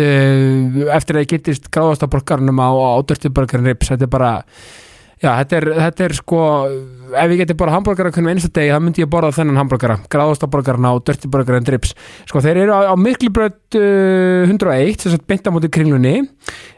eftir 0.00 1.18
að 1.18 1.24
ég 1.24 1.30
getist 1.36 1.70
gráðastaborgarnum 1.74 2.58
á, 2.60 2.70
á 2.70 2.98
Dirty 3.06 3.30
Burger 3.34 3.60
and 3.60 3.70
Ribs, 3.70 3.90
þetta 3.92 4.08
er 4.08 4.12
bara 4.12 4.32
já, 5.22 5.30
þetta 5.40 5.56
er, 5.58 5.66
þetta 5.78 6.04
er 6.06 6.14
sko 6.18 6.40
ef 7.14 7.32
ég 7.32 7.40
geti 7.42 7.56
bara 7.58 7.74
hambúrgara 7.76 8.12
hvernig 8.14 8.34
einsta 8.34 8.50
degi 8.54 8.72
þá 8.74 8.82
myndi 8.82 9.04
ég 9.04 9.10
borða 9.10 9.32
þennan 9.36 9.60
hambúrgara, 9.62 9.98
gráðastaborgarna 10.12 10.94
og 10.96 11.04
Dirty 11.06 11.30
Burger 11.30 11.58
and 11.58 11.70
Ribs, 11.72 11.94
sko 12.28 12.42
þeir 12.44 12.64
eru 12.64 12.76
á, 12.76 12.80
á 12.92 12.94
Miklubröð 12.98 13.80
uh, 13.80 14.50
101 14.50 15.04
þess 15.04 15.18
að 15.18 15.26
beinta 15.30 15.54
mútið 15.54 15.74
kringlunni 15.78 16.16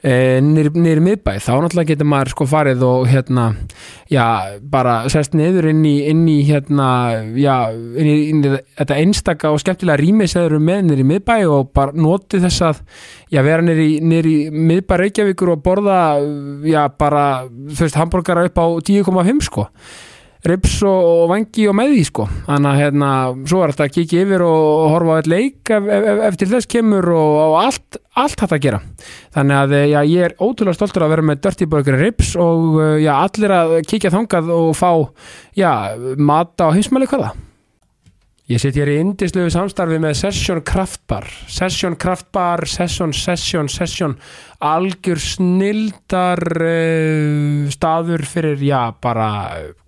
nýri 0.00 1.02
miðbæ, 1.04 1.34
þá 1.44 1.50
náttúrulega 1.60 1.90
getur 1.92 2.08
maður 2.08 2.32
sko 2.32 2.46
farið 2.48 2.84
og 2.88 3.06
hérna 3.10 3.46
já, 4.08 4.24
bara 4.72 5.02
sest 5.12 5.34
niður 5.36 5.70
inn 5.74 5.82
í, 5.84 5.94
inn 6.08 6.22
í 6.30 6.38
hérna, 6.48 6.88
já 7.36 7.68
inn 7.74 8.08
í, 8.08 8.16
inn 8.32 8.44
í 8.44 8.52
þetta 8.80 9.00
einstaka 9.02 9.52
og 9.52 9.60
skemmtilega 9.60 10.00
rými 10.00 10.28
sem 10.30 10.46
eru 10.48 10.60
með 10.64 10.86
nýri 10.88 11.08
miðbæ 11.10 11.36
og 11.52 11.72
bara 11.76 11.92
noti 11.92 12.40
þess 12.40 12.64
að, 12.70 12.84
já, 13.28 13.42
vera 13.44 13.66
nýri 13.66 13.90
nýri 14.00 14.36
miðbæ 14.54 14.96
Reykjavíkur 15.04 15.54
og 15.56 15.64
borða 15.66 16.00
já, 16.64 16.86
bara, 16.96 17.26
þú 17.50 17.84
veist, 17.84 18.00
hambúrgara 18.00 18.46
upp 18.48 18.60
á 18.62 18.66
10,5 18.80 19.44
sko. 19.50 19.68
Rips 20.40 20.78
og, 20.88 21.04
og 21.04 21.26
vangi 21.28 21.66
og 21.68 21.74
með 21.76 21.90
því 21.92 22.04
sko. 22.08 22.24
Þannig 22.46 22.70
að 22.70 22.78
hérna, 22.80 23.08
svo 23.50 23.58
er 23.60 23.72
þetta 23.74 23.84
að 23.84 23.94
kíkja 23.98 24.22
yfir 24.24 24.44
og 24.46 24.84
horfa 24.94 25.12
á 25.12 25.18
eitt 25.20 25.28
leik 25.28 25.72
ef, 25.76 25.88
ef, 25.98 26.20
ef 26.30 26.38
til 26.40 26.48
þess 26.54 26.70
kemur 26.72 27.08
og, 27.12 27.34
og 27.42 27.56
allt 27.60 27.89
allt 28.22 28.40
hægt 28.44 28.56
að 28.56 28.64
gera. 28.64 28.80
Þannig 29.34 29.60
að 29.60 29.76
já, 29.90 30.00
ég 30.06 30.24
er 30.28 30.38
ótrúlega 30.38 30.78
stoltur 30.78 31.06
að 31.06 31.14
vera 31.16 31.28
með 31.30 31.44
Dirty 31.44 31.68
Burger 31.70 32.00
rips 32.00 32.32
og 32.40 32.80
já, 33.02 33.12
allir 33.18 33.54
að 33.56 33.76
kíkja 33.90 34.14
þangað 34.14 34.50
og 34.56 34.72
fá 34.78 34.90
já, 35.58 35.70
mata 36.16 36.70
og 36.70 36.76
heimsmæli 36.78 37.08
hvaða. 37.10 37.32
Ég 38.50 38.58
sitt 38.58 38.74
hér 38.74 38.88
í 38.90 38.96
indisluðu 38.98 39.52
samstarfi 39.54 40.00
með 40.02 40.16
Session 40.24 40.58
Kraftbar 40.66 41.28
Session 41.46 41.94
Kraftbar, 41.94 42.64
Session, 42.66 43.12
Session, 43.14 43.68
Session. 43.70 44.16
Algjör 44.66 45.20
snildar 45.22 46.42
uh, 46.58 47.68
staður 47.70 48.26
fyrir, 48.26 48.58
já, 48.66 48.90
bara 48.98 49.28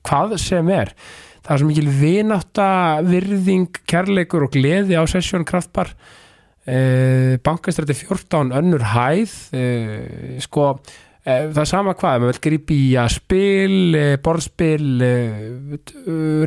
hvað 0.06 0.36
sem 0.38 0.70
er. 0.70 0.94
Það 1.42 1.56
er 1.56 1.62
svo 1.64 1.70
mikil 1.72 1.90
vinátta, 1.98 2.68
virðing 3.02 3.82
kærleikur 3.90 4.46
og 4.46 4.54
gleði 4.54 4.94
á 4.94 5.02
Session 5.10 5.42
Kraftbar 5.48 5.90
uh, 6.66 7.38
bankastrætti 7.44 7.96
14 8.04 8.52
önnur 8.58 8.84
hæð. 8.92 9.38
Uh, 9.54 10.36
sko 10.42 10.74
það 11.22 11.58
er 11.62 11.68
sama 11.70 11.92
hvað, 11.94 12.16
maður 12.18 12.32
vil 12.32 12.42
gripa 12.42 12.74
í 12.74 12.86
að 12.98 13.12
spil, 13.14 13.74
borðspil 14.24 14.86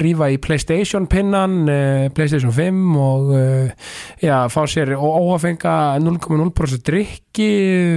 rýfa 0.03 0.27
í 0.33 0.39
Playstation 0.43 1.05
pinnan, 1.07 1.61
Playstation 2.11 2.51
5 2.51 2.97
og 2.99 3.31
já, 4.19 4.35
fá 4.51 4.59
sér 4.67 4.91
óhafenga 4.99 5.77
0,0% 6.03 6.83
drikki 6.91 7.47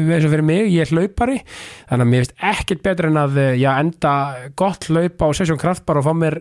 eins 0.06 0.28
og 0.28 0.36
fyrir 0.36 0.46
mig, 0.46 0.70
ég 0.70 0.86
er 0.86 0.94
hlaupari. 0.94 1.40
Þannig 1.90 2.06
að 2.06 2.12
mér 2.12 2.22
finnst 2.22 2.46
ekkert 2.52 2.86
betur 2.86 3.10
en 3.10 3.22
að 3.24 3.42
já, 3.58 3.72
enda 3.74 4.14
gott 4.62 4.86
hlaupa 4.86 5.34
á 5.34 5.34
Session 5.34 5.58
Kraftbar 5.58 5.98
og 5.98 6.06
fá 6.06 6.14
mér 6.14 6.38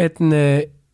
einn 0.00 0.32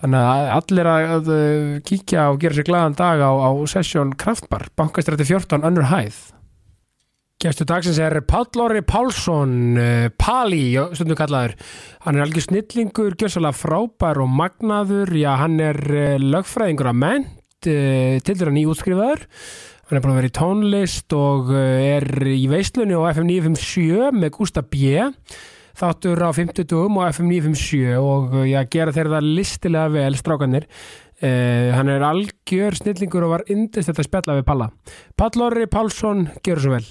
Þannig 0.00 0.26
að 0.32 0.50
allir 0.56 0.88
að 0.88 1.30
kíkja 1.84 2.30
og 2.32 2.38
gera 2.40 2.56
sér 2.56 2.68
glæðan 2.70 2.94
dag 2.96 3.20
á, 3.20 3.30
á 3.36 3.50
sessjón 3.68 4.14
Kraftbar, 4.16 4.70
bankastrætti 4.78 5.26
14, 5.28 5.66
önnur 5.68 5.90
hæð. 5.90 6.20
Gæstu 7.40 7.64
dagsins 7.68 7.96
er 8.00 8.16
Páll 8.28 8.60
Orri 8.60 8.80
Pálsson, 8.84 9.76
Pali, 10.20 10.64
stundu 10.96 11.16
kallaður. 11.16 11.54
Hann 12.04 12.16
er 12.16 12.24
algjör 12.26 12.46
snillingur, 12.46 13.16
gjörsalega 13.20 13.56
frábær 13.56 14.20
og 14.24 14.32
magnaður, 14.40 15.12
já 15.16 15.34
hann 15.40 15.60
er 15.64 15.80
lögfræðingur 16.20 16.90
að 16.92 16.98
ment, 17.00 17.30
til 17.60 18.20
þeirra 18.24 18.56
nýjútskrifaður. 18.56 19.24
Hann 19.88 19.98
er 19.98 20.04
búin 20.04 20.14
að 20.14 20.20
vera 20.20 20.32
í 20.32 20.36
tónlist 20.36 21.16
og 21.16 21.48
er 21.56 22.06
í 22.28 22.44
veislunni 22.48 22.96
á 22.96 23.08
FM 23.12 23.32
957 23.32 24.20
með 24.20 24.36
Gústa 24.36 24.64
B., 24.64 25.08
þáttur 25.80 26.20
á 26.20 26.30
50 26.36 26.68
dugum 26.68 26.98
og 27.00 27.08
FM 27.08 27.30
957 27.32 27.98
og 28.00 28.34
já, 28.48 28.60
gera 28.72 28.94
þeirra 28.94 29.18
það 29.18 29.30
listilega 29.38 29.94
vel 29.96 30.18
strákanir 30.18 30.66
uh, 30.68 31.68
hann 31.76 31.92
er 31.92 32.04
algjör 32.06 32.76
snillingur 32.78 33.26
og 33.26 33.36
var 33.38 33.46
indist 33.52 33.90
þetta 33.90 34.06
spjalla 34.06 34.40
við 34.40 34.48
Palla. 34.50 34.70
Pall 35.16 35.46
Orri 35.46 35.68
Pálsson, 35.70 36.26
gerur 36.44 36.66
svo 36.66 36.76
vel 36.76 36.90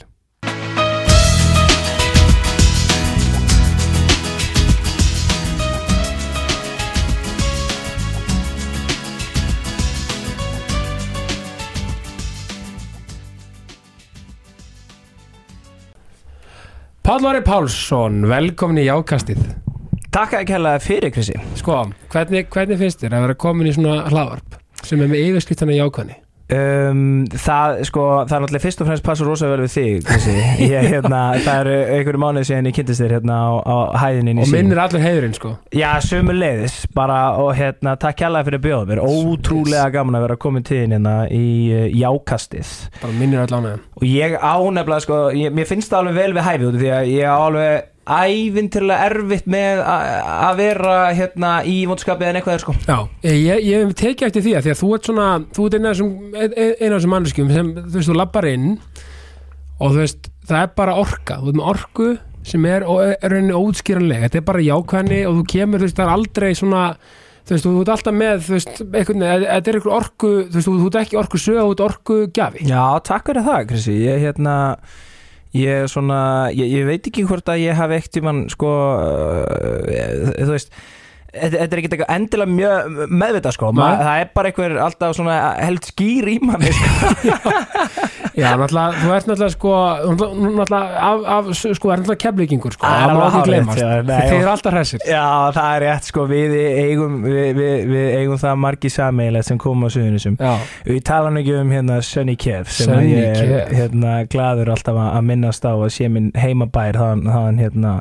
Páll 17.10 17.26
Orri 17.26 17.40
Pálsson, 17.42 18.20
velkomin 18.30 18.78
í 18.78 18.86
Jákastið 18.86 19.40
Takk 20.14 20.36
að 20.36 20.44
ekki 20.44 20.54
hella 20.54 20.74
fyrir 20.78 21.10
Krissi 21.10 21.34
Sko, 21.58 21.80
hvernig, 22.14 22.46
hvernig 22.54 22.78
finnst 22.78 23.02
þér 23.02 23.16
að 23.18 23.24
vera 23.24 23.36
komin 23.42 23.70
í 23.72 23.72
svona 23.74 24.04
hlaðvarp 24.12 24.60
sem 24.86 25.02
er 25.02 25.10
með 25.10 25.24
yfirskriftana 25.32 25.74
jákvæðni? 25.80 26.20
Um, 26.56 27.02
það, 27.30 27.82
sko, 27.90 28.06
það 28.30 28.36
er 28.36 28.44
náttúrulega 28.44 28.64
fyrst 28.64 28.82
og 28.84 28.90
fremst 28.90 29.06
passur 29.06 29.30
rosa 29.30 29.50
vel 29.52 29.62
við 29.64 29.74
þig 29.76 30.10
ég, 30.64 30.88
hérna, 30.94 31.22
Það 31.46 31.60
eru 31.62 31.76
einhverju 31.96 32.22
mánuð 32.24 32.48
síðan 32.50 32.70
ég 32.70 32.78
kynntist 32.80 33.04
þér 33.04 33.16
hérna 33.18 33.38
á, 33.38 33.50
á 33.62 33.76
hæðinni 34.04 34.36
Og 34.44 34.52
minnir 34.54 34.82
allir 34.84 35.04
heiðurinn 35.04 35.38
sko. 35.38 35.54
Já, 35.76 35.90
sömu 36.06 36.36
leiðis 36.36 36.80
bara 36.96 37.20
og 37.42 37.54
hérna, 37.58 37.96
takk 38.02 38.26
hella 38.26 38.44
fyrir 38.48 38.64
bjóðum 38.64 38.94
mér. 38.94 39.04
Ótrúlega 39.06 39.88
gaman 39.94 40.20
að 40.20 40.28
vera 40.28 40.40
komin 40.42 40.68
þín 40.68 40.98
hérna 40.98 41.16
í 41.34 41.46
uh, 41.76 41.86
Jákastið. 42.00 42.74
Bara 43.04 43.16
minnir 43.20 43.46
allir 43.46 43.60
ánægum 43.60 43.86
Og 44.00 44.10
ég 44.10 44.36
ánefnilega, 44.40 45.06
sko, 45.06 45.22
ég, 45.36 45.56
mér 45.56 45.70
finnst 45.70 45.92
það 45.92 46.04
alveg 46.04 46.20
vel 46.20 46.36
við 46.38 46.46
hæfið 46.50 46.70
út 46.70 46.80
því 46.80 46.92
að 46.96 47.14
ég 47.14 47.34
alveg 47.36 47.88
ævintilega 48.10 49.10
erfitt 49.10 49.50
með 49.50 49.84
að 49.86 50.56
vera 50.60 50.96
hérna 51.16 51.52
í 51.68 51.76
vondskapið 51.90 52.32
en 52.32 52.40
eitthvað 52.40 52.58
er 52.58 52.64
sko. 52.64 52.76
Já, 52.88 52.98
ég, 53.30 53.62
ég 53.68 53.84
hef 53.86 53.94
tekið 54.00 54.30
eftir 54.30 54.46
því 54.48 54.56
að 54.58 54.66
því 54.66 54.74
að 54.74 54.82
þú 54.82 54.90
ert 54.96 55.12
svona, 55.12 55.28
þú 55.56 55.68
ert 55.68 55.78
eina 55.80 55.94
af 55.94 56.02
þessum 56.96 57.14
manneskjum 57.16 57.54
sem, 57.54 57.72
þú 57.80 58.00
veist, 58.00 58.10
þú 58.10 58.18
lappar 58.18 58.50
inn 58.50 58.72
og 59.80 59.94
þú 59.94 60.02
veist, 60.02 60.34
það 60.50 60.66
er 60.66 60.74
bara 60.82 60.98
orka. 61.00 61.40
Þú 61.40 61.54
ert 61.54 61.60
með 61.62 61.72
orku 61.76 62.10
sem 62.50 62.66
er, 62.70 62.86
er 62.86 63.34
rauninni 63.34 63.56
ótskýranleg 63.56 64.26
þetta 64.26 64.40
er 64.40 64.46
bara 64.48 64.64
jákvæðni 64.64 65.24
og 65.28 65.40
þú 65.40 65.48
kemur 65.54 65.82
þú 65.82 65.90
veist, 65.90 65.98
það 65.98 66.06
er 66.06 66.14
aldrei 66.14 66.50
svona 66.58 66.84
þú 67.50 67.56
veist, 67.56 67.68
þú 67.68 67.82
ert 67.82 67.92
alltaf 67.96 68.16
með 68.16 68.42
þú 68.46 68.56
veist, 68.56 68.72
einhvern 68.86 69.26
veginn, 69.26 69.46
þetta 69.50 69.72
er 69.72 69.80
einhver 69.80 69.96
orku 69.98 70.32
þú 70.46 70.58
veist, 70.58 70.70
þú, 70.70 70.88
ert 70.88 71.00
ekki 71.04 71.20
orku 71.20 71.42
sög, 71.42 71.60
þú 71.60 71.76
ert 71.76 71.86
orku 71.90 72.20
gjafi 72.38 72.66
Já, 72.70 72.84
takk 73.06 73.30
fyrir 73.30 73.48
það, 73.48 73.62
Krissi. 73.74 73.96
Ég, 74.06 74.24
hérna, 74.24 74.56
ég 75.58 75.90
svona 75.90 76.22
ég, 76.54 76.68
ég 76.80 76.86
veit 76.86 77.08
ekki 77.10 77.26
hvort 77.30 77.50
að 77.50 77.64
ég 77.66 77.78
hafi 77.80 77.98
ekkert 77.98 78.20
í 78.20 78.26
mann 78.26 78.46
sko, 78.54 78.72
uh, 79.00 80.34
þú 80.38 80.52
veist 80.54 80.74
Þetta 81.30 81.60
er 81.62 81.80
ekkert 81.82 81.94
eitthvað 81.94 82.14
endilega 82.16 82.54
mjög 82.58 83.02
meðvitað 83.22 83.54
sko, 83.54 83.68
Ma, 83.78 83.90
það 84.00 84.22
er 84.24 84.30
bara 84.34 84.50
einhver 84.50 84.78
alltaf 84.82 85.12
svona 85.18 85.36
held 85.62 85.86
skýr 85.86 86.30
í 86.32 86.38
manni 86.42 86.72
sko. 86.74 87.12
Já, 88.40 88.54
náttúrulega, 88.56 89.02
þú 89.04 89.12
ert 89.14 89.28
náttúrulega 89.30 89.54
sko 89.54 89.74
náttúrulega, 90.16 90.80
af, 91.06 91.28
af 91.36 91.50
sko, 91.60 91.92
er 91.92 92.02
náttúrulega 92.02 92.22
keflíkingur 92.24 92.76
sko, 92.78 92.88
Það 92.90 93.14
má 93.14 93.28
ekki 93.28 93.54
nei, 93.54 93.76
þeir 94.10 94.38
eru 94.40 94.52
alltaf 94.54 94.74
hressir. 94.78 95.04
Já, 95.06 95.26
það 95.58 95.70
er 95.76 95.86
rétt 95.86 96.10
sko, 96.10 96.26
við 96.32 96.56
eigum, 96.86 97.20
við, 97.28 97.52
við, 97.60 97.76
við 97.94 98.10
eigum 98.24 98.42
það 98.42 98.58
margi 98.66 98.94
sameigilegt 98.96 99.50
sem 99.52 99.62
koma 99.62 99.92
á 99.92 99.94
suðunisum 99.94 100.40
Við 100.88 101.00
tala 101.12 101.34
nú 101.34 101.44
ekki 101.44 101.56
um 101.60 101.76
hérna 101.76 102.00
Sunny 102.06 102.38
Kev 102.40 102.72
sem 102.74 102.90
Sunny 102.90 103.14
ég 103.14 103.38
er 103.38 103.54
Kev. 103.54 103.78
hérna 103.84 104.18
gladur 104.32 104.74
alltaf 104.74 104.98
að 105.06 105.22
minnast 105.30 105.68
á 105.68 105.74
að 105.76 105.90
sé 105.94 106.10
minn 106.10 106.32
heimabær 106.40 106.98
þaðan 107.00 107.62
hérna 107.62 107.98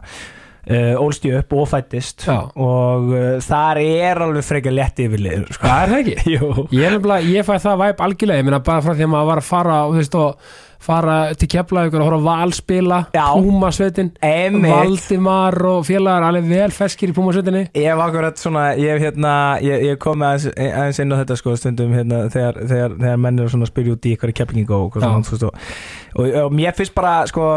ólst 1.00 1.24
ég 1.24 1.38
upp 1.40 1.54
og 1.56 1.68
fættist 1.70 2.26
Já. 2.28 2.38
og 2.52 3.12
þar 3.44 3.80
er 3.80 4.22
alveg 4.26 4.44
frekar 4.44 4.74
lett 4.76 5.00
yfirlið 5.00 5.46
sko. 5.54 5.64
hvað 5.64 5.82
er 5.82 5.92
það 5.92 6.00
ekki? 6.02 6.16
Ég, 6.78 7.10
ég 7.32 7.46
fæ 7.46 7.54
það 7.62 7.84
væp 7.84 8.00
algjörlega, 8.04 8.42
ég 8.42 8.48
meina 8.48 8.64
bara 8.64 8.84
frá 8.84 8.92
því 8.94 9.06
að 9.06 9.12
maður 9.14 9.30
var 9.30 9.40
að 9.40 9.46
fara 9.48 9.78
og 9.86 9.94
veist 9.96 10.16
og 10.18 10.48
fara 10.88 11.16
til 11.38 11.48
Keflavíkur 11.50 12.02
og 12.02 12.06
horfa 12.06 12.20
á 12.22 12.26
valspila. 12.28 12.98
Púmasveitin. 13.42 14.12
Valdimar 14.62 15.56
og 15.66 15.80
félagar 15.88 16.28
alveg 16.28 16.46
vel 16.52 16.74
ferskir 16.74 17.10
í 17.10 17.16
Púmasveitinni 17.16 17.64
Ég 17.74 17.88
hef 17.90 18.02
akkurat 18.04 18.38
svona, 18.38 18.68
ég 18.78 19.02
hérna, 19.02 19.32
ég, 19.64 19.88
ég 19.88 19.98
kom 20.02 20.22
aðeins, 20.22 20.48
aðeins 20.54 21.02
inn 21.02 21.14
á 21.14 21.20
þetta 21.20 21.38
sko 21.40 21.56
stundum 21.58 21.96
hérna 21.96 22.22
þegar, 22.32 22.62
þegar, 22.70 22.96
þegar 23.02 23.20
menn 23.24 23.42
eru 23.42 23.52
svona 23.52 23.66
að 23.66 23.72
spyrja 23.72 23.96
út 23.96 24.08
í 24.08 24.14
Já. 24.18 25.08
og, 25.08 25.32
og, 25.42 25.68
og, 26.14 26.32
og 26.44 26.54
mér 26.54 26.76
finnst 26.78 26.94
bara 26.96 27.20
sko, 27.30 27.48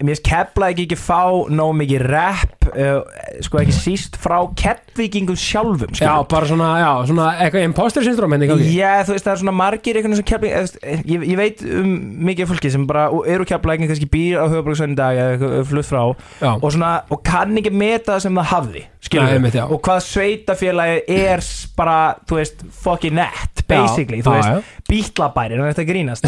mér 0.00 0.16
finnst 0.16 0.24
kepla 0.26 0.70
ekki 0.72 0.86
ekki 0.88 0.98
fá 0.98 1.20
nóg 1.52 1.74
mikið 1.80 2.04
rap, 2.08 2.68
uh, 2.70 3.00
sko 3.44 3.60
ekki 3.60 3.74
síst 3.76 4.16
frá 4.20 4.38
keppvíkingum 4.58 5.38
sjálfum 5.38 5.92
Já, 5.92 6.00
skilur. 6.00 6.28
bara 6.30 6.48
svona, 6.48 6.70
já, 6.80 6.90
svona 7.10 7.26
eitthvað 7.44 7.66
imposter 7.68 8.06
syndrom 8.06 8.32
henni 8.36 8.48
gangi 8.50 8.70
Já, 8.74 9.02
þú 9.06 9.16
veist, 9.16 9.26
það 9.26 9.34
er 9.34 9.42
svona 9.42 9.56
margir 9.60 10.00
veginn 10.00 10.16
sem 10.18 10.28
keppling 10.30 10.56
ég, 11.04 11.26
ég 11.32 11.40
veit 11.40 11.64
um 11.68 11.90
mikið 12.30 12.50
fólki 12.52 12.72
sem 12.72 12.86
bara 12.88 13.08
eru 13.28 13.48
kepplækning, 13.48 13.90
kannski 13.92 14.08
býr 14.10 14.40
á 14.40 14.44
höfuborgsvæðin 14.48 14.96
í 14.96 15.00
dag 15.00 15.20
eða 15.20 15.36
eitthvað 15.36 15.68
flutt 15.74 15.90
frá 15.90 16.02
Já, 16.40 16.52
og, 16.54 16.68
svona, 16.72 16.94
og 17.12 17.22
kann 17.26 17.60
ekki 17.60 17.74
meta 17.74 18.16
það 18.16 18.26
sem 18.26 18.40
það 18.40 18.50
hafði 18.54 18.86
skilur 19.00 19.48
já. 19.52 19.64
og 19.64 19.78
hvað 19.84 20.02
sveitafélagi 20.06 20.98
er 21.20 21.44
bara, 21.76 21.98
þú 22.28 22.40
veist, 22.40 22.64
fucking 22.84 23.16
net 23.16 23.64
basically, 23.70 24.20
Já, 24.20 24.26
þú 24.26 24.34
já, 24.34 24.40
veist 24.40 24.80
bítlabærin, 24.90 25.60
það 25.60 25.68
er 25.68 25.76
þetta 25.76 25.88
grínast. 25.88 26.26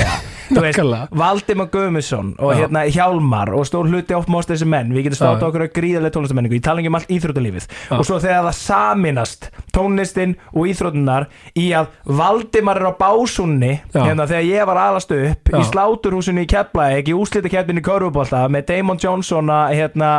Valdimar 1.22 1.70
Guðmusson 1.72 2.34
og 2.38 2.52
Já. 2.52 2.62
hérna 2.62 2.84
Hjálmar 2.92 3.52
og 3.56 3.61
stór 3.68 3.88
hluti 3.90 4.16
oft 4.16 4.30
mást 4.32 4.52
þessi 4.52 4.68
menn, 4.68 4.92
við 4.94 5.08
getum 5.08 5.20
státt 5.20 5.44
okkur 5.46 5.66
að 5.66 5.72
gríðarlega 5.78 6.16
tónlistamenningu, 6.16 6.58
ég 6.58 6.64
tala 6.64 6.82
ekki 6.82 6.90
um 6.92 6.98
allt 6.98 7.12
íþróttalífið. 7.12 7.66
Já. 7.88 7.96
og 7.98 8.06
svo 8.08 8.18
þegar 8.22 8.46
það 8.46 8.56
saminast 8.58 9.48
tónlistin 9.72 10.34
og 10.52 10.68
íþróttunar 10.70 11.28
í 11.58 11.68
að 11.76 11.90
Valdimar 12.22 12.80
er 12.80 12.90
á 12.90 12.94
básunni 12.98 13.72
hérna 13.94 14.26
þegar 14.30 14.46
ég 14.48 14.68
var 14.68 14.80
alast 14.82 15.12
upp 15.16 15.52
Já. 15.52 15.58
í 15.58 15.62
sláturhúsinu 15.70 16.44
í 16.44 16.50
Keflavík 16.50 17.10
í 17.12 17.16
úslitakeppinu 17.16 17.82
í 17.82 17.86
Körfubólta 17.86 18.44
með 18.52 18.66
Damon 18.70 19.00
Johnson 19.02 19.50
að 19.52 19.76
hérna, 19.80 20.10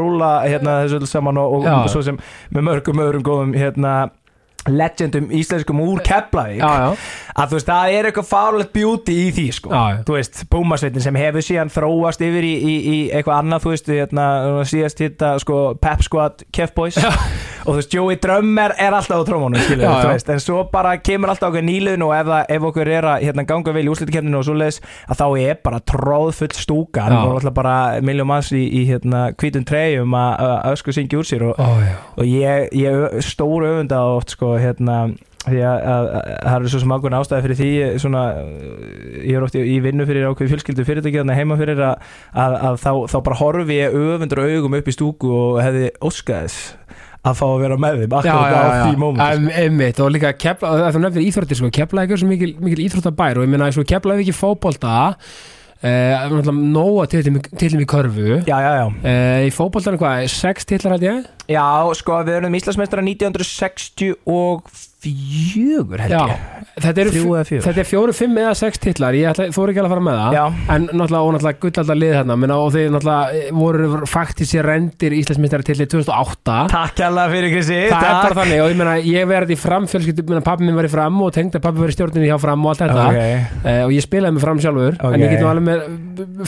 rúla 0.00 0.32
hérna, 0.46 0.80
þessu 0.84 1.10
saman 1.10 1.40
og, 1.40 1.66
og 1.66 1.90
svo 1.92 2.04
sem 2.06 2.18
með 2.54 2.66
mörgum 2.68 3.04
öðrum 3.04 3.26
góðum 3.26 3.54
hérna, 3.56 3.94
legendum 4.68 5.30
íslenskum 5.32 5.80
úr 5.80 6.02
Keflavík 6.04 6.60
að 6.64 7.52
þú 7.52 7.56
veist, 7.56 7.68
það 7.70 7.92
er 7.96 8.08
eitthvað 8.10 8.28
fárlegt 8.28 8.72
beauty 8.74 9.14
í 9.26 9.28
því 9.32 9.46
sko, 9.56 9.70
Já, 9.72 9.82
já. 9.94 10.00
þú 10.08 10.16
veist, 10.18 10.42
Búmasveitin 10.52 11.04
sem 11.04 11.16
hefur 11.16 11.46
síðan 11.46 11.70
þróast 11.72 12.20
yfir 12.26 12.44
í, 12.44 12.54
í, 12.60 12.74
í 12.80 12.96
eitthvað 13.14 13.38
annað, 13.40 13.62
þú 13.64 13.72
veist, 13.74 13.88
hérna, 13.94 14.26
síðast 14.68 15.00
hitta 15.00 15.30
sko, 15.40 15.60
Pep 15.80 16.02
Squad, 16.04 16.44
Kef 16.52 16.74
Boys. 16.76 16.98
Já. 17.00 17.08
og 17.60 17.74
þú 17.74 17.76
veist, 17.78 17.92
Joey 17.94 18.16
Drömmer 18.20 18.72
er 18.80 18.94
alltaf 18.96 19.20
á 19.20 19.24
trómunum, 19.28 19.60
skilur, 19.64 19.84
þú 19.88 20.12
veist. 20.12 20.30
En 20.32 20.40
svo 20.40 20.62
bara 20.72 20.94
kemur 21.04 21.32
alltaf 21.32 21.50
okkur 21.50 21.64
nýliðin 21.66 22.04
og 22.06 22.14
ef, 22.16 22.30
ef 22.56 22.66
okkur 22.70 22.88
er 22.98 23.08
að 23.14 23.24
hérna, 23.28 23.44
ganga 23.48 23.74
vel 23.76 23.84
í 23.84 23.90
úrslitakefninu 23.92 24.38
og 24.40 24.46
svo 24.48 24.54
leiðis, 24.56 24.80
að 25.12 25.20
þá 25.20 25.26
er 25.44 25.58
bara 25.64 25.80
tróðfull 25.92 26.50
stúkan 26.56 27.12
Já. 27.12 27.20
og 27.24 27.38
alltaf 27.38 27.56
bara 27.56 27.74
miljón 28.04 28.30
manns 28.32 28.48
í, 28.56 28.62
í 28.80 28.84
hérna, 28.88 29.26
hvítum 29.40 29.64
treyjum 29.68 30.16
að 30.16 30.46
ösku 30.72 30.94
syngja 30.96 31.20
úr 31.20 31.28
sér 31.28 31.46
og, 31.50 31.60
og 32.16 32.24
ég, 32.28 32.68
ég 32.80 33.20
stóru 33.28 33.68
öfunda 33.74 34.00
oft 34.16 34.32
sko 34.36 34.49
hérna 34.58 34.96
því 35.46 35.60
að, 35.64 35.76
að, 35.88 36.08
að 36.10 36.42
það 36.44 36.56
eru 36.58 36.70
svo 36.72 36.80
sem 36.82 36.92
ákveðin 36.94 37.16
ástæði 37.16 37.44
fyrir 37.46 37.58
því 37.60 37.68
svona, 38.02 38.22
ég 39.24 39.38
er 39.38 39.46
oft 39.46 39.56
í, 39.56 39.62
í 39.64 39.76
vinnu 39.84 40.06
fyrir 40.08 40.26
ákveði 40.28 40.52
fjölskyldu 40.52 40.84
fyrirtæki 40.88 41.20
þannig 41.22 41.38
heima 41.40 41.56
fyrir 41.60 41.80
að, 41.86 42.10
að, 42.44 42.56
að 42.68 42.80
þá, 42.82 42.90
þá 43.12 43.16
bara 43.28 43.38
horfi 43.40 43.78
ég 43.78 43.96
öfundur 43.96 44.42
augum 44.44 44.76
upp 44.80 44.90
í 44.90 44.96
stúku 44.96 45.30
og 45.36 45.62
hefði 45.64 45.88
óskaðis 46.10 46.58
að 47.20 47.36
fá 47.36 47.46
að 47.46 47.62
vera 47.62 47.78
með 47.80 48.02
þeim 48.02 48.18
akkurat 48.18 48.52
á 48.52 48.60
já, 48.64 48.82
því 48.84 49.00
móment 49.00 49.24
Em- 49.26 49.54
einmitt 49.64 50.00
og 50.00 50.12
líka 50.14 50.34
kepla, 50.40 50.74
að 50.88 50.96
þú 50.96 51.02
nefnir 51.04 51.26
íþróttir 51.28 51.60
sko, 51.60 51.72
kepla 51.76 52.04
ekki 52.06 52.20
svo 52.20 52.28
mikil, 52.30 52.52
mikil 52.64 52.84
íþróttabær 52.86 53.40
og 53.40 53.44
ég 53.48 53.52
meina, 53.52 53.72
svo 53.76 53.84
kepla 53.88 54.16
ekki 54.20 54.36
fótbolta 54.36 54.94
eh, 55.84 56.32
nóa 56.52 57.04
titlum, 57.08 57.40
titlum 57.50 57.84
í 57.84 57.88
körfu. 57.88 58.40
Já, 58.48 58.56
já, 58.64 58.72
já, 58.80 58.86
eh, 59.08 59.48
í 59.48 59.52
fótboltan 59.52 60.00
hvað, 60.00 60.24
sex 60.32 60.68
titlar 60.68 60.96
held 60.96 61.06
ég 61.08 61.28
já, 61.50 61.66
sko 61.98 62.12
við 62.26 62.34
erum 62.40 62.56
Íslandsmeistara 62.60 63.02
1964 63.06 64.88
held 66.04 66.12
Já, 66.12 66.22
ég 66.28 66.60
þetta 66.80 67.02
eru 67.02 67.12
er 67.80 67.88
fjóru, 67.88 68.12
fimm 68.16 68.38
eða 68.40 68.52
sex 68.58 68.80
titlar. 68.82 69.16
Ég 69.16 69.28
ætla, 69.30 69.44
þú 69.52 69.60
eru 69.64 69.70
ekki 69.72 69.82
alveg 69.82 69.90
að 69.90 69.94
fara 69.94 70.04
með 70.06 70.16
það. 70.20 70.30
Já. 70.36 70.44
en 70.74 70.82
náttúrulega, 70.90 71.20
og 71.20 71.32
náttúrulega 71.34 71.60
gullaldar 71.64 71.98
lið 72.00 72.12
hérna 72.18 72.34
minna, 72.40 72.54
og 72.60 72.68
þeir 72.74 72.88
náttúrulega 72.94 73.24
eh, 73.40 73.50
voru 73.56 73.84
sér 74.50 74.64
rendir 74.68 75.12
Íslandsmyndari 75.18 75.66
til 75.66 75.76
2008 75.84 76.56
Takk 76.72 76.94
alveg 77.06 77.34
fyrir 77.34 77.50
Krissi. 77.54 77.78
Það 77.80 77.96
er 77.96 78.04
takk. 78.04 78.22
bara 78.26 78.38
þannig. 78.40 78.58
Og 78.64 78.68
ég 78.72 78.78
meina 78.80 78.94
ég 79.04 79.22
verði 79.30 79.52
í 79.56 79.60
fram 79.60 79.84
fjölskyldu, 79.90 80.22
minna 80.28 80.44
pappi 80.44 80.62
minn 80.66 80.78
var 80.78 80.88
í 80.88 80.92
fram 80.92 81.14
og 81.24 81.28
tengd 81.36 81.52
að 81.58 81.64
pappi 81.66 81.78
var 81.84 81.90
í 81.92 81.94
stjórninni 81.96 82.30
hjá 82.30 82.38
fram 82.40 82.60
og 82.64 82.68
allt 82.74 82.82
þetta. 82.84 83.02
Ok. 83.08 83.18
Eh, 83.64 83.82
og 83.86 83.90
ég 83.96 84.02
spilaði 84.06 84.36
með 84.36 84.46
fram 84.46 84.58
sjálfur. 84.64 84.94
Ok. 85.00 85.12
en 85.16 85.24
ég 85.24 85.28
get 85.34 85.44
nú 85.44 85.50
alveg 85.50 85.66
með 85.70 85.80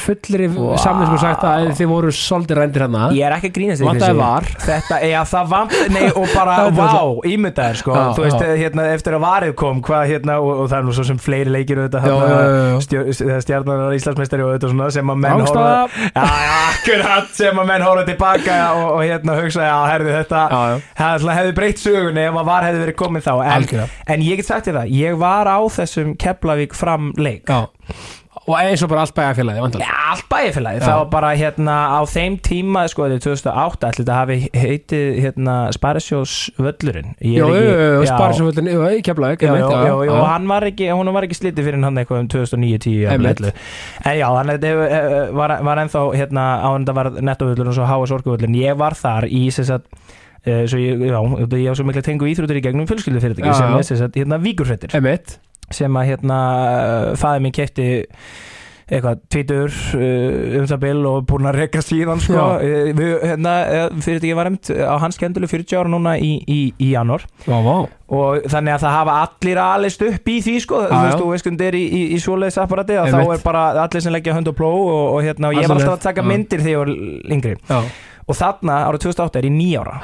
fullri 0.02 0.48
wow. 0.52 0.74
samvinsku 0.80 1.18
sagt 1.22 1.44
að 1.46 1.70
þið 1.78 1.90
voru 1.90 2.12
svolítið 2.16 2.58
rændir 2.58 2.84
hérna 2.86 3.08
Ég 3.16 3.26
er 3.26 3.36
ekki 3.36 3.50
að 3.50 3.54
grínast 3.56 3.84
var. 4.18 4.48
Þetta, 4.62 4.98
já 5.08 5.18
það 5.32 5.50
vant, 5.52 5.76
nei 5.94 6.04
og 6.10 6.26
bara 6.32 6.56
er 6.66 6.76
Vá, 6.76 7.02
ímyndaðir 7.28 7.80
sko 7.80 7.96
Já, 7.96 8.02
Þú 8.16 8.26
veist, 8.26 8.44
já. 8.44 8.54
hérna, 8.62 8.86
eftir 8.96 9.16
að 9.16 9.24
varið 9.26 9.54
kom 9.62 9.82
Hvað 9.86 10.04
hérna, 10.12 10.38
og, 10.42 10.64
og 10.64 10.70
það 10.72 10.78
er 10.78 10.86
nú 10.88 10.96
svo 10.96 11.06
sem 11.08 11.20
fleiri 11.22 11.54
leikir 11.54 11.82
þegar 11.92 13.42
stjarnar 13.42 13.82
var 13.86 13.96
Íslandsmeistari 13.96 14.46
og 14.46 14.54
þetta 14.56 14.72
svona 14.72 14.88
sem 14.94 15.12
að 15.12 15.20
menn 15.22 15.44
akkurat 16.22 17.30
sem 17.36 17.58
að 17.62 17.68
menn 17.68 17.84
horfa 17.84 18.06
tilbaka 18.08 18.58
og, 18.78 18.86
og 18.96 19.02
hérna 19.06 19.36
hugsa, 19.38 19.66
já, 19.66 19.76
herðu 19.90 20.14
þetta. 20.16 20.42
Það 20.98 21.28
hefði 21.36 21.54
breytt 21.58 21.82
sögunni 21.82 22.24
ef 22.26 22.40
að 22.40 22.48
var 22.48 22.66
hefði 22.68 22.82
verið 22.86 22.98
komið 23.02 23.28
þá 23.28 23.32
en, 23.42 23.84
en 24.14 24.24
ég 24.26 24.40
get 24.40 24.48
sagt 24.48 24.68
þér 24.68 24.80
það, 24.82 24.96
ég 25.02 25.20
var 25.22 25.50
á 25.50 25.58
þessum 25.76 26.16
Keflavík 26.22 26.76
fram 26.78 27.12
leik 27.20 27.50
Já. 27.50 27.66
Og 28.48 28.56
eins 28.58 28.82
og 28.82 28.88
bara 28.90 29.00
allt 29.04 29.12
bæjarfélagi. 29.14 29.60
Já, 29.78 29.90
allt 30.12 30.24
bæjarfélagi, 30.32 30.80
það 30.82 30.96
var 30.98 31.08
bara 31.12 31.28
hérna 31.38 31.74
á 31.94 32.00
þeim 32.10 32.38
tíma, 32.42 32.80
sko, 32.90 33.04
þetta 33.06 33.18
er 33.18 33.22
2008 33.26 33.86
ætli 33.90 34.02
þetta 34.02 34.16
hafi 34.18 34.36
heitið 34.58 35.04
hérna 35.22 35.54
Sparisjós 35.76 36.32
völlurinn 36.58 37.12
Ég 37.22 37.36
Jú, 37.38 37.46
ekki- 37.52 37.76
og 40.16 40.26
hann 40.32 40.46
var 40.50 40.62
ekki, 40.70 40.86
hún 40.90 41.12
var 41.14 41.22
ekki 41.28 41.38
slitið 41.38 41.64
fyrir 41.68 41.84
hann 41.86 41.96
eitthvað 42.02 42.20
um 42.24 42.28
2009-10 42.34 43.06
Einmitt. 43.14 43.44
en 44.04 44.18
já, 44.18 44.26
þannig 44.26 44.50
að 44.50 44.58
þetta 44.58 44.68
hefur, 44.72 44.86
eh, 44.90 45.30
var, 45.38 45.50
var 45.62 45.76
ennþá 45.84 46.00
hérna 46.18 46.42
á 46.66 46.68
en 46.74 46.82
þetta 46.84 46.94
var 46.98 47.06
nettovöllur 47.30 47.68
og 47.68 47.74
svo 47.78 47.84
háa 47.86 48.06
sorguvöllur 48.10 48.50
ég 48.58 48.74
var 48.76 48.92
þar 48.98 49.24
í 49.30 49.46
sem 49.52 49.64
sagt 49.64 49.86
Uh, 50.42 50.64
svo 50.66 50.74
ég, 50.74 50.98
já, 50.98 51.20
ég 51.54 51.70
á 51.70 51.74
svo 51.78 51.84
mikla 51.86 52.02
tengu 52.02 52.26
íþróttur 52.26 52.58
í 52.58 52.62
gegnum 52.64 52.82
fjölskyldufyrirtæki 52.90 53.46
Já, 53.46 53.54
sem 53.54 53.68
já. 53.70 53.76
er 53.78 53.82
sem 53.86 53.96
sagt, 54.00 54.16
hérna 54.18 54.40
víkurfrettir 54.42 54.90
sem 55.70 55.96
að 55.96 56.08
hérna 56.12 56.40
fæði 57.20 57.44
minn 57.44 57.54
kefti 57.54 57.86
eitthvað 58.92 59.20
tvítur 59.32 59.72
uh, 59.96 60.58
um 60.58 60.66
það 60.68 60.80
bil 60.82 61.06
og 61.08 61.22
búin 61.30 61.48
að 61.48 61.58
rekka 61.62 61.82
síðan 61.84 62.20
sko. 62.20 62.40
Uh, 62.60 62.90
við, 62.96 63.12
hérna, 63.22 63.54
fyrirtæki 64.04 64.34
var 64.36 64.50
emt 64.50 64.68
á 64.68 64.94
hans 65.00 65.18
kendulu 65.20 65.48
40 65.48 65.78
ára 65.80 65.92
núna 65.92 66.14
í, 66.20 66.34
í, 66.44 66.58
í 66.76 66.90
janúar. 66.92 67.24
Og 68.12 68.44
þannig 68.52 68.74
að 68.74 68.84
það 68.84 68.96
hafa 68.98 69.14
allir 69.22 69.60
alist 69.62 70.04
upp 70.04 70.28
í 70.28 70.36
því 70.44 70.56
sko, 70.66 70.82
þú 70.90 70.98
veist, 71.06 71.22
þú 71.22 71.30
veist 71.30 71.46
hvernig 71.46 71.62
þetta 71.62 71.70
er 71.70 71.78
í, 71.78 71.84
í, 71.86 72.02
í 72.12 72.20
svoleiðis 72.20 72.60
apparati 72.60 72.98
að 73.00 73.14
þá 73.14 73.20
er 73.22 73.46
bara 73.46 73.64
allir 73.86 74.04
sem 74.04 74.12
leggja 74.12 74.36
hönd 74.36 74.52
og 74.52 74.58
pló 74.58 74.70
og, 74.74 75.00
og, 75.14 75.18
hérna, 75.24 75.52
og 75.52 75.56
ég 75.56 75.70
var 75.70 75.80
alltaf 75.80 75.96
að 75.96 76.06
taka 76.10 76.26
myndir 76.26 76.64
þegar 76.66 76.74
ég 76.74 76.82
var 76.82 77.32
yngri. 77.38 77.56
Og 78.28 78.38
þarna 78.38 78.82
árið 78.90 79.06
2008 79.08 79.40
er 79.40 79.48
ég 79.48 79.56
nýjára 79.56 79.98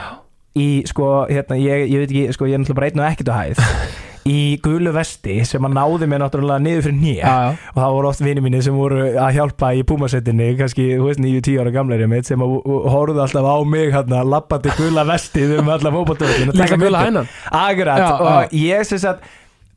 í 0.58 0.68
sko, 0.88 1.12
hérna, 1.28 1.58
ég, 1.60 1.84
ég 1.92 2.06
veit 2.06 2.08
ekki, 2.10 2.28
sko, 2.34 2.48
ég 2.48 2.56
er 2.56 2.64
náttúrulega 2.64 2.80
bara 2.80 2.88
einn 2.88 3.02
og 3.04 3.10
ekkert 3.12 3.30
á 3.30 3.36
hæð 3.36 3.60
í 4.28 4.58
gulu 4.64 4.92
vesti 4.94 5.38
sem 5.49 5.64
að 5.68 5.76
náði 5.78 6.08
mér 6.11 6.23
náttúrulega 6.25 6.62
niður 6.64 6.87
fyrir 6.88 6.99
nýja 7.00 7.32
og 7.73 7.80
það 7.80 7.97
voru 7.97 8.11
oft 8.11 8.25
vinni 8.25 8.44
mínir 8.44 8.64
sem 8.66 8.76
voru 8.76 9.00
að 9.14 9.35
hjálpa 9.38 9.73
í 9.78 9.82
púmasettinni, 9.88 10.50
kannski, 10.61 10.90
þú 10.99 11.08
veist, 11.08 11.25
9-10 11.25 11.58
ára 11.62 11.75
gamleiri 11.78 12.08
mitt 12.11 12.28
sem 12.28 12.44
að 12.44 12.54
horfðu 12.92 13.25
alltaf 13.25 13.49
á 13.49 13.56
mig 13.64 13.90
hérna, 13.94 14.23
lappandi 14.37 14.76
gula 14.78 15.06
vestið 15.08 15.58
um 15.62 15.75
alla 15.75 15.94
fótboltöðin 15.97 16.54
Líka 16.54 16.78
gula 16.80 17.04
hænan. 17.06 17.28
Akkurat, 17.50 18.08
og 18.20 18.56
ég 18.56 18.87
syns 18.88 19.06
að 19.08 19.23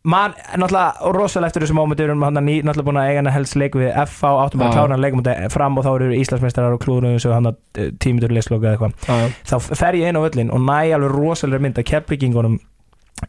mann, 0.02 0.34
náttúrulega 0.58 1.12
rosalega 1.14 1.52
eftir 1.52 1.66
þessu 1.66 1.76
mómentur 1.78 2.10
hann 2.10 2.40
er 2.40 2.46
ný, 2.46 2.56
náttúrulega 2.66 2.88
búin 2.88 3.00
að 3.02 3.10
eiga 3.12 3.22
hann 3.22 3.32
helst 3.36 3.58
leik 3.60 3.76
við 3.78 3.92
FH, 3.94 4.32
áttum 4.46 4.64
bara 4.64 4.72
að 4.72 4.78
klára 4.80 4.96
hann 4.96 5.04
leikumóti 5.04 5.36
fram 5.54 5.78
og 5.78 5.86
þá 5.86 5.92
eru 5.92 6.08
Íslandsmeistarar 6.18 6.74
og 6.74 6.82
klúðurum 6.82 7.14
þessu 7.20 7.34
hann 7.36 7.52
að 7.52 7.92
tímitur 8.02 8.34
leysloka 8.34 8.72
eða 8.72 8.90
eitthvað. 8.90 9.38
Þá 9.52 9.78
fer 9.84 10.00
ég 10.00 10.10
inn 10.10 10.18
á 10.18 10.26
völlin 10.26 10.54
og 10.56 10.66
næ 10.66 10.80
alveg 10.98 11.14
rosalega 11.14 11.66
mynd 11.68 11.82
að 11.84 11.90
keflingingunum 11.92 12.58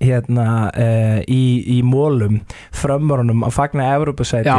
hérna 0.00 0.46
uh, 0.72 1.18
í, 1.28 1.42
í 1.76 1.78
mólum 1.84 2.38
frömmurunum 2.76 3.44
að 3.44 3.54
fagna 3.58 3.88
Evropasæti 3.96 4.48
Já, 4.48 4.56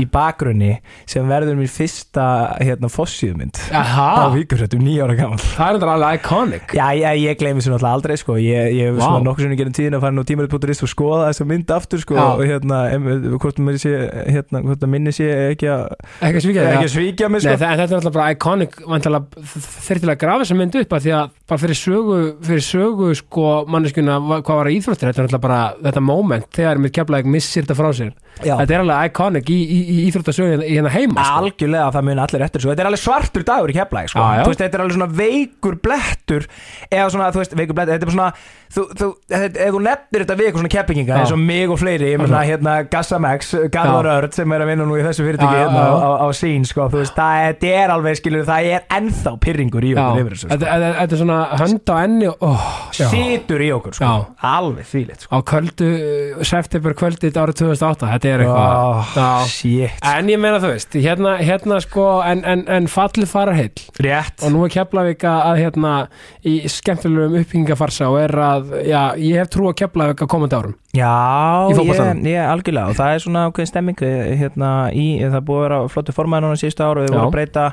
í 0.00 0.06
bakgrunni 0.10 0.72
sem 1.08 1.28
verður 1.30 1.58
mér 1.60 1.70
fyrsta 1.70 2.24
hérna 2.58 2.90
fossíðmynd 2.92 3.60
á 3.70 3.78
Aha, 3.78 4.08
víkursættum 4.34 4.82
nýja 4.82 5.06
ára 5.06 5.16
gammal 5.20 5.38
það 5.42 5.78
er 5.78 5.92
alveg 5.94 6.18
iconic 6.18 6.74
Já, 6.74 6.84
ég, 6.98 7.20
ég 7.22 7.38
gleymi 7.38 7.62
svo 7.62 7.76
náttúrulega 7.76 7.98
aldrei 8.00 8.18
sko. 8.18 8.36
ég, 8.42 8.72
ég 8.74 8.90
hef 8.90 8.98
Vá. 8.98 9.04
svona 9.06 9.26
nokkur 9.28 9.46
sinni 9.46 9.60
gerum 9.60 9.76
tíðin 9.76 9.98
að 9.98 10.04
fara 10.06 10.16
nú 10.16 10.26
tímarit.is 10.26 10.82
og 10.82 10.92
skoða 10.92 11.30
þessa 11.30 11.48
mynd 11.52 11.74
aftur 11.76 12.02
sko, 12.02 12.18
Já. 12.18 12.24
og 12.32 12.44
hérna, 12.48 12.82
hvort 13.38 13.62
maður 13.62 13.82
sé 13.84 13.94
hérna, 14.34 14.64
hvort 14.66 14.82
að 14.82 14.92
minni 14.96 15.14
sé 15.14 15.30
ekki 15.52 15.70
að 15.70 15.86
Ekki 16.22 16.42
að 16.42 16.46
svíkja 16.48 16.66
ekki 16.72 16.88
að 16.88 16.94
svíkja 16.96 17.30
mig 17.30 17.42
Nei, 17.42 17.46
sko. 17.46 17.56
það, 17.62 17.68
en 17.70 17.82
þetta 17.82 17.92
er 17.92 18.00
alltaf 18.00 18.16
bara 18.18 18.34
iconic 18.34 18.76
þeir 19.86 20.02
til 20.02 20.10
að 20.12 20.20
grafa 20.24 20.42
þessa 20.44 20.58
mynd 20.58 20.78
upp 20.82 20.96
að 20.98 21.06
því 21.06 21.14
að 21.20 21.32
bara 21.52 21.62
fyrir 21.62 21.78
sögu, 21.78 22.20
fyrir 22.46 22.64
sögu 22.66 23.12
að 24.70 24.76
íþróttir 24.78 25.10
þetta 25.10 25.22
er 25.22 25.28
alltaf 25.28 25.42
bara 25.42 25.60
þetta 25.82 26.02
moment 26.04 26.48
þegar 26.56 26.82
mér 26.82 26.94
keflaði 26.98 27.34
missir 27.34 27.66
þetta 27.66 27.78
frá 27.78 27.90
sér 27.96 28.12
Já. 28.40 28.54
þetta 28.56 28.74
er 28.74 28.82
alveg 28.82 29.10
iconic 29.10 29.50
í, 29.52 29.58
í, 29.60 29.78
í 29.82 29.96
íþróttasögu 30.08 30.62
í 30.64 30.72
hérna 30.72 30.92
heima 30.92 31.20
sko. 31.20 31.42
algjörlega 31.42 31.90
það 31.94 32.06
mun 32.08 32.22
allir 32.24 32.44
eftir 32.46 32.64
svo 32.64 32.72
þetta 32.72 32.84
er 32.84 32.90
alveg 32.90 33.02
svartur 33.02 33.44
dagur 33.46 33.72
í 33.72 33.76
keflæk 33.76 34.12
sko. 34.12 34.24
Þetta 34.52 34.68
er 34.68 34.84
alveg 34.84 34.96
svona 34.96 35.08
veikur 35.18 35.76
blettur 35.84 36.46
eða 36.88 37.08
svona, 37.12 37.28
þú 37.34 37.42
veist, 37.42 37.56
veikur 37.60 37.76
blettur 37.76 37.92
þetta 37.92 38.06
er 38.06 38.10
bara 38.10 38.16
svona, 38.16 38.30
þú, 38.72 38.84
þú, 38.98 39.08
ef 39.36 39.74
þú 39.76 39.82
nefnir 39.86 40.24
þetta 40.24 40.36
við 40.38 40.48
eitthvað 40.48 40.62
svona 40.62 40.72
keplinginga, 40.74 41.12
Já. 41.12 41.20
eins 41.22 41.34
og 41.34 41.42
mig 41.42 41.72
og 41.72 41.80
fleiri 41.82 42.10
ég 42.12 42.22
meina 42.22 42.42
hérna 42.48 42.76
Gassamax, 42.92 43.52
Garðar 43.74 44.10
Örd 44.16 44.36
sem 44.36 44.56
er 44.56 44.64
að 44.64 44.72
vinna 44.72 44.88
nú 44.88 44.98
í 44.98 45.04
þessu 45.04 45.26
fyrirtæki 45.26 45.60
hérna 45.60 45.84
á, 45.84 45.92
á, 45.92 46.10
á 46.24 46.26
sín, 46.36 46.66
sko, 46.68 46.88
þú 46.92 47.02
veist, 47.02 47.18
það 47.18 47.68
er, 47.72 47.94
alveg, 47.94 48.18
skilur, 48.20 48.46
það 48.48 48.70
er 48.72 48.86
ennþá 48.98 49.34
pyrringur 49.44 49.86
í 49.86 49.94
okkur 49.98 50.38
þetta, 50.38 50.40
sko. 50.42 50.60
þetta, 50.64 51.04
er 51.04 51.22
svona 51.22 51.40
hönd 51.62 51.92
á 51.92 51.96
enni 52.00 52.30
oh, 52.32 52.68
já. 52.96 53.06
situr 53.12 53.64
í 53.64 53.70
okkur, 53.76 53.98
sko. 53.98 54.12
Alveg 54.56 54.86
þvílitt, 54.88 55.24
sko. 55.24 55.34
Á 55.34 55.38
kvöldu, 55.48 55.88
september 56.46 56.96
kvöldið 56.98 57.38
árið 57.42 57.58
2008, 57.62 58.10
þetta 58.12 58.30
er 58.30 58.44
eitthvað 58.44 58.76
oh, 58.82 59.46
en 60.12 60.30
ég 60.32 60.42
meina 60.42 60.60
þú 60.62 60.72
veist, 60.74 60.96
hérna, 60.96 61.34
hérna 61.40 61.80
sko 61.84 62.06
en, 62.26 62.44
en, 62.48 62.64
en 62.76 62.88
fallið 62.90 63.30
fara 63.32 63.56
heill 63.56 63.72
rétt. 64.02 64.44
Og 64.44 64.54
nú 64.54 64.66
er 64.66 64.74
Keflavík 64.76 65.26
að 65.28 65.62
hérna 65.62 65.94
í 66.46 66.58
skemmtilegum 66.70 67.40
uppbyggingafarsa 67.40 68.10
og 68.12 68.20
er 68.22 68.36
að, 68.46 68.76
já, 68.88 69.00
ég 69.20 69.42
hef 69.42 69.52
trú 69.52 69.70
að 69.70 69.78
Keflavík 69.82 70.24
að 70.26 70.32
komandi 70.34 70.58
árum. 70.58 70.78
Já, 70.92 71.08
ég, 71.72 71.92
ég 72.28 72.40
algjörlega 72.44 72.92
og 72.92 72.96
það 72.98 73.14
er 73.14 73.22
svona 73.24 73.46
ákveðin 73.48 73.70
stemming 73.70 74.02
eh, 74.04 74.32
hérna, 74.36 74.72
í, 74.92 75.06
það 75.24 75.44
búið 75.48 75.60
að 75.62 75.68
vera 75.68 75.78
flottu 75.94 76.14
formaður 76.16 76.50
núna 76.50 76.60
síðustu 76.60 76.84
ára 76.84 77.00
og 77.00 77.06
við 77.06 77.14
vorum 77.14 77.30
að 77.30 77.36
breyta 77.38 77.68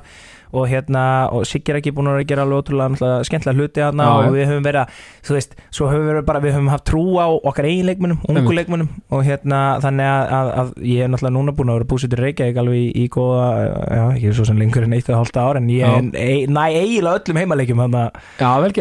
og 0.51 0.67
hérna, 0.69 1.03
og 1.35 1.45
Siggi 1.49 1.73
er 1.73 1.79
ekki 1.79 1.93
búin 1.95 2.09
að 2.11 2.23
gera 2.29 2.45
alveg 2.45 2.63
ótrúlega 2.63 3.11
skemmtilega 3.27 3.57
hluti 3.59 3.83
hérna 3.83 4.07
Já, 4.07 4.09
já. 4.09 4.27
og 4.29 4.37
við 4.37 4.47
höfum 4.49 4.67
verið 4.67 4.81
að, 4.81 5.01
þú 5.27 5.37
veist, 5.37 5.55
svo 5.75 5.89
höfum 5.91 6.09
við 6.09 6.21
bara, 6.29 6.43
við 6.43 6.55
höfum 6.57 6.71
haft 6.73 6.87
trú 6.89 7.03
á 7.21 7.27
okkar 7.29 7.69
eigin 7.69 7.89
leikmunum, 7.89 8.21
ungu 8.29 8.55
leikmunum 8.57 8.89
og 9.13 9.25
hérna, 9.27 9.61
þannig 9.83 10.09
að, 10.09 10.33
að, 10.39 10.51
að 10.63 10.73
ég 10.89 11.05
er 11.05 11.13
náttúrulega 11.13 11.37
núna 11.37 11.55
búin 11.57 11.73
að 11.73 11.79
vera 11.79 11.89
búsitur 11.93 12.23
Reykjavík 12.23 12.61
alveg 12.63 12.79
í, 12.79 12.87
í 13.03 13.07
góða, 13.13 13.47
já, 13.65 14.03
ekki 14.15 14.33
svo 14.37 14.47
sem 14.49 14.59
lengur 14.59 14.87
en 14.87 14.97
eitt 14.97 15.11
og 15.11 15.19
hálft 15.19 15.39
ár, 15.39 15.59
en 15.59 15.69
ég 15.73 16.09
e, 16.13 16.29
næ 16.49 16.63
eiginlega 16.79 17.21
öllum 17.21 17.41
heimaleikjum 17.43 17.83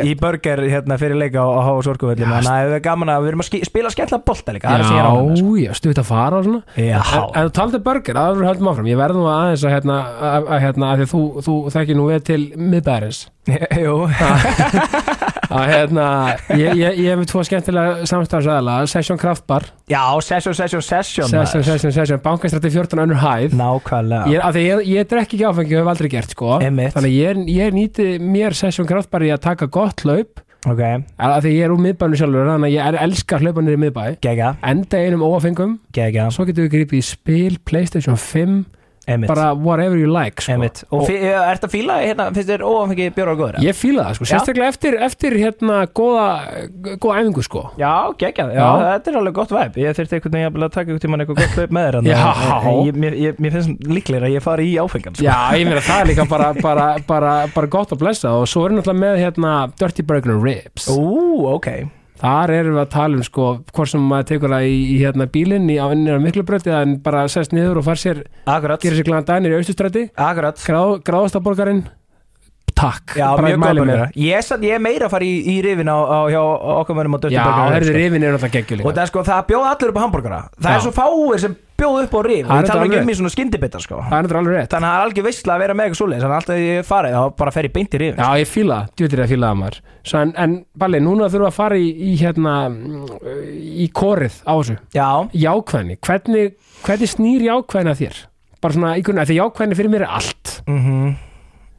í 0.08 0.14
burger 0.18 0.62
hérna 0.68 0.98
fyrir 1.00 1.18
leika 1.18 1.42
H.O. 1.42 1.80
Sorguvöllin 1.84 2.24
Já, 2.24 2.32
þannig 2.32 2.50
að 2.50 2.68
það 2.68 2.76
er 2.76 2.82
gaman 2.84 3.12
að 3.12 3.24
við 3.24 3.30
erum 3.32 3.42
að 3.42 3.48
spila 3.68 3.92
skemmtilega 3.92 4.26
bolta 4.28 4.54
líka 4.54 4.70
það 4.70 4.78
er 4.78 4.88
það 4.88 4.98
er 4.98 5.38
sko. 5.38 5.52
Já, 5.58 5.62
já, 5.64 5.72
stutt 5.78 6.00
að 6.00 6.08
fara 6.08 6.38
og 6.38 6.46
svona. 6.46 6.62
En, 6.78 7.48
þú 7.48 7.54
taldi 7.58 7.80
burger, 7.84 8.20
aðra 8.22 8.42
við 8.42 8.50
höldum 8.50 8.70
áfram. 8.72 8.88
Ég 8.90 9.00
verð 9.00 9.18
nú 9.18 9.26
aðeins 9.32 9.64
að 9.64 9.74
hérna, 9.74 9.98
að, 10.28 10.48
að, 10.48 10.62
hérna 10.64 10.90
að 10.90 11.02
því 11.02 11.06
að 11.06 11.12
þú, 11.12 11.22
þú 11.46 11.56
þekkir 11.74 11.98
nú 11.98 12.06
við 12.10 12.24
til 12.28 12.40
miðbæðarins 12.56 13.24
jú. 13.84 13.96
Að 15.48 15.64
hérna, 15.70 16.06
ég, 16.52 16.74
ég, 16.76 16.98
ég 17.00 17.06
hef 17.08 17.20
við 17.22 17.28
tvo 17.30 17.42
skemmtilega 17.48 18.08
samstæðarsæðala 18.10 18.74
Session 18.92 19.16
Kraftbar 19.20 19.64
Já, 19.88 20.02
session, 20.20 20.52
session, 20.52 20.82
session 20.84 21.30
Session. 21.30 21.64
Session, 21.64 21.94
Session, 21.96 22.20
bankastrætti 22.20 22.68
14 22.74 23.00
önnur 23.00 23.22
hæð. 23.22 23.54
Nákvæmlega. 23.56 24.28
Ég, 24.28 24.42
af 24.44 24.52
því 24.52 24.64
ég, 24.66 24.82
ég 24.92 25.08
drekk 25.08 25.32
ekki 25.32 25.46
áfengi 25.48 25.78
og 25.78 25.80
hef 25.80 25.92
aldrei 25.94 26.10
gert 26.12 26.34
sko. 26.36 26.58
Einmitt. 26.60 26.92
Þannig 26.98 27.16
ég, 27.16 27.40
ég 27.54 27.72
nýti 27.78 28.10
mér 28.20 28.56
Session 28.58 28.88
Kraftbar 28.88 29.24
í 29.24 29.32
að 29.32 29.40
taka 29.48 29.70
gott 29.72 30.04
hlaup. 30.04 30.44
Ok, 30.68 30.80
af 31.22 31.36
því 31.44 31.52
ég 31.54 31.64
er 31.64 31.72
úr 31.72 31.80
miðbænu 31.80 32.18
sjálfur 32.18 32.48
þannig 32.50 32.68
að 32.68 32.74
ég 32.74 32.88
er, 32.90 32.96
elskar 33.06 33.44
hlaupanir 33.44 33.76
í 33.76 33.80
miðbæ. 33.86 34.02
Gegja, 34.26 34.48
enda 34.66 35.00
einum 35.00 35.22
óafengum 35.24 35.76
gegja 35.94 36.24
svo 36.34 36.44
getum 36.48 36.66
við 36.66 36.72
gripið 36.74 36.98
í 36.98 37.04
spil, 37.06 37.60
Playstation 37.64 38.18
5 38.18 38.56
Einmitt. 39.08 39.28
Bara 39.30 39.48
whatever 39.56 39.96
you 39.96 40.10
like 40.12 40.42
sko. 40.44 40.52
Einmitt. 40.52 40.82
Og, 40.90 41.02
og 41.06 41.10
er 41.10 41.56
þetta 41.58 41.70
fíla, 41.72 41.96
hérna, 42.04 42.26
finnst 42.36 42.50
þér 42.52 42.64
óanfengi 42.68 43.08
bjóra 43.16 43.32
og 43.34 43.40
góður? 43.42 43.58
ég 43.64 43.76
fíla 43.78 44.04
það 44.08 44.18
sko, 44.18 44.28
sérstaklega 44.32 44.68
eftir, 44.74 44.96
eftir 45.08 45.36
hérna 45.40 45.78
góða, 45.96 46.26
góða 47.00 47.18
æfingu 47.22 47.44
sko. 47.46 47.64
Já, 47.80 47.92
gegja, 48.20 48.46
já, 48.52 48.60
Já. 48.60 48.68
þetta 48.92 49.12
er 49.12 49.18
alveg 49.22 49.36
gott 49.40 49.54
væp 49.56 49.78
Ég 49.80 49.96
þurfti 49.98 50.18
einhvern 50.18 50.38
veginn 50.38 50.66
að 50.68 50.72
taka 50.76 50.84
einhvern 50.86 51.04
tímann 51.06 51.24
eitthvað 51.24 51.40
gott 51.42 51.58
hlaup 51.58 51.76
með 51.78 51.88
þér 51.88 51.98
en- 51.98 53.38
mér, 53.38 53.52
finnst 53.58 53.88
líklega 53.88 54.28
að 54.28 54.34
ég 54.36 54.42
fari 54.44 54.68
í 54.72 54.76
áfengan 54.82 55.16
sko. 55.16 55.24
já, 55.24 55.36
ég 55.58 55.66
meina 55.68 55.80
það 55.84 56.00
er 56.04 56.10
líka 56.12 56.28
bara, 56.28 56.52
bara, 56.62 56.88
bara, 57.06 57.34
bara 57.54 57.66
gott 57.66 57.92
að 57.96 58.02
blessa 58.04 58.34
og 58.38 58.46
svo 58.50 58.66
er 58.68 58.76
náttúrulega 58.76 59.02
með 59.02 59.22
hérna 59.24 59.54
Dirty 59.78 60.02
Burger 60.02 60.36
Ribs. 60.42 60.88
Ú, 60.92 61.46
ok 61.54 61.70
þar 62.18 62.52
erum 62.54 62.76
við 62.78 62.82
að 62.82 62.90
tala 62.94 63.20
um 63.20 63.26
sko 63.26 63.46
hvort 63.74 63.92
sem 63.92 64.08
maður 64.10 64.28
tekur 64.32 64.54
það 64.56 64.66
í, 64.70 64.78
í 64.94 64.96
hérna 65.02 65.28
bílinn 65.34 65.70
í 65.70 65.78
á 65.78 65.86
ennir 65.92 66.18
á 66.18 66.20
miklu 66.22 66.44
bröti 66.48 66.72
en 66.74 66.96
bara 67.04 67.26
sest 67.30 67.54
niður 67.54 67.80
og 67.82 67.86
far 67.88 68.00
sér, 68.00 68.24
Akkurat, 68.48 68.82
gerir 68.82 68.98
sér 68.98 69.08
glæðan 69.08 69.28
dænir 69.30 69.54
í 69.54 69.60
austustræti 69.60 70.08
gráð, 70.66 70.98
gráðastaborgarinn 71.06 71.84
takk, 72.78 73.14
Já, 73.18 73.30
bara 73.34 73.52
mjög 73.52 73.62
mæli 73.62 73.84
burgara 73.84 74.08
Ég, 74.14 74.50
er 74.74 74.82
meira 74.82 75.08
að 75.08 75.14
fara 75.14 75.26
í, 75.26 75.38
í 75.50 75.56
rifin 75.64 75.90
á, 75.90 75.98
á 75.98 76.18
hjá 76.30 76.40
okkar 76.78 76.98
mönnum 76.98 77.16
á 77.16 77.20
Dirty 77.24 77.38
já, 77.38 77.44
Burger 77.46 77.74
herði 77.76 77.88
sko. 77.90 77.96
rifin 77.98 78.22
er 78.26 78.36
náttúrulega 78.36 78.58
geggjul 78.58 78.82
Og 78.84 78.92
það 78.92 79.02
er 79.04 79.10
sko, 79.12 79.24
það 79.28 79.46
bjóða 79.52 79.72
allir 79.72 79.92
upp 79.92 79.98
á 79.98 80.02
hambúrgara 80.04 80.40
Það 80.58 80.68
Já. 80.70 80.76
er 80.76 80.84
svo 80.86 80.92
fáir 80.98 81.42
sem 81.44 81.56
bjóða 81.78 82.04
upp 82.06 82.14
á 82.14 82.20
rif. 82.26 82.44
Er 82.44 82.62
Við 82.62 82.68
tala 82.68 82.86
ekki 82.86 82.98
um 83.00 83.10
í 83.12 83.16
svona 83.18 83.32
skyndibita 83.32 83.80
sko. 83.82 84.00
Það 84.02 84.16
er 84.18 84.26
náttúrulega 84.26 84.42
alveg 84.42 84.56
rétt. 84.58 84.72
Þannig 84.74 84.88
að 84.88 84.94
það 84.94 84.98
er 84.98 85.06
algjör 85.08 85.26
veistla 85.28 85.54
að 85.54 85.62
vera 85.64 85.76
með 85.78 85.86
eitthvað 85.88 86.00
svoleiðis. 86.00 86.24
Þannig 86.24 86.34
að 86.34 86.40
alltaf 86.40 86.54
þegar 86.54 86.78
ég 86.78 86.88
farið 86.88 87.16
þá 87.18 87.36
bara 87.42 87.54
fer 87.54 87.68
ég 87.68 87.74
beint 87.76 87.94
í 87.94 88.00
rifin 88.02 88.22
Já, 88.22 88.30
ég 88.42 88.50
fíla, 88.52 88.78
það, 88.78 88.96
djútir 88.98 89.22
að 89.22 89.30
fíla 89.32 89.52
það 89.52 89.60
maður. 89.62 89.78
Svo 90.08 90.22
en, 90.24 90.34
en 90.44 90.56
Balli, 90.82 91.02
núna 91.04 91.28
þurfum 91.28 91.46
við 91.46 91.50
að 91.52 91.58
fara 91.58 91.78
í, 91.78 91.88
í 91.88 92.16
hérna 92.18 92.56
í 93.84 93.88
korið 93.94 94.40
á 94.42 94.52
þessu. 94.58 94.76
Já, 94.96 95.08
Jákvæðni, 95.46 95.98
hvernig, 96.08 96.58
hvernig 96.86 97.14
snýr 97.14 97.46
jákvæðni 97.48 97.94
að 97.94 98.02
þér? 98.02 98.20
Bara 98.58 98.74
svona, 98.74 98.92
í 98.98 99.06
grunni, 99.06 99.28
því 99.28 99.38
jákvæðni 99.38 99.78
fyrir 99.78 99.94
mér 99.94 100.06
er 100.08 100.14
allt. 100.18 100.58
Mhm 100.66 101.16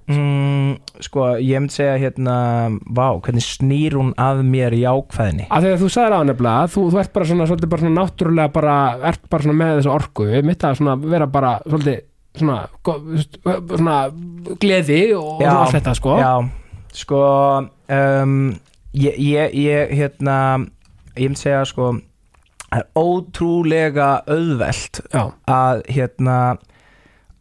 Mm, 0.10 0.80
sko, 1.06 1.26
ég 1.38 1.62
myndi 1.62 1.76
segja 1.76 1.98
hérna 2.02 2.36
Vá, 2.98 3.12
hvernig 3.22 3.44
snýr 3.46 3.94
hún 4.00 4.08
að 4.18 4.40
mér 4.48 4.74
jákvæðinni 4.74 5.46
að 5.54 5.68
þegar 5.68 5.82
þú 5.84 5.90
sagðir 5.94 6.16
á 6.18 6.22
nefnilega, 6.26 6.70
þú, 6.74 6.86
þú 6.90 7.02
ert 7.04 7.12
bara 7.14 7.28
svona, 7.30 7.46
svolítið 7.52 7.70
bara 7.74 7.84
svona 7.84 8.00
náttúrulega 8.00 8.54
bara, 8.56 8.78
ert 9.12 9.28
bara 9.30 9.46
svona 9.46 9.60
með 9.60 9.74
þessu 9.78 9.92
orku, 9.94 10.26
mitt 10.50 10.66
að 10.66 10.80
svona 10.80 10.96
vera 11.04 11.28
bara 11.30 11.52
svolítið 11.68 12.00
svona, 12.40 12.58
veist, 13.12 13.38
svona 13.76 14.00
gleði 14.64 15.00
og 15.20 15.44
Já, 15.46 15.52
allt 15.60 15.78
þetta 15.78 15.96
sko. 16.00 16.18
Já, 16.24 16.34
sko 17.04 17.22
um, 18.00 18.36
ég, 18.98 19.20
ég, 19.22 19.56
ég 19.62 19.94
hérna 20.00 20.38
ég 21.14 21.28
myndi 21.30 21.44
segja 21.44 21.62
sko 21.70 21.92
það 22.70 22.82
er 22.82 22.90
ótrúlega 22.98 24.10
auðvelt 24.30 25.04
Já, 25.14 25.24
að 25.50 25.84
hérna 25.90 26.40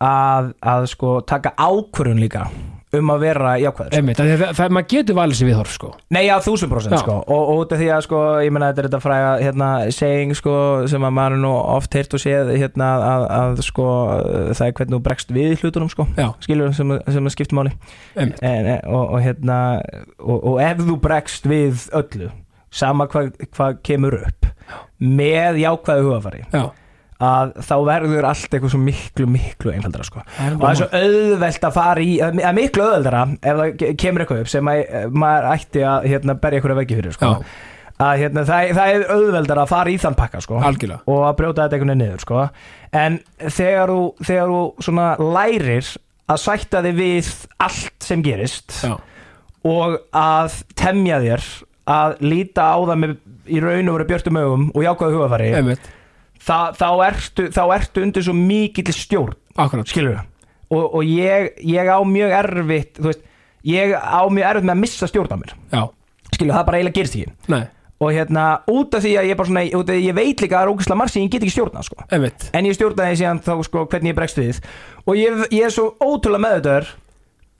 að, 0.05 0.53
að 0.63 0.89
sko 0.95 1.21
taka 1.27 1.55
ákvörun 1.59 2.21
líka 2.23 2.49
um 2.97 3.11
að 3.13 3.25
vera 3.27 3.51
jákvæður 3.61 3.91
sko. 3.91 3.99
einmitt, 3.99 4.21
að 4.23 4.31
það, 4.31 4.53
það, 4.57 4.71
maður 4.73 4.87
getur 4.93 5.17
valið 5.19 5.39
sér 5.39 5.49
viðhorf 5.51 5.73
sko. 5.75 5.91
Nei, 6.15 6.23
já, 6.25 6.35
þúsund 6.45 6.73
prósent 6.73 6.95
Já. 6.95 7.01
sko. 7.03 7.17
Og, 7.21 7.43
og 7.53 7.61
út 7.63 7.75
af 7.77 7.83
því 7.83 7.89
að 7.93 8.05
sko, 8.07 8.21
ég 8.47 8.55
meina 8.55 8.71
þetta 8.71 8.81
er 8.81 8.89
þetta 8.89 9.01
fræga 9.05 9.35
hérna, 9.43 9.69
saying 9.93 10.33
sko 10.39 10.55
sem 10.89 11.05
að 11.05 11.15
maður 11.19 11.43
nú 11.43 11.53
oft 11.59 11.99
heyrt 11.99 12.17
og 12.17 12.23
séð 12.23 12.55
hérna 12.55 12.89
að, 13.11 13.27
að 13.39 13.63
sko 13.69 13.87
það 14.57 14.65
er 14.71 14.75
hvernig 14.81 14.97
þú 14.97 15.03
bregst 15.11 15.37
við 15.37 15.55
hlutunum 15.61 15.93
sko. 15.93 16.09
Já, 16.17 16.31
skilur 16.47 16.73
sem, 16.81 16.97
sem 17.13 17.29
að 17.31 17.37
skipta 17.37 17.61
máli? 17.61 17.75
En, 18.17 18.35
og, 18.89 19.05
og 19.05 19.21
hérna 19.27 19.61
og, 20.25 20.37
og 20.39 20.61
ef 20.65 20.85
þú 20.89 20.99
bregst 21.05 21.49
við 21.51 21.89
öllu 21.99 22.33
sama 22.73 23.09
hvað 23.09 23.35
hva 23.57 23.73
kemur 23.85 24.23
upp 24.23 24.49
með 25.01 25.61
jákvæðu 25.63 26.09
hugafari 26.09 26.47
já 26.53 26.67
að 27.19 27.55
þá 27.67 27.73
verður 27.89 28.27
allt 28.29 28.53
eitthvað 28.55 28.71
svo 28.71 28.79
miklu 28.83 29.27
miklu 29.27 29.73
einfaldara 29.75 30.05
sko. 30.07 30.21
Og 30.23 30.61
það 30.61 30.69
er 30.71 30.77
svo 30.79 30.89
auðvelt 31.01 31.65
að 31.67 31.73
fara 31.75 32.05
í 32.05 32.13
að 32.23 32.55
miklu 32.55 32.85
auðveldara 32.85 33.23
ef 33.43 33.57
það 33.59 33.73
ke- 33.81 33.95
kemur 34.05 34.23
eitthvað 34.25 34.41
upp 34.45 34.53
sem 34.53 34.71
að, 34.71 34.83
eh, 34.87 35.09
maður 35.11 35.49
ætti 35.57 35.83
að 35.83 36.07
hérna, 36.13 36.37
berja 36.39 36.61
eitthvað 36.61 36.79
veggi 36.83 36.99
fyrir 37.01 37.17
sko. 37.19 37.33
Að 37.99 38.19
hérna, 38.23 38.45
það, 38.47 38.69
það 38.79 38.93
er 38.95 39.07
auðveldar 39.11 39.59
að 39.65 39.69
fara 39.73 39.91
í 39.91 39.99
þann 39.99 40.15
pakka 40.15 40.41
sko 40.45 40.61
og 41.11 41.25
að 41.27 41.37
brjóta 41.41 41.65
þetta 41.67 41.75
einhvern 41.81 41.91
veginn 41.91 42.05
niður 42.07 42.21
sko. 42.23 42.51
en 42.93 43.19
þegar 43.43 43.89
þú, 43.91 44.03
þegar 44.23 44.53
þú 44.55 44.61
svona 44.87 45.07
lærir 45.19 45.89
að 46.29 46.39
sætta 46.45 46.83
þig 46.87 46.95
við 47.01 47.33
allt 47.59 48.07
sem 48.07 48.23
gerist 48.23 48.71
Já, 48.85 48.95
og 49.65 49.99
að 50.15 50.63
temja 50.79 51.19
þér 51.25 51.43
að 51.89 52.15
líta 52.23 52.63
á 52.71 52.79
það 52.87 52.99
með 53.03 53.17
í 53.49 53.61
raun 53.65 53.89
og 53.91 53.99
veru 53.99 54.09
björtum 54.13 54.39
augum 54.45 54.71
og 54.75 54.83
jákvæðu 54.87 55.19
hugafari 55.19 55.51
einmitt, 55.59 55.91
Þa, 56.39 56.59
þá, 56.79 56.89
ertu, 57.09 57.49
þá 57.55 57.63
ertu 57.75 58.05
undir 58.05 58.25
svo 58.25 58.35
mikill 58.37 58.95
stjórn 58.95 59.35
akkurat. 59.59 59.89
skilur 59.91 60.21
og, 60.69 60.85
og 61.01 61.03
ég, 61.05 61.51
ég 61.67 61.89
á 61.91 61.99
mjög 62.05 62.35
erfitt 62.43 63.01
þú 63.01 63.09
veist, 63.11 63.25
ég 63.67 63.97
á 63.97 64.23
mjög 64.31 64.53
erfitt 64.53 64.69
með 64.69 64.77
að 64.77 64.83
missa 64.85 65.09
stjórn 65.11 65.35
á 65.35 65.39
mér. 65.41 65.57
Já, 65.73 65.83
skilur, 66.37 66.55
það 66.55 66.69
bara 66.69 66.81
eiginlega 66.81 66.99
gerist 67.01 67.19
ekki. 67.19 67.35
Nei, 67.51 67.65
og 67.99 68.15
hérna, 68.15 68.45
út 68.71 68.95
af 68.95 69.03
því 69.03 69.17
að 69.19 69.29
ég 69.31 69.41
bara 69.41 69.51
svona 69.51 69.65
því 69.67 69.97
að 69.97 70.07
ég 70.07 70.17
veit 70.19 70.45
líka 70.45 70.61
að 70.61 70.73
það 70.79 70.95
er 70.95 71.01
marg 71.01 71.13
sem 71.13 71.25
ég 71.25 71.33
get 71.33 71.43
ekki 71.43 71.57
stjórnað 71.57 71.89
sko. 71.89 72.07
en 72.55 72.69
ég 72.69 72.79
stjórnaði 72.79 73.19
síðan 73.19 73.43
þá 73.43 73.53
sko 73.67 73.85
hvernig 73.91 74.13
ég 74.13 74.19
bregst 74.21 74.39
við. 74.39 74.61
Og 75.05 75.19
ég, 75.19 75.45
ég 75.51 75.67
er 75.67 75.75
svo 75.75 75.91
ótrúlega 75.99 76.45
meðutöður 76.45 76.93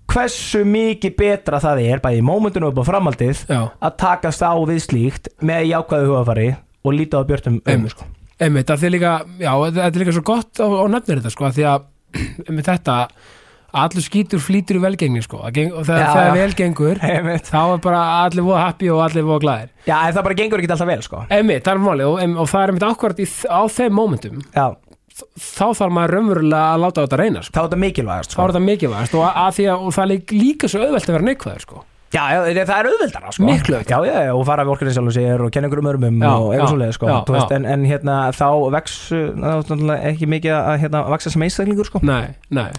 hversu 0.09 0.63
mikið 0.65 1.17
betra 1.19 1.61
það 1.61 1.83
er 1.85 2.03
bæði 2.05 2.23
í 2.23 2.25
mómentinu 2.25 2.71
upp 2.71 2.81
á 2.81 2.85
framhaldið 2.89 3.43
Já, 3.49 3.61
að 3.77 3.99
takast 4.01 4.45
á 4.45 4.55
við 4.69 4.81
slíkt 4.87 5.29
með 5.45 5.69
jákvæðu 5.73 6.13
hugafari 6.13 6.49
og 6.87 6.97
líta 6.97 7.21
á 7.21 7.29
björtum 7.29 7.59
um 7.61 7.91
sko. 7.91 8.07
Einmitt, 8.45 8.71
að 8.71 8.85
þið 8.85 8.95
líka 8.97 9.13
Já, 9.43 9.53
þetta 9.67 9.89
er 9.91 10.01
líka 10.05 10.15
svo 10.19 10.25
gott 10.29 10.63
og, 10.65 10.77
og 10.85 10.89
nefnir 10.95 11.21
þetta 11.21 11.35
sko, 11.35 11.51
því 11.57 11.67
að 11.73 11.87
einmitt 12.49 12.71
þetta 12.71 12.97
allur 13.79 14.01
skítur 14.01 14.41
flýtur 14.41 14.79
í 14.79 14.81
velgengni 14.81 15.21
sko, 15.23 15.43
og 15.45 15.53
þegar 15.53 16.01
Já, 16.01 16.09
það 16.09 16.25
já. 16.25 16.35
vel 16.39 16.53
gengur 16.57 17.01
Einmitt. 17.11 17.51
þá 17.53 17.59
er 17.75 17.83
bara 17.85 18.03
allir 18.25 18.47
voða 18.47 18.63
happy 18.65 18.89
og 18.95 19.03
allir 19.05 19.27
voða 19.29 19.43
glæðir 19.45 19.73
Já, 19.91 19.97
en 20.09 20.15
það 20.17 20.25
bara 20.29 20.39
gengur 20.41 20.63
ekki 20.63 20.71
alltaf 20.73 20.89
vel 20.89 21.03
sko. 21.05 21.23
einmitt, 21.29 21.65
það 21.67 21.75
er 21.75 21.83
máli 21.85 22.07
og, 22.09 22.21
og 22.45 22.49
það 22.49 22.63
er 22.63 22.73
einmitt 22.73 22.87
ákvært 22.89 23.21
á 23.53 23.61
þeim 23.77 23.99
momentum 23.99 24.41
Já, 24.57 24.67
þá 25.19 25.67
þarf 25.83 25.93
maður 25.99 26.15
raunverulega 26.17 26.65
að 26.73 26.83
láta 26.87 27.05
þetta 27.05 27.21
reyna 27.21 27.45
sko. 27.45 27.53
þá 27.53 27.61
er 27.61 27.69
þetta 27.69 27.83
mikilvægast 27.85 28.31
þá 28.31 28.37
sko. 28.39 28.43
er 28.47 28.53
þetta 28.55 28.65
mikilvægast 28.71 29.17
og, 29.19 29.25
að 29.29 29.61
að, 29.69 29.85
og 29.85 29.95
það 29.99 30.17
er 30.17 30.35
líka 30.39 30.71
svo 30.73 30.83
auðvelt 30.87 31.09
að 31.11 31.17
vera 31.19 31.29
neikvæður 31.29 31.65
sko. 31.67 31.85
Já, 32.09 32.23
það 32.41 32.71
er 32.73 32.87
auðveldara 32.89 33.33
sko. 33.37 33.45
Miklu 33.45 33.77
auðveldara. 33.77 34.07
Já, 34.09 34.21
já, 34.29 34.33
og 34.33 34.45
fara 34.49 34.65
við 34.65 34.75
orkunni 34.75 34.93
sjálfum 34.97 35.13
sér 35.13 35.43
og 35.45 35.51
kenna 35.53 35.69
ykkur 35.69 35.83
um 35.83 35.89
örmum 35.91 36.23
Já, 36.23 36.31
og 36.33 36.53
eitthvað 36.55 36.63
já, 36.63 36.71
svoleiði 36.73 36.95
sko. 36.97 37.09
já, 37.11 37.17
veist, 37.35 37.57
en, 37.59 37.67
en 37.69 37.89
hérna 37.89 38.15
þá 38.33 38.47
vex 38.79 38.95
ekki 40.13 40.29
mikið 40.33 40.55
að 40.57 40.79
hérna, 40.85 41.03
vaksa 41.13 41.33
sem 41.35 41.45
einstaklingur 41.45 41.91
sko. 41.91 42.01
nei, 42.09 42.31
nei, 42.49 42.71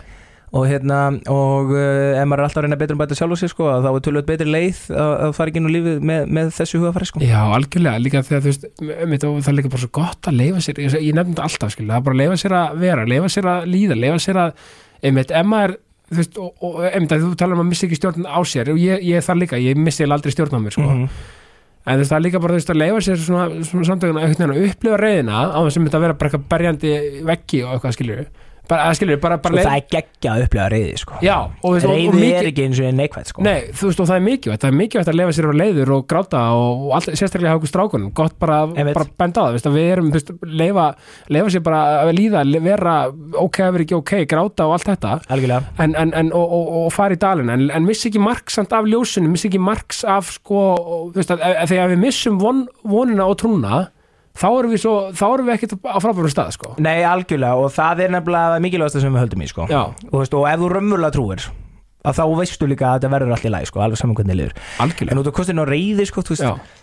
og 0.50 0.66
hérna 0.66 1.00
og 1.30 1.70
uh, 1.76 2.18
ef 2.18 2.26
maður 2.26 2.42
er 2.42 2.46
alltaf 2.48 2.62
að 2.64 2.66
reyna 2.66 2.80
betur 2.82 2.98
um 2.98 3.02
bæta 3.04 3.18
sjálf 3.20 3.38
sér 3.38 3.52
sko, 3.54 3.68
þá 3.86 3.90
er 3.92 4.04
tölvöld 4.08 4.30
betri 4.32 4.50
leið 4.50 4.80
að, 4.98 5.12
að 5.28 5.34
fara 5.38 5.54
ekki 5.54 5.62
inn 5.62 5.70
á 5.70 5.76
lífið 5.76 6.08
með, 6.10 6.32
með 6.40 6.50
þessu 6.58 6.82
hugafæri 6.82 7.10
sko. 7.12 7.22
já, 7.22 7.42
algjörlega 7.60 8.02
líka 8.02 8.24
þegar 8.26 8.42
þú 8.48 8.50
veist, 8.50 8.66
og 9.30 9.44
það 9.46 9.52
er 9.54 9.58
líka 9.60 9.74
bara 9.76 9.84
svo 9.84 9.92
gott 10.00 10.32
að 10.32 10.40
leifa 10.42 10.64
sér, 10.66 10.82
ég, 10.88 11.12
nefndi 11.20 11.44
alltaf 11.46 11.76
skilja, 11.76 11.92
það 11.94 12.02
er 12.02 12.08
bara 12.08 12.18
að 12.18 12.24
leifa 12.24 12.40
sér 12.42 12.58
að 12.64 12.82
vera, 12.82 13.06
leifa 13.14 13.30
sér 13.36 13.52
að 13.54 13.70
líða 13.76 14.00
leifa 14.00 14.24
sér 14.26 14.42
að, 14.48 14.66
einmitt, 15.06 15.36
þú 16.10 16.18
veist, 16.20 16.38
og, 16.42 16.54
og 16.66 16.80
einmitt 16.90 17.12
þú 17.12 17.36
talar 17.38 17.58
um 17.58 17.64
að 17.66 17.70
missa 17.72 17.86
ekki 17.88 18.00
stjórn 18.00 18.26
á 18.26 18.40
sér, 18.50 18.72
og 18.74 18.78
ég, 18.82 19.04
ég 19.06 19.24
þar 19.26 19.38
líka, 19.44 19.60
ég 19.62 19.78
missi 19.78 20.04
aldrei 20.08 20.32
stjórn 20.34 20.58
á 20.58 20.60
mér, 20.64 20.74
sko 20.76 20.82
Mhm. 20.90 21.10
en 21.86 21.96
þú 21.96 22.02
veist, 22.04 22.12
það 22.12 22.18
er 22.20 22.26
líka 22.28 22.40
bara, 22.42 22.54
þú 22.54 22.60
veist, 22.60 22.70
að 22.74 22.80
leifa 22.82 23.00
sér 23.06 23.18
svona, 23.18 23.64
svona 23.64 24.00
veginn 24.00 24.52
að 24.54 24.64
upplifa 24.70 24.98
reyðina 25.00 25.38
á 25.54 25.60
þess 25.66 25.78
að 25.78 25.86
þetta 25.90 26.02
vera 26.04 26.14
bara 26.14 26.30
eitthvað 26.30 26.50
berjandi 26.50 26.94
veggi 27.26 27.64
og 27.64 27.72
eitthvað 27.78 27.96
skilju 27.98 28.26
bara, 28.70 28.90
skilju, 28.98 29.18
bara, 29.22 29.38
bara 29.42 29.58
sko, 29.58 29.66
það 29.66 29.78
er 29.80 29.86
geggja 29.96 30.34
að 30.36 30.44
upplega 30.46 30.68
reyði 30.74 30.98
sko. 31.02 31.18
já, 31.26 31.36
og, 31.40 31.76
veist, 31.76 31.88
og, 31.88 31.92
og 31.92 31.98
reyði 31.98 32.14
mikið 32.20 32.40
er 32.40 32.50
ekki 32.52 32.66
eins 32.68 32.82
og 32.82 32.96
neikvægt 33.00 33.32
sko. 33.32 33.46
Nei, 33.46 33.58
þú 33.74 33.90
veist, 33.90 34.04
og 34.04 34.10
það 34.10 34.20
er 34.20 34.26
mikilvægt, 34.28 34.64
það 34.64 34.72
er 34.72 34.78
mikilvægt 34.80 35.12
að 35.12 35.20
lefa 35.20 35.36
sér 35.38 35.50
á 35.50 35.54
leiður 35.60 35.94
og 35.96 36.06
gráta 36.14 36.44
og, 36.60 36.86
all, 36.98 37.08
sérstaklega 37.10 37.54
hafa 37.54 37.62
okkur 37.62 37.74
strákunum, 37.74 38.14
gott 38.20 38.38
bara, 38.42 38.60
bara 38.70 39.08
benda 39.24 39.46
á 39.46 39.48
það, 39.58 39.70
við 39.76 39.92
erum, 39.96 40.12
veist, 40.16 40.32
leifa, 40.46 40.88
leifa 41.34 41.54
sér 41.56 41.66
bara 41.66 41.84
að 42.04 42.14
líða, 42.20 42.46
vera 42.70 42.96
ok 43.44 43.62
að 43.66 43.76
vera 43.76 43.88
ekki 43.88 44.00
ok, 44.00 44.16
gráta 44.30 44.70
og 44.70 44.78
allt 44.78 44.90
þetta 44.94 45.16
en, 45.82 45.96
en, 45.98 46.14
en, 46.14 46.34
og, 46.38 46.58
og, 46.60 46.74
og 46.86 46.90
fara 46.94 47.18
í 47.18 47.22
dalinn 47.22 47.54
en, 47.54 47.68
en 47.74 47.88
missi 47.88 48.12
ekki 48.12 48.22
samt 48.54 48.74
af 48.76 48.88
ljósunum, 48.90 49.34
missi 49.34 49.50
ekki 49.50 49.62
marks 49.62 50.04
af 50.08 50.34
sko, 50.38 50.66
veist, 51.16 51.34
að, 51.34 51.44
að 51.50 51.74
þegar 51.74 51.96
við 51.96 52.04
missum 52.06 52.42
von, 52.42 52.68
vonina 52.88 53.28
og 53.30 53.40
trúna 53.42 53.88
þá 54.40 54.48
erum 54.50 54.74
við 54.74 54.84
við 55.50 55.56
ekkert 55.58 55.74
á 55.84 55.98
frábærum 56.00 56.32
stað, 56.32 56.54
sko 56.56 56.76
Nei, 56.82 57.00
algjörlega 57.08 57.60
og 57.60 57.74
það 57.76 58.06
er 58.06 58.14
nefnilega 58.16 58.54
það 58.56 58.64
mikilvægasta 58.68 59.04
sem 59.04 59.16
við 59.16 59.26
höldum 59.26 59.44
í 59.44 59.50
sko. 59.52 59.68
Og, 60.12 60.16
veist, 60.22 60.38
og 60.38 60.48
ef 60.50 60.62
þú 60.64 60.72
raunverulega 60.76 61.16
trúir 61.16 61.50
að 62.00 62.16
þá 62.16 62.24
veistu 62.40 62.68
líka 62.70 62.88
að 62.88 63.00
þetta 63.00 63.12
verður 63.12 63.34
allt 63.36 63.46
í 63.46 63.52
lagi 63.52 63.68
sko, 63.70 63.82
alveg 63.84 64.00
saman 64.00 64.16
hvernig 64.16 64.38
liður. 64.40 64.54
En 64.56 64.86
algjörlega 64.86 65.20
út 65.20 65.30
af 65.30 65.36
kostinu 65.36 65.64
á 65.64 65.68
reyði 65.68 66.06
sko, 66.08 66.24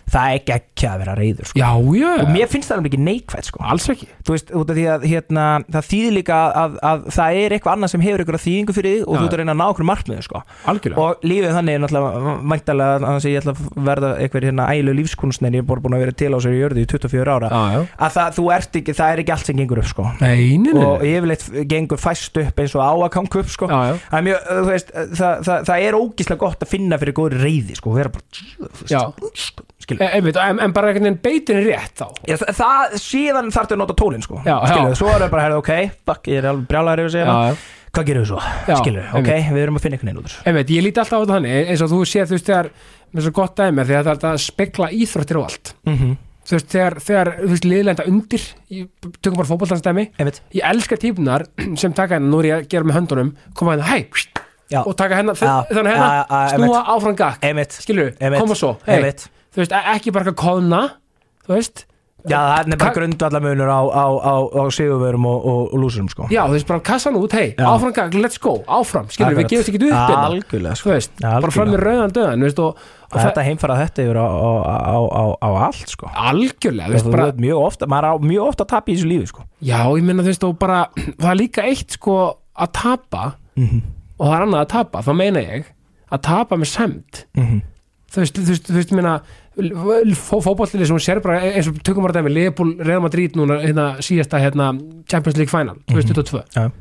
það 0.07 0.33
er 0.35 0.41
geggja 0.47 0.91
að 0.93 0.99
vera 1.01 1.15
reyður 1.17 1.49
sko. 1.49 1.57
já, 1.57 1.71
já, 1.97 2.11
og 2.21 2.29
mér 2.35 2.51
finnst 2.51 2.69
það 2.69 2.77
alveg 2.77 2.91
ekki 2.91 3.01
neikvægt 3.07 3.49
sko. 3.49 3.63
alls 3.65 3.87
ekki. 3.91 4.07
Veist, 4.27 4.51
að 4.53 5.07
hérna, 5.07 5.45
það 5.73 5.87
þýðir 5.89 6.13
líka 6.17 6.37
að, 6.61 6.77
að 6.85 6.99
það 7.17 7.39
er 7.41 7.55
eitthvað 7.57 7.73
annað 7.73 7.91
sem 7.93 8.03
hefur 8.05 8.23
eitthvað 8.23 8.45
þýðingu 8.45 8.73
fyrir 8.77 8.91
þig 8.93 9.01
og 9.07 9.13
Já. 9.13 9.17
þú 9.17 9.25
ert 9.25 9.33
að 9.33 9.41
reyna 9.41 9.53
að 9.55 9.59
ná 9.59 9.65
okkur 9.67 9.87
markmiðu 9.89 10.23
sko. 10.27 10.39
og 11.01 11.11
lífið 11.27 11.55
þannig 11.57 11.73
er 11.73 11.81
náttúrulega 11.83 12.35
væntalega 12.53 12.93
að 13.07 13.27
ég 13.27 13.39
ætla 13.41 13.53
að 13.53 13.61
verða 13.87 14.09
eitthvað 14.21 14.47
hérna 14.47 14.69
ælu 14.77 14.91
lífskunstnir, 15.01 15.57
ég 15.57 15.63
er 15.63 15.81
búin 15.81 15.97
að 15.97 16.03
vera 16.05 16.15
til 16.17 16.31
á 16.31 16.39
sér 16.43 16.53
í 16.53 16.61
jörðu 16.61 16.79
í 16.83 16.87
24 16.87 17.35
ára. 17.37 17.47
Já, 17.51 17.61
já. 17.73 17.81
Að 17.97 18.11
það, 18.17 18.27
ekki, 18.77 18.93
það 18.97 19.09
er 19.11 19.21
ekki 19.23 19.33
allt 19.35 19.47
sem 19.49 19.57
gengur 19.57 19.81
upp 19.81 19.89
sko. 19.91 20.03
Nei, 20.21 20.57
og 20.77 21.05
yfirleitt 21.07 21.45
gengur 21.71 21.99
fæst 22.01 22.37
upp 22.41 22.61
eins 22.63 22.75
og 22.77 22.83
á 22.83 22.91
að 22.93 23.11
kanga 23.17 23.41
upp 23.41 23.51
það, 25.15 25.39
það, 25.47 25.63
það, 25.69 25.85
er 25.87 25.97
ógíslega 25.97 26.41
gott 26.41 26.63
að 26.65 26.71
finna 26.73 26.97
fyrir 27.01 27.15
góðri 27.17 27.39
reyði 27.43 27.77
sko, 27.79 27.93
vera 27.95 28.11
bara 28.13 28.23
Já. 28.91 29.01
skilur 29.83 30.03
E- 30.03 30.11
einmitt, 30.17 30.37
en, 30.41 30.59
en 30.63 30.73
bara 30.75 30.91
einhvern 30.91 31.07
veginn 31.07 31.21
beitin 31.23 31.61
er 31.61 31.67
rétt 31.69 31.95
þá. 32.01 32.07
Já, 32.27 32.35
það, 32.41 32.51
það, 32.59 32.97
síðan 33.05 33.51
þarftu 33.55 33.77
að 33.77 33.81
nota 33.83 33.95
tólinn 34.01 34.25
sko. 34.25 34.41
Skilur, 34.43 34.95
svo 34.99 35.09
er 35.13 35.25
það 35.25 35.33
bara, 35.37 35.49
ok, 35.61 35.73
fuck, 36.07 36.29
ég 36.33 36.41
er 36.41 36.49
alveg 36.51 36.67
brjálæður 36.71 37.07
yfir 37.07 37.23
já, 37.23 37.57
hvað 37.97 38.07
gerum 38.11 38.25
við 38.25 38.29
svo, 38.33 38.41
skilur, 38.83 39.09
ok, 39.21 39.31
við 39.55 39.63
erum 39.63 39.79
að 39.79 39.85
finna 39.87 39.97
einhvern 39.97 40.11
veginn 40.11 40.21
út 40.21 40.29
þessu. 40.29 40.45
einmitt, 40.51 40.71
ég 40.75 40.83
líti 40.85 41.01
alltaf 41.01 41.17
á 41.17 41.21
þetta 41.23 41.37
þannig 41.37 41.71
eins 41.71 41.83
og 41.85 41.91
þú 41.93 41.99
séð, 42.11 42.27
þú 42.29 42.37
veist, 42.37 42.49
þegar 42.51 42.69
með 43.17 43.25
svo 43.27 43.31
gott 43.39 43.55
dæmi 43.57 43.85
þegar 43.87 44.07
það 44.09 44.15
er 44.17 44.31
að 44.33 44.41
spekla 44.43 44.89
íþróttir 44.93 45.39
og 45.39 45.47
allt. 45.47 45.71
Mhm. 45.87 46.11
þú 46.47 46.55
veist, 46.55 46.67
þegar, 46.71 46.93
þegar 47.03 47.29
þú 47.41 47.47
veist, 47.51 47.65
liðlenda 47.67 48.05
undir 48.07 48.43
ég 48.71 48.85
tökum 49.19 49.39
bara 49.39 49.49
fótballtansdæmi 49.49 50.05
einmitt, 50.19 50.37
ég 50.55 50.63
elska 50.69 50.95
típunar 51.01 51.43
sem 51.79 51.91
taka 51.97 52.15
hennar, 52.19 52.29
nú 52.31 52.39
er 52.43 52.47
ég 52.51 52.55
að 52.61 52.69
gera 52.71 52.87
með 52.87 52.99
höndunum 53.01 53.31
koma 53.57 53.73
hennar, 53.75 53.89
hæ, 53.89 54.05
já, 54.71 54.81
og 54.85 54.95
taka 54.99 55.15
hennar 55.19 55.35
Já, 55.39 55.63
þannig 55.71 55.93
hennar, 55.95 56.25
já, 56.29 56.55
snúa 56.57 56.81
áfram 56.95 57.15
gakk 57.15 57.71
skilur, 57.81 58.13
Einmitt. 58.19 58.39
koma 58.41 58.55
svo, 58.55 58.75
einmitt 58.87 59.27
þú 59.55 59.63
veist, 59.63 59.71
e- 59.71 59.85
ekki 59.95 60.11
bara 60.13 60.31
kóðna 60.37 60.81
þú 61.47 61.53
veist, 61.55 61.85
já, 62.27 62.35
það 62.35 62.73
er 62.73 62.77
bara 62.81 62.93
grundvallamunur 62.97 63.69
á, 63.71 63.81
á, 63.87 64.05
á, 64.19 64.33
á 64.59 64.63
sigurverum 64.75 65.25
og, 65.25 65.45
og, 65.47 65.61
og 65.73 65.79
lúsurum 65.79 66.09
sko. 66.11 66.27
já, 66.29 66.43
þú 66.43 66.57
veist, 66.57 66.67
bara 66.67 66.79
kassan 66.83 67.15
út, 67.15 67.31
hei 67.37 67.53
áfram 67.55 67.93
gakk, 67.95 68.17
let's 68.19 68.37
go, 68.43 68.57
áfram, 68.67 69.07
skilur, 69.09 69.31
við 69.37 69.45
Akkurat. 69.45 69.51
gefumst 69.55 69.71
ekki 69.71 69.81
upp 69.87 69.95
hérna, 69.95 70.27
algjörlega, 70.27 70.75
sko. 70.75 70.89
þú 70.89 70.93
veist, 70.97 71.11
bara 71.23 71.51
fram 71.55 71.71
með 71.71 71.83
rauðan 71.87 72.15
döðan, 72.17 72.43
þú 72.43 72.49
veist, 72.49 72.59
og, 72.59 72.85
þetta 73.15 73.43
heimfara 73.47 73.77
þetta 73.79 74.03
yfir 74.03 74.19
á, 74.19 74.27
á, 74.27 74.51
á, 74.67 74.99
á, 75.07 75.23
á 75.39 75.49
allt 75.69 75.93
sko. 75.95 76.09
algjörlega, 76.11 76.89
þú 76.89 76.91
þú 76.91 76.97
veist, 76.99 77.11
bara 77.15 77.29
veist, 77.31 77.39
mjög 77.47 77.63
ofta, 77.69 77.87
maður 77.87 78.09
á 78.11 78.13
mjög 78.27 78.47
ofta 78.51 78.65
að 78.67 78.71
tapa 78.75 78.91
í 78.91 78.97
þessu 78.97 79.07
lífi 79.13 79.29
sko. 79.31 79.45
Já, 79.63 79.79
ég 79.95 80.03
meina 80.03 80.25
þú 80.27 80.33
veist 80.33 80.43
og 80.49 80.57
bara 80.59 80.81
það 81.23 81.29
er 81.31 81.39
líka 81.39 81.63
eitt 81.71 81.95
sko 81.95 82.17
að 82.57 82.73
tapa 82.83 83.23
Mhm. 83.57 83.79
Og 84.17 84.27
það 84.27 84.37
er 84.37 84.45
annað 84.45 84.63
að 84.63 84.71
tapa, 84.73 85.03
þá 85.05 85.11
meina 85.17 85.43
ég 85.43 85.73
að 86.11 86.23
tapa 86.27 86.57
með 86.57 86.71
semt 86.71 87.25
Mhm. 87.35 87.61
þú 88.11 88.23
veist, 88.23 88.37
þú 88.37 88.47
veist, 88.47 88.67
þú 88.67 88.77
veist, 88.77 88.91
ég 88.91 88.97
meina 88.97 89.21
fó, 90.15 90.39
fótballið 90.41 90.85
sem 90.85 90.95
hún 90.95 91.03
sér 91.03 91.21
bara 91.21 91.41
eins 91.41 91.67
og 91.67 91.79
tökum 91.83 92.03
bara 92.05 92.13
dæmi, 92.13 92.33
Leopold, 92.33 92.79
Real 92.85 93.01
Madrid 93.01 93.35
núna 93.35 93.59
hérna 93.61 93.97
síðasta 93.99 94.39
hérna 94.39 94.71
Champions 95.09 95.37
League 95.37 95.49
Final 95.49 95.77
2022 95.89 96.43
Já. 96.55 96.71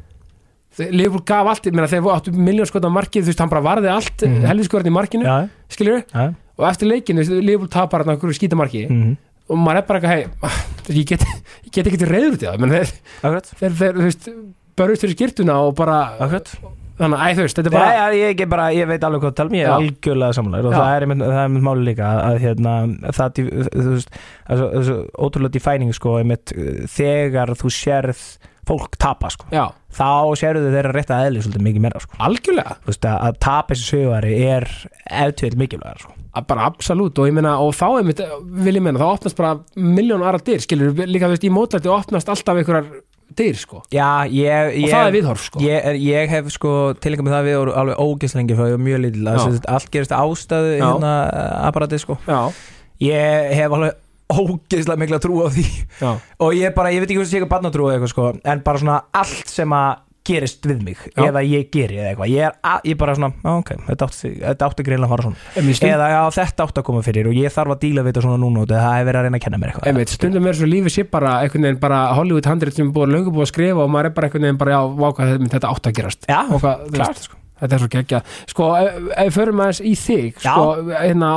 Leopold 0.92 1.25
gaf 1.25 1.46
allt, 1.49 1.66
meina 1.72 1.88
þegar 1.88 2.18
áttu 2.18 2.33
miljón 2.37 2.68
skota 2.68 2.90
markið, 2.92 3.25
þú 3.25 3.33
veist, 3.33 3.40
hann 3.40 3.53
bara 3.53 3.64
varði 3.64 3.88
allt 3.88 4.22
mm. 4.22 4.35
-hmm. 4.35 4.46
helviskverðin 4.46 4.92
í 4.92 4.96
markinu, 4.96 5.25
já, 5.25 5.49
skiljur 5.68 6.03
já, 6.05 6.35
og 6.59 6.68
eftir 6.68 6.88
leikinu, 6.88 7.25
Leopold 7.42 7.70
tapar 7.70 8.05
hann 8.05 8.16
okkur 8.16 8.33
skýta 8.33 8.57
marki 8.57 8.87
mhm. 8.87 9.16
og 9.49 9.57
maður 9.57 9.77
er 9.77 9.87
bara 9.87 9.99
eitthvað, 9.99 10.14
hei, 10.14 10.27
ah, 10.42 10.59
ég 10.88 11.07
get, 11.07 11.20
ég 11.64 11.72
get 11.72 11.87
ekki 11.87 11.99
til 11.99 12.09
reyður 12.09 12.37
út 12.37 12.42
í 12.42 12.46
það, 12.46 12.59
menn 12.61 12.70
þeir, 12.70 12.92
þeir, 13.22 13.72
þeir, 13.72 13.94
þú 13.94 14.03
veist, 14.05 14.29
börjust 14.77 15.01
fyrir 15.01 15.16
skýrtuna 15.16 15.55
og 15.64 15.75
bara, 15.75 16.18
akkurat 16.20 16.53
þannig 16.96 17.20
að, 17.20 17.26
æ, 17.26 17.37
þú 17.37 17.44
veist, 17.46 17.59
þetta 17.61 17.70
er 17.70 17.76
bara 17.76 17.92
já, 17.96 18.04
ég, 18.16 18.40
ég, 18.40 18.48
bara, 18.52 18.66
ég 18.76 18.88
veit 18.90 19.04
alveg 19.09 19.20
hvað 19.24 19.32
að 19.32 19.38
tala 19.40 19.50
um, 19.52 19.56
ég 19.59 19.66
er 19.68 19.74
algjörlega 19.76 20.37
samanlegur 20.38 20.68
og 20.70 20.74
Já. 20.74 20.80
það 20.80 20.96
er, 20.96 21.06
einmitt- 21.06 21.24
það 21.28 21.40
er 21.44 21.54
mitt 21.56 21.66
máli 21.68 21.87
líka 21.90 22.11
að, 22.11 22.20
að 22.30 22.42
hérna, 22.46 22.74
það, 23.20 23.40
þú 23.40 23.94
veist, 23.94 24.11
þessu, 24.48 24.68
þessu 24.76 24.98
ótrúlega 25.26 25.56
defining 25.59 25.96
sko, 25.96 26.16
einmitt, 26.22 26.54
þegar 26.96 27.54
þú 27.61 27.72
sérð 27.76 28.22
fólk 28.66 28.96
tapa 28.98 29.28
sko, 29.30 29.46
já, 29.54 29.68
þá 29.94 30.09
sérðu 30.40 30.72
þeirra 30.74 30.90
rétt 30.96 31.11
að 31.14 31.26
eðli 31.28 31.42
svolítið 31.44 31.66
mikið 31.68 31.85
meira 31.85 32.00
sko, 32.02 32.16
algjörlega. 32.26 32.72
Þú 32.82 32.90
veist, 32.90 33.04
að, 33.06 33.18
að 33.28 33.37
tapa 33.46 33.74
þessu 33.76 33.87
sögari 33.92 34.32
er 34.48 34.66
eftir 35.22 35.54
mikilvægar 35.61 36.00
sko. 36.02 36.16
að 36.37 36.48
bara 36.50 36.64
absolutt 36.68 37.16
og 37.22 37.28
ég 37.30 37.37
meina 37.38 37.52
og 37.62 37.70
þá 37.78 37.85
einmitt, 38.00 38.18
vil 38.66 38.74
ég 38.76 38.82
meina, 38.85 38.98
þá 39.00 39.06
opnast 39.14 39.38
bara 39.38 39.52
miljón 39.78 40.24
aðra 40.26 40.42
dyr, 40.50 40.61
skilur, 40.66 40.90
líka 41.06 41.30
þú 41.30 41.37
veist, 41.37 41.46
í 41.46 41.52
mótlætti 41.54 41.88
opnast 41.94 42.28
alltaf 42.35 42.59
einhverjar 42.61 42.90
dyr, 43.37 43.59
sko. 43.59 43.83
Já, 43.93 44.09
ég, 44.31 44.71
og 44.71 44.79
ég 44.81 44.95
það 44.95 45.09
er 45.09 45.15
viðhorf, 45.17 45.45
sko. 45.49 45.62
Ég, 45.65 46.01
ég 46.05 46.33
hef 46.33 46.49
sko 46.55 46.73
tilengað 47.03 47.27
með 47.29 47.37
það 47.37 47.49
við 47.49 47.59
og 47.59 47.71
alveg 47.83 48.01
ógeðslengi 48.07 48.57
frá 48.57 48.67
ég 48.71 48.77
var 48.77 48.85
mjög 48.87 49.07
sagt, 49.43 49.69
allt 49.77 49.93
gerist 49.95 50.17
ástæðu 50.17 50.73
Já. 50.77 50.85
hérna 50.87 51.12
aparatið 51.67 52.05
sko. 52.05 52.19
Já, 52.29 52.41
ég 53.07 53.55
hef 53.59 53.77
alveg 53.77 54.03
ógeðslega 54.27 54.99
mikla 55.03 55.21
trú 55.23 55.43
á 55.43 55.49
því. 55.55 55.67
Já, 56.01 56.11
og 56.43 56.57
ég 56.57 56.75
bara, 56.75 56.95
ég 56.95 57.03
veit 57.03 57.11
ekki 57.11 57.21
hvað 57.21 57.31
sé 57.31 57.41
ekki 57.41 57.51
barnatrú 57.51 57.91
eða 57.91 57.99
eitthvað 57.99 58.15
sko, 58.15 58.31
en 58.43 58.65
bara 58.67 58.83
svona 58.83 58.99
allt 59.15 59.53
sem 59.53 59.77
að 59.77 60.03
gerist 60.27 60.67
við 60.67 60.83
mig, 60.87 61.03
Já. 61.12 61.29
eða 61.29 61.43
ég 61.47 61.69
geri 61.75 62.01
eða 62.01 62.11
eitthvað, 62.12 62.33
ég 62.33 62.49
er 62.49 62.57
að, 62.67 62.89
ég 62.91 62.99
bara 63.01 63.15
svona, 63.19 63.33
ok 63.57 63.73
þetta 63.87 64.09
átti, 64.09 64.33
þetta 64.43 64.69
átti 64.69 64.87
greinlega 64.87 65.09
að 65.09 65.15
fara 65.15 65.27
svona. 65.27 65.87
Eða 65.87 66.09
já, 66.12 66.21
þetta 66.37 66.67
átti 66.67 66.83
að 66.83 66.87
koma 66.91 67.05
fyrir 67.07 67.31
og 67.31 67.39
ég 67.39 67.55
þarf 67.55 67.77
að 67.77 67.83
díla 67.87 68.05
við 68.05 68.12
þetta 68.12 68.25
svona 68.27 68.43
núna 68.43 68.65
og 68.65 68.71
það 68.73 68.99
er 69.01 69.09
verið 69.09 69.21
að 69.21 69.27
reyna 69.29 69.41
að 69.41 69.45
kenna 69.47 69.61
mér 69.62 69.73
eitthvað. 69.73 69.89
Einmitt, 69.93 70.15
stundum 70.17 70.51
er 70.51 70.59
svo 70.59 70.71
lífið 70.71 70.97
sé 70.97 71.07
bara 71.17 71.35
einhvern 71.45 71.69
veginn 71.69 71.81
bara 71.87 72.03
Hollywood 72.19 72.51
handrit 72.51 72.77
sem 72.77 72.89
er 72.89 72.95
búið 72.97 73.15
löngu 73.15 73.35
búið 73.35 73.47
að 73.47 73.53
skrifa 73.53 73.85
og 73.87 73.93
maður 73.95 74.11
er 74.11 74.17
bara 74.19 74.31
einhvern 74.31 74.49
veginn 74.49 74.61
bara 74.62 74.77
já, 74.77 74.81
váka 75.03 75.29
þetta 75.57 75.73
átt 75.73 75.91
að 75.91 75.99
gerast. 76.01 76.31
Já, 76.31 76.41
og 76.47 76.62
hvað, 76.62 76.87
klart, 76.97 77.21
veist, 77.23 77.36
þetta 77.61 77.77
er 77.77 77.83
svo 77.83 77.88
geggja 77.92 78.21
sko, 78.51 78.69
förum 79.35 79.62
aðeins 79.64 79.81
í 79.81 79.95
þig 79.99 80.42
Já. 80.42 80.53
sko, 80.53 80.64
hérna, 80.90 81.31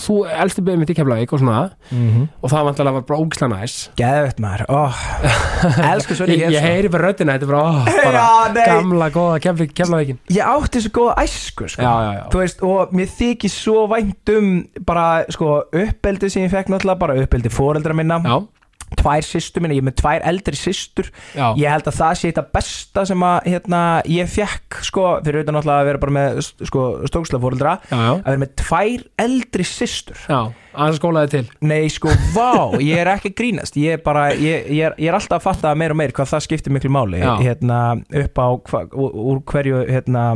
þú 0.00 0.16
elsti 0.44 0.64
beðið 0.64 0.82
mitt 0.82 0.92
í 0.92 0.96
Keflavík 0.96 1.34
og 1.36 1.42
svona, 1.42 1.62
mm 1.90 2.06
-hmm. 2.08 2.28
og 2.40 2.52
það 2.52 2.66
vantilega 2.70 2.96
var 2.96 3.06
bara 3.10 3.20
ógislega 3.20 3.50
næs. 3.52 3.74
Geðvett 3.96 4.40
maður, 4.40 4.64
óh 4.68 4.96
Elsku 5.92 6.14
svo 6.14 6.26
ég, 6.26 6.50
ég 6.50 6.60
heyri 6.60 6.88
bara 6.88 7.10
röddina, 7.10 7.36
þetta 7.36 7.46
er 7.46 7.52
bara, 7.52 7.62
ó, 7.68 8.04
bara 8.04 8.26
Já, 8.54 8.76
gamla, 8.76 9.10
góða 9.10 9.38
Keflavík, 9.40 9.74
Keflavíkin. 9.74 10.18
Ég 10.30 10.42
átti 10.44 10.80
svo 10.80 10.90
góða 10.90 11.14
æsku 11.24 11.68
sko. 11.68 11.82
já, 11.82 12.26
Þú 12.30 12.38
veist, 12.38 12.62
og 12.62 12.92
mér 12.92 13.06
þykir 13.06 13.50
svo 13.52 13.86
vænt 13.86 14.34
um 14.36 14.64
bara, 14.86 15.24
sko, 15.30 15.62
uppeldi 15.72 16.30
sem 16.30 16.46
ég 16.46 16.50
fekk 16.50 16.72
náttúrulega 16.72 16.98
bara 16.98 17.20
uppeldi 17.20 17.52
foreldra 17.52 17.94
minna. 17.94 18.20
Já, 18.24 18.46
tvær 18.96 19.24
systur 19.26 19.64
minna, 19.64 19.76
ég 19.76 19.82
er 19.82 19.88
með 19.88 19.96
tvær 20.00 20.24
eldri 20.30 20.58
systur. 20.58 21.10
Já, 21.34 21.46
ég 21.58 21.72
held 21.72 21.88
að 21.90 21.98
það 21.98 22.12
sé 22.20 22.30
þetta 22.30 22.44
besta 22.56 23.04
sem 23.10 23.24
að 23.26 23.48
hérna, 23.50 23.80
ég 24.10 24.30
fekk, 24.30 24.78
sko, 24.86 25.06
fyrir 25.24 25.40
auðvitað 25.40 25.56
náttúrulega 25.58 25.82
að 25.82 25.90
vera 25.90 26.02
bara 26.04 26.16
með, 26.16 26.40
sko, 26.70 26.84
stóksla 27.10 27.42
foreldra 27.42 27.76
já, 27.82 27.96
já, 27.96 28.12
að 28.14 28.30
vera 28.30 28.42
með 28.44 28.54
tvær 28.62 29.06
eldri 29.26 29.68
systur. 29.68 30.22
Já, 30.30 30.40
aðeins 30.76 31.00
skólaði 31.00 31.32
til. 31.34 31.44
Nei, 31.66 31.86
sko, 31.92 32.14
vá, 32.36 32.76
ég 32.82 33.02
er 33.02 33.12
ekki 33.16 33.32
að 33.32 33.38
grínast. 33.42 33.78
Ég 33.80 33.98
er 33.98 34.04
bara, 34.06 34.28
ég, 34.34 34.68
ég, 34.70 34.82
er, 34.90 34.98
ég 35.02 35.10
er 35.10 35.18
alltaf 35.18 35.40
að 35.40 35.46
fatta 35.48 35.74
meir 35.78 35.94
og 35.94 36.00
meir 36.02 36.14
hvað 36.16 36.34
það 36.34 36.46
skiptir 36.48 36.76
miklu 36.76 36.92
máli 36.94 37.22
hérna, 37.22 37.80
upp 38.24 38.42
á 38.42 38.48
hva, 38.70 38.84
úr 38.96 39.42
hverju 39.50 39.86
hérna, 39.90 40.28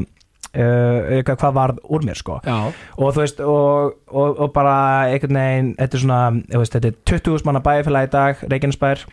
uh, 0.57 1.23
hvað, 1.27 1.55
varð 1.57 1.79
úr 1.89 2.05
mér, 2.07 2.19
sko. 2.19 2.41
Já, 2.47 2.59
og 2.99 3.15
þú 3.15 3.23
veist, 3.25 3.41
og, 3.41 3.95
og, 4.11 4.41
og 4.47 4.53
bara 4.57 4.75
einhvern 5.13 5.39
veginn, 5.41 5.73
þetta 5.79 5.97
er 6.01 6.05
svona 6.05 6.21
veist, 6.59 6.77
þetta 6.77 6.93
er 6.93 7.01
20.000 7.15 7.47
manna 7.49 7.65
bæjarfélag 7.65 8.11
í 8.11 8.15
dag 8.17 8.47
Reykjanesbær. 8.51 9.07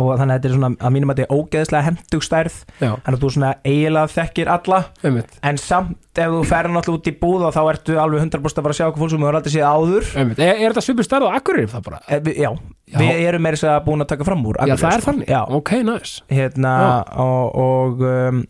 Og 0.00 0.14
þannig 0.16 0.32
að 0.32 0.38
þetta 0.40 0.48
er 0.48 0.54
svona 0.56 0.68
að 0.80 0.92
mínum 0.94 1.10
að 1.12 1.18
þetta 1.18 1.26
er 1.28 1.36
ógeðslega 1.38 1.84
hendug 1.86 2.22
stærð. 2.24 2.54
Já, 2.80 2.88
þannig 3.04 3.18
að 3.18 3.20
þú 3.20 3.28
svona 3.34 3.50
eiginlega 3.68 4.10
þekkir 4.14 4.48
alla. 4.50 4.78
Einmitt. 5.04 5.34
En 5.44 5.58
samt 5.60 6.20
ef 6.24 6.32
þú 6.32 6.38
ferð 6.48 6.72
náttúrulega 6.72 7.02
út 7.02 7.10
í 7.10 7.14
búð 7.20 7.44
og 7.44 7.52
þá 7.54 7.60
ertu 7.74 7.98
alveg 8.00 8.24
100% 8.24 8.58
að 8.58 8.64
fara 8.64 8.74
að 8.74 8.78
sjá 8.80 8.86
hvað 8.88 9.02
fólk 9.04 9.12
sem 9.12 9.20
þú 9.20 9.28
hefur 9.28 9.38
aldrei 9.38 9.54
séð 9.54 9.68
áður. 9.68 10.08
Einmitt. 10.22 10.40
Er, 10.40 10.54
er 10.56 10.72
þetta 10.72 10.84
svipur 10.88 11.06
stærð 11.06 11.28
á 11.28 11.36
Akureyri 11.36 11.70
það 11.74 11.84
bara? 11.90 12.00
Eh, 12.08 12.22
við- 12.26 12.40
Já, 12.40 12.50
Já. 12.94 12.98
við 13.04 13.22
erum 13.28 13.44
meira 13.44 13.76
búin 13.84 14.02
að 14.06 14.10
taka 14.14 14.26
fram 14.30 14.42
úr 14.48 14.56
Já, 14.56 14.64
Akureyri, 14.64 14.82
það 14.82 14.96
er 14.96 15.04
sko. 15.04 15.10
þannig? 15.12 15.28
Já, 15.36 15.40
Ok, 15.60 15.70
næs 15.84 16.16
hérna 16.32 16.74
og, 17.20 17.54
og, 17.68 18.02
um, 18.08 18.42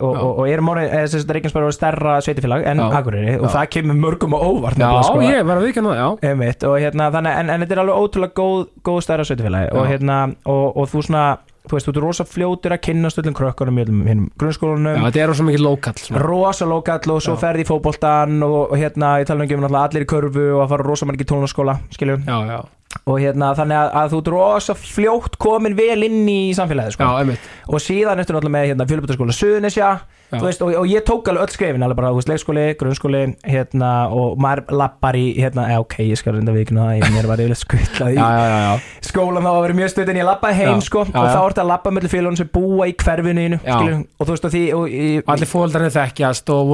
og, 0.00 0.14
Já. 0.16 0.20
og, 0.24 0.38
og 0.42 0.48
erum 0.50 0.70
orðið, 0.72 0.94
Reykjanesbær 1.36 1.66
er 1.68 1.76
stærra 1.76 2.16
sveitifélag 2.24 2.66
en 2.70 2.82
Já. 2.82 2.86
Akureyri 3.00 3.36
og 3.38 3.46
Já. 3.46 3.52
það 3.56 3.70
kemur 3.76 4.00
mörgum 4.06 4.36
og 4.38 4.46
óvart 4.48 4.80
Já, 4.80 4.88
nefnilega, 4.88 5.04
sko. 5.10 5.22
ég 5.28 5.46
var 5.50 5.60
að 5.60 5.68
viðkjanna 5.68 5.92
það, 5.92 6.00
já 6.00 6.30
Einmitt, 6.30 6.66
og 6.70 6.74
hérna, 6.80 7.10
þannig, 7.14 7.38
en, 7.42 7.54
en 7.54 7.64
þetta 7.64 7.76
er 7.76 7.82
alveg 7.84 8.02
ótrúlega 8.04 8.36
góð, 8.40 8.66
góð 8.90 9.00
stærra 9.06 9.28
sveitifélagi 9.28 9.70
og, 9.74 9.84
Já. 9.84 9.90
hérna, 9.94 10.18
og, 10.44 10.66
og 10.76 10.90
þú 10.90 11.04
svona 11.06 11.24
þú 11.68 11.76
veist, 11.76 11.86
þú 11.86 11.92
ert 11.92 12.02
rosa 12.02 12.26
fljótur 12.26 12.74
að 12.74 12.82
kynnast 12.86 13.20
öllum 13.20 13.36
krökkunum 13.36 13.78
í 13.78 13.84
hinnum 13.84 14.08
Já, 14.08 14.32
grunnskólanum 14.40 15.04
þetta 15.06 15.22
er 15.22 15.32
svo 15.36 15.46
mikið 15.46 15.64
svona. 16.00 16.24
rosa 16.24 16.68
lokall 16.68 17.14
og 17.14 17.22
svo 17.22 17.36
Já. 17.36 17.40
ferði 17.44 17.66
í 17.66 17.68
fótboltan 17.68 18.40
og, 18.46 18.74
hérna, 18.80 19.18
ég 19.20 19.28
tala 19.28 19.44
um 19.44 19.46
ekki 19.46 19.58
um 19.60 19.68
allir 19.68 20.06
í 20.06 20.10
körfu 20.10 20.46
og 20.56 20.64
að 20.64 20.72
fara 20.74 20.88
rosa 20.88 21.08
margir 21.08 21.28
tónlaskóla 21.28 21.76
skiljum, 21.94 22.24
Já, 22.26 22.38
já, 22.48 22.60
og 23.06 23.20
hérna, 23.22 23.52
þannig 23.54 23.78
að, 23.78 23.90
að 24.00 24.14
þú 24.14 24.20
ert 24.20 24.30
rosa 24.34 24.74
fljótt 24.74 25.36
komin 25.40 25.76
vel 25.78 26.00
inn 26.08 26.24
í 26.30 26.40
samfélagið, 26.58 26.90
já, 26.90 26.96
sko 26.98 27.10
einmitt 27.20 27.50
og 27.70 27.82
síðan 27.84 28.18
ertu 28.18 28.34
náttúrulega 28.34 28.56
með 28.56 28.70
hérna, 28.72 28.86
fjölbutaskóla 28.90 29.36
Suðunisja 29.36 29.90
Já. 30.30 30.38
þú 30.38 30.46
veist, 30.46 30.60
og, 30.62 30.74
og 30.78 30.86
ég 30.86 31.02
tók 31.06 31.26
alveg 31.26 31.42
öll 31.42 31.50
skrefin 31.54 31.82
alveg 31.82 31.98
bara, 31.98 32.10
veist, 32.14 32.28
leikskóli, 32.30 32.64
grunnskóli 32.78 33.20
hérna, 33.50 33.88
og 34.14 34.36
maður 34.42 34.74
lappar 34.78 35.16
í 35.18 35.24
hérna, 35.34 35.64
eða 35.72 35.82
ok, 35.82 35.96
ég 36.06 36.20
skal 36.20 36.36
reynda 36.36 36.54
vikna 36.54 36.84
ég 37.00 37.26
var 37.26 37.42
yfirleitt 37.42 37.58
skutlað 37.58 38.12
í 38.14 38.18
Já, 38.18 38.26
já, 38.30 38.44
já, 38.46 38.58
já, 38.62 39.08
skólan 39.08 39.46
þá 39.46 39.50
að 39.50 39.62
vera 39.64 39.78
mjög 39.80 39.90
stutt 39.90 40.12
en 40.12 40.20
ég 40.20 40.28
lappaði 40.28 40.58
heim 40.60 40.76
Já. 40.76 40.86
sko, 40.86 41.02
Já, 41.08 41.14
og 41.18 41.26
já. 41.26 41.32
þá 41.34 41.40
ertu 41.48 41.64
að 41.64 41.70
lappa 41.72 41.94
mellir 41.96 42.12
félagum 42.14 42.38
sem 42.38 42.50
búa 42.54 42.86
í 42.86 42.94
hverfinu 43.02 43.46
Já. 43.48 43.58
skilur, 43.74 43.96
og 44.06 44.28
þú 44.28 44.36
veist 44.36 44.46
og 44.46 44.54
því 44.54 44.62
og, 44.78 44.84
ég, 44.94 45.26
allir 45.34 45.50
fóldarnir 45.50 45.94
þekkjast 45.96 46.54
og 46.54 46.70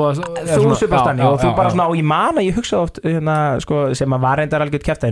þú 0.52 0.76
svipast 0.76 1.08
þannig 1.08 1.28
og 1.30 1.40
þú 1.40 1.54
bara 1.56 1.72
svona 1.72 1.88
og 1.88 1.96
ég 1.96 2.08
man 2.12 2.36
að 2.36 2.48
ég 2.50 2.60
hugsa 2.60 2.82
oft 2.84 3.00
hérna, 3.04 3.38
sko, 3.64 3.86
sem 3.96 4.16
að 4.16 4.26
var 4.28 4.42
reyndar 4.42 4.66
algjörð 4.66 4.84
kæft 4.90 5.08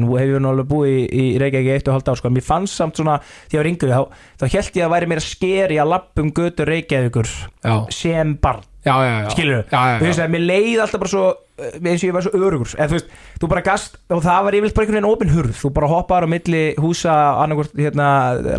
en 0.94 1.00
í, 1.02 1.30
í 1.35 1.38
Reykjavík 1.42 1.72
eitt 1.74 1.88
og 1.90 1.98
halvt 1.98 2.12
ár 2.12 2.20
sko, 2.20 2.30
en 2.30 2.37
mér 2.38 2.46
fannst 2.46 2.78
samt 2.78 3.00
svona 3.00 3.18
því 3.22 3.50
að 3.50 3.57
ég 3.57 3.62
var 3.62 3.70
yngur 3.72 3.94
þá, 3.94 4.20
þá 4.40 4.46
held 4.54 4.78
ég 4.78 4.87
að 4.87 4.94
væri 4.94 5.11
mér 5.11 5.22
að 5.22 5.26
skeri 5.28 5.80
að 5.83 5.90
lappum 5.94 6.30
götur 6.35 6.70
Reykjavíkur 6.70 7.33
Já, 7.64 7.74
sem 7.94 8.37
barn. 8.42 8.62
Já, 8.85 8.94
já, 9.00 9.12
já. 9.24 9.30
Skilur 9.33 9.62
Já, 9.72 9.80
já, 9.88 9.96
þú 9.98 10.04
veist 10.04 10.20
já, 10.20 10.24
að 10.26 10.33
mér 10.35 10.42
leið 10.44 10.80
alltaf 10.85 11.00
bara 11.00 11.12
svo 11.14 11.24
eh, 11.57 11.76
eins 11.80 12.02
og 12.02 12.09
ég 12.09 12.14
var 12.16 12.24
svo 12.26 12.33
örugur 12.37 12.72
eða 12.76 12.88
þú 12.90 12.98
veist, 12.98 13.12
þú 13.40 13.50
bara 13.54 13.64
gast 13.64 13.98
og 14.12 14.24
það 14.26 14.40
var 14.44 14.57
yfirleitt 14.59 14.76
bara 14.76 14.85
einhvern 14.85 14.98
veginn 14.98 15.12
opin 15.14 15.33
hurð. 15.33 15.54
Þú 15.57 15.70
bara 15.78 15.88
hoppaður 15.88 16.26
á 16.28 16.33
milli 16.35 16.64
húsa 16.85 17.14
annarkvort 17.40 17.78
hérna, 17.80 18.09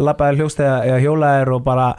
labbaðir 0.02 0.40
hljóst 0.42 0.64
eða, 0.66 0.98
hjólaðir 1.04 1.54
og 1.54 1.66
bara 1.68 1.92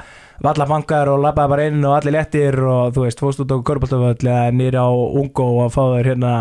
valla 0.43 0.67
bankar 0.69 1.09
og 1.13 1.23
labbaði 1.23 1.53
bara 1.55 1.69
inn 1.71 1.87
og 1.87 1.95
allir 2.01 2.17
lettir 2.19 2.59
og 2.61 2.97
þú 2.97 3.07
veist, 3.07 3.23
fórst 3.23 3.45
út 3.45 3.55
á 3.55 3.57
körbáltaföll 3.71 4.27
eða 4.27 4.51
nýri 4.59 4.83
á 4.83 4.91
ungo 4.91 5.47
og 5.63 5.71
fá 5.73 5.81
þér 5.95 6.11
hérna 6.11 6.33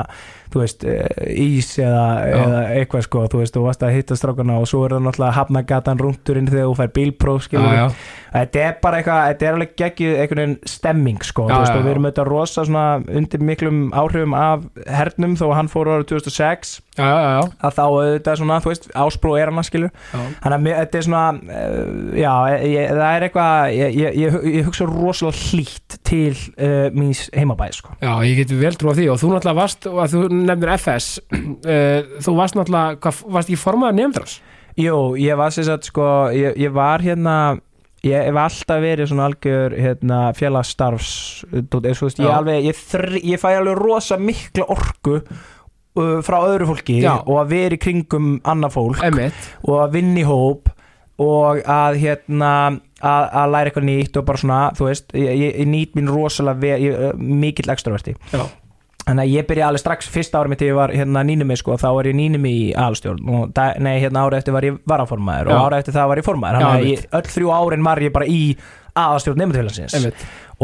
þú 0.55 0.61
veist, 0.63 0.85
eh, 0.87 1.35
ís 1.35 1.73
eða, 1.83 2.03
Já. 2.23 2.35
eða 2.39 2.59
eitthvað 2.79 3.01
sko, 3.09 3.23
þú 3.31 3.41
veist, 3.41 3.55
þú 3.55 3.63
varst 3.65 3.83
að 3.83 3.95
hitta 3.97 4.15
strákana 4.15 4.59
og 4.61 4.69
svo 4.71 4.85
er 4.85 4.95
það 4.95 5.03
náttúrulega 5.09 5.35
hafnagatan 5.35 5.99
rúndurinn 5.99 6.47
þegar 6.47 6.69
þú 6.69 6.77
fær 6.79 6.93
bílpróf, 6.95 7.41
já, 7.41 7.47
skilur 7.49 7.75
já, 7.75 7.87
Þetta 8.35 8.59
er 8.59 8.73
bara 8.83 8.97
eitthvað, 8.99 9.27
þetta 9.29 9.45
er 9.45 9.53
alveg 9.55 9.75
geggjuð 9.79 10.17
einhvern 10.19 10.41
veginn 10.41 10.55
stemming 10.67 11.21
sko, 11.23 11.45
Já, 11.47 11.53
þú 11.53 11.59
veist, 11.61 11.71
já, 11.71 11.75
og 11.75 11.83
við 11.83 11.87
já. 11.87 11.93
erum 11.95 12.07
auðvitað 12.07 12.27
rosa 12.31 12.65
svona 12.67 12.85
undir 13.19 13.45
miklum 13.47 13.77
áhrifum 13.95 14.35
af 14.35 14.65
hernum 14.91 15.37
þó 15.39 15.45
að 15.45 15.55
hann 15.59 15.71
fór 15.71 15.91
árið 15.93 16.09
2006 16.11 16.73
já, 16.95 17.05
já, 17.05 17.29
já, 17.35 17.41
að 17.59 17.77
þá 17.77 17.83
auðvitað 17.85 18.39
svona, 18.41 18.59
þú 18.63 18.71
veist, 18.71 18.89
áspró 19.05 19.35
er 19.39 19.51
hann 19.51 19.61
að 19.61 19.67
skilur 19.69 19.91
já. 19.91 20.19
þannig 20.43 20.75
að 20.75 20.81
þetta 20.81 20.99
er 20.99 21.07
svona 21.07 21.23
uh, 21.35 22.19
já, 22.19 22.33
ég, 22.63 22.91
það 22.91 23.07
er 23.09 23.27
eitthvað 23.29 23.75
ég, 23.75 23.97
ég, 24.01 24.19
ég, 24.25 24.37
ég 24.55 24.67
hugsa 24.69 24.89
rosalega 24.89 25.43
hlýtt 25.45 25.97
til 26.07 26.35
uh, 26.35 26.87
míns 26.95 27.25
heimabæð 27.35 27.79
sko 27.79 27.95
Já, 28.03 28.13
ég 28.27 28.41
get 28.41 28.51
vel 28.55 28.75
trú 28.79 28.91
nefnir 30.49 30.73
FS 30.77 31.19
uh, 31.21 32.01
þú 32.25 32.35
varst 32.39 32.57
náttúrulega, 32.57 32.99
hvað, 33.03 33.23
varst 33.37 33.51
ekki 33.51 33.61
formaður 33.61 33.99
nefndras? 34.01 34.39
Jú, 34.75 34.97
ég 35.19 35.39
var 35.39 35.53
sér 35.55 35.69
satt 35.69 35.87
sko, 35.87 36.09
ég, 36.35 36.57
ég 36.59 36.73
var 36.75 37.03
hérna 37.03 37.35
ég 38.05 38.27
hef 38.27 38.37
alltaf 38.37 38.81
verið 38.83 39.09
svona 39.09 39.29
algjör 39.29 39.75
hérna, 39.79 40.19
félagsstarfs 40.37 41.11
ég, 41.49 42.29
alveg, 42.29 42.67
ég, 42.67 42.79
þr, 42.91 43.17
ég 43.21 43.41
fæ 43.41 43.49
alveg 43.55 43.79
rosa 43.79 44.17
mikla 44.21 44.67
orku 44.75 45.17
uh, 45.19 46.19
frá 46.25 46.37
öðru 46.43 46.69
fólki 46.73 46.99
Já. 47.01 47.15
og 47.23 47.39
að 47.41 47.53
vera 47.55 47.77
í 47.77 47.81
kringum 47.81 48.35
annað 48.45 48.75
fólk 48.77 49.03
Emmett, 49.05 49.47
og 49.65 49.79
að 49.85 49.97
vinna 49.97 50.21
í 50.21 50.27
hóp 50.27 50.69
og 51.21 51.61
að 51.71 52.01
hérna 52.01 52.51
að, 52.99 53.25
að 53.31 53.53
læra 53.53 53.71
eitthvað 53.71 53.87
nýtt 53.87 54.19
og 54.19 54.27
bara 54.27 54.41
svona 54.41 54.59
þú 54.75 54.89
veist, 54.89 55.09
ég, 55.15 55.31
ég, 55.31 55.57
ég 55.63 55.69
nýt 55.71 55.97
mín 55.97 56.11
rosalega 56.11 57.13
mikill 57.15 57.71
extroverti 57.71 58.17
já, 58.33 58.43
Þannig 59.05 59.21
að 59.21 59.33
ég 59.35 59.45
byrja 59.49 59.67
alveg 59.69 59.81
strax 59.83 60.07
fyrsta 60.09 60.39
ári 60.41 60.49
mitt 60.49 60.61
þegar 60.63 60.71
ég 60.71 60.77
var 60.79 60.93
hérna 60.97 61.21
nýnumi 61.27 61.57
sko, 61.61 61.75
þá 61.77 61.89
var 61.93 62.07
ég 62.09 62.15
nýnumi 62.17 62.53
í 62.57 62.63
aðalstjórn 62.73 63.27
og 63.37 63.51
da, 63.53 63.67
nei, 63.77 63.99
hérna 64.01 64.23
árið 64.25 64.39
eftir 64.39 64.55
var 64.55 64.65
ég 64.65 64.79
varaformaður 64.89 65.51
og 65.53 65.67
árið 65.67 65.83
eftir 65.83 65.95
það 65.99 66.09
var 66.09 66.21
ég 66.21 66.25
formaður. 66.25 66.65
Þannig 66.65 67.05
að 67.05 67.19
öll 67.19 67.29
þrjú 67.35 67.53
árin 67.53 67.85
var 67.85 68.01
ég 68.01 68.15
bara 68.15 68.25
í 68.25 68.39
aðalstjórn 68.95 69.41
nefndafélagsins 69.43 69.95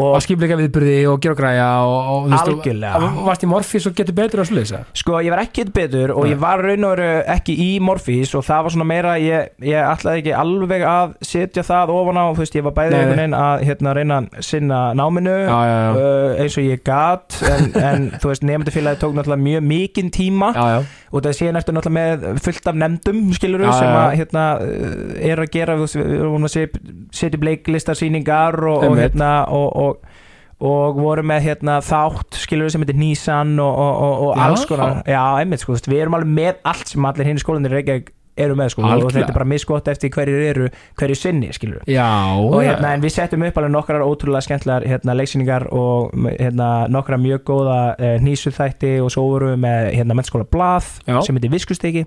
og 0.00 0.16
skipleika 0.24 0.56
viðburði 0.56 0.96
og 1.10 1.18
gera 1.20 1.36
græja 1.36 1.66
og, 1.84 1.96
og 2.12 2.36
Algjörlega. 2.38 2.96
og, 2.96 3.18
varst 3.26 3.44
í 3.44 3.48
Morfís 3.50 3.86
og 3.88 3.96
getur 3.98 4.16
betur 4.16 4.40
á 4.40 4.44
sluðis 4.48 4.72
sko 4.96 5.18
ég 5.20 5.34
var 5.34 5.42
ekki 5.44 5.66
betur 5.68 6.14
og 6.14 6.24
Nei. 6.24 6.32
ég 6.32 6.40
var 6.40 6.62
raun 6.64 6.86
og 6.88 6.94
veru 6.94 7.08
ekki 7.34 7.56
í 7.60 7.68
Morfís 7.84 8.32
og 8.38 8.46
það 8.46 8.64
var 8.66 8.74
svona 8.76 8.88
meira 8.88 9.16
ég, 9.20 9.52
ég 9.60 9.84
ætlaði 9.84 10.22
ekki 10.22 10.34
alveg 10.38 10.86
að 10.88 11.14
setja 11.28 11.64
það 11.66 11.92
ofan 11.96 12.20
á, 12.20 12.24
þú 12.32 12.44
veist, 12.44 12.56
ég 12.56 12.66
var 12.66 12.76
bæðið 12.78 12.98
einhvern 12.98 13.22
veginn 13.22 13.38
að 13.42 13.66
hérna 13.68 13.94
reyna 13.98 14.20
að 14.22 14.40
sinna 14.48 14.80
náminu 14.96 15.36
já, 15.36 15.58
já, 15.68 15.76
já, 15.76 15.92
uh, 15.98 16.40
eins 16.42 16.58
og 16.58 16.68
ég 16.70 16.84
gat 16.86 17.38
en, 17.52 17.68
en 17.82 18.08
þú 18.22 18.32
veist, 18.32 18.46
nefndafélagi 18.48 19.02
tók 19.02 19.16
náttúrulega 19.16 19.44
mjög 19.44 19.68
mikinn 19.72 20.10
tíma. 20.14 20.52
Já, 20.56 20.64
já, 20.78 20.80
og 21.12 21.20
það 21.26 21.36
séðan 21.38 21.60
eftir 21.60 21.76
náttúrulega 21.76 22.32
með 22.32 22.42
fullt 22.46 22.68
af 22.70 22.78
nefndum 22.80 23.20
skilur 23.36 23.64
Já, 23.66 23.72
sem 23.76 23.96
að 24.00 24.14
hérna, 24.22 24.44
uh, 24.64 24.94
er 25.30 25.42
að 25.42 25.52
gera 25.52 25.76
setja 25.86 27.36
upp 27.36 27.46
leiklistarsýningar 27.48 28.58
og, 28.72 28.86
og, 28.88 28.96
hérna, 29.00 29.32
og, 29.52 29.68
og, 29.84 30.24
og 30.72 31.02
voru 31.02 31.26
með 31.28 31.46
hérna, 31.50 31.76
þátt 31.84 32.40
skilur 32.46 32.72
sem 32.72 32.84
heitir 32.84 33.00
Nissan 33.00 33.54
og, 33.60 33.76
og, 33.76 33.92
og, 33.92 34.24
og 34.30 34.32
Já. 34.32 34.42
alls 34.46 34.66
konar. 34.70 35.02
já, 35.04 35.22
einmitt, 35.42 35.64
sko, 35.64 35.76
við 35.84 36.04
erum 36.06 36.18
alveg 36.18 36.34
með 36.40 36.66
allt 36.72 36.94
sem 36.94 37.08
allir 37.12 37.28
hinn 37.28 37.42
skólanir 37.42 37.76
Reykjavík 37.76 38.12
eru 38.36 38.56
með 38.56 38.72
sko, 38.72 38.82
og 38.82 38.92
Algjörlega. 38.94 39.18
þetta 39.18 39.34
er 39.34 39.38
bara 39.38 39.48
misgott 39.52 39.88
eftir 39.92 40.12
hverjir 40.14 40.44
eru 40.48 40.68
hverju 41.00 41.16
sinni 41.18 41.52
skilur 41.52 41.82
Já, 41.90 42.08
og 42.40 42.60
hérna, 42.64 42.94
en 42.96 43.04
við 43.04 43.16
settum 43.16 43.44
upp 43.46 43.58
alveg 43.60 43.74
nokkrar 43.74 44.04
ótrúlega 44.06 44.46
skemmtlegar 44.46 44.86
hérna, 44.88 45.16
leiksýningar 45.18 45.68
og 45.76 46.14
hérna, 46.30 46.70
nokkra 46.92 47.20
mjög 47.20 47.44
góða 47.50 47.80
eh, 47.98 48.18
hnísuþætti 48.22 48.94
og 49.04 49.12
svo 49.12 49.26
vorum 49.34 49.54
við 49.54 49.64
með 49.66 49.90
hérna, 49.98 50.16
mennskóla 50.16 50.48
blað 50.48 50.94
Já. 51.04 51.20
sem 51.26 51.36
heitir 51.36 51.52
viskusteki 51.52 52.06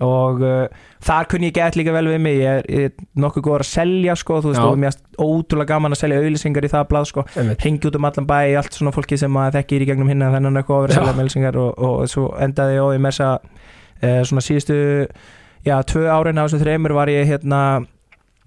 og 0.00 0.40
uh, 0.40 0.84
þar 1.04 1.28
kunni 1.28 1.50
ég 1.50 1.56
gett 1.58 1.76
líka 1.76 1.92
vel 1.92 2.06
við 2.08 2.22
mig. 2.24 2.38
Ég 2.40 2.60
er, 2.60 2.68
ég 2.72 2.86
er 2.88 3.08
nokkuð 3.20 3.44
góður 3.44 3.64
að 3.66 3.70
selja 3.70 4.14
sko, 4.16 4.38
þú 4.40 4.52
veist, 4.52 4.62
og 4.64 4.78
mér 4.80 4.94
er 4.94 5.26
ótrúlega 5.26 5.74
gaman 5.74 5.96
að 5.96 6.00
selja 6.00 6.20
auðlýsingar 6.22 6.66
í 6.66 6.70
það 6.72 6.86
blað 6.92 7.08
sko, 7.10 7.24
ringi 7.36 7.90
út 7.90 7.98
um 7.98 8.08
allan 8.08 8.28
bæ 8.30 8.38
allt 8.60 8.78
svona 8.78 8.94
fólki 8.96 9.18
sem 9.20 9.32
maður 9.34 9.58
þekkir 9.58 9.84
í 9.84 9.90
gegnum 9.90 10.12
hinna 10.12 10.30
þennan 10.32 10.62
eitthvað 10.62 10.88
að 10.88 11.02
að 11.02 11.10
með 11.10 11.20
auðlýsingar 11.24 11.60
og, 11.60 11.84
og 11.90 12.00
svo 12.12 12.30
endaði 12.40 12.78
ég 12.78 12.88
á 12.88 12.88
í 12.96 13.02
messa 13.08 13.28
uh, 13.36 14.22
svona 14.30 14.46
síðustu 14.46 14.80
já, 15.66 15.76
tvö 15.92 16.06
árin 16.10 16.40
á 16.40 16.44
þessum 16.44 16.62
þreymur 16.64 16.96
var 16.96 17.12
ég 17.12 17.28
hérna 17.28 17.60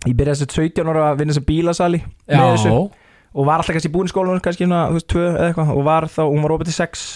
ég 0.07 0.17
byrjaði 0.17 0.43
þess 0.43 0.49
að 0.49 0.59
17 0.59 0.91
ára 0.91 1.07
að 1.11 1.21
vinna 1.21 1.37
sem 1.37 1.47
bílasali 1.47 2.01
með 2.27 2.45
þessu. 2.55 2.73
Já, 2.73 3.13
og 3.33 3.47
var 3.47 3.61
alltaf 3.61 3.77
kannski 3.77 3.93
búin 3.93 4.09
í 4.09 4.13
skólanum 4.13 4.43
kannski 4.43 4.67
svona, 4.67 4.83
þú 4.91 4.99
veist, 4.99 5.09
tvö 5.13 5.23
eða 5.31 5.47
eitthvað. 5.47 5.73
Og 5.73 5.87
var 5.87 6.09
þá, 6.11 6.21
hún 6.27 6.43
var 6.45 6.55
opið 6.57 6.69
til 6.69 6.75
sex. 6.77 7.07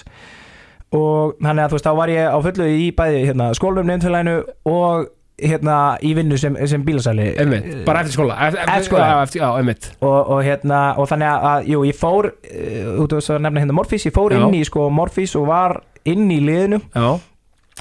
Og 0.95 1.36
þannig 1.43 1.65
að 1.65 1.69
þú 1.73 1.77
veist, 1.77 1.89
þá 1.89 1.99
var 1.99 2.13
ég 2.13 2.31
á 2.31 2.38
fullu 2.47 2.71
í 2.71 2.88
bæði 2.97 3.21
hérna, 3.27 3.51
skólanum 3.57 3.91
nefndfélaginu 3.91 4.38
og 4.71 5.10
hérna 5.38 5.75
í 6.01 6.13
vinnu 6.17 6.38
sem, 6.41 6.55
sem 6.69 6.81
bílasali. 6.86 7.27
Einmitt, 7.38 7.67
bara 7.86 8.01
eftir 8.01 8.15
skóla. 8.15 8.38
Eftir, 8.47 8.88
skóla. 8.88 9.10
Já, 9.12 9.17
eftir, 9.27 9.41
já, 9.43 9.49
einmitt. 9.60 9.89
Og, 10.01 10.17
og 10.33 10.39
hérna, 10.47 10.79
og 10.97 11.10
þannig 11.12 11.49
að, 11.51 11.67
jú, 11.73 11.83
ég 11.86 11.99
fór 11.99 12.31
uh, 12.31 13.03
út 13.03 13.13
af 13.13 13.21
þess 13.21 13.36
að 13.36 13.43
nefna 13.45 13.65
hérna 13.65 13.77
Morfís, 13.77 14.07
ég 14.10 14.15
fór 14.15 14.33
Já. 14.33 14.41
inn 14.41 14.57
í 14.57 14.63
sko 14.65 14.88
Morfís 14.89 15.36
og 15.38 15.45
var 15.51 15.77
inn 16.10 16.25
í 16.33 16.39
liðinu. 16.41 16.81
Já, 16.95 17.10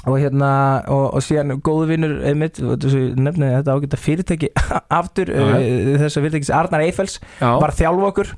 og 0.05 0.19
hérna, 0.21 0.51
og, 0.93 1.05
og 1.17 1.23
síðan 1.25 1.57
góðu 1.65 1.87
vinnur 1.91 2.17
einmitt, 2.27 2.61
og 2.61 2.77
þessu 2.83 3.01
nefni 3.17 3.49
þetta 3.55 3.77
ágæta 3.77 3.99
fyrirtæki 4.01 4.51
aftur, 4.99 5.31
uh, 5.33 5.57
þess 6.03 6.19
að 6.19 6.27
fyrirtækis 6.27 6.53
Arnar 6.53 6.85
Eiffels 6.85 7.19
var 7.41 7.75
þjálfa 7.75 8.11
okkur. 8.11 8.33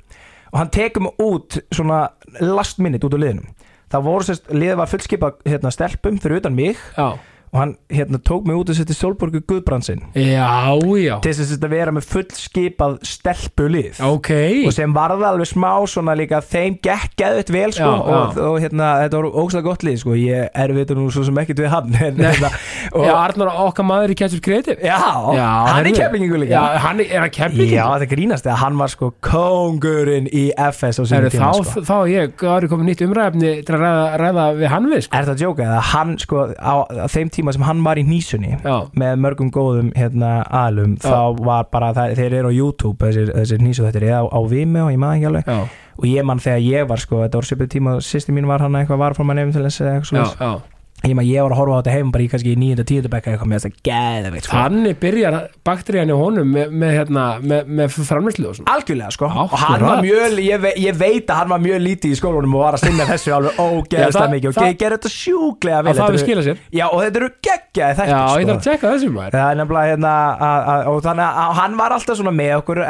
Og 0.50 0.58
hann 0.58 0.72
tekur 0.74 1.04
mig 1.04 1.20
út 1.22 1.60
svona 1.70 2.08
last 2.42 2.80
minute 2.82 3.06
út 3.06 3.14
úr 3.14 3.22
liðinum 3.22 3.50
það 3.90 4.06
voru 4.06 4.26
sérst, 4.26 4.48
liðið 4.54 4.78
var 4.78 4.90
fullskipa 4.90 5.28
hérna, 5.44 5.70
stelpum 5.74 6.18
fyrir 6.22 6.40
utan 6.40 6.54
mig. 6.54 6.78
Já 6.94 7.18
og 7.50 7.58
hann 7.58 7.72
hérna, 7.90 8.20
tók 8.22 8.46
mig 8.46 8.54
út 8.54 8.70
og 8.70 8.76
setti 8.78 8.94
Solborgu 8.94 9.40
Guðbrandsinn 9.42 10.04
Já, 10.14 10.78
já, 11.00 11.16
til 11.24 11.32
þess 11.34 11.56
að 11.56 11.72
vera 11.72 11.94
með 11.94 12.06
fullskipað 12.10 12.98
stelpulið. 13.06 14.00
Ok. 14.06 14.30
Og 14.68 14.74
sem 14.74 14.92
varði 14.94 15.26
alveg 15.28 15.48
smá 15.50 15.70
svona 15.90 16.14
líka 16.18 16.40
þeim 16.44 16.78
geðvitt 16.82 17.50
vel 17.54 17.72
sko. 17.74 17.88
Já, 17.90 18.14
og, 18.14 18.38
og 18.50 18.58
hérna 18.62 18.90
þetta 19.04 19.20
var 19.20 19.38
ógslag 19.42 19.66
gott 19.66 19.84
lið 19.86 19.98
sko. 20.02 20.14
Ég 20.18 20.50
er 20.62 20.74
veitur 20.76 20.98
nú 20.98 21.08
svo 21.12 21.24
sem 21.26 21.40
ekkert 21.42 21.62
við 21.64 21.72
hann 21.74 21.96
hérna, 21.98 22.52
og, 22.94 23.06
Já, 23.06 23.12
Arnar 23.16 23.52
okkar 23.66 23.86
maður 23.88 24.14
í 24.14 24.18
Catch 24.20 24.40
Creative. 24.44 24.78
Já, 24.84 24.98
hann 25.00 25.90
er 25.90 25.96
keflingu 25.96 26.40
líka. 26.44 26.54
Já, 26.54 26.78
hann 26.86 27.02
er, 27.02 27.12
hann 27.24 27.34
keflingi 27.34 27.76
Já, 27.76 27.84
þetta 27.94 28.10
grínast 28.14 28.46
þegar 28.46 28.62
hann 28.64 28.78
var 28.80 28.92
sko 28.94 29.10
kóngurinn 29.26 30.30
í 30.30 30.46
FS 30.54 31.00
á 31.00 31.04
sínum 31.08 31.32
tíma 31.32 31.50
þá, 31.50 31.66
sko. 31.66 31.84
þá 31.88 31.94
er 31.98 32.10
ég, 32.14 32.34
þá 32.40 32.54
er 32.54 32.66
ég 32.66 32.72
komið 32.74 32.90
nýtt 32.90 33.04
umræfni 33.06 33.52
til 33.66 33.76
að 33.76 33.84
ræða, 33.84 34.06
ræða 34.22 34.46
við 34.60 34.72
hann 34.74 34.88
við 34.90 35.04
sko. 35.06 35.12
Er 35.16 35.26
þetta 35.26 35.36
að 35.36 35.42
djóka 35.44 35.66
eða 35.66 35.82
hann 35.90 36.16
sko 36.20 36.46
á, 36.54 36.74
á 36.86 37.06
þeim 37.10 37.32
tíma 37.34 37.39
sem 37.56 37.62
hann 37.62 37.84
var 37.84 38.00
í 38.00 38.04
nýsunni 38.06 38.56
Já, 38.60 38.74
með 39.02 39.20
mörgum 39.24 39.50
góðum 39.54 39.92
hérna 39.96 40.32
aðlum 40.46 40.96
Já. 40.98 41.08
þá 41.08 41.44
var 41.44 41.68
bara 41.72 41.92
það, 41.96 42.16
þeir 42.20 42.36
eru 42.40 42.50
á 42.50 42.58
YouTube 42.58 43.06
þessir, 43.06 43.32
þessir 43.36 43.62
nýsu 43.64 43.86
þetta 43.86 44.02
eða 44.06 44.20
á, 44.20 44.24
á 44.30 44.40
Vimeo, 44.50 44.90
ég 44.90 45.00
maður 45.00 45.16
ekki 45.16 45.30
alveg. 45.30 45.44
Já, 45.46 45.86
og 46.00 46.04
ég 46.10 46.24
man 46.24 46.38
þegar 46.42 46.60
ég 46.66 46.90
var 46.90 46.98
sko, 47.04 47.22
þetta 47.24 47.40
voru 47.40 47.50
svipið 47.50 47.72
tíma 47.76 47.96
og 47.98 48.04
sýsti 48.04 48.36
mín 48.36 48.50
var 48.50 48.60
hann 48.64 48.76
eitthvað 48.80 49.02
varformann 49.06 49.42
eða 49.42 49.64
eitthvað 49.70 50.79
ég 51.00 51.14
man 51.16 51.24
ég 51.24 51.40
var 51.44 51.54
að 51.54 51.60
horfa 51.60 51.76
á 51.76 51.80
þetta 51.80 51.92
heim 51.94 52.10
bara 52.12 52.24
í 52.24 52.28
kannski 52.28 52.52
nýjönda 52.60 52.84
tíundu 52.88 53.10
bekka 53.12 53.32
eitthvað 53.32 53.50
með 53.50 53.62
þetta 53.64 53.84
geðveikt 53.88 54.46
sko. 54.46 54.56
Þannig 54.56 54.98
byrjar 55.00 55.36
bakterían 55.64 56.12
í 56.12 56.16
honum 56.20 56.50
með, 56.52 56.74
með, 56.82 56.92
hérna, 56.98 57.24
með, 57.40 57.70
með 57.78 57.94
framlýslu 58.10 58.50
og 58.50 58.58
svona. 58.58 58.74
Algjörlega 58.74 59.14
sko. 59.16 59.30
Akkurat. 59.30 59.54
og 59.54 59.62
hann 59.64 59.84
var 59.86 60.02
mjög, 60.04 60.36
ég, 60.44 60.60
ve 60.60 60.72
ég 60.76 60.98
veit 61.00 61.32
að 61.32 61.40
hann 61.40 61.52
var 61.54 61.62
mjög 61.64 61.80
lítið 61.86 62.12
í 62.12 62.18
skólanum 62.20 62.56
og 62.58 62.64
var 62.66 62.76
að 62.76 62.84
sinna 62.84 63.06
þessu 63.08 63.34
alveg 63.38 63.60
ógeðslega 63.64 64.34
mikið 64.34 64.50
og 64.50 64.58
gerði 64.60 64.98
þetta 64.98 65.12
sjúklega 65.14 65.80
vel. 65.80 65.94
Og 65.94 65.96
það 65.96 66.10
Þetta 66.10 66.18
við 66.18 66.24
skila 66.26 66.44
sér. 66.50 66.60
Já 66.76 66.84
og 66.90 66.98
þetta 67.04 67.20
eru 67.22 67.30
geggjaði 67.48 67.98
þættir 68.00 68.12
Já, 68.12 68.20
ég 68.20 68.28
sko. 68.28 68.50
þarf 68.50 68.58
að 68.58 68.68
tjekka 68.68 68.92
þessu 68.94 69.10
maður. 69.14 69.38
Það 69.38 69.48
er 69.54 69.60
nefnilega 69.62 69.94
hérna 69.94 70.12
að, 70.50 70.60
að, 70.74 70.84
og 70.90 71.00
þannig 71.08 71.40
að 71.46 71.56
hann 71.60 71.80
var 71.80 71.96
alltaf 71.96 72.20
svona 72.20 72.36
með 72.36 72.54
okkur 72.60 72.82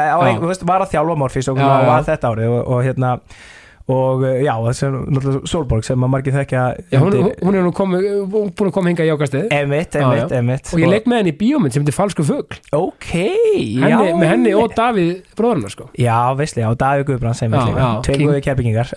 veist, 0.51 0.67
var 0.67 0.85
að 0.85 0.93
þjálfa 0.95 1.17
Morfís 1.21 1.51
og, 1.51 1.61
var 1.61 2.07
þetta 2.07 2.31
árið 2.31 2.51
og, 2.51 2.61
og 2.75 2.85
hérna 2.85 3.15
og 3.91 4.23
uh, 4.25 4.33
já, 4.43 4.53
þessi 4.67 4.89
náttúrulega 4.91 5.51
Solborg 5.51 5.85
sem 5.87 6.05
að 6.07 6.11
margir 6.13 6.35
þekkja 6.35 6.63
Já, 6.91 6.97
hún, 7.01 7.15
undir- 7.19 7.37
hún 7.45 7.57
er 7.59 7.65
nú 7.65 7.71
komið, 7.75 8.07
búin 8.31 8.51
að 8.69 8.73
koma 8.75 8.91
hinga 8.91 9.05
í 9.07 9.11
ákastið 9.13 9.51
Emitt, 9.57 9.97
emitt, 9.99 10.35
emitt 10.39 10.71
Og 10.73 10.81
ég 10.83 10.91
leik 10.91 11.09
með 11.11 11.21
henni 11.21 11.33
í 11.33 11.37
bíómynd 11.41 11.75
sem 11.75 11.83
heitir 11.83 11.95
Falsku 11.97 12.25
fugl. 12.27 12.59
Ok, 12.77 13.09
henni, 13.11 13.79
já 13.81 13.99
Með 14.01 14.27
henni 14.33 14.53
og 14.57 14.73
Davíð 14.77 15.11
bróðurna 15.37 15.71
sko. 15.73 15.89
Já, 15.99 16.17
veistlega, 16.37 16.71
og 16.71 16.79
Davíð 16.81 17.07
Guðbrands 17.11 17.41
tveir 18.05 18.25
góði 18.25 18.43
kepingingar 18.45 18.91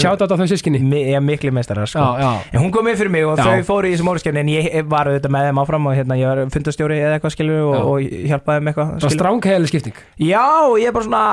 Sjátt 0.00 0.22
á 0.24 0.26
þau 0.30 0.46
sískinni 0.50 0.80
mikli 1.20 1.50
meistarar 1.54 1.88
sko. 1.90 1.98
Já, 2.00 2.20
já, 2.22 2.30
En 2.54 2.62
hún 2.64 2.72
kom 2.74 2.88
inn 2.90 2.96
fyrir 2.98 3.10
mig 3.12 3.26
og 3.26 3.38
Já. 3.38 3.44
þau 3.46 3.66
fóru 3.66 3.88
í 3.90 3.94
þessum 3.94 4.10
óriskefni 4.12 4.42
en 4.42 4.50
ég 4.52 4.88
var 4.90 5.10
auðvitað 5.10 5.34
með 5.34 5.48
þeim 5.48 5.60
áfram 5.62 5.88
og 5.90 5.96
hérna 5.98 6.18
ég 6.20 6.30
var 6.30 6.52
fundastjóri 6.54 6.98
eða 7.00 7.18
eitthvað 7.18 7.34
skilur 7.36 7.60
og, 7.66 7.74
og 7.92 8.00
hjálpaði 8.30 8.60
þeim 8.60 8.70
eitthvað 8.72 9.08
strángheðli 9.16 9.70
skipting. 9.70 10.00
Já, 10.20 10.44
ég 10.80 10.90
er 10.90 10.94
bara 10.96 11.06
svona, 11.08 11.24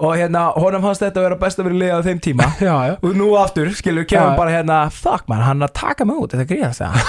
og 0.00 0.14
hérna, 0.16 0.46
honum 0.56 0.82
fannst 0.86 1.02
þetta 1.04 1.20
að 1.20 1.26
vera 1.28 1.40
best 1.42 1.58
að 1.60 1.68
vera 1.68 1.80
liðað 1.82 2.08
þeim 2.10 2.22
tíma. 2.28 2.46
Já, 2.68 2.74
já. 2.88 2.94
Og 3.02 3.16
nú 3.18 3.32
aftur, 3.40 3.68
skilur, 3.76 4.06
Já, 4.06 4.10
kemur 4.14 4.32
já. 4.32 4.36
bara 4.38 4.50
hérna 4.56 4.78
fuck 4.92 5.28
man, 5.28 5.42
hann 5.46 5.62
að 5.66 5.72
taka 5.82 6.04
mig 6.08 6.16
út, 6.22 6.32
þetta 6.36 6.48
gríðast 6.50 6.82
það 6.82 6.92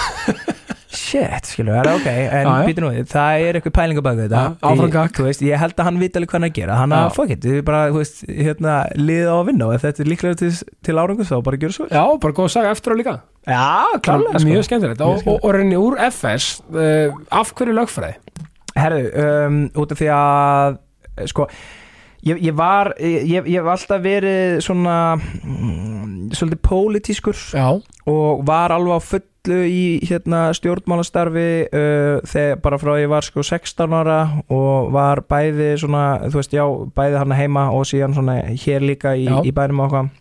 shit, 0.93 1.47
skilur, 1.49 1.73
það 1.73 1.87
er 1.89 1.95
ok? 1.97 2.07
En 2.37 2.49
býtu 2.67 2.83
nú, 2.83 2.89
við, 2.93 3.07
það 3.09 3.43
er 3.47 3.57
eitthvað 3.57 3.73
pæling 3.79 3.97
á 3.97 4.03
baka 4.05 4.19
þetta 4.27 4.41
Ég- 4.61 5.15
þú 5.17 5.23
veist, 5.25 5.41
ég 5.47 5.57
held 5.63 5.73
að 5.81 5.87
hann 5.89 5.97
viti 6.01 6.19
alveg 6.19 6.29
hvað 6.29 6.37
hann 6.37 6.45
að 6.49 6.53
gera. 6.59 6.75
Hann 6.77 6.93
að 6.93 7.07
fuck 7.15 7.33
it, 7.33 7.47
við 7.49 7.63
bara, 7.65 7.79
þú 7.89 7.97
veist, 8.03 8.21
hérna 8.29 8.75
liða 8.99 9.33
á 9.33 9.37
að 9.39 9.47
vinna 9.49 9.65
og 9.69 9.73
ef 9.73 9.81
þetta 9.87 10.03
er 10.05 10.09
líklega 10.11 10.37
til, 10.43 10.51
til 10.85 10.95
árangus 11.01 11.31
þá 11.33 11.37
bara 11.47 11.57
gera 11.63 11.73
svo 11.73 11.87
Já, 11.89 12.03
bara 12.21 12.37
góð 12.37 12.45
að 12.45 12.53
sagja 12.57 12.73
eftir 12.77 12.93
á 12.93 12.95
líka. 13.01 13.15
Já, 13.49 13.65
klálega, 14.05 14.37
sko. 14.37 14.47
Mjög 14.51 14.63
skemmtilegt. 14.69 15.01
Og, 15.01 15.25
og, 15.25 15.37
og 15.41 15.49
um, 22.23 22.29
ég, 22.29 22.41
ég 22.47 22.55
var 22.55 22.93
ég, 22.99 23.45
ég 23.45 23.59
hef 23.59 23.69
alltaf 23.73 24.01
verið 24.03 24.57
svona 24.63 24.97
mm, 25.17 26.31
svolítið 26.33 26.61
pólitískur 26.63 27.37
Já, 27.53 27.67
og 28.09 28.43
var 28.47 28.73
alveg 28.73 28.95
á 28.95 29.01
fullu 29.03 29.59
í 29.67 29.83
hérna 30.07 30.45
stjórnmálastarfi 30.55 31.47
uh, 31.67 32.23
þegar 32.27 32.61
bara 32.63 32.79
frá 32.79 32.93
ég 33.01 33.11
var 33.11 33.27
sko 33.27 33.43
16 33.43 33.95
ára 33.99 34.19
og 34.47 34.91
var 34.95 35.23
bæði 35.27 35.73
svona, 35.83 36.05
þú 36.29 36.39
veist, 36.39 36.55
já, 36.55 36.65
bæði 36.95 37.19
hann 37.21 37.37
heima 37.37 37.69
og 37.75 37.87
síðan 37.89 38.15
svona 38.15 38.39
hér 38.51 38.85
líka 38.87 39.15
í, 39.19 39.27
í 39.27 39.51
bænum 39.55 39.83
eitthvað. 39.83 40.13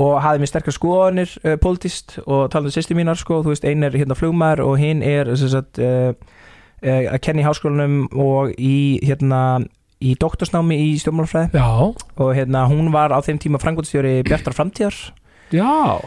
Og 0.00 0.14
hafði 0.22 0.40
mér 0.40 0.48
sterkar 0.48 0.76
skoðanir 0.76 1.32
uh, 1.44 1.56
politist 1.60 2.20
og 2.26 2.46
talaði 2.52 2.76
sýsti 2.76 2.96
mínar 2.96 3.18
sko, 3.20 3.40
þú 3.44 3.54
veist, 3.54 3.66
ein 3.68 3.84
er 3.84 3.96
hérna 3.96 4.16
flugmaður 4.16 4.66
og 4.68 4.78
hinn 4.80 5.02
er 5.04 5.32
sem 5.36 5.50
sagt 5.52 5.80
uh, 5.80 6.12
uh, 6.12 7.02
að 7.10 7.20
kenna 7.24 7.42
í 7.42 7.48
háskólanum 7.48 8.06
og 8.16 8.54
í 8.56 9.00
hérna 9.04 9.42
í 10.00 10.16
doktorsnámi 10.20 10.78
í 10.80 10.90
stjórnmálafræði. 11.02 11.60
Já, 11.60 11.92
og 12.24 12.34
hérna 12.36 12.64
hún 12.70 12.88
var 12.94 13.12
á 13.12 13.20
þeim 13.24 13.40
tíma 13.42 13.60
frangotstjóri 13.60 14.20
Bjartar 14.26 14.56
framtíðar. 14.56 14.96
Já. 15.52 16.00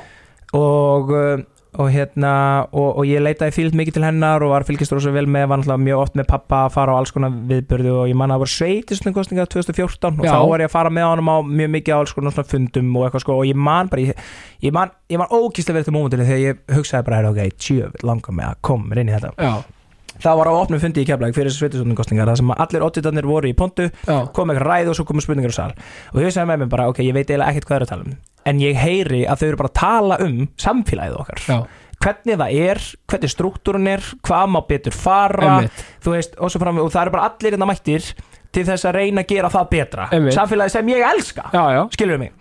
Og, 0.54 1.12
uh, 1.14 1.44
og 1.74 1.90
hérna 1.94 2.34
og, 2.70 3.00
og 3.02 3.06
ég 3.10 3.22
leitaði 3.22 3.54
fílt 3.56 3.78
mikið 3.78 3.98
til 3.98 4.06
hennar 4.06 4.44
og 4.46 4.54
var 4.54 4.66
fylgist 4.68 4.94
rosa 4.94 5.14
vel 5.14 5.26
með, 5.26 5.48
var 5.50 5.62
náttúrulega 5.62 5.86
mjög 5.88 6.02
oft 6.04 6.18
með 6.20 6.28
pappa 6.30 6.64
að 6.68 6.76
fara 6.76 6.94
á 6.94 7.00
alls 7.00 7.14
konar 7.14 7.34
viðbörðu 7.50 7.94
og 8.04 8.10
ég 8.12 8.18
man 8.18 8.34
að 8.34 8.38
það 8.38 8.44
var 8.44 8.52
sveitisningkostninga 8.54 9.46
2014 9.50 10.20
og 10.22 10.28
Já. 10.28 10.34
þá 10.34 10.50
var 10.52 10.64
ég 10.64 10.70
að 10.70 10.76
fara 10.76 10.94
með 10.94 11.08
honum 11.10 11.32
á 11.34 11.38
mjög 11.50 11.72
mikið 11.78 11.98
á 11.98 11.98
alls 11.98 12.14
konar 12.18 12.36
svona 12.36 12.52
fundum 12.54 12.92
og 12.98 13.08
eitthvað 13.08 13.26
sko 13.26 13.38
og 13.42 13.50
ég 13.50 13.62
man 13.70 13.90
bara, 13.94 14.06
ég, 14.06 14.28
ég 14.68 14.76
man, 14.78 14.94
man 15.18 15.34
ókýrslega 15.34 15.80
verið 15.80 15.90
til 15.90 15.96
mómentinu 15.98 16.30
þegar 16.30 16.44
ég 16.44 16.62
hugsaði 16.78 17.10
bara, 17.10 17.24
ok, 17.34 17.58
tjöf, 17.58 17.98
langar 18.06 18.38
mig 18.38 18.50
að 18.52 18.62
koma 18.70 19.02
inn 19.02 19.10
í 19.10 19.18
þetta. 19.18 19.34
Já, 19.42 19.83
það 20.24 20.40
var 20.40 20.52
á 20.52 20.54
opnum 20.56 20.82
fundi 20.82 21.04
í 21.04 21.08
Keflæk 21.08 21.36
fyrir 21.36 21.52
þessu 21.52 21.66
sveitisningkostningar 21.66 22.32
það 22.32 22.42
sem 22.42 22.54
allir 22.56 22.86
odditarnir 22.88 23.28
voru 23.28 23.52
í 23.52 23.56
pontu 23.58 23.90
kom 24.06 24.54
eitthvað 24.54 24.68
ræð 24.70 24.94
og 24.94 25.00
svo 25.00 25.08
komum 25.10 25.26
spurningar 25.26 25.54
á 25.54 25.58
sal. 25.60 25.72
Og 26.14 26.22
ég 26.24 26.32
hugsaði 26.32 26.50
með 26.52 26.64
mér 26.64 26.72
bara, 26.74 26.92
ok, 26.92 27.04
ég 27.04 27.16
veit 27.16 27.28
eiginlega 27.28 27.52
ekkert 27.52 27.70
hvað 27.70 27.82
er 27.82 27.86
að 27.88 27.94
tala 27.94 28.08
um 28.08 28.22
en 28.50 28.60
ég 28.60 28.78
heyri 28.80 29.24
að 29.30 29.42
þau 29.42 29.48
eru 29.48 29.60
bara 29.62 29.72
að 29.72 29.80
tala 29.80 30.20
um 30.24 30.38
samfélagið 30.60 31.18
okkar. 31.22 31.42
Já, 31.48 31.58
hvernig 32.04 32.40
það 32.42 32.62
er, 32.68 32.82
hvernig 33.12 33.32
struktúrun 33.32 33.90
er 33.94 34.06
hvað 34.28 34.52
má 34.52 34.60
betur 34.68 34.96
fara 34.96 35.58
veist, 36.04 36.38
og, 36.38 36.56
fram, 36.60 36.82
og 36.84 36.92
það 36.92 37.06
eru 37.06 37.16
bara 37.16 37.28
allir 37.32 37.58
innan 37.58 37.72
mættir 37.72 38.10
til 38.54 38.66
þess 38.68 38.88
að 38.90 38.98
reyna 39.00 39.24
að 39.24 39.32
gera 39.34 39.52
það 39.54 39.70
betra. 39.72 40.08
Einmitt. 40.14 40.36
samfélagið 40.38 40.76
sem 40.76 40.92
ég 40.94 41.06
elska 41.08 41.48
skilur 41.96 42.20
mig? 42.22 42.34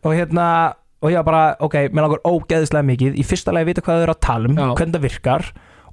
Og 0.00 0.16
hérna, 0.16 0.46
og 1.04 1.12
ég 1.12 1.20
var 1.20 1.28
bara, 1.28 1.42
ok, 1.60 1.76
mér 1.92 2.06
langar 2.06 2.24
ógeðislega 2.24 2.88
mikið 2.88 3.20
í 3.20 3.26
fyrsta 3.26 3.52
lagi 3.52 3.68
að 3.68 3.72
vita 3.74 3.84
hvað 3.84 4.00
þau 4.00 4.06
eru 4.06 4.16
að 4.16 4.24
tala 4.24 4.50
um 4.50 4.56
hvernig 4.56 4.96
það 4.96 5.06
virkar 5.06 5.50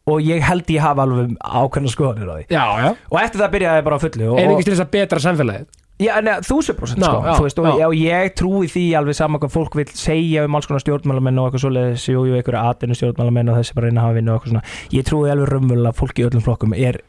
og 0.07 0.21
ég 0.23 0.45
held 0.47 0.69
ég 0.71 0.83
hafa 0.83 1.03
alveg 1.03 1.33
ákveðna 1.41 1.91
skoðanir 1.91 2.31
á 2.31 2.35
því. 2.37 2.45
Já, 2.53 2.63
já. 2.83 2.89
Og 3.11 3.19
eftir 3.21 3.43
það 3.43 3.53
byrjaði 3.57 3.81
ég 3.81 3.89
bara 3.89 3.99
fullu 4.05 4.29
og, 4.31 4.39
Einingist 4.41 4.69
til 4.69 4.75
þess 4.75 4.85
að 4.85 4.95
betra 4.95 5.23
samfélagið? 5.25 5.67
Já, 5.97 6.11
neða, 6.21 6.43
þúsund 6.45 6.77
prósent 6.77 7.01
Já, 7.01 7.07
sko, 7.09 7.21
já, 7.25 7.31
þú 7.33 7.45
veist, 7.47 7.59
og, 7.59 7.79
já. 7.81 7.87
ég 7.97 8.33
trúi 8.37 8.67
því 8.69 8.83
alveg 8.99 9.15
saman 9.17 9.41
hvað 9.41 9.53
fólk 9.55 9.77
vil 9.79 9.87
segja 9.97 10.43
um 10.45 10.57
alls 10.59 10.67
konar 10.69 10.83
stjórnmálamenn 10.83 11.39
og 11.41 11.47
eitthvað 11.47 11.63
svoleiðis, 11.63 12.05
jú, 12.05 12.21
jú, 12.29 12.35
einhverja 12.37 12.67
atvinnu 12.69 12.97
stjórnmálamenn 12.99 13.49
og 13.49 13.57
þessi 13.57 13.77
bara 13.79 13.89
reyna 13.89 14.03
að 14.03 14.05
hafa 14.05 14.17
vinnu 14.19 14.31
og 14.31 14.37
eitthvað 14.37 14.53
svona. 14.53 14.75
Ég 14.93 15.07
trúi 15.09 15.31
alveg 15.33 15.49
raunverulega 15.55 15.95
að 15.95 15.97
fólk 16.03 16.21
í 16.21 16.27
öllum 16.27 16.45
flokkum 16.45 16.77
er 16.77 17.01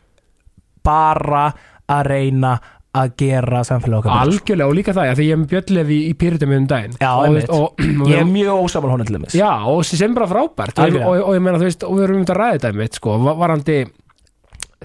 bara 0.88 1.44
að 1.88 2.11
reyna 2.14 2.54
að 2.96 3.12
gera 3.20 3.61
samfélag 3.68 4.01
okkar 4.01 4.14
sko. 4.14 4.22
algjörlega 4.24 4.68
og 4.72 4.77
líka 4.79 4.94
það, 4.96 5.11
því 5.18 5.27
ég 5.29 5.38
með 5.38 5.51
bjölllefi 5.53 5.98
í 6.09 6.12
pyritum 6.18 6.55
um 6.57 6.66
daginn. 6.70 6.96
Já, 7.03 7.11
og, 7.12 7.37
og, 7.53 7.83
og, 8.01 8.09
ég 8.09 8.22
er 8.22 8.29
mjög 8.31 8.62
ósamal 8.64 8.92
honum 8.94 9.09
til 9.09 9.20
þess 9.20 9.37
Já, 9.38 9.51
og 9.68 9.85
sem 10.01 10.14
bara 10.16 10.29
frábært. 10.31 10.81
Og, 10.81 10.88
ég 11.37 11.44
meina, 11.44 11.61
þú 11.61 11.68
veist, 11.68 11.85
og 11.85 11.98
við 11.98 12.07
erum 12.09 12.20
um 12.22 12.24
þetta 12.24 12.38
þetta 12.57 12.72
mitt, 12.81 12.98
sko, 12.98 13.18
va- 13.27 13.37
varandi 13.38 13.79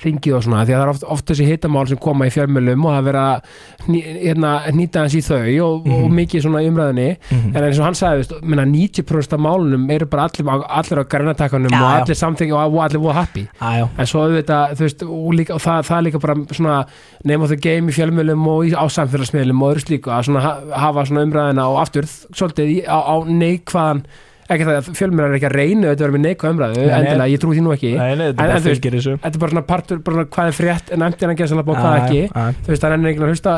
ringið 0.02 0.34
og 0.34 0.42
svona, 0.42 0.64
því 0.66 0.74
að 0.74 0.80
það 0.80 0.84
er 0.84 0.90
oft, 0.90 1.04
oft 1.14 1.28
þessi 1.30 1.46
hitamál 1.46 1.84
sem 1.88 2.00
koma 2.02 2.26
í 2.26 2.32
fjölmjölum 2.34 2.86
og 2.90 2.96
það 2.96 3.10
er 3.12 3.18
að 3.22 3.52
ný, 3.94 4.00
hérna, 4.24 4.54
nýta 4.74 5.04
hans 5.04 5.14
í 5.14 5.22
þau 5.22 5.38
og, 5.68 5.86
og 5.86 6.08
Mhm. 6.08 6.16
mikið 6.18 6.42
svona 6.48 6.64
í 6.66 6.70
umræðinni 6.72 7.06
en 7.54 7.60
eins 7.68 7.78
og 7.78 7.86
hann 7.86 7.94
sagði, 8.00 8.40
minna, 8.42 8.66
90% 8.66 9.36
af 9.38 9.44
málunum 9.46 9.86
eru 9.94 10.08
bara 10.10 10.26
allir, 10.26 10.50
allir 10.50 10.98
á 10.98 11.06
grænatakanum 11.14 11.70
Já, 11.70 11.78
og 11.84 12.02
allir 12.02 12.18
samþengi 12.18 12.52
og, 12.58 12.74
og 12.74 12.82
allir 12.88 13.00
voru 13.06 13.14
happy. 13.14 13.46
Æjá, 13.62 13.86
en 14.00 14.06
svo 14.10 14.26
auðvitað, 14.26 14.74
þú 14.80 14.88
veist, 14.88 15.04
og, 15.06 15.32
líka, 15.38 15.54
og 15.54 15.62
það, 15.62 15.86
það 15.92 15.98
er 16.00 16.08
líka 16.10 16.24
bara 16.26 16.36
svona 16.58 16.80
name 17.24 17.44
of 17.44 17.50
the 17.54 17.62
game 17.70 17.88
í 17.92 17.94
fjölmjölum 17.94 18.48
og 18.50 18.66
í, 18.66 18.74
á 18.74 18.86
samfélagsmiðlum 18.98 19.62
og 19.62 19.76
öðru 19.76 19.86
slíku 19.86 20.10
að 20.10 20.26
svona 20.32 20.42
ha- 20.42 20.60
hafa 20.88 21.06
svona 21.06 21.28
umræðina 21.30 21.70
og 21.70 21.78
aftur 21.86 22.10
svolítið 22.34 22.82
á, 22.90 22.98
á 22.98 23.16
neikvaðan 23.30 24.06
ekki 24.50 24.66
það 24.68 24.78
að 24.80 24.90
fjölmjölar 25.00 25.30
er 25.32 25.38
ekki 25.40 25.48
að 25.50 25.56
reyna 25.58 25.88
þetta 25.94 26.04
verður 26.04 26.16
með 26.18 26.26
neikvað 26.28 26.54
umræðu, 26.54 26.82
endilega, 26.98 27.28
ég 27.34 27.40
trúi 27.44 27.56
því 27.58 27.64
nú 27.64 27.72
ekki. 27.74 27.92
Nei, 27.98 28.16
nei, 28.20 28.28
En- 28.28 28.36
þú 28.64 28.70
veist, 28.70 28.84
þetta 28.84 29.32
er 29.34 29.40
bara 29.44 29.54
svona 29.54 29.66
partur, 29.68 30.02
bara 30.04 30.26
hvað 30.26 30.48
er 30.52 30.58
frétt 30.58 30.92
en 30.94 31.02
hann 31.32 31.40
gæsa 31.40 31.56
og 31.56 31.78
hvað 31.80 31.98
ekki? 32.04 32.22
þú 32.64 32.74
veist, 32.74 32.84
það 32.84 32.90
er 32.90 32.98
einhvern 32.98 33.24
að 33.24 33.34
hlusta 33.34 33.56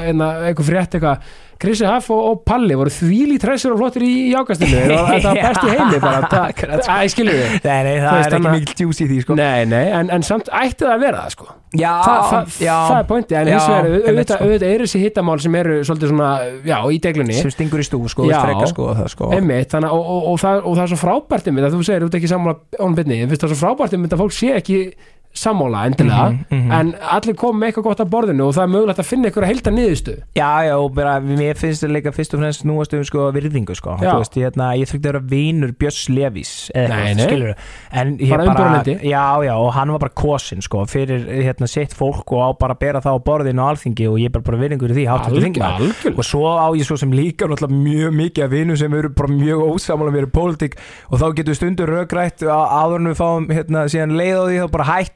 eitthvað 0.51 0.69
frétt 0.69 0.97
eitthvað 0.99 1.17
Krissi 1.61 1.85
Haff 1.87 2.09
og, 2.11 2.21
og 2.29 2.39
Palli 2.47 2.75
voru 2.77 2.91
þvílí 2.91 3.37
tressur 3.41 3.75
og 3.75 3.79
flottir 3.79 4.03
í, 4.05 4.13
í 4.29 4.33
ákastinu 4.35 4.81
þetta 4.89 5.31
var 5.31 5.41
best 5.47 5.63
í 5.63 5.75
heimi 5.75 5.99
bara 6.03 6.23
Akkurat, 6.49 6.83
sko. 6.83 6.95
Æ, 6.95 7.11
skilur 7.13 7.37
við 7.39 7.53
Nei, 7.65 7.77
nei, 7.87 7.93
það 8.03 8.17
veist, 8.17 8.27
er 8.27 8.37
ekki 8.39 8.55
mikil 8.55 8.79
djús 8.81 8.99
í 8.99 9.07
því 9.11 9.19
sko. 9.23 9.37
Nei, 9.39 9.61
nei, 9.71 9.85
en, 9.99 10.11
en 10.15 10.25
samt 10.27 10.51
ætti 10.51 10.83
það 10.83 10.95
að 10.97 11.05
vera 11.05 11.23
það 11.25 11.37
sko 11.37 11.47
Já, 11.75 11.91
Þa, 12.05 12.11
það, 12.29 12.57
já 12.63 12.73
það 12.87 12.97
er 13.01 13.07
pointi, 13.09 13.35
en 13.35 13.49
hins 13.51 13.65
vegar 13.67 13.87
auðvitað, 13.89 14.29
sko. 14.37 14.45
auðvitað 14.45 14.69
eru 14.75 14.85
þessi 14.85 14.99
hittamál 15.01 15.35
sem 15.43 15.55
eru 15.59 15.73
svolítið 15.83 16.11
svona, 16.13 16.29
já, 16.69 16.75
í 16.87 16.99
deglunni 17.03 17.35
sem 17.35 17.51
stingur 17.51 17.83
í 17.83 17.87
stú 17.87 17.99
sko, 18.13 18.27
Já. 18.29 18.37
frekar 18.45 18.69
sko 18.71 18.85
það 18.95 19.09
sko 19.11 19.27
einmitt, 19.35 19.67
þannig, 19.73 19.91
og, 19.97 20.05
og, 20.13 20.29
og, 20.31 20.37
það, 20.39 20.61
og 20.61 20.77
það 20.77 20.83
er 20.85 20.93
svo 20.93 20.99
frábært 21.01 21.49
einmitt 21.51 21.67
að 21.67 21.75
þú 21.75 21.81
segir, 21.89 22.05
þú 22.05 22.11
ert 22.13 22.17
ekki 22.21 22.31
sammála 22.31 22.79
ánum 22.79 22.95
byrni, 23.01 23.17
finnst 23.25 23.43
það 23.43 23.49
er 23.49 23.53
svo 23.57 23.59
frábært 23.65 23.97
einmitt 23.97 24.15
að 24.15 24.23
fólk 24.23 24.37
sé 24.37 24.53
ekki 24.55 24.79
sammála 25.35 25.85
endilega 25.89 26.25
Mhm, 26.31 26.45
mhm. 26.49 26.71
en 26.71 26.93
allir 27.15 27.35
kom 27.35 27.59
með 27.59 27.67
eitthvað 27.73 27.83
gott 27.89 27.99
að 28.05 28.09
borðinu 28.13 28.47
og 28.47 28.53
það 28.55 28.63
er 28.63 28.71
mögulegt 28.75 28.99
að 29.03 29.09
finna 29.09 29.29
eitthvað 29.29 29.47
heilda 29.51 29.71
niðurstu 29.75 30.15
Já, 30.35 30.51
já, 30.67 30.75
og 30.79 30.93
bara, 30.95 31.19
mér 31.21 31.57
finnst 31.59 31.83
þetta 31.83 31.93
líka 31.93 32.13
fyrst 32.15 32.33
og 32.33 32.39
fremst 32.41 32.63
snúast 32.63 32.93
um 32.97 33.03
sko 33.03 33.25
virðingu 33.35 33.75
sko 33.75 33.97
veist, 34.19 34.37
ég, 34.39 34.47
hérna, 34.49 34.71
ég 34.79 34.87
þurfti 34.89 35.03
að 35.03 35.11
vera 35.11 35.23
vinur 35.35 35.71
Björns 35.75 36.09
Levís. 36.09 36.53
En 37.91 38.17
ég 38.19 38.29
Bara 38.29 38.43
umbúralendi. 38.45 38.95
Já, 39.03 39.25
já, 39.45 39.53
og 39.59 39.73
hann 39.75 39.91
var 39.91 39.99
bara 39.99 40.13
kosin 40.15 40.61
sko 40.63 40.85
fyrir 40.89 41.25
hérna 41.43 41.67
sitt 41.67 41.93
fólk 41.93 42.31
og 42.31 42.41
á 42.41 42.49
bara 42.59 42.73
að 42.75 42.79
bera 42.79 43.01
það 43.01 43.15
á 43.15 43.19
borðinu 43.25 43.61
og 43.63 43.69
alþingi 43.75 44.07
og 44.09 44.17
ég 44.19 44.25
er 44.25 44.33
bara, 44.35 44.43
bara 44.49 44.57
virðingur 44.63 44.91
í 44.91 44.97
því 44.97 45.05
algjörlega 45.11 46.17
og 46.17 46.23
svo 46.25 46.43
á 46.55 46.67
ég 46.75 46.85
svo 46.87 46.97
sem 46.97 47.11
líka 47.11 47.47
mjög 47.47 48.13
mikið 48.15 48.43
af 48.45 48.51
vinum 48.51 48.77
sem 48.77 48.93
eru 48.93 49.09
bara 49.09 49.29
mjög 49.31 49.59
ósamála 49.75 50.11
mér 50.15 50.27
í 50.27 50.31
pólitík 50.31 50.75
og 51.11 51.19
þá 51.19 51.25
getur 51.35 51.55
stundur 51.59 51.89
rökrætt 51.89 52.43
á- 52.45 52.69
áður 52.85 52.95
en 53.01 53.07
við 53.11 53.17
fáum 53.19 53.47
hérna 53.49 53.85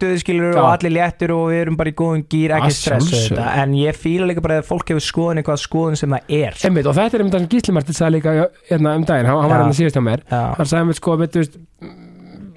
á 0.09 0.13
þið 0.13 0.21
skilur 0.23 0.57
og 0.59 0.67
allir 0.71 0.93
léttur 0.95 1.33
og 1.35 1.43
við 1.51 1.61
erum 1.63 1.77
bara 1.79 1.93
í 1.93 1.95
góðum 2.01 2.25
gýr 2.33 2.55
ekki 2.57 2.69
Að 2.71 2.75
stressu 2.79 3.21
þetta. 3.29 3.47
En 3.63 3.77
ég 3.77 3.97
fíla 3.99 4.27
líka 4.29 4.43
bara 4.45 4.59
að 4.63 4.67
fólk 4.69 4.91
hefur 4.93 5.05
skoðun 5.05 5.41
eitthvað 5.43 5.61
skoðun 5.63 5.99
sem 6.01 6.15
það 6.17 6.35
er. 6.41 6.59
Einmitt, 6.69 6.89
og 6.89 6.97
þetta 6.97 7.17
er 7.17 7.23
einmitt 7.23 7.37
það 7.37 7.45
sem 7.45 7.51
Gísli 7.53 7.75
Martin 7.77 7.99
sagði 7.99 8.17
líka 8.17 8.35
hérna, 8.69 8.95
um 8.99 9.07
daginn, 9.07 9.29
hann, 9.29 9.41
hann 9.43 9.51
var 9.53 9.57
Já. 9.59 9.63
hérna 9.63 9.79
síðust 9.79 9.99
hjá 9.99 10.03
mér. 10.09 10.23
Já. 10.29 10.41
hann 10.57 10.69
sagði 10.73 10.83
einmitt 10.85 10.99
sko, 10.99 11.17
veist, 11.21 11.59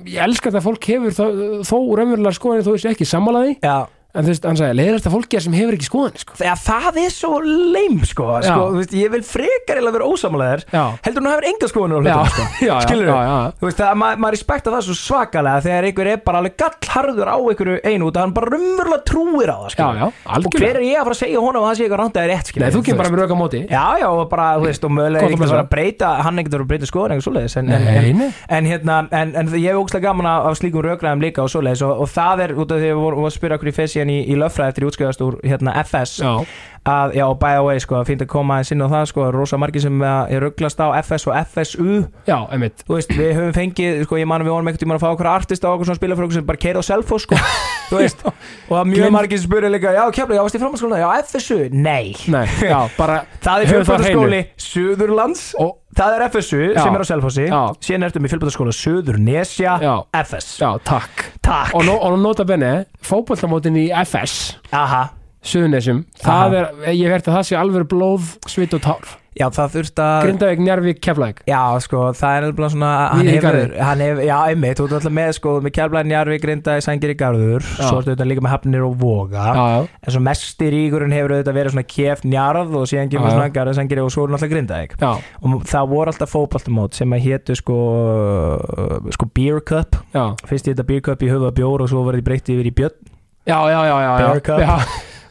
ég 0.09 0.23
elska 0.27 0.51
þetta 0.51 0.61
að 0.63 0.67
fólk 0.67 0.89
hefur 0.93 1.17
þó, 1.17 1.25
þó 1.69 1.77
raunverulega 2.01 2.37
skoðin 2.39 2.65
þú 2.67 2.77
veist 2.77 2.89
ekki 2.93 3.07
sammálaði 3.09 3.57
Já. 3.63 3.77
En 4.13 4.27
þú 4.27 4.29
veist, 4.29 4.45
hann 4.45 4.59
sagði, 4.61 4.77
leiðast 4.77 5.07
að 5.09 5.15
fólki 5.17 5.39
er 5.39 5.43
sem 5.47 5.55
hefur 5.57 5.77
ekki 5.77 5.87
skoðin 5.89 6.19
sko. 6.21 6.35
Þegar 6.37 6.59
það 6.61 6.99
er 7.01 7.13
svo 7.15 7.39
leim 7.43 7.95
sko, 8.05 8.27
Já. 8.37 8.45
sko 8.51 8.67
veist, 8.77 8.93
ég 8.99 9.09
vil 9.15 9.23
frekar 9.25 9.81
eða 9.81 9.93
vera 9.95 10.09
ósamálaðir 10.13 10.63
já, 10.69 10.83
heldur 11.07 11.23
hún 11.23 11.29
að 11.31 11.35
hafa 11.37 11.49
enga 11.49 11.65
já, 11.65 11.69
sko. 11.73 12.43
já, 12.61 12.77
já, 12.77 12.77
já, 12.93 13.17
já. 13.25 13.39
Þú 13.57 13.65
veist, 13.69 13.81
það, 13.81 13.93
ma 14.03 14.09
maður 14.21 14.35
respekta 14.37 14.69
það 14.75 14.83
svo 14.89 14.97
svakalega 15.01 15.65
þegar 15.65 15.89
einhver 15.89 16.07
er 16.13 16.19
bara 16.27 16.37
alveg 16.43 16.55
gallharður 16.61 17.29
á 17.33 17.37
einhverju 17.41 17.77
einu 17.89 18.05
út 18.11 18.17
að 18.19 18.23
hann 18.27 18.35
bara 18.37 18.53
rumverulega 18.53 19.03
trúir 19.09 19.49
á 19.49 19.57
það 19.57 19.69
já, 19.69 19.73
skilurðu. 19.73 19.97
já, 19.97 20.07
og 20.37 20.51
hver 20.61 20.77
er 20.77 20.85
ég 20.85 20.97
að 21.01 21.05
fara 21.09 21.17
að 21.17 21.23
segja 21.23 21.39
honum 21.41 21.63
að 21.63 21.69
það 21.71 21.77
sé 21.79 21.83
eitthvað 21.87 22.01
rándað 22.03 22.23
er 22.23 22.31
rétt 22.33 22.49
Nei, 22.53 22.69
þú 22.73 22.81
kemur 22.85 23.01
bara 23.01 23.13
með 23.13 23.21
röka 23.23 23.37
móti 23.39 23.61
Já, 23.65 23.87
já, 24.03 24.09
og 24.13 24.29
bara, 24.29 24.47
þú 24.61 24.65
veist, 24.69 24.85
og 24.85 24.93
mögulega 24.93 25.25
ekkert 25.33 25.57
að 25.57 25.73
breyta 25.73 26.09
hann 26.27 26.37
ekkert 26.43 26.57
að 26.59 26.69
breyta 26.69 26.87
skoðun 26.91 27.17
eitthvað 27.17 27.27
svoleiðis 27.31 27.57
ég 34.03 34.11
okkur 34.11 34.13
í 34.13 34.35
í, 34.35 34.37
löffræði 34.43 34.75
eftir 34.75 34.87
útskjöðast 34.91 35.25
úr 35.25 35.39
hérna, 35.47 35.75
FS 35.85 36.19
Já, 36.23 36.33
að, 36.89 37.15
já, 37.15 37.25
by 37.39 37.57
the 37.57 37.63
way, 37.63 37.81
sko, 37.83 38.01
fínt 38.07 38.25
að 38.25 38.31
koma 38.33 38.59
eins 38.59 38.73
inn 38.75 38.83
á 38.83 38.89
það, 38.91 39.05
sko, 39.13 39.27
rosa 39.35 39.59
margir 39.61 39.85
sem 39.85 40.01
uh, 40.03 40.25
er 40.27 40.43
rugglast 40.43 40.81
á 40.83 40.91
FS 40.99 41.29
og 41.31 41.37
FSU 41.39 41.99
já, 42.27 42.39
einmitt. 42.51 42.83
Þú 42.89 42.97
veist, 42.99 43.13
við 43.15 43.31
höfum 43.39 43.55
fengið, 43.57 44.01
sko, 44.09 44.19
ég 44.19 44.29
man 44.31 44.43
að 44.43 44.51
við 44.51 44.57
vorum 44.57 44.73
ekkert 44.73 44.83
tíma 44.83 44.97
að 44.99 45.05
fá 45.05 45.11
okkur 45.13 45.31
artista 45.31 45.71
og 45.71 45.77
okkur 45.77 45.91
svona 45.91 46.01
spila 46.01 46.19
fyrir 46.19 46.29
okkur 46.29 46.39
sem 46.41 46.49
bara 46.49 46.63
keira 46.65 46.83
á 46.83 46.85
selfos, 46.87 47.27
sko, 47.29 47.39
þú 47.91 48.01
veist 48.01 48.27
og 48.27 48.35
það 48.73 48.81
er 48.81 48.91
mjög 48.95 49.15
margir 49.15 49.43
sem 49.43 49.51
spurði 49.51 49.73
líka, 49.77 49.95
já, 49.95 50.03
kemla, 50.19 50.39
já, 50.39 50.43
varst 50.47 50.59
í 50.59 50.63
framhaldsskóla, 50.65 51.03
já, 51.05 51.09
FSU, 51.29 51.61
nei. 51.77 52.17
Nei, 52.35 52.45
já, 52.67 52.81
bara 52.99 53.21
það 53.45 53.67
er 53.69 53.71
á 53.71 53.73
fjölbætaskóli 53.77 54.43
Suðurlands. 54.67 55.47
Og, 55.63 55.77
það 55.99 56.17
er 56.19 56.25
FSU 56.29 56.61
Já. 56.73 56.83
sem 56.83 56.95
er 56.99 57.05
á 57.05 57.07
Selfossi. 57.09 57.47
Síðan 57.85 58.07
ertum 58.09 58.27
við 58.27 58.35
fjölbætaskóla 58.35 58.75
Suðurnesja 58.77 59.79
Já. 59.83 59.95
FS, 60.25 60.53
Já, 60.63 60.71
takk. 60.89 61.25
Takk. 61.43 61.75
Og, 61.77 61.85
nó, 61.89 61.97
og 62.01 62.19
nota 62.23 62.47
benni, 62.49 62.73
fótboltamótin 63.05 63.77
í 63.83 63.89
FS 64.05 64.57
aha, 64.73 65.09
það 66.23 66.59
er, 66.61 66.71
ég 66.95 67.11
verði 67.11 67.33
að 67.33 67.37
það 67.41 67.49
sé 67.51 67.59
alveg 67.59 67.89
blóð, 67.91 68.37
svit 68.51 68.79
og 68.79 68.85
tár 68.85 69.19
já, 69.39 69.47
það 69.57 69.71
þurft 69.77 70.01
að 70.05 70.17
Grindavík, 70.27 70.61
Njarvík, 70.67 70.99
Keflæk 71.03 71.39
Já, 71.49 71.61
sko, 71.85 72.01
það 72.19 72.37
er 72.37 72.47
alveg 72.49 72.73
svona 72.75 72.91
hann 73.13 73.23
Víðir 73.23 73.37
hefur, 73.39 73.47
Garður. 73.49 73.73
hann 73.89 74.03
hefur, 74.05 74.23
já, 74.29 74.35
einmitt, 74.53 74.77
þú 74.81 74.87
ert 74.89 74.97
alltaf 74.99 75.15
með 75.19 75.31
sko, 75.39 75.55
með 75.65 75.75
Kjálblæðin 75.79 76.15
Jarvík, 76.17 76.43
Grindaði, 76.45 76.85
Sangir 76.87 77.13
í 77.15 77.17
Garður 77.23 77.65
Já. 77.67 77.87
svo 77.89 78.01
ertu 78.03 78.13
þetta 78.13 78.27
líka 78.29 78.45
með 78.45 78.53
Hafnir 78.55 78.85
og 78.87 78.97
Voga. 79.01 79.47
Já, 79.57 79.87
en 80.03 80.15
svo 80.17 80.23
mesti 80.29 80.71
ríkurinn 80.77 81.15
hefur 81.17 81.35
auðvitað 81.37 81.59
verið 81.61 81.75
svona 81.77 81.87
kef 81.95 82.25
njarð 82.29 82.77
og 82.83 82.87
síðan 82.93 83.09
Já, 83.09 83.13
kemur 83.17 83.29
já. 83.31 83.35
svona 83.39 83.55
Garður, 83.57 83.79
Sangir 83.81 84.03
og 84.05 84.13
svo 84.13 84.27
er 84.27 84.35
náttúrulega 84.35 84.55
Grindavík. 84.57 84.97
Já, 85.01 85.13
og 85.43 85.65
það 85.73 85.89
voru 85.95 86.13
alltaf 86.13 86.33
fótboltamót 86.37 86.99
sem 87.01 87.17
að 87.17 87.25
hétu 87.31 87.57
sko, 87.59 87.79
sko 89.17 89.29
Beer 89.35 89.61
Cup. 89.65 89.97
Já. 90.15 90.25
Fyrst 90.49 90.69
í 90.69 90.75
þetta 90.75 90.87
Beer 90.89 91.01
Cup 91.09 91.23
í 91.25 91.31
höfuða 91.33 91.55
bjór 91.57 91.85
og 91.87 91.91
svo 91.93 92.05
verði 92.07 92.25
breytt 92.27 92.53
yfir 92.53 92.69
í 92.69 92.75
björn. 92.77 92.99
Já, 93.49 93.59
já, 93.73 93.81
já, 93.89 93.97
já, 94.07 94.13
Bear 94.21 94.37
já, 94.37 94.45
Cup. 94.47 94.61
já, 94.61 94.77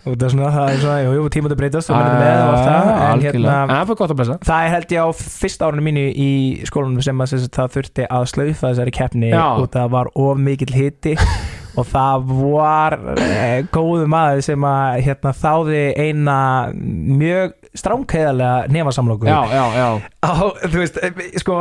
og 0.02 0.16
það 0.16 0.26
er 0.26 0.34
svona, 0.34 0.52
það 0.56 0.72
er 0.72 0.82
svona, 0.82 0.98
jú, 1.06 1.14
jú, 1.18 1.30
tíma 1.36 1.52
til 1.52 1.58
breytast 1.60 1.92
og 1.92 1.98
mennum 2.00 2.22
með 2.22 2.42
og 2.42 2.52
allt 2.52 2.66
það 2.66 2.90
en 2.92 3.06
algjörlega. 3.12 3.54
hérna 3.54 3.62
En 3.62 3.74
það 3.76 3.94
er 3.94 4.00
gott 4.02 4.14
að 4.14 4.20
blessa. 4.22 4.38
Það 4.50 4.66
er 4.66 4.76
held 4.76 4.94
ég 4.96 5.06
á 5.06 5.10
fyrsta 5.22 5.70
árunum 5.70 5.90
mínu 5.90 6.06
í 6.10 6.32
skólanum 6.70 7.06
sem 7.06 7.26
að 7.26 7.36
það 7.58 7.74
þurfti 7.78 8.08
að 8.18 8.28
slaufa 8.34 8.72
þessari 8.72 8.96
keppni 8.98 9.34
Já. 9.34 9.46
og 9.54 9.72
það 9.76 9.92
var 9.98 10.12
of 10.26 10.42
mikill 10.42 10.74
hiti 10.74 11.16
og 11.80 11.88
það 11.88 12.32
var 12.36 12.98
eh, 13.22 13.64
góðu 13.72 14.08
maður 14.12 14.46
sem 14.46 14.66
að 14.68 15.02
hérna, 15.06 15.34
þáði 15.38 15.84
eina 16.02 16.38
mjög 16.74 17.54
stránkæðarlega 17.78 18.72
nefnarsamlóku 18.72 19.30
Já, 19.30 19.40
já, 19.48 19.64
já, 19.78 19.88
á, 20.28 20.32
þú 20.66 20.82
veist, 20.82 20.98
eh, 21.00 21.22
sko 21.40 21.60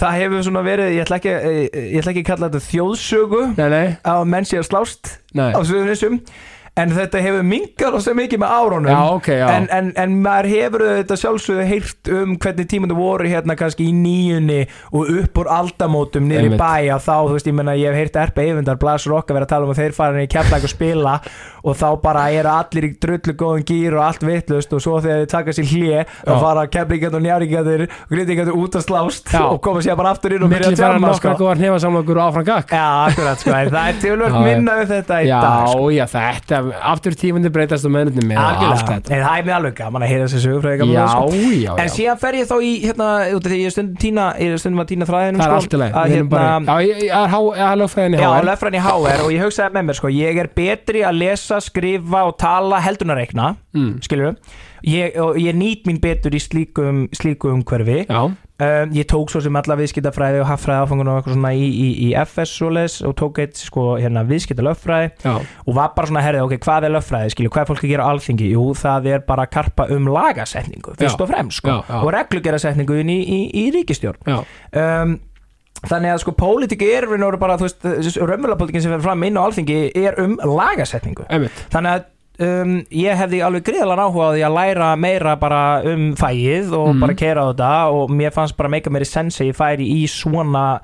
það 0.00 0.18
hefur 0.20 0.44
svona 0.44 0.64
verið, 0.66 0.92
ég 0.98 1.06
ætla 1.06 1.20
ekki 1.20 1.32
eh, 1.32 1.60
ég 1.94 2.02
ætla 2.02 2.12
ekki 2.12 2.24
að 2.26 2.30
kalla 2.32 2.50
þetta 2.50 2.68
þjóðsögu 2.68 3.44
nei, 3.54 3.68
nei, 3.72 3.86
að 4.12 4.26
menn 4.34 4.48
sé 4.48 4.60
að 4.60 4.68
slást 4.68 5.14
nei. 5.32 5.48
á 5.56 5.60
Suðunissum 5.64 6.20
en 6.74 6.90
þetta 6.90 7.20
hefur 7.22 7.44
mingar 7.46 7.94
og 7.94 8.02
sem 8.02 8.16
mikið 8.18 8.40
með 8.42 8.52
árunum 8.56 8.90
Já, 8.90 9.00
ok, 9.14 9.28
já 9.38 9.44
en, 9.54 9.66
en, 9.70 9.90
en 10.00 10.14
maður 10.24 10.48
hefur 10.50 10.82
þetta 10.88 11.18
sjálfsögðu 11.20 11.66
heyrt 11.70 12.10
um 12.10 12.32
hvernig 12.42 12.66
tímundu 12.70 12.96
voru 12.98 13.28
hérna 13.30 13.54
kannski 13.58 13.86
í 13.86 13.94
nýjunni 13.94 14.60
og 14.90 15.12
upp 15.20 15.38
úr 15.44 15.50
aldamótum 15.54 16.26
niður 16.26 16.48
í 16.48 16.50
Einmitt. 16.50 16.64
bæ 16.64 16.90
að 16.96 17.04
þá, 17.06 17.14
þú 17.14 17.36
veist, 17.36 17.50
ég 17.50 17.56
menna 17.60 17.76
ég 17.78 17.94
hef 17.94 18.00
heyrt 18.02 18.18
Erpa 18.24 18.42
Eyvindar, 18.42 18.80
Blas 18.82 19.06
Rock 19.06 19.30
að 19.30 19.38
vera 19.38 19.46
að 19.46 19.52
tala 19.54 19.68
um 19.68 19.74
að 19.74 19.80
þeir 19.84 19.94
fara 20.00 20.18
inn 20.18 20.26
í 20.26 20.32
keflag 20.34 20.66
og 20.66 20.72
spila 20.74 21.14
og 21.64 21.78
þá 21.78 21.86
bara 22.02 22.24
eru 22.34 22.50
allir 22.52 22.88
í 22.88 22.92
drullu 23.00 23.36
góðan 23.40 23.64
gýr 23.70 23.94
og 23.96 24.02
allt 24.08 24.26
vittlust 24.26 24.74
og 24.76 24.82
svo 24.84 24.98
þegar 25.04 25.22
þið 25.22 25.30
taka 25.32 25.54
sér 25.56 25.70
hlje 25.70 26.02
þá 26.26 26.32
fara 26.42 26.66
keflingarnir 26.74 27.20
og 27.20 27.24
njárlingarnir 27.24 27.86
og 27.86 28.12
grítingarnir 28.12 28.58
út 28.64 28.76
að 28.76 28.84
slást 28.88 29.30
Já. 29.32 29.40
og 29.46 29.62
koma 29.64 29.80
sér 29.86 29.96
bara 29.96 30.12
aftur 30.12 30.34
inn 30.36 30.44
og 30.44 30.52
byrja 30.52 30.74
að 30.74 30.98
nokkra 31.06 31.32
sko. 31.38 31.46
sko, 33.40 33.54
það 33.54 33.88
er 33.94 33.96
já. 34.34 34.44
minna 34.50 34.76
við 34.82 34.92
þetta 34.92 35.22
í 35.24 35.30
dag 35.32 35.70
sko. 35.72 35.80
Aftur 36.92 37.14
tífundi 37.18 37.50
breytast 37.52 37.84
og 37.88 37.92
meðnutni 37.94 38.24
með 38.28 38.38
allt 38.40 38.84
þetta. 38.88 39.10
Nei, 39.10 39.20
það 39.24 39.38
er 39.38 39.44
mér 39.48 39.54
alveg 39.58 39.74
gaman 39.78 40.02
að 40.06 40.10
heyra 40.12 40.28
því 40.32 40.40
gamla 40.80 40.94
Já, 40.94 41.06
sko. 41.12 41.40
já, 41.64 41.72
En 41.84 41.88
já 41.88 41.94
síðan 41.94 42.20
fer 42.24 42.38
ég 42.40 42.48
þá 42.50 42.54
í, 42.64 42.72
hérna, 42.84 43.08
því 43.44 43.58
ég 43.64 43.74
stundum 43.74 43.96
tína, 44.04 44.26
ég 44.40 44.58
stundum 44.62 44.84
að 44.84 44.90
tína 44.92 45.08
þræðinum 45.10 45.40
Það 45.40 45.46
er 45.46 45.54
sko, 45.54 45.60
allt 45.60 45.74
í 45.74 45.82
lagi. 45.82 45.92
hérna, 46.14 46.44
Já, 46.64 46.76
ég 46.84 47.02
er 47.14 47.80
lögfræðin 47.82 48.14
í 48.14 48.20
Já, 48.24 48.28
HR 48.34 48.48
löffran 48.50 48.74
í 48.78 48.84
HR 48.84 49.24
og 49.24 49.32
ég 49.34 49.44
hugsaði 49.44 49.74
með 49.78 49.88
mér 49.90 49.98
sko, 50.00 50.12
ég 50.14 50.40
er 50.44 50.50
betri 50.54 51.04
að 51.04 51.18
lesa, 51.24 51.60
skrifa 51.60 52.24
og 52.28 52.36
tala 52.38 52.80
heldunareikna, 52.80 53.56
Mm. 53.74 53.98
skilur 54.06 54.36
ég, 54.86 55.14
ég 55.42 55.54
nýt 55.58 55.86
mín 55.88 55.96
betur 55.98 56.30
í 56.30 56.38
slíkum, 56.38 57.08
slíkum 57.16 57.56
umhverfi. 57.58 58.06
Já, 58.06 58.30
um, 58.62 58.92
ég 58.94 59.06
tók 59.10 59.32
svo 59.32 59.40
sem 59.42 59.56
alla 59.58 59.76
viðskiptafræði 59.80 60.40
og 60.44 60.46
haffræði 60.48 60.84
áfangun 60.84 61.10
og 61.10 61.18
eitthvað 61.18 61.36
svona 61.36 61.52
í, 61.58 61.64
í, 61.66 61.88
í 62.06 62.08
FS 62.22 62.54
svoleiðis 62.60 62.96
og 63.08 63.16
tók 63.18 63.40
eitt 63.42 63.58
sko 63.58 63.86
hérna 63.98 64.22
viðskiptalöffræði 64.28 65.10
og 65.66 65.74
var 65.74 65.92
bara 65.96 66.10
svona 66.10 66.22
herrið, 66.24 66.46
ok, 66.46 66.56
hvað 66.64 66.88
er 66.88 66.94
löffræði 66.94 67.34
skilju, 67.34 67.52
hvað 67.54 67.64
er 67.66 67.70
fólk 67.72 67.84
að 67.84 67.92
gera 67.94 68.06
á 68.06 68.10
alþingi, 68.14 68.48
jú, 68.54 68.64
það 68.78 69.10
er 69.16 69.26
bara 69.26 69.46
að 69.48 69.52
karpa 69.58 69.88
um 69.94 70.08
lagasetningu, 70.14 70.96
fyrst 71.00 71.18
Já. 71.18 71.24
og 71.26 71.30
fremst 71.32 71.62
sko, 71.62 71.68
Já, 71.68 71.82
já. 71.90 72.00
og 72.02 72.12
reglugerasetningu 72.14 72.98
inn 73.02 73.14
í, 73.14 73.20
í, 73.20 73.40
í 73.64 73.68
ríkistjórn 73.74 74.22
um, 74.30 75.16
þannig 75.84 76.14
að 76.14 76.22
sko 76.22 76.32
pólitíki 76.38 76.86
er 76.96 77.06
og 77.10 77.38
bara, 77.42 77.58
þú 77.60 77.66
veist, 77.68 77.82
raunverulega 78.16 78.60
pólitíkin 78.60 78.84
sem 78.86 78.94
fer 78.94 79.02
fram 79.04 79.24
inn 79.26 79.36
á 79.36 79.42
alþingi 79.44 79.78
er 79.98 80.16
um 80.22 80.38
lagasetningu. 80.40 81.26
Einmitt. 81.28 81.64
Þannig 81.74 81.98
að 81.98 82.06
um, 82.42 82.74
ég 82.90 83.16
hefði 83.20 83.40
alveg 83.46 83.64
gríðalega 83.68 84.08
því 84.14 84.42
að 84.48 84.54
læra 84.58 84.90
meira 84.98 85.36
bara 85.40 85.62
um 85.86 86.14
fæið 86.18 86.72
og 86.74 86.88
Mhm. 86.94 87.00
bara 87.04 87.14
kera 87.14 87.44
á 87.44 87.46
þetta 87.52 87.72
og 87.94 88.10
mér 88.10 88.32
fannst 88.34 88.56
bara 88.56 88.68
meika 88.68 88.90
meiri 88.90 89.06
sens 89.06 89.38
að 89.40 89.52
ég 89.52 89.56
færi 89.58 89.86
í 89.86 90.04
svona 90.10 90.80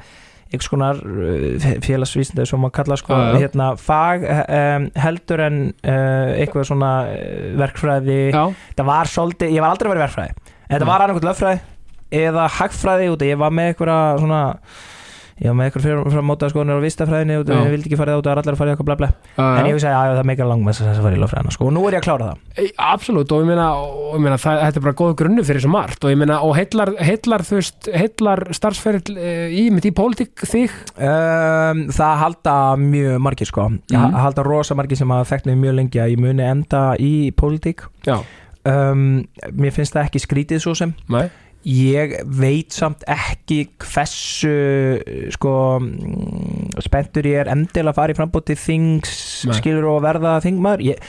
einhvers 0.50 0.68
konar 0.68 0.96
uh, 0.98 1.66
félagsvísindi 1.86 2.46
sem 2.46 2.58
maður 2.58 2.72
kalla 2.80 2.96
sko, 2.98 3.14
já. 3.14 3.38
hérna 3.38 3.68
fag 3.78 4.24
um, 4.26 4.88
heldur 4.98 5.40
en 5.46 5.58
uh, 5.86 6.34
eitthvað 6.42 6.66
svona 6.66 6.92
uh, 7.06 7.58
verkfræði 7.60 8.32
Já, 8.34 8.44
það 8.76 8.86
var 8.90 9.06
svolítið, 9.06 9.52
ég 9.54 9.60
var 9.62 9.70
aldrei 9.76 9.92
í 9.94 10.00
verkfræði 10.00 10.34
þetta 10.70 10.86
var 10.88 11.04
annarkvæmt 11.04 11.28
löffræði 11.30 11.60
eða 12.10 12.48
hagfræði 12.58 13.10
út 13.14 13.22
ég 13.22 13.38
var 13.38 13.50
með 13.54 13.68
eitthvað 13.70 14.18
svona 14.24 14.40
ég 15.40 15.48
var 15.48 15.56
með 15.56 15.68
eitthvað 15.70 15.84
fyrir 15.86 16.10
frá 16.12 16.22
mótaða 16.28 16.52
skoðanir 16.52 16.76
á 16.76 16.80
af 16.80 17.50
Já. 17.50 17.60
ég 17.64 17.72
vildi 17.72 17.88
ekki 17.88 17.98
fara 17.98 18.12
það 18.12 18.20
út 18.20 18.26
af 18.28 18.40
allar 18.40 18.54
að 18.54 18.60
fara 18.60 18.70
í 18.70 18.74
eitthvað 18.74 18.88
bla 18.90 18.96
bla. 19.00 19.08
En 19.40 19.68
ég 19.68 19.76
hugsa 19.76 19.92
að 19.96 20.10
það 20.10 20.20
er 20.20 20.28
meikar 20.28 20.50
langmest 20.50 20.84
að 20.84 21.00
fara 21.00 21.16
í 21.16 21.20
löffræðina 21.20 21.54
sko. 21.54 21.66
og 21.66 21.72
nú 21.72 21.84
er 21.88 21.96
ég 21.96 22.02
að 22.02 22.06
klára 22.08 22.28
það. 22.28 22.42
Já 22.60 22.66
Absolutt 22.90 23.32
og 23.32 23.40
ég 23.40 23.48
meina, 23.48 23.68
og 23.80 24.18
ég 24.18 24.24
meina 24.26 24.38
það, 24.40 24.60
þetta 24.66 24.80
er 24.80 24.84
bara 24.84 24.98
góð 25.00 25.14
grunnu 25.22 25.44
fyrir 25.48 25.64
svo 25.64 25.72
margt. 25.72 26.04
Og 26.04 26.12
ég 26.12 26.20
meina, 26.20 26.40
og 26.44 26.52
heillar, 26.58 26.92
heillar 27.00 27.46
þú 27.48 27.58
veist, 27.60 27.90
heillar 27.94 28.44
starfsferil 28.56 29.16
uh, 29.16 29.46
í, 29.48 29.64
mitt 29.72 29.88
í 29.88 29.94
pólitík 29.96 30.44
þig? 30.44 30.76
Um, 30.98 31.86
það 31.96 32.20
halda 32.24 32.56
mjög 32.84 33.18
margir 33.24 33.48
sko. 33.48 33.70
Mm. 33.72 34.18
halda 34.20 34.44
rosa 34.46 34.76
margir 34.76 35.00
sem 35.00 35.16
að 35.16 35.28
þekkt 35.32 35.50
mig 35.50 35.60
mjög 35.64 35.78
lengi 35.80 36.04
að 36.04 36.14
ég 36.14 36.24
muni 36.26 36.44
enda 36.44 36.84
í 37.00 37.14
pólitík. 37.32 37.86
Um, 38.68 39.22
mér 39.56 39.72
finnst 39.72 39.96
það 39.96 40.10
ekki 40.10 40.20
skrítið 40.20 40.60
svo 40.66 40.74
sem. 40.76 40.92
Nei, 41.08 41.30
ég 41.68 42.14
veit 42.24 42.72
samt 42.72 43.02
ekki 43.10 43.66
hversu 43.84 44.54
sko 45.34 45.54
mm, 45.80 46.78
spenntur 46.84 47.26
ég 47.28 47.42
er 47.44 47.50
endilega 47.52 47.92
að 47.92 47.98
fara 47.98 48.14
í 48.14 48.18
frambót 48.18 48.46
til 48.50 48.56
þings 48.60 49.44
Nei. 49.50 49.58
skilur 49.58 49.90
og 49.96 50.00
verða 50.06 50.38
þingmaður? 50.44 50.84
Ég, 50.92 51.02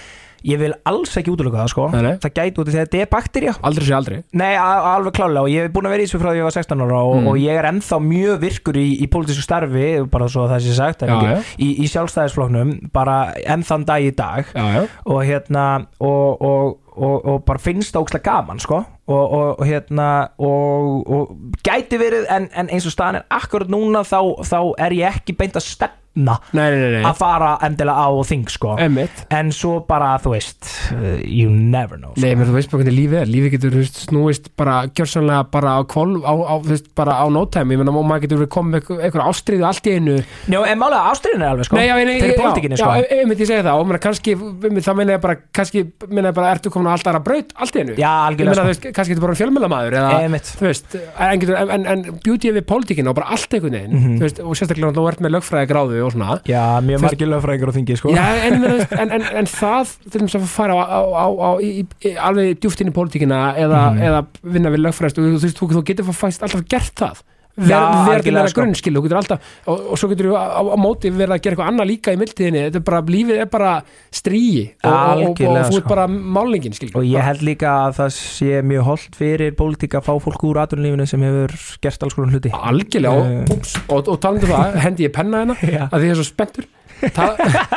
ég 0.52 0.58
vil 0.58 0.72
alls 0.90 1.14
ekki 1.20 1.30
útlöka 1.32 1.60
það 1.62 1.70
sko. 1.70 1.84
Nei, 1.94 2.16
það 2.24 2.32
gæti 2.40 2.62
út 2.64 2.70
í 2.70 2.74
því 2.74 2.80
að 2.82 2.86
þetta 2.88 3.02
er 3.06 3.10
bakterja 3.12 3.54
aldrei 3.70 3.86
sé 3.88 3.94
aldrei. 3.94 4.18
Nei, 4.42 4.50
alveg 4.58 5.14
klálega 5.20 5.44
og 5.46 5.52
ég 5.54 5.68
hef 5.68 5.74
búin 5.76 5.88
að 5.90 5.94
vera 5.96 6.04
í 6.04 6.08
þessu 6.10 6.22
frá 6.24 6.32
því 6.34 6.42
ég 6.42 6.48
var 6.50 6.56
16 6.58 6.86
ára 6.88 7.02
og, 7.06 7.16
Mm. 7.22 7.28
og 7.32 7.38
ég 7.44 7.60
er 7.62 7.68
ennþá 7.70 8.00
mjög 8.10 8.40
virkur 8.42 8.80
í, 8.82 8.88
í 9.06 9.08
pólitísku 9.14 9.46
starfi 9.46 9.88
bara 10.12 10.28
svo 10.34 10.48
að 10.48 10.56
það 10.56 10.66
sé 10.66 10.76
sagt 10.80 11.06
Já, 11.06 11.14
ekki, 11.14 11.30
já, 11.30 11.56
í, 11.62 11.70
í 11.86 11.90
sjálfstæðisfloknum 11.94 12.72
bara 12.96 13.18
ennþann 13.46 13.86
dag 13.86 14.02
í 14.10 14.12
dag. 14.18 14.50
Já, 14.56 14.88
og 15.06 15.22
hérna 15.30 15.66
og, 16.02 16.42
og, 16.42 16.80
og, 16.98 17.16
og 17.36 17.46
bara 17.46 17.62
finnst 17.62 17.94
það 17.94 18.08
ókslega 18.08 18.26
gaman 18.34 18.60
sko 18.66 18.82
og, 19.12 19.32
og, 19.38 19.48
og 19.60 19.66
hérna 19.68 20.10
og, 20.42 21.08
og 21.12 21.56
gæti 21.66 22.00
verið 22.02 22.30
en, 22.34 22.50
en 22.56 22.72
eins 22.72 22.88
og 22.88 22.96
staðan 22.96 23.22
er 23.22 23.28
akkurat 23.38 23.72
núna 23.72 24.06
þá, 24.08 24.20
þá 24.48 24.60
er 24.88 24.98
ég 24.98 25.20
ekki 25.22 25.38
beint 25.38 25.60
að 25.60 25.68
stefna 25.68 26.01
nei, 26.14 26.36
nei, 26.52 26.70
nei, 26.76 26.92
nei. 26.98 27.04
að 27.08 27.16
fara 27.22 27.52
endilega 27.64 28.04
á 28.04 28.10
þing 28.28 28.50
sko. 28.52 28.76
Emmitt 28.84 29.22
en 29.32 29.52
svo 29.56 29.78
bara 29.88 30.18
þú 30.20 30.34
veist 30.36 30.68
uh, 30.92 31.20
you 31.24 31.50
never 31.50 31.98
know 31.98 32.12
sko. 32.16 32.26
Nei, 32.26 32.36
menn 32.36 32.50
þú 32.50 32.56
veist 32.58 32.72
bara 32.72 32.84
hvernig 32.84 32.98
lífið 32.98 33.20
er. 33.22 33.30
Lífið 33.32 33.54
getur, 33.56 33.72
þú 33.76 33.84
veist, 33.84 34.00
snúist 34.10 34.50
bara 34.60 34.76
gjörsanlega 34.92 35.46
bara 35.54 35.78
á 35.80 35.82
kvolf, 35.88 36.26
á, 36.28 36.34
á, 36.36 36.54
þú 36.60 36.74
veist, 36.74 36.90
bara 36.98 37.16
á 37.22 37.26
nótæmi 37.32 37.72
Ég 37.72 37.80
meina, 37.80 37.94
og 37.96 38.04
maður 38.10 38.26
getur 38.26 38.42
verið 38.42 38.52
komið 38.52 38.72
með 38.74 38.82
eitthvað- 38.82 39.04
eitthvað 39.08 39.30
ástriðu 39.32 39.66
allt 39.70 39.88
í 39.88 39.94
einu. 39.96 40.16
Njó, 40.52 40.62
en 40.68 40.80
málega 40.82 41.12
ástriðin 41.14 41.42
er 41.46 41.50
alveg 41.54 41.66
sko. 41.70 41.76
Nei, 41.80 41.86
já, 41.88 41.96
nei, 41.96 42.20
fyrir 42.20 42.36
pólitíkinni 42.42 42.76
já, 42.76 42.84
sko. 42.84 42.92
Já, 42.92 43.22
einmitt 43.22 43.40
ég 43.40 43.48
segi 43.48 43.64
það. 43.64 43.80
Og 43.80 43.88
meina, 43.88 44.00
kannski, 44.04 44.36
einmitt, 44.36 44.86
það 44.86 44.98
meina 45.00 45.16
ég 45.16 45.22
bara 45.24 45.38
Kannski, 45.56 45.86
meina 46.12 46.30
ég 46.32 46.36
bara, 46.36 46.52
ertu 46.56 46.70
komin 46.74 46.92
á 46.92 46.94
allt 46.98 47.08
aðra 47.08 47.24
braut 47.24 47.54
Allt 47.56 47.76
í 47.76 47.82
einu? 47.82 47.96
Já, 47.96 48.12
Ég 48.12 48.28
algjörlega 48.28 48.52
meina, 48.52 48.68
þú 48.68 48.76
sko 48.76 48.84
veist, 48.84 48.96
kannski 48.98 49.16
getur 49.16 49.26
bara 49.26 49.38
fjölmjölamæður 49.40 49.98
Eða, 50.02 50.12
Einmitt. 50.26 50.52
þú 50.60 50.68
veist, 50.68 50.96
en, 51.28 51.40
getur, 51.42 51.56
en, 51.62 51.72
en, 51.72 51.86
en 51.92 52.20
beauty 52.26 52.52
við 52.52 52.66
pólitíkina 52.68 53.12
og 53.14 53.16
bara 53.20 53.32
allt 53.36 53.56
einhvern 53.56 53.78
veginn. 53.78 53.96
Mhm. 53.96 54.18
Þú 54.20 54.26
veist, 54.28 54.40
og 54.44 54.56
sérstaklega 54.60 54.96
þú 54.98 55.08
ert 55.12 55.24
með 55.24 55.36
lögfræði 55.38 55.70
gráðu 55.72 56.01
og 56.06 56.12
svona. 56.16 56.38
Já, 56.50 56.64
mjög 56.86 57.02
margir 57.06 57.30
lögfræðingar 57.32 57.72
á 57.72 57.76
þingi 57.78 57.98
sko. 58.00 58.14
Já, 58.16 58.26
en, 58.48 58.64
en, 58.64 59.12
en, 59.18 59.26
en, 59.42 59.50
það 59.50 59.94
til 60.12 60.22
dæmis 60.22 60.36
að 60.40 60.48
fara 60.52 60.74
á, 60.78 61.02
á, 61.02 61.26
á, 61.32 61.50
í, 61.62 61.86
í, 62.06 62.14
alveg 62.18 62.60
djúft 62.62 62.82
inn 62.84 62.92
í 62.92 62.96
pólitíkina 62.96 63.42
eða, 63.58 63.82
Mhm. 63.92 64.02
eða 64.08 64.26
vinna 64.44 64.70
við 64.74 64.84
lögfræðist 64.88 65.18
og 65.22 65.30
þú, 65.30 65.52
þú, 65.60 65.70
þú, 65.78 65.84
getur 65.92 66.12
fæst 66.14 66.44
alltaf 66.46 66.66
gert 66.70 66.96
það 66.96 67.22
verður 67.58 68.32
meira 68.32 68.48
sko. 68.50 68.62
grunnskil 68.62 68.94
þú 68.96 69.02
getur 69.06 69.20
alltaf, 69.20 69.50
og, 69.68 69.82
og 69.92 70.00
svo 70.00 70.10
getur 70.12 70.30
þú 70.32 70.36
á, 70.40 70.62
á 70.64 70.78
móti 70.80 71.12
verið 71.12 71.36
að 71.36 71.42
gera 71.44 71.54
eitthvað 71.56 71.72
annað 71.72 71.90
líka 71.92 72.14
í 72.16 72.20
mildtíðinni 72.22 72.64
þetta 72.68 72.80
er 72.82 72.86
bara, 72.88 73.02
lífið 73.16 73.42
er 73.44 73.50
bara 73.52 73.72
stríi 74.16 74.64
og, 74.84 74.92
og, 74.92 75.24
og, 75.28 75.38
þú 75.42 75.58
ert 75.60 75.76
sko. 75.76 75.90
bara 75.92 76.08
málingin 76.12 76.76
skil 76.78 76.92
Og 76.96 77.08
ég 77.08 77.26
held 77.28 77.44
líka 77.46 77.74
að 77.88 77.98
það 78.00 78.12
sé 78.18 78.62
mjög 78.72 78.88
holdt 78.92 79.20
fyrir 79.20 79.56
pólitík 79.60 79.98
að 80.00 80.08
fá 80.10 80.14
fólk 80.28 80.46
úr 80.48 80.62
atvinnulífinu 80.64 81.08
sem 81.12 81.26
hefur 81.28 81.56
gert 81.84 82.06
alls 82.08 82.18
konar 82.18 82.36
hluti 82.38 82.54
algjörlega 82.56 83.10
Eh. 83.32 83.44
ups, 83.54 83.76
og, 83.92 84.08
og 84.08 84.20
talandi 84.24 84.48
um 84.48 84.54
það, 84.56 84.78
hendi 84.86 85.06
ég 85.08 85.12
penna 85.16 85.44
hérna 85.44 85.56
að 85.92 85.98
því 86.00 86.08
ég 86.08 86.14
er 86.16 86.22
svo 86.22 86.28
spenntur 86.32 86.70
Ta 87.16 87.32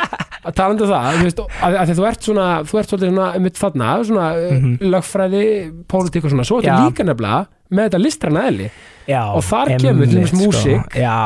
talandi 0.55 0.85
um 0.85 0.89
það 0.91 1.15
þú 1.19 1.23
veist, 1.25 1.39
að, 1.65 1.75
að 1.81 1.89
því 1.89 1.95
þú 1.97 2.03
ert 2.09 2.27
svona 2.27 2.47
þú 2.69 2.79
ert 2.81 2.91
svolítið 2.91 3.09
svona 3.11 3.29
mitt 3.45 3.57
þarna 3.61 3.91
svona 4.05 4.25
mm 4.35 4.73
lögfræði, 4.85 5.43
pólitík 5.89 6.27
og 6.27 6.33
svona 6.35 6.45
svo 6.47 6.59
ertu 6.61 6.69
Já. 6.69 6.77
líka 6.85 7.05
nefnilega 7.07 7.45
með 7.71 7.87
þetta 7.87 8.01
listræna 8.03 8.43
eðli 8.49 8.67
já 9.05 9.21
Og 9.37 9.43
þar 9.45 9.71
kemur 9.79 10.07
til 10.09 10.15
dæmis 10.15 10.31
einmitt, 10.31 10.47
músík. 10.47 10.85
sko. 10.85 10.99
Já, 10.99 11.17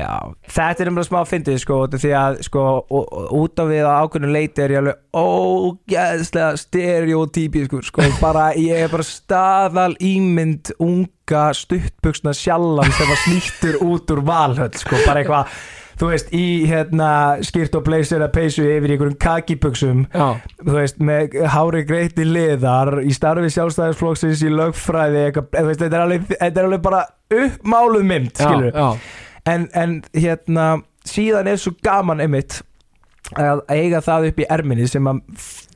já 0.00 0.12
Þetta 0.56 0.84
er 0.84 0.90
um 0.90 1.00
smá 1.04 1.18
fyndið 1.28 1.58
sko 1.60 1.78
Því 1.94 2.12
að 2.16 2.38
sko 2.46 2.64
út 3.40 3.60
af 3.62 3.68
við 3.70 3.84
að 3.84 3.98
ákveðinu 4.04 4.32
leiti 4.36 4.64
er 4.64 4.74
ég 4.74 4.80
alveg 4.80 5.02
ógæðslega 5.20 6.60
stereotypískur 6.64 7.88
sko 7.90 8.08
bara 8.24 8.50
ég 8.56 8.86
er 8.86 8.92
bara 8.92 9.06
staðal 9.06 9.92
ímynd 10.00 10.72
unga 10.80 11.44
stuttbuksna 11.56 12.34
sjallan 12.36 12.90
sem 12.96 13.12
var 13.12 13.20
snýttur 13.26 13.80
út 13.84 14.16
úr 14.16 14.24
valhöll 14.26 14.72
sko 14.80 15.02
bara 15.04 15.22
eitthvað 15.22 15.60
þú 16.00 16.08
veist, 16.08 16.30
í 16.32 16.44
hérna 16.70 17.10
skýrt 17.44 17.76
og 17.76 17.84
blazer 17.84 18.24
að 18.24 18.32
peysu 18.38 18.64
yfir 18.64 18.88
í 18.88 18.96
einhverjum 18.96 19.18
kakibuxum 19.20 20.04
já, 20.08 20.28
þú 20.62 20.76
veist, 20.78 21.00
með 21.04 21.36
hári 21.52 21.82
greiti 21.88 22.24
liðar 22.24 23.00
í 23.04 23.12
starfi 23.16 23.52
sjálfstæðisflokksins 23.56 24.44
í 24.46 24.52
lögfræði, 24.54 25.26
eitthvað, 25.28 25.50
þú 25.58 25.66
veist, 25.68 25.82
þetta 25.84 25.98
er 25.98 26.06
alveg, 26.06 26.30
þetta 26.32 26.62
er 26.62 26.70
alveg 26.70 26.86
bara 26.86 27.02
uppmáluð 27.40 28.08
mynd, 28.14 28.32
já, 28.32 28.46
skilur 28.46 28.80
já, 28.80 28.88
en, 29.52 29.68
en 29.76 29.96
hérna, 30.16 30.66
síðan 31.08 31.52
er 31.52 31.60
svo 31.60 31.76
gaman 31.84 32.24
einmitt 32.24 32.62
að 33.38 33.60
eiga 33.70 34.00
það 34.02 34.24
upp 34.30 34.40
í 34.42 34.46
erminni 34.50 34.86
sem 34.90 35.06
að 35.06 35.20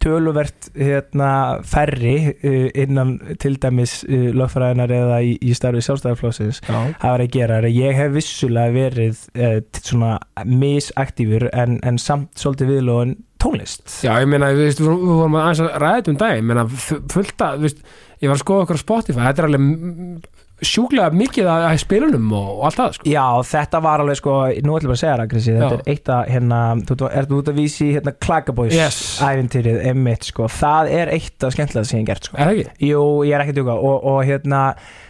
töluvert 0.05 0.67
hérna, 0.77 1.29
færri 1.65 2.15
uh, 2.35 2.67
innan 2.83 3.15
til 3.41 3.55
dæmis 3.63 4.01
uh, 4.09 4.31
lögfræðinar 4.37 4.93
eða 4.93 5.21
í, 5.25 5.37
í 5.41 5.55
starfi 5.57 5.85
sjálfstæðisflokksins 5.87 6.59
já. 6.67 6.75
hafa 6.75 7.13
verið 7.15 7.29
að 7.29 7.37
gera. 7.39 7.61
Er 7.63 7.69
ég 7.73 8.01
hef 8.01 8.13
vissulega 8.17 8.75
verið 8.75 9.23
uh, 9.39 9.57
svona 9.81 10.17
misaktífur 10.51 11.49
en, 11.53 11.79
en 11.87 12.01
samt 12.03 12.35
svolítið 12.43 12.75
viðlóðin 12.75 13.17
tónlist. 13.45 13.87
Já, 14.05 14.17
ég 14.25 14.29
meina, 14.33 14.51
við, 14.57 14.73
við 14.81 14.89
við 14.91 15.11
vorum 15.23 15.39
aðeins 15.41 15.65
að 15.65 15.75
ræða 15.85 16.13
um 16.15 16.21
dag 16.21 16.37
ég 16.39 16.47
meina, 16.51 16.67
fu- 16.69 17.03
fullt 17.13 17.45
að, 17.45 17.59
þú 17.61 17.69
veist, 17.69 17.85
ég 18.25 18.31
var 18.33 18.39
að 18.39 18.45
skoða 18.45 18.67
okkur 18.67 18.81
á 18.81 18.85
Spotify, 18.85 19.27
þetta 19.29 19.45
er 19.45 19.49
alveg 19.51 20.31
sjúklega 20.69 21.11
mikið 21.15 21.49
að 21.51 21.65
að 21.69 21.79
spilunum 21.85 22.33
og, 22.39 22.51
allt 22.69 22.79
það, 22.81 22.97
sko. 22.99 23.09
Já, 23.13 23.25
þetta 23.51 23.81
var 23.85 24.03
alveg 24.05 24.19
sko, 24.21 24.35
nú 24.65 24.77
ætlum 24.79 24.93
við 24.93 24.97
að 24.97 25.01
segja 25.03 25.17
það 25.21 25.31
Krissi, 25.35 25.55
þetta 25.59 25.71
Já. 25.71 25.79
er 25.79 25.93
eitt 25.95 26.11
að 26.15 26.33
hérna, 26.35 26.59
þú 26.91 27.09
ert 27.11 27.35
út 27.39 27.51
að 27.53 27.59
vísi 27.61 27.89
hérna 27.95 28.15
Klagaboys 28.25 28.75
Yes. 28.75 28.99
ævintýrið, 29.25 29.79
emmitt 29.93 30.29
sko, 30.31 30.49
það 30.51 30.93
er 31.01 31.13
eitt 31.15 31.45
af 31.49 31.55
skemmtilega 31.57 31.89
sem 31.91 31.99
ég 32.01 32.05
hef 32.05 32.11
gert 32.13 32.29
sko. 32.31 32.37
Er 32.39 32.51
það 32.51 32.61
ekki? 32.65 32.89
Jú, 32.91 33.03
ég 33.29 33.35
er 33.39 33.45
ekki 33.45 33.55
að 33.55 33.59
djúka 33.61 33.77
og, 33.91 34.07
og 34.15 34.21
hérna, 34.29 34.63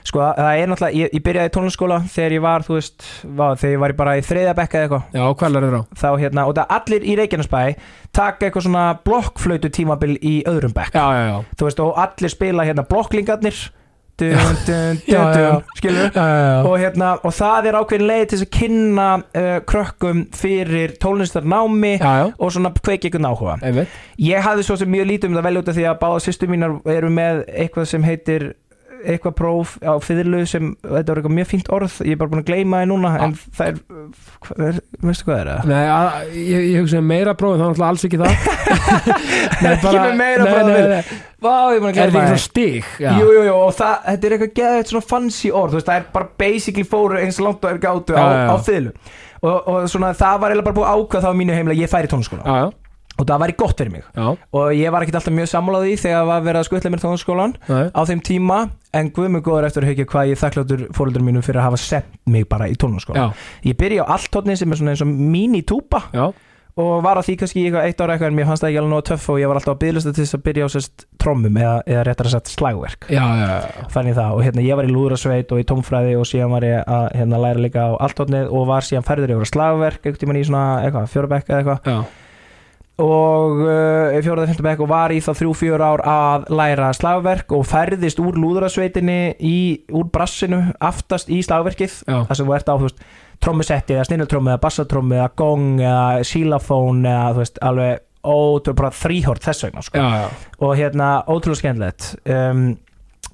sko, 0.04 0.24
það 0.38 0.60
er 0.62 0.72
náttúrulega, 0.72 0.98
ég, 1.00 1.14
ég 1.18 1.24
byrjaði 1.28 1.52
í 1.52 1.54
tónlaskóla 1.58 2.00
þegar 2.14 2.36
ég 2.38 2.44
var, 2.44 2.66
þú 2.66 2.78
veist, 2.78 3.06
vá, 3.24 3.46
þegar 3.56 3.74
ég 3.76 3.82
var 3.84 3.96
bara 4.02 4.16
í 4.20 4.24
þriðja 4.24 4.56
bekka 4.58 4.80
eða 4.80 4.88
eitthvað, 4.88 5.06
Já, 5.14 5.24
hvað 5.40 5.58
er 5.60 5.68
það 5.68 5.78
á? 5.78 5.82
þá 6.02 6.08
hérna, 6.24 6.46
og 6.50 6.58
það 6.58 6.74
allir 6.78 7.06
í 7.08 7.16
Reykjanesbæ 7.20 7.62
taka 8.14 8.46
eitthvað 8.48 8.66
svona 8.68 8.84
blokkflöytu 9.06 9.70
tímabil 9.74 10.18
í 10.22 10.34
öðrum 10.50 10.74
bekk, 10.76 10.94
Já, 10.94 11.06
já, 11.18 11.24
já, 11.30 11.38
þú 11.58 11.68
veist, 11.70 11.80
og 11.84 11.98
allir 12.04 12.32
spila 12.34 12.66
hérna 12.68 12.84
blokklingarnir 12.90 13.62
skilur 15.78 16.14
og, 16.14 16.74
hérna, 16.78 17.10
og 17.26 17.34
það 17.34 17.68
er 17.68 17.78
ákveðin 17.80 18.06
leið 18.06 18.24
til 18.30 18.38
að 18.44 18.50
kynna 18.54 19.08
uh, 19.18 19.56
krökkum 19.66 20.24
fyrir 20.34 20.94
já, 21.98 22.30
og 22.38 22.52
svona 22.54 22.70
kveiki 22.78 23.10
einhvern 23.10 23.30
áhuga. 23.30 23.56
Einmitt. 23.62 23.96
Ég 24.22 24.44
hafði 24.44 24.66
svo 24.66 24.78
sem 24.78 24.90
mjög 24.90 25.10
lítið 25.10 25.30
um 25.30 25.38
það 25.38 25.48
vel 25.48 25.60
út 25.60 25.70
af 25.72 25.78
því 25.78 25.88
að 25.90 25.98
báða 26.04 26.22
sýstu 26.22 26.50
mínar 26.50 26.76
eru 26.94 27.10
með 27.10 27.42
eitthvað 27.50 27.90
sem 27.90 28.06
heitir 28.06 28.52
eitthvað 29.12 29.34
próf 29.38 29.74
á 29.84 29.92
fiðlu 30.02 30.40
sem 30.48 30.70
þetta 30.82 31.12
var 31.12 31.20
eitthvað 31.20 31.34
mjög 31.38 31.48
fínt 31.50 31.68
orð, 31.76 31.96
ég 32.06 32.14
er 32.16 32.20
bara 32.20 32.32
búin 32.32 32.42
að 32.42 32.48
gleyma 32.50 32.80
það 32.82 32.90
núna 32.92 33.12
en 33.26 33.34
það 33.58 33.66
er, 33.70 33.78
hvað 34.46 34.64
er 34.68 34.78
veistu 35.04 35.28
hvað 35.28 35.40
er 35.44 35.50
það? 35.52 35.68
Nei, 35.70 35.84
að, 35.94 36.34
ég, 36.40 36.66
ég 36.72 36.78
hugsa 36.84 37.00
um 37.02 37.08
meira 37.12 37.34
prófið, 37.38 37.60
það 37.60 37.66
er 37.66 37.72
náttúrulega 37.74 37.90
alls 37.92 38.06
ekki 38.08 38.20
það 38.24 38.32
Nei, 39.64 39.70
Ekki 39.74 39.94
með 39.98 40.16
meira 40.18 40.44
nei, 40.44 40.52
próf, 40.54 40.66
nei, 40.66 40.74
Vil. 40.74 40.88
nei. 40.94 41.20
Vá, 41.44 41.54
ég 41.70 41.76
er 41.76 41.82
búin 41.84 41.90
að 41.90 41.98
Er 42.04 42.12
gleyma 42.14 42.22
það 42.24 42.30
svo 42.34 42.42
stig? 42.44 42.86
Já. 43.02 43.10
Jú, 43.20 43.26
jú, 43.36 43.42
jú, 43.48 43.54
og 43.66 43.74
það, 43.76 43.94
þetta 44.08 44.28
er 44.30 44.34
eitthvað 44.36 44.54
geðið 44.60 44.88
svona 44.92 45.08
fancy 45.10 45.50
orð, 45.52 45.74
þú 45.74 45.78
veist, 45.80 45.90
það 45.90 46.00
er 46.00 46.06
bara 46.14 46.28
basically 46.44 46.86
fóru 46.88 47.20
eins 47.20 47.40
langt 47.44 47.64
og 47.66 47.70
er 47.74 47.80
gátu 47.82 48.16
á, 48.16 48.18
Já, 48.18 48.24
já, 48.24 48.40
já. 48.40 48.48
á 48.48 48.56
fiðlu 48.68 48.94
og, 49.44 49.58
og 49.68 49.88
svona 49.92 50.14
það 50.16 50.38
var 50.40 50.54
eiginlega 50.54 50.68
bara 50.70 50.78
búið 50.78 50.88
að 50.88 51.02
ákvað 51.04 51.26
það 51.26 51.34
á 51.36 51.38
mínu 51.42 51.56
heimila, 51.58 51.76
ég 51.76 51.92
færi 51.92 52.08
tónskóla 52.14 52.44
Já, 52.48 52.54
já, 52.64 52.70
og 53.18 53.28
það 53.28 53.42
væri 53.44 53.56
gott 53.58 53.80
fyrir 53.80 53.92
mig. 53.94 54.06
Já, 54.14 54.26
og 54.34 54.72
ég 54.74 54.94
var 54.94 55.04
ekkert 55.04 55.20
alltaf 55.20 55.36
mjög 55.36 55.50
sammálaði 55.52 55.98
þegar 56.02 56.30
var 56.30 56.46
verið 56.48 56.60
að 56.60 56.68
skutla 56.68 56.94
mér 56.94 57.04
tónskólan 57.04 57.54
já, 57.68 57.76
á 57.94 58.00
þeim 58.10 58.24
tíma 58.26 58.58
en 58.94 59.10
guð 59.14 59.28
mig 59.34 59.44
góður 59.46 59.68
eftir 59.68 59.84
að 59.84 59.92
hugja 59.92 60.08
hvað 60.10 60.32
ég 60.32 60.40
þakkláttur 60.40 60.88
fóröldur 60.96 61.26
mínum 61.26 61.44
fyrir 61.46 61.62
að 61.62 61.68
hafa 61.70 61.82
sett 61.84 62.10
mig 62.30 62.48
bara 62.50 62.70
í 62.70 62.74
tónskóla 62.78 63.28
já, 63.28 63.46
ég 63.70 63.78
byrja 63.78 64.06
á 64.06 64.12
alltótni 64.18 64.58
sem 64.58 64.70
er 64.70 64.80
svona 64.80 64.94
eins 64.94 65.04
og 65.04 65.14
mini-túpa 65.14 66.08
og 66.74 67.04
var 67.04 67.20
að 67.20 67.28
því 67.28 67.34
kannski 67.38 67.60
í 67.60 67.64
eitthvað 67.68 67.84
eitt 67.86 68.00
ára 68.02 68.14
eitthvað 68.16 68.32
en 68.32 68.38
mér 68.38 68.48
fannst 68.48 68.64
það 68.64 68.70
ekki 68.72 68.78
alveg 68.80 68.90
nóg 68.90 69.04
töff 69.06 69.26
og 69.30 69.36
ég 69.38 69.50
var 69.50 69.58
alltaf 69.60 69.74
að 69.76 69.82
bygglista 69.84 70.12
til 70.14 70.24
þess 70.24 70.36
að 70.38 70.42
byrja 70.48 70.66
á 70.66 70.70
sérst 70.74 71.04
trommum 71.22 71.58
eða, 71.60 71.76
eða 71.86 72.02
réttar 72.08 72.28
að 72.28 72.34
setja 72.34 72.54
slagverk. 72.56 73.06
Já, 73.14 73.22
já, 73.22 73.44
já. 73.52 73.84
fann 73.94 74.10
ég 74.10 74.18
það 74.18 74.34
og 74.34 74.42
hérna 74.42 74.64
ég 74.66 74.80
var 74.80 74.88
í 74.88 74.90
lúðrasveit 74.90 75.54
og 75.54 75.62
í 75.62 75.66
tómfræði 75.70 76.16
og 76.18 76.26
síðan 76.26 76.54
var 76.56 76.66
ég 76.66 76.90
að 76.96 77.06
hérna, 77.14 77.40
læra 77.46 77.62
líka 77.62 77.86
á 77.86 77.90
alltótnið 78.08 78.50
og 78.50 78.66
var 78.72 78.88
síðan 78.88 79.06
ferður 79.06 79.36
yfir 79.36 79.46
að 79.46 79.52
slagverk 79.52 80.10
tímann 80.18 80.40
í 80.40 80.44
svona 80.50 80.66
eitthvað 80.82 81.10
fjórabekk 81.14 81.54
eða 81.54 81.62
eitthvað. 81.62 82.10
Og 83.02 83.64
uh, 83.64 84.14
fjóraða 84.22 84.52
fjöndabekk 84.52 84.84
og 84.84 84.90
var 84.92 85.14
í 85.14 85.18
þá 85.24 85.32
þrjú 85.40 85.54
fjör 85.58 85.82
ár 85.82 86.02
að 86.06 86.46
læra 86.54 86.92
slagverk 86.94 87.54
og 87.56 87.64
ferðist 87.66 88.20
úr 88.22 88.38
lúðrasveitinni 88.38 89.34
í, 89.42 89.56
úr 89.90 90.06
brassinu 90.14 90.60
aftast 90.78 91.32
í 91.32 91.40
slagverkið 91.42 92.04
þar 92.06 92.38
sem 92.38 92.46
þú 92.46 92.54
ert 92.54 92.70
á 92.70 92.76
trommusetti 93.42 93.96
eða 93.96 94.06
snilltrommu 94.06 94.52
eða 94.52 94.62
bassatrommu 94.62 95.18
eða 95.18 95.30
gong 95.40 95.82
eða 95.82 96.26
sílafón 96.28 97.02
eða 97.02 97.32
þú 97.32 97.42
veist 97.42 97.62
alveg 97.66 98.04
ótrúlega 98.24 98.78
bara 98.78 98.92
þrýhort 98.96 99.44
þess 99.44 99.66
vegna 99.66 99.82
sko. 99.84 100.00
já, 100.00 100.22
já. 100.22 100.28
og 100.64 100.76
hérna 100.78 101.08
ótrúlega 101.28 101.60
skemmtilegt 101.60 102.06
um, 102.24 102.62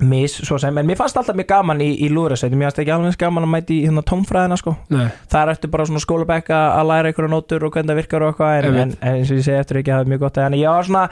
mis 0.01 0.35
svo 0.41 0.57
sem, 0.61 0.79
en 0.81 0.89
mér 0.89 0.99
fannst 0.99 1.19
alltaf 1.21 1.37
mjög 1.37 1.49
gaman 1.51 1.83
í, 1.85 1.91
í 2.07 2.09
lúðrasveitin, 2.13 2.59
mér 2.61 2.71
fannst 2.71 2.83
ekki 2.85 2.95
alveg 2.95 3.19
gaman 3.21 3.47
að 3.47 3.53
mæti 3.55 3.77
í 3.77 3.85
hérna 3.87 4.05
tómfræðina 4.07 4.59
sko. 4.61 4.75
Nei, 4.95 5.07
þar 5.33 5.53
ertu 5.55 5.71
bara 5.73 5.87
svona 5.89 6.03
skólabekka 6.05 6.61
að 6.79 6.91
læra 6.91 7.13
einhverja 7.13 7.33
nótur 7.35 7.67
og 7.69 7.75
hvernig 7.77 7.93
það 7.93 8.01
virkar 8.01 8.25
og 8.27 8.33
eitthvað 8.33 8.57
en, 8.71 8.81
en, 8.85 8.95
en 9.01 9.19
eins 9.21 9.33
og 9.33 9.41
ég 9.41 9.47
segi 9.49 9.61
eftir 9.61 9.81
ekki 9.83 9.93
að 9.95 10.01
það 10.01 10.07
er 10.07 10.13
mjög 10.15 10.25
gott. 10.25 10.41
En 10.45 10.57
ég 10.59 10.77
var 10.77 10.89
svona, 10.89 11.03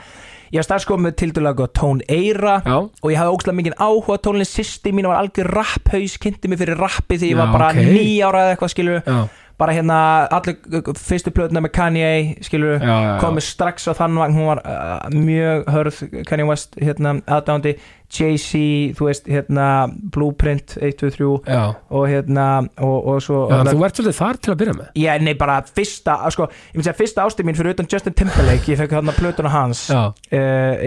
ég 0.49 0.61
var 0.61 0.69
strax 0.69 0.87
komið 0.89 1.05
með 1.07 1.17
tildulega 1.23 1.59
gott 1.61 1.75
tón 1.79 2.01
eira 2.09 2.55
já, 2.65 2.77
og 2.79 3.11
ég 3.13 3.19
hafði 3.21 3.35
ógslag 3.35 3.59
mikið 3.59 3.77
áhuga 3.77 4.17
á 4.17 4.23
tónlist. 4.25 4.57
Sýsti 4.57 4.95
mín 4.95 5.09
var 5.11 5.21
algjör 5.21 5.53
rapphaus, 5.59 6.17
kynnti 6.23 6.49
mig 6.49 6.61
fyrir 6.63 6.81
rappi 6.81 7.19
því 7.21 7.33
ég 7.33 7.37
Já, 7.37 7.43
var 7.43 7.53
bara 7.53 7.69
ok. 7.75 7.85
nýjára 7.93 8.47
eða 8.47 8.55
eitthvað 8.57 8.73
skilur 8.73 8.99
já, 9.05 9.19
bara 9.59 9.73
hérna 9.75 9.95
allir 10.31 10.55
fyrstu 10.95 11.33
plötuna 11.35 11.59
með 11.59 11.73
Kanye 11.75 12.11
skilur 12.47 12.77
já, 12.79 12.87
já, 12.87 12.97
já. 13.03 13.15
komið 13.19 13.43
strax 13.43 13.89
á 13.91 13.93
þann 13.97 14.15
vagn 14.21 14.37
hún 14.37 14.47
var 14.47 14.61
uh, 14.63 15.09
mjög 15.11 15.65
hörð 15.75 15.97
Kanye 16.29 16.45
West 16.47 16.77
hérna 16.79 17.17
aðdándi 17.27 17.73
Jay-Z, 18.09 18.59
þú 18.97 19.05
veist 19.05 19.27
hérna 19.29 19.65
Blueprint 20.13 20.77
1, 20.81 20.95
2, 20.97 21.09
3 21.13 21.27
Já, 21.45 21.63
og 21.93 22.07
hérna 22.09 22.45
og, 22.81 22.95
og 23.13 23.19
svo 23.21 23.43
já 23.51 23.59
þú 23.69 23.83
ert 23.85 23.99
svolítið 23.99 24.17
þar 24.17 24.39
til 24.41 24.53
að 24.53 24.57
byrja 24.63 24.75
með 24.79 24.87
Já, 25.03 25.11
nei, 25.21 25.33
bara 25.37 25.57
fyrsta, 25.67 26.15
sko, 26.33 26.47
ég 26.49 26.77
myndi 26.79 26.87
segja 26.89 26.97
fyrsta 26.99 27.25
ástið 27.29 27.49
mín 27.49 27.59
fyrir 27.59 27.75
utan 27.75 27.89
Justin 27.93 28.15
Timberlake, 28.17 28.71
ég 28.73 28.79
fekk 28.81 28.95
hérna 28.97 29.13
plötuna 29.17 29.51
hans 29.53 29.83
uh, 29.93 30.09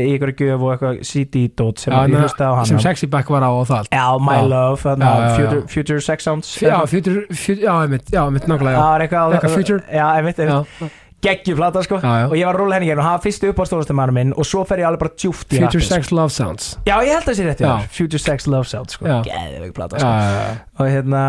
í 0.03 0.09
ykkur 0.17 0.35
gjöf 0.39 0.67
og 0.67 0.73
eitthvað 0.75 1.03
CD-dót 1.13 1.85
sem 1.85 1.95
já 1.95 2.01
ég 2.09 2.17
na- 2.17 2.25
hlustaði 2.27 2.51
á 2.51 2.55
hann 2.59 2.71
sem 2.73 2.83
Sexy 2.89 3.11
Back 3.13 3.31
var 3.31 3.47
á 3.47 3.51
og 3.55 3.69
það 3.71 3.79
allt 3.85 3.95
Já, 3.95 4.07
My 4.19 4.39
Já. 4.41 4.49
Love, 4.53 4.81
þarna. 4.83 5.13
Future, 5.37 5.63
Future 5.77 6.01
Sex 6.09 6.27
Sounds 6.27 6.51
Já, 6.63 6.75
future, 6.91 7.23
já, 7.31 7.73
einmitt, 7.85 8.11
já, 8.11 8.25
einmitt 8.27 8.51
nákvæmlega, 8.51 8.83
Það 8.83 9.07
já 9.07 9.07
eitthvað, 9.07 9.55
Future? 9.57 9.81
Já, 9.93 10.07
einmitt, 10.19 10.43
einmitt. 10.43 10.83
Já, 10.83 10.91
geggjuflata, 11.23 11.83
sko 11.87 12.01
já, 12.03 12.13
já. 12.23 12.27
og 12.29 12.37
ég 12.39 12.47
var 12.49 12.57
að 12.57 12.61
rúla 12.65 12.77
henni 12.79 12.89
gegn 12.91 13.01
og 13.03 13.07
hafa 13.07 13.23
fyrstu 13.27 13.51
upp 13.53 13.63
á 13.63 13.65
stóðastumæður 13.71 14.15
minn 14.19 14.35
og 14.35 14.49
svo 14.49 14.65
fer 14.69 14.83
ég 14.83 14.89
alveg 14.91 15.03
bara 15.05 15.15
djúft 15.15 15.47
í 15.49 15.61
Future 15.61 15.69
rappið, 15.69 15.87
sko. 15.87 15.95
Sex 15.95 16.13
Love 16.19 16.35
Sounds 16.35 16.71
Já, 16.89 16.95
ég 17.07 17.13
held 17.15 17.23
að 17.23 17.29
það 17.31 17.39
sé 17.41 17.47
rétt, 17.49 17.63
já, 17.63 17.69
Já. 17.71 17.91
Future 17.99 18.23
Sex 18.27 18.47
Love 18.51 18.69
Sounds, 18.73 18.97
sko 18.99 19.07
Já. 19.07 19.17
Geðveik 19.29 19.75
plata, 19.77 20.01
Já, 20.01 20.03
sko 20.03 20.13
já, 20.13 20.43
já, 20.43 20.63
og 20.83 20.91
hérna, 20.97 21.23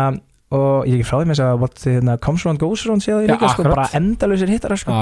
og 0.54 0.88
ég 0.90 1.02
er 1.02 1.08
frá 1.08 1.18
því 1.18 1.28
með 1.28 1.34
þess 1.34 1.44
að 1.46 1.62
what, 1.62 1.84
hérna, 1.84 2.16
Comes 2.24 2.44
Around 2.46 2.62
Goes 2.62 2.84
Around 2.86 3.04
séð 3.04 3.20
því 3.20 3.30
líka, 3.32 3.50
sko, 3.52 3.66
bara 3.68 3.86
endalausir 3.98 4.52
hittar, 4.52 4.76
sko. 4.80 4.98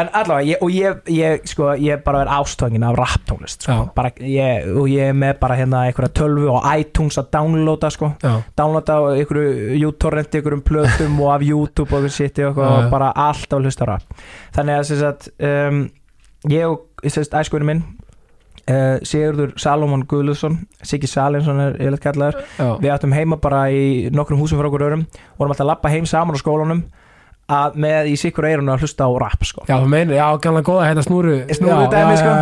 En 0.00 0.12
allavega, 0.20 0.46
ég, 0.50 0.64
og 0.64 0.74
ég, 0.74 1.00
ég 1.16 1.46
sko, 1.50 1.70
ég 1.80 2.04
bara 2.06 2.24
er 2.24 2.32
ástöngin 2.36 2.86
af 2.86 2.98
rapptónlist 3.00 3.66
sko. 3.66 3.78
Bara, 3.96 4.12
ég, 4.20 4.68
og 4.74 4.90
ég 4.92 5.10
er 5.12 5.16
með 5.16 5.36
bara 5.42 5.58
hérna 5.58 5.84
einhverja 5.88 6.12
tölvu 6.20 6.50
og 6.54 6.68
iTunes 6.74 7.20
að 7.20 7.30
downloada 7.36 7.92
sko. 7.94 8.12
já, 8.22 8.34
downloada 8.58 8.98
á 9.00 9.02
einhverju 9.16 9.88
U-torrenti, 9.90 10.40
einhverjum 10.40 10.64
plötum 10.66 11.20
og 11.24 11.34
af 11.34 11.46
YouTube 11.46 11.96
og 11.96 12.10
sitt 12.12 12.38
og, 12.44 12.58
og 12.58 12.90
bara 12.92 13.12
allt 13.16 13.52
á 13.52 13.58
hlusta 13.58 13.86
á 13.86 13.90
rap 13.94 14.20
þannig 14.56 14.78
að 14.78 14.86
sem 14.90 15.00
sagt, 15.00 15.30
um, 15.42 15.82
ég 16.50 16.68
og 16.68 16.86
æskuðinu 17.04 17.68
minn 17.68 17.82
uh, 18.68 18.96
Sigurður 19.06 19.54
Salomon 19.60 20.06
Guðlusson 20.10 20.60
Siggi 20.82 21.08
Salinsson 21.10 21.60
er 21.60 21.76
ég 21.80 21.94
leitt 21.94 22.04
kallaður. 22.04 22.40
Já, 22.58 22.70
við 22.82 22.94
áttum 22.94 23.16
heima 23.16 23.40
bara 23.40 23.66
í 23.72 24.08
nokkrum 24.14 24.40
húsum 24.42 24.60
frá 24.60 24.70
okkur 24.70 24.88
örum 24.90 25.06
vorum 25.38 25.54
alltaf 25.54 25.66
að 25.66 25.72
lappa 25.74 25.92
heim 25.92 26.08
saman 26.08 26.36
á 26.36 26.42
skólanum 26.42 26.84
að 27.50 27.78
með 27.82 28.10
í 28.12 28.16
sikkur 28.20 28.46
eirunu 28.46 28.72
að 28.74 28.84
hlusta 28.84 29.06
á 29.06 29.10
rap 29.18 29.44
sko. 29.46 29.64
já, 29.66 29.74
þú 29.74 29.88
meinir, 29.90 30.16
já, 30.18 30.26
gamla 30.42 30.62
góða 30.66 30.86
hérna 30.86 31.02
snúru 31.02 31.36
Snúru 31.56 31.88
dæmi, 31.90 32.14
sko. 32.20 32.34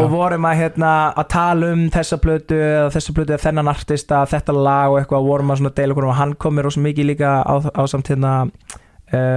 og 0.00 0.10
vorum 0.12 0.48
að, 0.50 0.58
hérna, 0.60 0.92
að 1.16 1.28
tala 1.32 1.70
um 1.74 1.86
þessa 1.94 2.18
plötu 2.20 2.58
eða 2.58 2.90
þessa 2.96 3.14
plötu 3.16 3.34
eða 3.34 3.44
þennan 3.46 3.72
artista 3.72 4.20
þetta 4.28 4.56
lag 4.56 4.92
og 4.92 5.00
eitthvað. 5.00 5.28
Vorum 5.30 5.54
að 5.54 5.62
svona 5.62 5.74
deila 5.80 5.96
okkur 5.96 6.08
og 6.10 6.18
hann 6.20 6.36
kom 6.40 6.56
mér 6.56 6.68
rosa 6.68 6.84
mikið 6.84 7.10
líka 7.12 7.32
á, 7.40 7.54
á 7.72 7.82
samt 7.88 8.12
hérna 8.12 8.34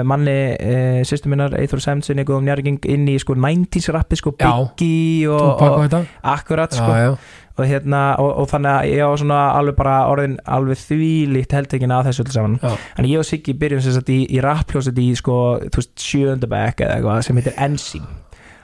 manni 0.06 0.36
uh, 0.54 1.00
sýstu 1.08 1.32
minnar 1.32 1.56
Eithor 1.58 1.82
Semtsin 1.84 2.22
eitthvað 2.22 2.42
um 2.42 2.50
njárging 2.50 2.90
inn 2.94 3.08
í 3.10 3.16
sko 3.22 3.38
90s 3.38 3.90
rappi 3.96 4.20
sko. 4.20 4.36
Biggie 4.38 5.30
og, 5.32 5.64
og 5.64 5.96
akkurat 6.22 6.76
sko. 6.76 6.90
Já, 6.92 7.08
já, 7.08 7.40
og 7.54 7.70
hérna 7.70 8.02
og, 8.22 8.32
og 8.42 8.50
þannig 8.50 8.72
að 8.74 8.90
ég 8.90 9.12
var 9.12 9.22
svona 9.22 9.42
alveg 9.60 9.78
bara 9.78 9.96
orðin 10.10 10.40
alveg 10.50 10.80
þvílíkt 10.82 11.54
heldekinn 11.54 11.94
að 11.94 12.10
þessu 12.10 12.26
öll 12.26 12.36
saman. 12.36 12.60
En 12.98 13.10
ég 13.10 13.22
og 13.22 13.30
Siggi 13.30 13.54
byrjum 13.58 13.84
sem 13.86 13.98
sagt 13.98 14.10
í, 14.14 14.24
í 14.26 14.42
rappljóset 14.44 14.98
í 15.02 15.12
sko 15.20 15.40
þú 15.68 15.82
veist 15.82 16.06
sjöndabæk 16.10 16.86
eða 16.86 17.00
eitthvað 17.00 17.26
sem 17.28 17.42
heitir 17.42 17.58
Enzym 17.62 18.12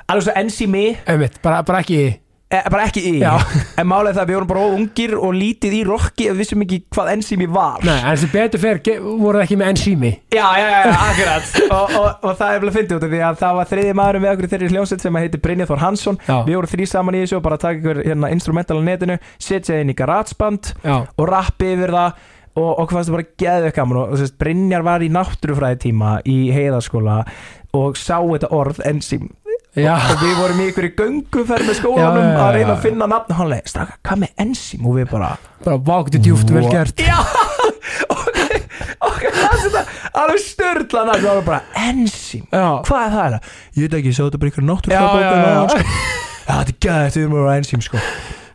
alveg 0.10 0.26
svo 0.26 0.36
einmitt, 1.06 1.38
bara, 1.44 1.62
bara 1.66 1.84
ekki 1.84 2.02
Eh, 2.50 2.64
bara 2.74 2.88
ekki 2.88 3.02
í, 3.06 3.10
Já. 3.22 3.36
en 3.78 3.92
er 3.94 4.08
það 4.10 4.20
að 4.24 4.30
við 4.32 4.36
vorum 4.40 4.48
bara 4.50 4.62
of 4.66 4.72
ungir 4.74 5.12
og 5.20 5.36
lítið 5.38 5.74
í 5.78 5.82
rocki 5.86 6.26
og 6.32 6.34
við 6.34 6.40
vissum 6.42 6.64
ekki 6.66 6.80
hvað 6.96 7.12
enzými 7.14 7.46
var. 7.54 7.84
Nei, 7.86 7.98
en 8.10 8.18
sem 8.18 8.32
betur 8.34 8.62
fer, 8.64 8.80
ge- 8.82 8.96
voru 9.04 9.38
það 9.38 9.44
ekki 9.46 9.58
með 9.62 9.70
ensými 9.76 10.10
já, 10.34 10.48
já, 10.58 10.64
já, 10.66 10.80
já, 10.88 10.96
akkurat. 11.12 11.52
Og, 11.78 11.94
og, 12.00 12.08
og 12.26 12.34
það 12.40 12.56
er 12.56 12.64
vel 12.64 12.72
að 12.72 12.80
fyndi 12.80 12.98
út 12.98 13.06
af 13.06 13.14
því 13.14 13.22
að 13.28 13.38
það 13.44 13.60
var 13.60 13.70
þriði 13.70 13.94
maður 14.00 14.20
með 14.24 14.32
okkur 14.34 14.48
í 14.48 14.52
þeirri 14.56 14.72
hljómsveit 14.74 15.06
sem 15.06 15.20
heitir 15.22 15.44
Brynjar 15.46 15.70
Þór 15.70 15.84
Hansson. 15.84 16.18
Já, 16.26 16.36
við 16.50 16.58
vorum 16.58 16.74
þrý 16.74 16.88
saman 16.90 17.20
í 17.20 17.22
þessu 17.22 17.38
og 17.38 17.46
bara 17.46 17.60
taka 17.62 17.78
ykkur 17.84 18.02
hérna, 18.10 18.34
instrumental 18.34 18.82
á 18.82 18.84
netinu, 18.90 19.20
setja 19.38 19.78
inn 19.84 19.94
í 19.94 19.98
garatsband 20.02 20.74
og 20.90 21.30
rappi 21.30 21.70
yfir 21.76 21.94
það. 22.00 22.28
Og 22.60 22.82
okkur 22.82 22.98
fannst 22.98 23.12
það 23.12 23.16
bara 23.20 23.30
geðið 23.46 23.76
gaman 23.78 23.98
og, 24.02 24.14
sérst, 24.20 24.36
Brynjar 24.42 24.82
var 24.84 25.06
í 25.06 25.12
náttúrufræði 25.14 25.78
tíma 25.86 26.16
í 26.28 26.40
heiðaskóla 26.52 27.20
og 27.78 27.94
sá 28.02 28.18
þetta 28.18 28.50
orð 28.58 28.80
enzím 28.90 29.30
já, 29.78 29.94
og 30.10 30.24
við 30.24 30.34
vorum 30.40 30.62
í 30.64 30.68
ykkur 30.72 30.88
í 30.88 30.92
gönguferð 30.98 31.68
með 31.70 31.78
skólanum 31.80 32.24
Já, 32.24 32.32
já, 32.32 32.40
að 32.46 32.56
reyna 32.58 32.74
að 32.74 32.82
finna 32.88 33.10
nafn. 33.12 33.34
Og 33.34 33.40
hann 33.40 33.52
leið, 33.54 33.68
staka, 33.74 33.98
hvað 34.08 34.22
með 34.24 34.44
enzím? 34.46 34.88
Og 34.90 34.98
við 34.98 35.12
bara 35.12 35.30
bara 35.66 35.82
váktu 35.92 36.22
djúft 36.24 36.54
vel 36.56 36.66
gert. 36.72 37.06
Já. 37.06 37.20
Ok, 38.10 38.38
ok, 39.06 39.24
það 39.34 39.54
er 39.54 39.62
þetta 39.64 39.82
alveg 40.22 40.42
störla 40.44 41.04
nafn. 41.10 41.30
Og 41.34 41.46
bara 41.48 41.62
enzím, 41.90 42.46
hvað 42.50 43.06
er 43.06 43.16
það? 43.16 43.38
Ég 43.76 43.86
veit 43.86 43.98
ekki, 44.00 44.12
ég 44.12 44.18
sá 44.18 44.24
þetta 44.26 44.42
bara 44.42 44.52
ykkur 44.54 44.66
já, 44.66 44.70
náttúrfræðbók 44.72 45.24
já, 45.24 45.30
já. 45.30 45.96
Já, 46.50 46.54
þetta 46.60 46.76
er 46.76 46.78
gæðið, 46.86 47.18
við 47.20 47.26
erum 47.26 47.50
á 47.50 47.54
enzím 47.60 47.86
sko 47.86 48.04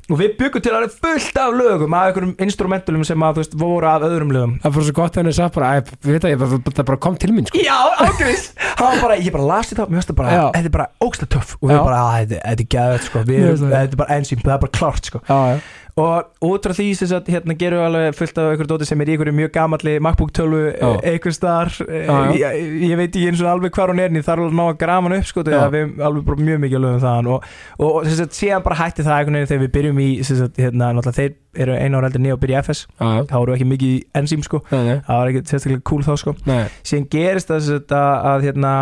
og 0.05 0.18
við 0.20 0.34
byggum 0.38 0.64
til 0.64 0.74
alveg 0.76 0.92
fullt 1.00 1.38
af 1.40 1.55
lögum 1.57 1.94
af 1.96 2.09
einhverjum 2.11 2.34
instrumentalum 2.44 3.05
sem 3.09 3.24
að 3.24 3.38
veist 3.40 3.55
voru 3.61 3.88
af 3.88 4.05
öðrum 4.05 4.34
lögum. 4.34 4.57
Það 4.64 4.74
fór 4.76 4.86
svo 4.88 4.96
gott 4.98 5.16
að 5.16 5.22
henni 5.22 5.36
sagt 5.36 5.57
bara, 5.57 5.70
veit 6.05 6.26
að 6.26 6.34
ég, 6.34 6.44
það 6.68 6.82
bara 6.90 7.00
kom 7.07 7.16
til 7.20 7.32
mín, 7.32 7.48
sko. 7.48 7.62
Já, 7.64 7.78
ágrís 8.05 8.50
Hann 8.74 8.90
var 8.90 9.00
bara, 9.07 9.16
ég 9.22 9.32
bara 9.34 9.48
las 9.48 9.70
þetta 9.70 9.86
Mér 9.88 10.00
finnst 10.00 10.11
það 10.11 10.18
bara, 10.18 10.34
þetta 10.57 10.70
er 10.70 10.74
bara 10.74 10.88
ógsta 11.07 11.28
töff. 11.30 11.57
Og 11.61 11.70
við 11.70 11.78
Já. 11.78 11.82
bara, 11.86 12.02
að 12.05 12.34
þetta 12.34 12.52
er 12.55 12.68
gæðið 12.74 13.09
sko. 13.09 13.24
Það. 13.24 13.64
þetta 13.74 13.82
er 13.84 14.00
bara 14.02 14.18
enzím, 14.18 14.42
það 14.44 14.55
er 14.57 14.62
bara 14.66 14.76
klart 14.80 15.11
sko. 15.11 15.22
Já, 15.28 15.38
já, 15.55 15.61
og 15.95 16.42
út 16.42 16.64
frá 16.66 16.74
því 16.74 16.86
sem 16.99 17.09
sagt, 17.11 17.28
hérna 17.30 17.55
gerum 17.59 17.78
við 17.78 17.86
alveg 17.86 18.16
fullt 18.18 18.38
af 18.42 18.49
einhverju 18.51 18.70
dóti 18.72 18.86
sem 18.88 19.03
er 19.05 19.11
í 19.11 19.14
einhverju 19.14 19.34
mjög 19.38 19.53
gamalli 19.55 19.92
MacBook 20.03 20.32
tölvu 20.34 20.62
Já. 20.72 20.88
einhver 21.07 21.34
staðar. 21.36 21.70
Já. 21.86 22.16
ég, 22.34 22.57
ég 22.82 22.99
veit 22.99 23.11
ekki 23.12 23.28
eins 23.30 23.42
og 23.45 23.51
alveg 23.53 23.76
hvar 23.76 23.92
hún 23.92 24.03
er 24.03 24.11
en 24.11 24.18
ég 24.18 24.26
þarf 24.26 24.42
alveg 24.42 24.51
að 24.51 24.59
ná 24.59 24.64
að 24.72 24.80
grama 24.80 25.11
hann 25.12 25.20
upp 25.20 25.28
sko, 25.30 25.45
við 25.47 25.78
erum 25.78 25.92
alveg 26.09 26.42
mjög 26.49 26.59
mikið 26.64 26.78
að 26.80 26.84
lögum 26.86 27.05
þaðan. 27.05 27.28
Og, 27.36 27.47
og, 27.78 27.92
og 28.01 28.09
sagt, 28.18 28.34
síðan 28.40 28.64
bara 28.66 28.80
hætti 28.80 29.07
það 29.07 29.18
einhvern 29.20 29.38
veginn 29.38 29.51
þegar 29.53 29.62
við 29.66 29.72
byrjum 29.78 30.03
í 30.03 30.09
sagt, 30.30 30.59
hérna, 30.64 30.90
þeir 31.14 31.36
eru 31.62 31.78
einu 31.78 32.01
ára 32.01 32.11
eldur 32.11 32.24
nýja 32.24 32.34
og 32.34 32.42
byrja 32.42 32.59
í 32.59 32.66
FS 32.66 32.82
þá 32.99 33.36
eru 33.38 33.55
ekki 33.55 33.70
mikið 33.70 33.95
í 33.95 34.03
enzím 34.18 34.42
sko. 34.42 34.64
Það 35.07 35.14
var 35.14 35.30
ekki 35.30 35.45
sérstaklega 35.53 35.86
cool 35.86 36.03
þá 36.03 36.12
sko. 36.24 36.34
Síðan 36.82 37.07
gerist 37.14 37.53
það 37.55 37.62
sagt, 37.68 37.95
að, 37.95 38.12
að 38.32 38.49
hérna, 38.49 38.74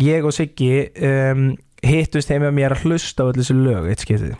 ég 0.00 0.24
og 0.24 0.32
Siggi 0.32 0.72
um, 0.96 1.44
hittust 1.84 2.32
heim 2.32 2.46
með 2.46 2.56
mér 2.56 2.72
að 2.78 2.86
hlusta 2.88 3.26
á 3.26 3.28
öll 3.28 3.36
þessu 3.36 3.56
lög 3.60 3.90
eitt 3.92 4.00
skiptið 4.06 4.32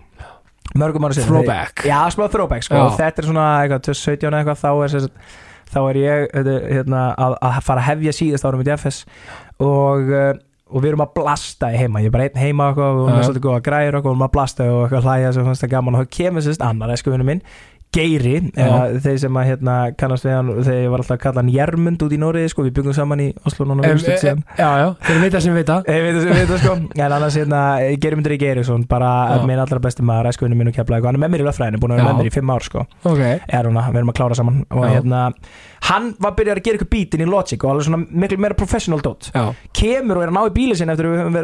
mörgum 0.73 1.07
ára 1.07 1.17
sinni 1.17 1.29
Throwback. 1.29 1.85
Já, 1.87 1.99
smá 2.15 2.27
throwback 2.33 2.67
sko. 2.67 2.81
Og 2.81 2.97
þetta 2.99 3.23
er 3.23 3.29
svona 3.29 3.49
eitthvað 3.63 3.85
2017 3.91 4.31
eða 4.31 4.41
eitthvað 4.41 4.63
þá 4.63 4.71
er, 4.73 4.95
sagt, 4.95 5.37
þá 5.75 5.79
er 5.83 6.01
ég 6.01 6.27
hérna, 6.73 7.05
að, 7.27 7.37
að 7.51 7.61
fara 7.69 7.85
að 7.85 7.89
hefja 7.91 8.17
síðast 8.21 8.49
árum 8.49 8.65
í 8.65 8.67
DFS 8.69 9.05
og, 9.63 10.11
uh, 10.11 10.33
og 10.75 10.83
við 10.83 10.91
erum 10.93 11.05
að 11.05 11.15
blasta 11.21 11.71
í 11.75 11.79
heima. 11.79 12.03
Ég 12.03 12.11
er 12.11 12.17
bara 12.17 12.29
einn 12.29 12.43
heima 12.43 12.71
og 12.73 12.81
við 12.81 13.13
erum 13.13 13.29
svolítið 13.29 13.47
góða 13.47 13.63
græður 13.69 14.01
og 14.01 14.07
við 14.07 14.13
erum 14.15 14.27
að 14.27 14.35
blasta 14.39 14.69
og 14.73 14.97
hlæja 14.99 15.35
sem 15.37 15.47
fannst 15.51 15.67
það 15.67 15.75
gaman. 15.77 15.99
Og 15.99 16.05
þá 16.05 16.19
kemur 16.19 16.47
sérst 16.47 16.67
annar 16.67 16.95
eskuvinnu 16.97 17.29
minn 17.29 17.45
Geiri, 17.95 18.35
eða 18.59 18.79
þeir 19.05 19.19
sem 19.23 19.37
að 19.39 19.45
hérna, 19.53 19.75
kannast 19.99 20.27
við 20.27 20.33
hann, 20.35 20.49
ég 20.67 20.91
var 20.91 21.03
alltaf 21.03 21.15
að 21.15 21.21
kalla 21.23 21.43
hann 21.43 21.51
Jermund 21.55 22.03
út 22.03 22.15
í 22.15 22.19
Nóriði, 22.19 22.51
sko, 22.51 22.65
við 22.67 22.75
byggum 22.79 22.97
saman 22.97 23.23
í 23.23 23.29
Oslo 23.47 23.67
núna 23.69 23.81
um, 23.87 23.91
um, 23.95 24.01
e- 24.03 24.17
síðan. 24.19 24.41
Já, 24.59 24.71
já, 24.81 24.87
þeir 25.07 25.21
vita 25.23 25.39
sem 25.45 25.55
vita. 25.59 25.77
Ég 25.87 26.03
veit 26.03 26.17
það, 26.19 26.27
veit 26.35 26.51
það 26.51 26.61
sko. 26.65 26.75
En 26.99 27.15
annars 27.19 27.37
hérna, 27.39 27.61
Geirmundur 28.03 28.35
í 28.35 28.39
Geirisson 28.43 28.83
bara 28.91 29.11
minn 29.47 29.63
allra 29.63 29.79
besti 29.85 30.03
maður, 30.07 30.31
æskuvinnu 30.33 30.57
minn 30.59 30.71
og 30.73 30.77
keflaði 30.77 31.07
hann 31.07 31.19
er 31.19 31.23
með 31.23 31.31
mér 31.35 31.45
í 31.45 31.47
löffræðinu, 31.49 31.79
búin 31.83 31.93
að 31.95 31.99
vera 32.03 32.11
með 32.11 32.19
mér 32.21 32.31
í 32.31 32.35
fimm 32.35 32.51
ár 32.55 32.65
sko. 32.67 32.81
Ok, 33.07 33.23
er 33.23 33.65
húnna, 33.71 33.83
við 33.91 33.99
erum 34.03 34.13
að 34.13 34.19
klára 34.19 34.35
saman. 34.39 34.57
Og 34.75 34.83
Já. 34.83 34.91
hérna, 34.97 35.21
hann 35.91 36.07
var 36.19 36.33
byrjað 36.35 36.57
að 36.59 36.65
gera 36.67 36.77
eitthvað 36.81 36.95
bítinn 36.97 37.25
í 37.25 37.31
Logic 37.31 37.61
og 37.63 37.71
alveg 37.75 37.87
svona 37.89 38.03
miklu 38.25 38.39
meira 38.43 38.59
professional 38.59 39.01
dot. 39.05 39.23
Kemur 39.77 40.19
og 40.19 40.23
er 40.27 40.31
að 40.33 40.37
ná 40.39 40.43
í 40.49 40.57
bíli 40.59 40.75
sinni 40.75 40.93
eftir 40.95 41.07
að 41.07 41.13
við 41.15 41.21
höfum 41.23 41.37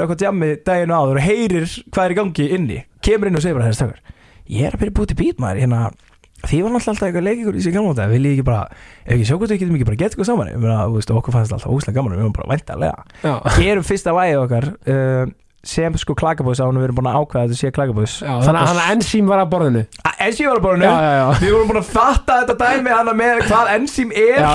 verið 5.54 6.00
að 6.40 6.50
að 6.50 6.52
því 6.52 6.60
var 6.64 6.72
náttúrulega 6.74 6.94
alltaf 6.94 7.08
eitthvað 7.08 7.26
leikingur 7.26 7.58
í 7.58 7.64
sig 7.64 7.74
gamla 7.76 7.92
þetta 7.96 8.08
vil 8.14 8.22
ég 8.24 8.38
ekki 8.38 8.46
bara, 8.46 8.62
ef 9.04 9.12
ekki 9.16 9.58
getum 9.60 9.76
ekki 9.76 9.88
bara 9.90 10.00
gett 10.00 10.14
eitthvað 10.14 10.30
saman? 10.30 10.50
Ég 10.52 10.62
meina, 10.62 10.78
þú 10.86 10.96
veist, 10.96 11.12
okkur 11.20 11.36
fannst 11.36 11.54
alltaf 11.56 11.74
óslega 11.74 11.98
gaman 11.98 12.16
við 12.16 12.24
erum 12.24 12.34
bara 12.36 12.50
væntalega 12.54 13.36
gerum 13.58 13.86
fyrsta 13.86 14.16
vægi 14.16 14.40
okkar 14.40 14.68
uh, 14.70 15.24
sem 15.60 15.96
sko 16.00 16.14
klagabóðs 16.16 16.62
á 16.62 16.64
hann 16.64 16.78
við 16.80 16.86
erum 16.88 16.96
búin 17.00 17.08
að 17.10 17.18
ákveða 17.20 17.42
að 17.42 17.50
þetta 17.50 17.60
sé 17.60 17.70
klagabóðs 17.76 18.14
já 18.24 18.30
Þannig 18.46 18.60
að 18.60 18.70
hann 18.70 18.94
ensím 18.94 19.26
var 19.28 19.42
að 19.42 19.50
borðinu. 19.52 19.82
Ég 20.20 20.48
var 20.48 20.60
bara 20.64 20.78
Já, 20.80 20.92
já, 21.04 21.10
já. 21.18 21.26
Við 21.42 21.52
vorum 21.52 21.68
búin 21.68 21.80
að 21.80 21.90
fatta 21.90 22.38
þetta 22.40 22.56
dæmi 22.62 22.94
hana 22.94 23.14
með 23.16 23.42
hvað 23.50 23.72
enzím 23.74 24.14
er 24.16 24.46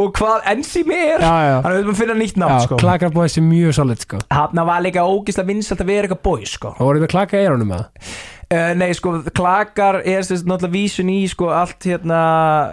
og 0.00 0.08
hvað 0.16 0.48
enzím 0.54 0.94
er. 0.96 1.20
Þannig 1.20 1.68
að 1.68 1.76
við 1.76 1.82
erum 1.82 1.92
að 1.92 2.00
finna 2.00 2.16
nýtt 2.16 2.40
nátt 2.40 2.64
sko. 2.64 2.78
Klakarbóðis 2.80 3.36
er 3.36 3.46
mjög 3.50 3.76
solid 3.76 4.06
sko. 4.06 4.22
Hanna 4.32 4.64
var 4.68 4.84
líka 4.84 5.04
ógislega 5.04 5.50
vinsalt 5.52 5.84
að 5.84 5.92
vera 5.92 6.08
eitthvað 6.08 6.24
bói 6.24 6.48
sko. 6.48 6.72
Og 6.76 6.88
voruð 6.88 7.04
við 7.04 7.12
klaka 7.12 7.44
með 7.56 7.84
það? 7.84 8.08
Uh, 8.52 8.72
Nei 8.78 8.90
sko, 8.96 9.14
klakar 9.36 10.00
er 10.02 10.26
sérst 10.26 10.46
náttúrulega 10.48 10.74
vísun 10.74 11.10
í 11.12 11.18
sko 11.30 11.50
allt 11.54 11.88
hérna 11.88 12.20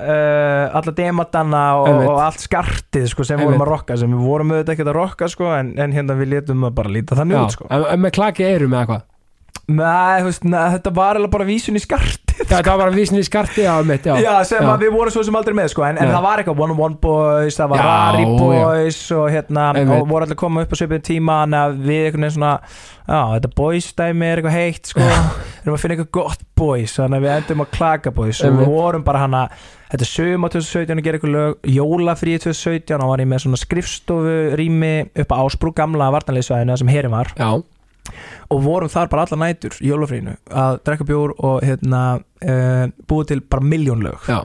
uh, 0.02 0.78
alla 0.80 0.96
dematana 0.98 1.64
og, 1.82 2.04
og 2.08 2.22
allt 2.26 2.46
skartið 2.46 3.10
sko 3.14 3.28
sem 3.28 3.42
vorum 3.42 3.64
að 3.66 3.72
rokka 3.74 3.98
sem 4.00 4.14
við 4.14 4.28
vorum 4.28 4.54
auðvitað 4.54 4.76
ekkert 4.76 4.94
að 4.94 5.00
rokka 5.00 5.32
sko 5.32 5.50
en, 5.58 5.74
en 5.80 5.96
hérna 5.96 6.18
við 6.20 6.36
letum 6.38 6.68
það 6.68 6.78
bara 6.82 6.94
líta 6.98 7.20
þannig 7.20 7.40
Já, 7.40 7.44
út 7.44 7.58
sko. 7.58 7.72
En, 7.72 7.88
en 7.96 8.06
með 8.06 8.16
klaka 8.20 8.46
í 8.46 8.52
eyrum 8.52 8.78
eða 8.78 8.90
hvað? 8.92 9.10
Nei, 9.64 10.20
þetta 10.28 10.92
var 10.92 11.16
alveg 11.16 11.32
bara 11.32 11.48
vísun 11.48 11.80
í 11.80 11.82
skartið 11.84 12.23
Það 12.44 12.68
var 12.68 12.80
bara 12.84 12.94
vísin 12.96 13.20
í 13.20 13.24
skarti 13.26 13.66
á 13.68 13.78
mitt, 13.86 14.06
já. 14.08 14.16
Já, 14.22 14.34
sem 14.48 14.66
að 14.68 14.86
við 14.86 14.96
vorum 14.96 15.14
svo 15.14 15.24
sem 15.26 15.38
aldrei 15.38 15.56
með 15.58 15.72
sko, 15.74 15.86
en, 15.88 16.00
en 16.02 16.12
það 16.14 16.26
var 16.26 16.42
eitthvað 16.42 16.64
One 16.66 16.76
on 16.76 16.82
One 16.88 17.00
Boys, 17.02 17.58
það 17.60 17.74
var 17.74 17.86
Rari. 17.88 18.26
Boys 18.40 19.00
og 19.16 19.30
hérna, 19.34 19.70
og 19.84 20.10
voru 20.10 20.28
allir 20.28 20.40
koma 20.40 20.66
upp 20.66 20.74
á 20.74 20.78
svipið 20.80 21.06
tíma 21.10 21.38
við 21.74 22.10
einhvern 22.10 22.28
veginn 22.28 22.36
svona 22.38 22.54
já, 23.04 23.20
þetta 23.36 23.52
boys 23.58 23.90
dæmi 23.98 24.28
er 24.30 24.42
eitthvað 24.42 24.58
heitt 24.58 24.92
sko, 24.94 25.04
við 25.04 25.66
erum 25.68 25.78
að 25.78 25.82
finna 25.84 25.98
eitthvað 25.98 26.12
gott 26.20 26.44
boys 26.60 26.98
þannig 26.98 27.20
að 27.20 27.26
við 27.26 27.34
endum 27.38 27.64
að 27.66 27.72
klaka 27.78 28.14
boys. 28.16 28.42
Og 28.44 28.60
við 28.60 28.72
vorum 28.72 29.06
bara 29.06 29.24
hana, 29.26 29.44
þetta 29.92 30.10
sögum 30.10 30.48
á 30.48 30.50
2017 30.54 30.96
að 30.96 31.08
gera 31.08 31.20
eitthvað 31.20 31.36
lög, 31.36 31.70
jólafrí 31.76 32.38
2017 32.40 33.04
og 33.04 33.12
var 33.14 33.24
ég 33.24 33.30
með 33.34 33.44
svona 33.46 33.62
skrifstofu 33.62 34.38
rými 34.60 34.94
upp 35.24 35.36
á 35.36 35.38
Ásbrú 35.44 35.74
gamla 35.76 36.12
vartanleysvæðinu 36.16 36.80
sem 36.82 36.94
herin 36.94 37.14
var. 37.14 37.34
Já, 37.38 37.52
og 38.52 38.62
vorum 38.66 38.92
þar 38.92 39.10
bara 39.12 39.26
alla 39.26 39.40
nætur 39.46 39.78
í 39.80 39.90
jólafrínu 39.90 40.36
að 40.52 40.80
drekka 40.86 41.08
bjór 41.08 41.34
og 41.40 41.64
hérna 41.66 42.04
uh, 42.20 42.86
búið 43.10 43.32
til 43.32 43.42
bara 43.42 43.66
miljón 43.74 44.04
lög. 44.06 44.28
Já, 44.28 44.44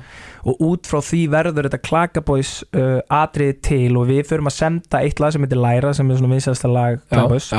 og 0.48 0.64
út 0.64 0.88
frá 0.88 1.02
því 1.04 1.22
verður 1.34 1.68
þetta 1.68 1.82
Klakabóis 1.84 2.56
uh, 2.70 2.98
atrið 3.10 3.54
til 3.68 3.92
og 3.98 4.08
við 4.10 4.24
förum 4.30 4.50
að 4.50 4.58
senda 4.60 5.02
eitt 5.02 5.20
lag 5.22 5.34
sem 5.34 5.44
heitir 5.44 5.62
Læra 5.62 5.94
sem 5.96 6.10
er 6.10 6.20
svona 6.20 6.34
vinsasta 6.36 6.70
lag 6.70 7.00
Klakabóis 7.10 7.52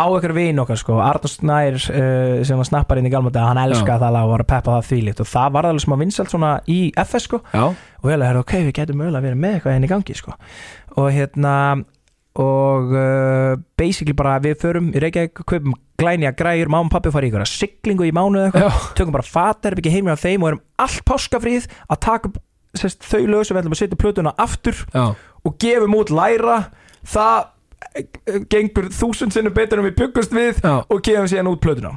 á 0.00 0.06
ykkur 0.06 0.34
vin 0.34 0.60
okkar 0.62 0.78
sko, 0.78 0.98
Arnur 1.02 1.30
Snær 1.30 1.76
uh, 1.76 2.40
sem 2.46 2.58
var 2.60 2.68
snappar 2.68 3.00
inn 3.00 3.08
í 3.08 3.12
galma 3.12 3.32
dag, 3.34 3.48
hann 3.50 3.60
elskaði 3.64 4.04
það 4.04 4.14
lag 4.16 4.26
og 4.28 4.34
var 4.34 4.44
að 4.44 4.50
peppa 4.52 4.76
það 4.76 4.90
þvílíkt. 4.90 5.22
Og 5.24 5.30
það 5.30 5.54
var 5.56 5.68
alveg 5.70 5.84
sem 5.84 5.94
að 5.96 6.04
vinsalt 6.04 6.34
svona 6.34 6.52
í 6.70 6.80
FS 7.04 7.26
sko. 7.26 7.40
Já, 7.50 7.64
og 8.00 8.06
við 8.06 8.26
hefði, 8.26 8.44
ok, 8.44 8.54
við 8.68 8.76
getum 8.78 9.00
mögulega 9.00 9.26
verið 9.26 9.42
með 9.42 9.56
eitthvað 9.56 9.76
henni 9.76 9.90
í 9.90 9.94
gangi 9.94 10.18
sko. 10.18 10.36
Og 11.00 11.10
hérna 11.14 11.54
og 12.38 12.92
uh, 12.94 13.56
basically 13.78 14.14
bara 14.14 14.36
við 14.42 14.60
förum 14.62 14.90
í 14.94 15.00
Reykjavík, 15.02 15.42
kaupum 15.42 15.74
glænja 16.00 16.32
græjur, 16.36 16.70
máma 16.70 16.86
og 16.86 16.92
pappi 16.94 17.12
fara 17.12 17.26
í 17.26 17.32
ykkur 17.32 17.48
siglingu 17.48 18.06
í 18.06 18.12
mánu 18.14 18.38
eða 18.38 18.50
eitthvað. 18.50 18.68
Já, 18.70 18.92
tökum 18.98 19.16
bara 19.16 19.26
fatarbyggja 19.26 19.94
heimir 19.96 20.14
á 20.14 20.22
þeim 20.22 20.44
og 20.44 20.52
erum 20.52 20.62
allt 20.80 21.02
páskafríð 21.10 21.66
að 21.90 22.02
taka 22.06 22.32
sest, 22.78 23.02
þau 23.02 23.24
lög 23.26 23.46
sem 23.46 23.56
við 23.56 23.64
ætlum 23.64 23.74
að 23.74 23.82
setja 23.82 24.00
plötuna 24.00 24.34
aftur 24.38 24.84
já, 24.94 25.08
og 25.16 25.56
gefum 25.62 25.98
út 25.98 26.12
læra. 26.14 26.60
Það 27.10 27.40
eh, 27.98 28.38
gengur 28.52 28.92
þúsund 28.94 29.34
sinnum 29.34 29.56
betur 29.56 29.82
en 29.82 29.90
við 29.90 29.98
byggust 30.04 30.36
við 30.36 30.62
já, 30.62 30.76
og 30.86 31.02
gefum 31.02 31.28
síðan 31.30 31.50
út 31.50 31.62
plötuna. 31.64 31.96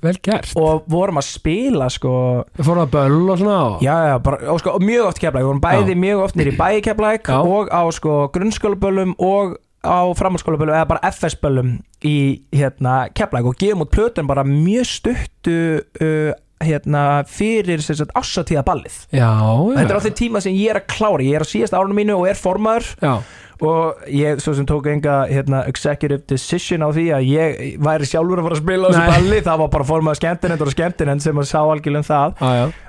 Vel 0.00 0.16
gert. 0.24 0.52
Og 0.56 0.86
vorum 0.88 1.20
að 1.20 1.26
spila 1.28 1.90
sko. 1.92 2.12
Við 2.56 2.68
fórum 2.70 2.86
að 2.86 2.92
böll 2.94 3.32
og 3.34 3.40
svona 3.40 3.56
og... 3.66 3.82
já, 3.84 3.92
já, 4.08 4.14
bara, 4.24 4.38
og 4.52 4.60
sko, 4.62 4.76
mjög 4.80 5.10
oft 5.10 5.20
keflæk 5.20 5.42
við 5.42 5.50
vorum 5.50 5.64
bæði 5.64 5.96
mjög 6.00 6.22
oft 6.24 6.38
nýri 6.40 6.54
bæði 6.56 6.84
keflæk 6.86 7.28
Já. 7.28 7.40
og 7.40 7.68
á 7.68 7.82
sko 7.92 8.14
grunnskólaböllum 8.32 9.12
og 9.20 9.58
á 9.80 9.98
framhaldsskólaböllum 10.16 10.76
eða 10.76 10.88
bara 10.90 11.10
FS-böllum 11.10 11.74
í 12.04 12.16
hérna 12.52 13.08
keflæk 13.16 13.48
og 13.48 13.58
gefum 13.60 13.84
út 13.86 13.92
plötun 13.94 14.28
bara 14.28 14.44
mjög 14.44 14.88
stuttu 14.88 15.58
uh, 15.80 16.32
hérna 16.60 17.04
fyrir 17.28 17.80
ássatíða 17.80 18.64
ballið 18.66 18.96
Já, 19.16 19.30
já. 19.32 19.76
Þetta 19.78 19.86
er 19.86 19.96
á 19.96 20.04
þeim 20.04 20.16
tíma 20.18 20.42
sem 20.44 20.56
ég 20.58 20.74
er 20.74 20.80
að 20.82 20.90
klára. 20.92 21.24
Ég 21.24 21.38
er 21.38 21.44
á 21.44 21.48
síðast 21.48 21.76
árunum 21.76 21.96
mínu 21.96 22.18
og 22.18 22.28
er 22.28 22.40
formaður 22.40 22.90
Já, 23.00 23.14
Og 23.60 24.04
ég 24.08 24.40
svo 24.40 24.54
sem 24.56 24.64
tók 24.68 24.86
enga 24.88 25.26
hérna, 25.28 25.62
executive 25.68 26.22
decision 26.28 26.84
á 26.84 26.88
því 26.96 27.06
að 27.12 27.26
ég 27.28 27.58
væri 27.84 28.08
sjálfur 28.08 28.40
að 28.40 28.46
fara 28.48 28.56
að 28.56 28.62
spila 28.62 28.88
á 28.88 28.90
þessu 28.92 29.10
balli 29.14 29.40
Það 29.48 29.60
var 29.62 29.72
bara 29.74 29.88
formaður 29.90 30.20
skemmtinend 30.20 30.64
og 30.64 30.70
skemmtinend 30.72 31.24
sem 31.24 31.40
að 31.42 31.48
sá 31.50 31.58
algjörlega 31.60 32.00
um 32.00 32.08
það. 32.08 32.38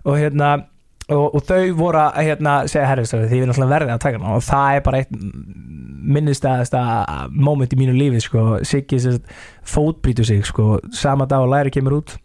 Og 0.07 0.19
hérna 0.19 0.51
Og, 1.11 1.35
og 1.35 1.43
þau 1.43 1.75
voru 1.75 1.99
að 2.05 2.19
hérna, 2.29 2.55
segja 2.71 2.87
herristöðu 2.87 3.27
því 3.27 3.37
við 3.37 3.45
erum 3.45 3.53
alltaf 3.55 3.71
verðið 3.73 3.93
að 3.95 4.03
taka 4.05 4.19
hana 4.21 4.35
og 4.37 4.43
það 4.47 4.75
er 4.77 4.83
bara 4.85 5.01
eitt 5.01 5.15
minnistæðasta 6.11 6.81
moment 7.35 7.73
í 7.75 7.79
mínu 7.79 7.95
lífi 7.97 8.23
sko. 8.23 8.45
Siggi 8.67 8.99
fótbrýtu 9.67 10.25
sig 10.25 10.45
sko. 10.47 10.79
sama 10.95 11.27
dag 11.27 11.43
og 11.43 11.51
læri 11.51 11.73
kemur 11.73 11.99
út 11.99 12.17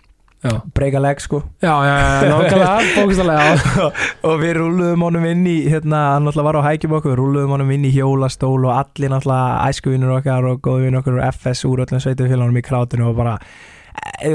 breyka 0.75 1.01
leg 1.01 1.21
sko 1.21 1.43
Já, 1.63 1.75
já, 1.85 1.95
já, 1.99 2.29
nákvæmlega, 2.29 3.45
já. 3.77 3.93
og 4.23 4.41
við 4.41 4.53
rúluðum 4.61 5.05
honum 5.07 5.25
inn 5.31 5.47
í 5.49 5.57
hérna, 5.71 6.03
hann 6.15 6.27
náttúrulega 6.27 6.47
var 6.47 6.59
á 6.61 6.67
hækjum 6.69 6.97
okkur 6.99 7.13
við 7.15 7.21
rúluðum 7.21 7.55
honum 7.57 7.73
inn 7.75 7.87
í 7.89 7.93
hjólastól 7.95 8.67
og 8.67 8.75
allir 8.75 9.13
náttúrulega 9.13 9.71
æskuvinnur 9.71 10.19
okkar 10.19 10.51
og 10.51 10.61
góðvinnur 10.67 11.03
okkar 11.03 11.19
og 11.19 11.25
FS 11.33 11.65
úr 11.69 11.83
öllum 11.87 12.03
sveitufélagunum 12.05 12.61
í 12.61 12.67
krátinu 12.67 13.09
og 13.11 13.17
bara 13.19 13.39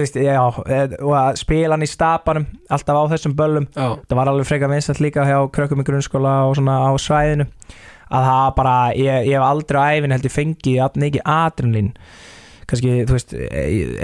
veist, 0.01 0.17
já, 0.21 0.39
og 0.41 1.13
að 1.17 1.39
spila 1.41 1.75
hann 1.75 1.85
í 1.85 1.89
stapanum 1.89 2.47
alltaf 2.71 2.99
á 3.01 3.03
þessum 3.13 3.37
böllum. 3.37 3.69
Já, 3.75 3.87
það 4.07 4.19
var 4.19 4.31
alveg 4.31 4.49
frekar 4.49 4.71
vinsætt 4.71 5.01
líka 5.03 5.25
hjá 5.27 5.37
krökkum 5.53 5.83
í 5.83 5.87
grunnskóla 5.87 6.35
og 6.49 6.57
svona 6.59 6.81
á 6.85 6.91
svæðinu. 7.01 7.47
Að 8.11 8.27
það 8.27 8.49
bara, 8.57 8.75
ég, 8.99 9.29
ég 9.29 9.37
hef 9.37 9.47
aldrei 9.47 9.79
á 9.79 9.85
æfin 9.95 10.15
held 10.15 10.27
ég 10.27 10.35
fengið 10.35 10.99
mikið 10.99 11.27
adrenalín 11.31 11.93
kannski, 12.71 12.93
þú 13.09 13.17
veist, 13.17 13.33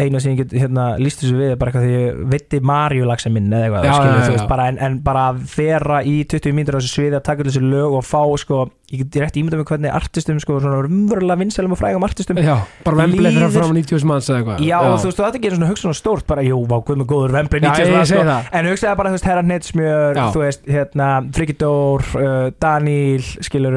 eina 0.03 0.19
sem 0.23 0.33
ég 0.35 0.41
get 0.43 0.55
hérna, 0.61 0.87
líst 1.01 1.23
þessu 1.23 1.37
við 1.39 1.53
er 1.55 1.59
bara 1.61 1.71
eitthvað 1.71 1.87
því 1.87 1.97
ég 1.97 2.23
veitti 2.33 2.61
Marjulagsa 2.71 3.31
minn 3.33 3.47
eða 3.53 3.67
eitthvað 3.67 3.87
Já, 3.87 3.93
skilur, 3.97 4.17
já, 4.17 4.25
já. 4.27 4.33
veist, 4.37 4.49
bara, 4.51 4.67
en, 4.73 4.81
en 4.87 4.99
bara 5.07 5.27
að 5.31 5.41
vera 5.57 6.01
í 6.03 6.17
20 6.29 6.55
mínútur 6.57 6.77
á 6.77 6.79
þessu 6.81 6.93
sviði 6.97 7.19
að 7.19 7.25
taka 7.31 7.47
þessu 7.47 7.63
lög 7.63 7.97
og 8.01 8.05
fá, 8.07 8.21
sko, 8.43 8.59
ég 8.91 9.01
get 9.03 9.17
rétt 9.19 9.35
ímynda 9.41 9.57
með 9.59 9.67
hvernig 9.71 9.91
artistum, 9.97 10.37
sko, 10.39 10.59
svona 10.63 10.79
umverulega 10.87 11.39
vinsælum 11.41 11.73
og 11.75 11.79
frægum 11.81 12.05
artistum 12.07 12.37
já, 12.39 12.55
bara 12.85 12.99
vembleið 13.01 13.33
fyrir 13.35 13.47
Líður- 13.47 13.57
fram 13.57 13.73
90 13.75 14.05
manns 14.07 14.29
eða 14.31 14.37
eitthvað. 14.43 14.61
Já, 14.63 14.77
og 14.79 14.99
þú 15.01 15.09
veist, 15.09 15.17
þú 15.19 15.25
ætti 15.27 15.39
ekki 15.41 15.49
einu 15.51 15.57
svona 15.57 15.71
hugsa 15.73 15.83
svona 15.87 15.97
stórt 15.99 16.27
bara, 16.29 16.45
jú, 16.47 16.59
vá, 16.71 16.77
guð 16.87 17.01
með 17.01 17.09
góður 17.11 17.35
vembli 17.35 17.59
Já, 17.63 17.73
ég 17.83 18.05
segi 18.07 18.23
það. 18.29 18.47
en 18.61 18.69
hugsaði 18.71 18.99
bara, 19.01 19.11
þú 19.11 19.17
veist, 19.17 19.27
Herra 19.27 19.43
Netsmjör 19.51 20.21
þú 20.37 20.43
veist, 20.45 20.63
hérna, 20.71 21.09
Frikidór 21.35 22.05
uh, 22.15 22.47
Daníl, 22.63 23.27
skilur 23.43 23.75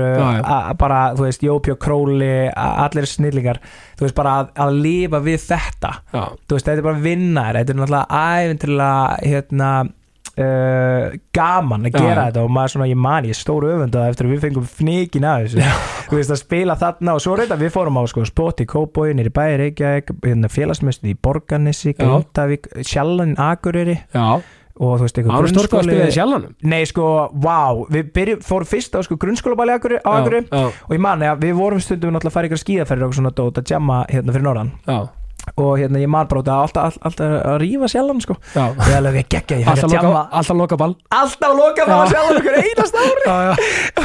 bara, 0.79 1.01
þú 1.19 1.27
veist, 1.27 1.43
Jópi 1.43 1.75
og 1.75 1.81
Króli 1.83 2.31
allir 2.55 3.07
snillingar, 3.11 3.59
þú 4.01 4.09
veist, 4.09 4.17
bara 4.17 4.35
að, 4.41 4.53
að 4.65 4.77
lifa 4.89 5.23
við 5.29 5.41
þetta, 5.45 5.95
Já, 6.11 6.23
þú 6.33 6.57
veist, 6.57 6.67
þetta 6.67 6.79
er 6.79 6.87
bara 6.89 7.05
vinnar, 7.05 7.59
þetta 7.61 7.75
er 7.75 7.81
náttúrulega 7.81 8.21
æfintilega, 8.41 9.17
hérna 9.29 9.73
uh, 10.41 11.17
gaman 11.37 11.89
að 11.89 11.97
gera 11.97 12.15
já. 12.15 12.23
þetta. 12.29 12.45
Og 12.45 12.53
maður 12.55 12.75
svona, 12.75 12.89
ég 12.91 13.01
man, 13.07 13.29
ég 13.29 13.39
stóru 13.39 13.73
öfundað 13.75 14.13
eftir 14.13 14.29
að 14.29 14.35
við 14.35 14.45
fengum 14.47 14.69
fnikin 14.79 15.27
að 15.29 15.47
þessu. 15.47 15.67
Þú 16.11 16.19
veist 16.19 16.35
að 16.35 16.41
spila 16.41 16.77
þarna 16.81 17.17
og 17.17 17.25
svo 17.25 17.37
reynda 17.39 17.59
við 17.61 17.75
fórum 17.75 18.01
á 18.01 18.03
sko, 18.11 18.25
spot 18.29 18.63
í 18.65 18.69
Kóboi, 18.71 19.11
nýri 19.17 19.33
bæri 19.35 19.59
Reykjavík 19.65 20.15
hérna, 20.25 20.51
félagsmestin 20.51 21.13
í 21.13 21.19
Borgarnesi. 21.23 21.95
Grindavík, 21.99 22.71
Sjallan 22.87 23.37
Akureyri. 23.41 24.01
Já, 24.17 24.41
og 24.81 24.97
þú 24.97 25.05
veist, 25.05 25.19
eitthvað 25.21 25.37
að 26.07 26.15
sjálfanum 26.17 26.55
Nei, 26.73 26.81
sko, 26.89 27.07
wow, 27.45 27.85
við 27.93 28.11
byrjum, 28.17 28.43
fórum 28.47 28.71
fyrst 28.71 28.97
á 28.97 29.01
sko, 29.05 29.19
grunnskólabali 29.21 29.77
á 29.77 30.11
Já, 30.49 30.63
og 30.73 30.95
ég 30.97 31.03
man, 31.05 31.25
ja, 31.27 31.35
við 31.39 31.57
vorum 31.61 31.83
stundum 31.85 32.17
að 32.17 32.33
fara 32.33 32.49
ykkur 32.49 32.63
skíðaferðir 32.65 33.11
og 33.11 33.17
svona 33.19 33.35
dót 33.37 33.61
að 33.61 33.75
jamma 33.75 34.03
hérna 34.09 34.37
fyrir 34.37 34.47
norðan. 34.49 34.73
Já, 34.89 34.99
og 35.57 35.73
hérna 35.81 36.01
ég 36.03 36.11
út 36.41 36.49
að 36.51 36.63
alltaf, 36.65 36.97
alltaf, 37.01 37.07
alltaf 37.11 37.35
að 37.51 37.57
rífa 37.63 37.89
sjálfan 37.93 38.21
sko. 38.25 38.37
Já. 38.55 38.65
Ég 38.77 38.97
alveg 39.01 39.19
ég 39.21 39.29
geggja, 39.35 39.59
ég 39.61 39.69
fyrir 39.71 39.87
að 39.89 39.95
jamma 39.99 40.23
alltaf 40.41 40.57
loka 40.61 40.79
ball. 40.81 40.95
Alltaf 41.21 41.55
loka 41.59 41.87
það 41.87 41.95
Já. 41.95 42.01
að 42.01 42.13
sjálfan 42.15 42.41
ykkur 42.41 42.59
einast 42.61 42.99
ári. 43.03 43.25
Já, 43.27 43.37
já. 43.49 43.53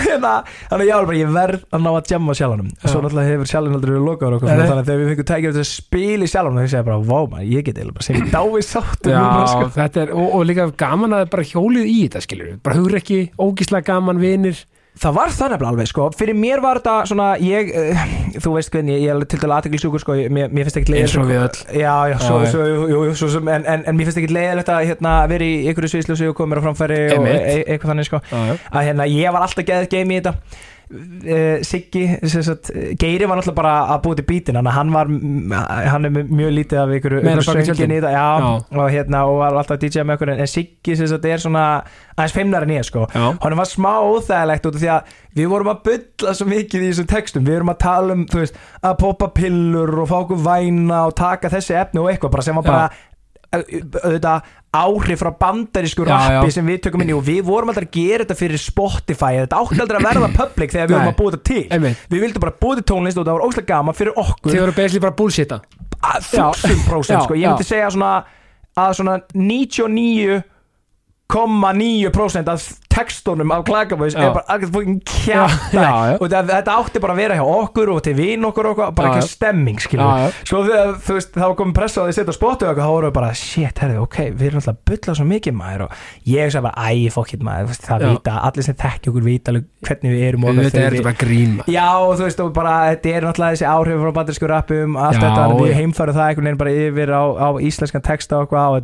Hérna, 0.06 0.34
þannig 0.70 0.84
að 0.84 0.90
ég 0.90 0.96
alveg 1.00 1.34
verð 1.36 1.66
að 1.76 1.84
ná 1.86 1.90
að 1.96 2.12
jamma 2.16 2.36
sjálfanum 2.40 2.70
svo 2.76 2.92
Já. 2.96 3.04
náttúrulega 3.06 3.32
hefur 3.34 3.52
sjálfan 3.52 3.78
aldrei 3.80 3.94
verið 3.96 4.06
lokaður 4.10 4.38
okkur 4.38 4.52
þannig 4.52 4.74
að 4.76 4.90
þegar 4.90 5.02
við 5.02 5.10
fengum 5.12 5.30
tækjum 5.32 5.56
til 5.56 5.64
að 5.64 5.70
spila 5.72 6.26
í 6.28 6.32
sjálfanum 6.32 6.60
þá 6.62 6.78
ég 6.80 6.86
bara, 6.90 7.00
vá 7.10 7.20
maður, 7.32 7.50
ég 7.56 7.66
get 7.66 7.80
eiginlega 7.80 7.98
bara 8.00 8.06
ég 8.20 8.32
dávið 8.36 8.66
sátt 8.70 9.10
Já, 9.12 9.24
sko. 9.52 9.70
er, 10.06 10.14
og, 10.16 10.28
og 10.40 10.46
líka 10.50 10.68
gaman 10.86 11.18
að 11.20 11.28
bara 11.36 11.48
hjólið 11.52 11.90
í 11.92 11.98
þetta 12.06 12.24
skilur 12.26 12.54
bara 12.66 12.80
hugur 12.80 13.00
ekki, 13.02 13.20
ógíslega 13.42 13.88
gaman 13.92 14.22
vinir 14.22 14.62
Það 14.96 15.16
var 15.18 15.32
það 15.36 15.50
nefnilega 15.52 15.72
alveg 15.74 15.88
sko. 15.92 16.04
Fyrir 16.16 16.38
mér 16.40 16.62
var 16.64 16.80
þetta 16.80 16.94
svona 17.10 17.26
ég, 17.44 17.72
uh, 17.76 18.04
Þú 18.40 18.54
veist 18.56 18.72
hvernig, 18.72 19.02
ég 19.04 19.12
er 19.12 19.26
til 19.32 19.40
dæla 19.42 19.58
aðteklisjúkur 19.60 20.02
sko. 20.04 20.16
Mér, 20.32 20.48
mér 20.56 20.68
finnst 20.70 20.80
ekki 20.80 20.94
leiðilegt 20.94 21.12
Eins 21.12 21.18
og 21.20 21.28
við 21.30 21.42
öll. 21.44 21.82
Já, 21.82 21.96
já, 22.12 22.16
svo, 22.24 22.38
svo, 22.52 22.68
jú, 22.70 23.00
jú, 23.10 23.16
svo, 23.20 23.30
sem- 23.34 23.52
en, 23.52 23.66
en, 23.74 23.84
en 23.92 23.98
mér 24.00 24.08
finnst 24.10 24.22
ekki 24.24 24.32
leiðilegt 24.36 24.72
að 24.72 24.86
hérna, 24.92 25.16
vera 25.32 25.50
í 25.50 25.58
ykkur 25.72 25.90
sviðsljósi 25.92 26.30
og 26.32 26.38
koma 26.40 26.56
mér 26.56 26.64
á 26.64 26.66
framfæri 26.70 27.02
og 27.12 27.18
Einmitt. 27.20 27.36
e 27.36 27.58
e 27.60 27.66
eitthvað 27.76 27.92
þannig 27.92 28.10
sko. 28.10 28.22
Já, 28.32 28.40
já, 28.52 28.56
að 28.72 28.88
hérna, 28.90 29.10
ég 29.12 29.36
var 29.36 29.46
alltaf 29.48 29.68
geðið 29.68 29.92
game 29.98 30.16
í 30.16 30.22
þetta 30.22 30.36
Siggi 31.66 32.04
sem 32.30 32.44
sagt, 32.46 32.70
Geiri 33.02 33.26
var 33.28 33.40
náttúrulega 33.40 33.58
bara 33.58 33.74
að 33.96 34.02
búið 34.06 34.20
til 34.20 34.26
bítin 34.30 34.60
hann, 34.60 34.70
hann 34.76 34.92
var, 34.94 35.10
hann 35.90 36.06
er 36.06 36.14
mjög 36.14 36.52
lítið 36.60 36.82
af 36.82 36.94
ykkur, 37.00 37.16
söngin 37.48 37.94
í 37.96 38.00
þetta 38.00 38.12
já, 38.14 38.26
Já. 38.46 38.50
og 38.78 38.92
hérna, 38.94 39.24
og 39.30 39.40
var 39.42 39.58
alltaf 39.62 39.80
DJ 39.82 40.06
með 40.06 40.20
ykkur 40.20 40.34
en, 40.36 40.44
Siggi 40.52 40.98
sagt, 41.00 41.26
er 41.26 41.42
svona 41.42 41.64
aðeins 42.16 42.36
feimnar 42.36 42.68
en 42.68 42.76
ég 42.78 42.86
sko. 42.88 43.08
Já, 43.16 43.26
honum 43.44 43.62
var 43.64 43.70
smá 43.72 43.92
óþægilegt 44.06 44.70
út 44.70 44.78
af 44.78 44.84
því 44.86 44.92
að 44.94 45.18
við 45.36 45.50
vorum 45.52 45.72
að 45.74 45.82
bylla 45.90 46.36
svo 46.38 46.48
mikið 46.52 46.86
í 46.86 46.92
þessum 46.94 47.10
textum. 47.12 47.48
Við 47.48 47.58
vorum 47.58 47.74
að 47.74 47.82
tala 47.84 48.16
um, 48.16 48.24
veist, 48.32 48.62
að 48.86 48.96
poppa 49.02 49.32
pillur 49.36 49.92
og 50.06 50.08
fá 50.12 50.16
okkur 50.22 50.46
væna 50.46 51.02
og 51.10 51.18
taka 51.20 51.52
þessi 51.52 51.76
efni 51.82 52.04
og 52.04 52.12
eitthvað 52.14 52.46
sem 52.46 52.56
var 52.62 52.68
bara 52.70 52.86
au- 52.88 53.14
auðvitað 53.64 54.54
áhrif 54.76 55.22
frá 55.22 55.32
bandarísku 55.40 56.04
rappi 56.08 56.52
sem 56.52 56.68
við 56.68 56.82
tökum 56.88 57.04
inn 57.06 57.14
í 57.14 57.16
og 57.16 57.24
við 57.24 57.42
vorum 57.48 57.72
aldrei 57.72 57.88
að 57.88 57.94
gera 57.96 58.26
þetta 58.26 58.38
fyrir 58.40 58.62
Spotify. 58.62 59.38
Þetta 59.44 59.62
átti 59.62 59.82
aldrei 59.84 60.00
að 60.02 60.08
verða 60.10 60.30
public 60.36 60.74
þegar 60.74 60.90
við 60.90 60.96
vorum 60.98 61.12
að 61.12 61.20
búa 61.22 61.36
þetta 61.36 61.48
til. 61.52 61.64
Einmitt. 61.72 62.02
Við 62.12 62.26
vildum 62.26 62.44
bara 62.44 62.56
búa 62.66 62.80
til 62.80 62.88
tónlist 62.92 63.22
og 63.22 63.28
það 63.28 63.38
var 63.38 63.46
óslega 63.48 63.70
gaman 63.72 63.96
fyrir 63.96 64.20
okkur. 64.20 64.52
Þið 64.52 64.64
voru 64.66 64.76
basically 64.76 65.04
bara 65.06 65.18
bullshita. 65.22 65.62
Að 66.06 66.28
þúsund 66.34 66.84
prósent 66.90 67.16
Já, 67.16 67.22
sko. 67.24 67.38
ég 67.40 67.48
myndi 67.54 67.68
segja 67.70 67.92
svona 67.96 68.12
að 68.76 68.98
svona 69.00 69.20
99,9% 71.26 72.50
af 72.54 72.66
textunum 72.96 73.52
af 73.52 73.64
Klagabæs 73.68 74.14
er 74.16 74.30
bara 74.32 74.44
alveg 74.56 75.02
já, 75.28 75.48
já. 75.74 76.18
og 76.22 76.30
þetta 76.32 76.76
átti 76.80 77.00
bara 77.04 77.12
að 77.16 77.18
vera 77.20 77.36
hjá 77.36 77.44
okkur 77.44 77.90
og 77.92 78.04
til 78.06 78.14
vinn 78.16 78.46
okkur 78.48 78.70
og 78.70 78.76
okkur, 78.78 78.92
bara 78.96 79.10
Já, 79.10 79.16
ekki 79.18 79.32
stemming 79.34 79.82
skilur 79.84 80.06
Já, 80.06 80.18
já. 80.22 80.30
svo 80.48 80.62
þegar 80.64 80.94
þú 81.08 81.18
veist 81.18 81.32
þá 81.36 81.48
komum 81.60 81.74
pressa 81.76 82.02
því 82.06 82.14
að 82.14 82.18
setja 82.20 82.32
og 82.32 82.38
okkur, 82.56 82.80
þá 82.80 82.92
vorum 82.94 83.10
við 83.10 83.16
bara 83.18 83.32
shit, 83.36 83.82
herri, 83.84 83.98
ok, 84.00 84.18
við 84.32 84.46
erum 84.48 84.62
alltaf 84.62 84.76
að 84.78 84.84
bulla 84.92 85.16
svo 85.20 85.26
mikið 85.34 85.54
maður 85.60 85.84
og 85.88 85.92
ég 86.32 86.54
sagði 86.54 86.66
bara, 86.70 86.88
æ, 86.88 87.10
fokkit 87.18 87.44
maður 87.50 87.80
það 87.90 88.06
vita, 88.14 88.34
allir 88.48 88.68
sem 88.70 88.78
þekki 88.86 89.12
okkur 89.12 89.26
vita 89.28 89.56
hvernig 89.90 90.16
við 90.16 90.24
erum 90.30 90.46
og 90.46 90.56
Þetta 90.56 90.64
er 90.64 90.70
við- 90.72 90.96
þetta 90.96 91.08
bara 91.10 91.20
grín. 91.26 91.54
Já, 91.68 91.88
og 92.00 92.14
þú 92.16 92.24
veist, 92.30 92.40
og 92.46 92.54
bara, 92.56 92.76
þetta 92.96 93.12
er 93.12 93.22
náttúrulega 93.28 93.58
þessi 93.58 93.68
áhrif 93.76 94.00
frá 94.06 94.12
bandarísku 94.16 94.48
rappum, 94.50 94.96
allt 94.98 95.20
þetta, 95.20 95.44
við 95.60 95.72
já. 95.74 95.78
heimfærum 95.82 96.16
það 96.16 96.28
einhvern 96.30 96.48
veginn 96.48 96.62
bara 96.64 96.76
yfir 96.86 97.10
á, 97.12 97.24
á 97.44 97.50
íslenskan 97.60 98.06
texta 98.08 98.40
og 98.40 98.48
eitthvað, 98.48 98.68
og 98.72 98.78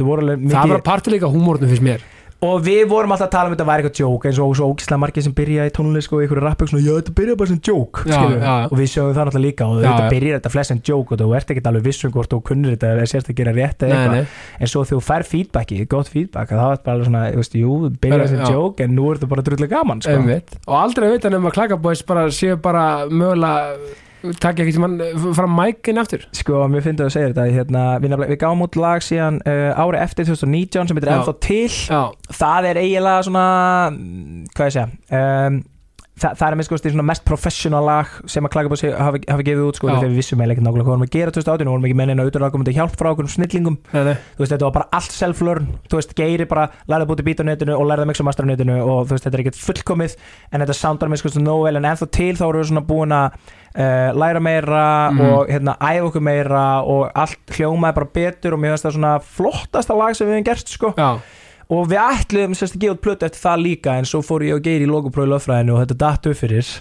að 2.42 2.48
og 2.52 2.64
við 2.66 2.82
vorum 2.90 3.12
alltaf 3.14 3.28
að 3.28 3.34
tala 3.36 3.50
um 3.50 3.54
þetta 3.54 3.66
væri 3.70 3.84
eitthvað 3.84 4.00
joke, 4.02 4.30
eins 4.30 4.40
og 4.42 4.54
svo 4.58 4.70
ógislega 4.72 5.02
margir 5.02 5.26
sem 5.26 5.34
byrja 5.38 5.68
í 5.70 5.74
tónlist 5.76 6.12
og 6.12 6.24
einhverju 6.24 6.44
rappu, 6.44 6.68
svona, 6.72 6.82
já, 6.82 6.96
þetta 6.98 7.14
byrja 7.20 7.36
bara 7.38 7.52
sem 7.52 7.62
joke, 7.68 8.06
Já, 8.10 8.18
já, 8.34 8.56
og 8.66 8.74
við 8.80 8.90
sjáum 8.90 9.12
það 9.14 9.30
náttúrulega 9.30 9.46
líka, 9.46 9.68
og 9.68 9.82
þetta 9.84 10.08
já. 10.08 10.12
byrjar 10.16 10.40
þetta 10.40 10.54
flest 10.56 10.74
sem 10.74 10.82
joke, 10.90 11.14
og 11.14 11.22
þú 11.22 11.30
ert 11.38 11.54
ekkert 11.54 11.70
alveg 11.72 11.86
vissum 11.86 12.16
hvort 12.16 12.34
þú 12.34 12.42
kunnir 12.50 12.76
þetta, 12.76 12.92
eða 12.98 13.08
sérst 13.14 13.32
að 13.32 13.40
gera 13.42 13.56
rétt 13.58 13.86
eða 13.86 14.02
eitthvað, 14.02 14.36
en 14.58 14.74
svo 14.74 14.86
þú 14.90 15.02
fær 15.06 15.28
feedbacki, 15.30 15.82
gott 15.92 16.10
feedback, 16.10 16.50
þá 16.50 16.66
er 16.66 16.78
þetta 16.80 16.90
bara 16.90 17.10
svona, 17.12 17.24
veist, 17.38 17.58
jú, 17.62 17.80
byrja 18.02 18.30
sem 18.34 18.46
joke, 18.50 18.88
en 18.88 18.96
nú 18.98 19.10
er 19.12 19.22
þetta 19.22 19.34
bara 19.36 19.46
drullega 19.46 19.78
gaman, 19.78 20.02
sko. 20.02 20.18
Og 20.66 20.80
aldrei 20.82 21.12
að 21.12 21.20
vita 21.20 21.30
nefnum 21.30 21.52
að 21.52 21.60
Klagabæs 21.60 22.06
bara 22.10 22.26
séu 22.34 22.58
bara 22.62 22.86
mögulega 23.06 23.78
takk 24.42 24.62
ekki 24.64 24.76
tímann 24.76 24.98
fram 25.36 25.56
mækin 25.58 26.02
aftur? 26.02 26.28
Sko, 26.36 26.64
mér 26.72 26.86
finnst 26.86 27.04
að 27.04 27.12
segja 27.16 27.32
þetta 27.32 27.48
hérna, 27.56 27.84
við, 28.04 28.16
við 28.34 28.40
gáum 28.44 28.64
út 28.66 28.78
lag 28.80 29.04
síðan 29.06 29.42
uh, 29.44 29.82
ári 29.82 30.02
eftir 30.02 30.30
2019 30.30 30.92
sem 30.92 31.00
heitir 31.00 31.14
ennþá 31.16 31.36
til. 31.44 31.68
Já, 31.72 32.02
það 32.42 32.70
er 32.72 32.82
eiginlega 32.84 33.28
svona 33.28 33.46
hvað 34.56 34.70
ég 34.70 34.76
segja 34.78 34.88
um, 35.22 35.62
það, 36.20 36.34
það 36.38 36.46
er 36.48 36.54
að 36.54 36.58
minnst 36.60 36.72
kosti 36.74 36.92
svona 36.92 37.06
mest 37.08 37.24
professional 37.26 37.82
lag 37.86 38.10
sem 38.30 38.46
að 38.46 38.52
Klagabósi 38.56 38.90
hafi, 38.94 39.22
hafi 39.32 39.46
gefið 39.48 39.64
út 39.70 39.80
sko, 39.80 39.88
Já. 39.90 39.94
þegar 40.02 40.12
við 40.12 40.20
vissum 40.22 40.42
eiginlega 40.42 40.58
ekki 40.58 40.66
nákvæmlega 40.66 40.84
hvað 40.84 40.92
við 40.92 40.92
vorum 40.92 41.06
að 41.08 41.14
gera 41.16 41.32
2018 41.38 41.68
og 41.68 41.72
vorum 41.76 41.88
ekki 41.88 41.98
mennin 42.02 42.20
að 42.22 42.30
auðvitað 42.32 42.76
hjálp 42.78 42.96
frá 43.00 43.10
okkur 43.12 43.30
snillingum. 43.32 43.78
Nei, 43.94 44.04
nei. 44.10 44.14
Þú 44.36 44.44
veist, 44.44 44.52
þetta 44.54 44.68
var 44.68 44.76
bara 44.76 44.88
allt 45.00 45.16
self-learn. 45.16 45.68
Þú 45.90 46.00
veist, 46.02 46.14
Geiri 46.20 46.46
bara 46.52 46.68
lærði 46.92 47.06
að 47.08 47.12
búti 47.14 47.26
bít 47.30 47.42
á 47.42 47.46
netinu 47.48 47.78
og 47.80 47.88
lærði 47.90 48.06
að 48.06 48.12
mixa 48.12 48.24
master 48.28 48.46
á 48.46 48.52
netinu 48.52 48.78
og 48.84 49.08
þú 49.08 49.16
veist, 49.16 49.26
þetta 49.28 49.38
er 49.40 49.44
ekkert 49.46 49.62
fullkomið 49.66 50.16
en 50.52 50.62
þetta 50.66 50.78
soundar 50.78 51.10
með 51.12 51.22
sko 51.24 51.34
nóg 51.42 51.64
vel 51.66 51.76
en 51.80 51.88
ennþá 51.92 52.10
til 52.12 52.36
þá 52.38 52.46
erum 52.50 52.62
við 52.62 52.70
svona 52.72 52.86
búin 52.92 53.16
að 53.16 53.40
uh, 53.72 54.10
læra 54.20 54.40
meira 54.44 54.86
Mhm. 55.12 55.22
og 55.32 55.48
hérna 55.50 55.78
æfa 55.80 56.08
okkur 56.10 56.22
meira 56.22 56.64
og 56.86 57.12
allt 57.16 57.56
hljómaði 57.56 57.96
bara 57.96 58.10
betur 58.14 58.54
og 58.54 58.60
mér 58.60 58.76
finnst 58.76 58.86
það 58.90 58.96
svona 58.98 59.14
flottasta 59.22 59.96
lag 59.98 60.16
sem 60.16 60.28
við 60.28 60.36
hefum 60.38 60.48
gert 60.52 60.68
sko. 60.68 60.94
Já, 60.98 61.20
og 61.72 61.92
við 61.92 62.02
ætluðum 62.04 62.56
sérst 62.58 62.76
að 62.76 62.86
gefa 62.86 62.98
út 62.98 63.04
plötu 63.06 63.28
eftir 63.28 63.44
það 63.46 63.62
líka 63.66 63.98
en 64.00 64.10
svo 64.10 64.24
fór 64.26 64.44
ég 64.48 64.58
og 64.58 64.66
Geiri 64.66 64.88
í 64.88 64.90
logoprófi 64.92 65.32
löffræðinu 65.32 65.78
og 65.78 65.86
þetta 65.86 66.00
datt 66.06 66.32
upp 66.32 66.42
fyrir. 66.42 66.74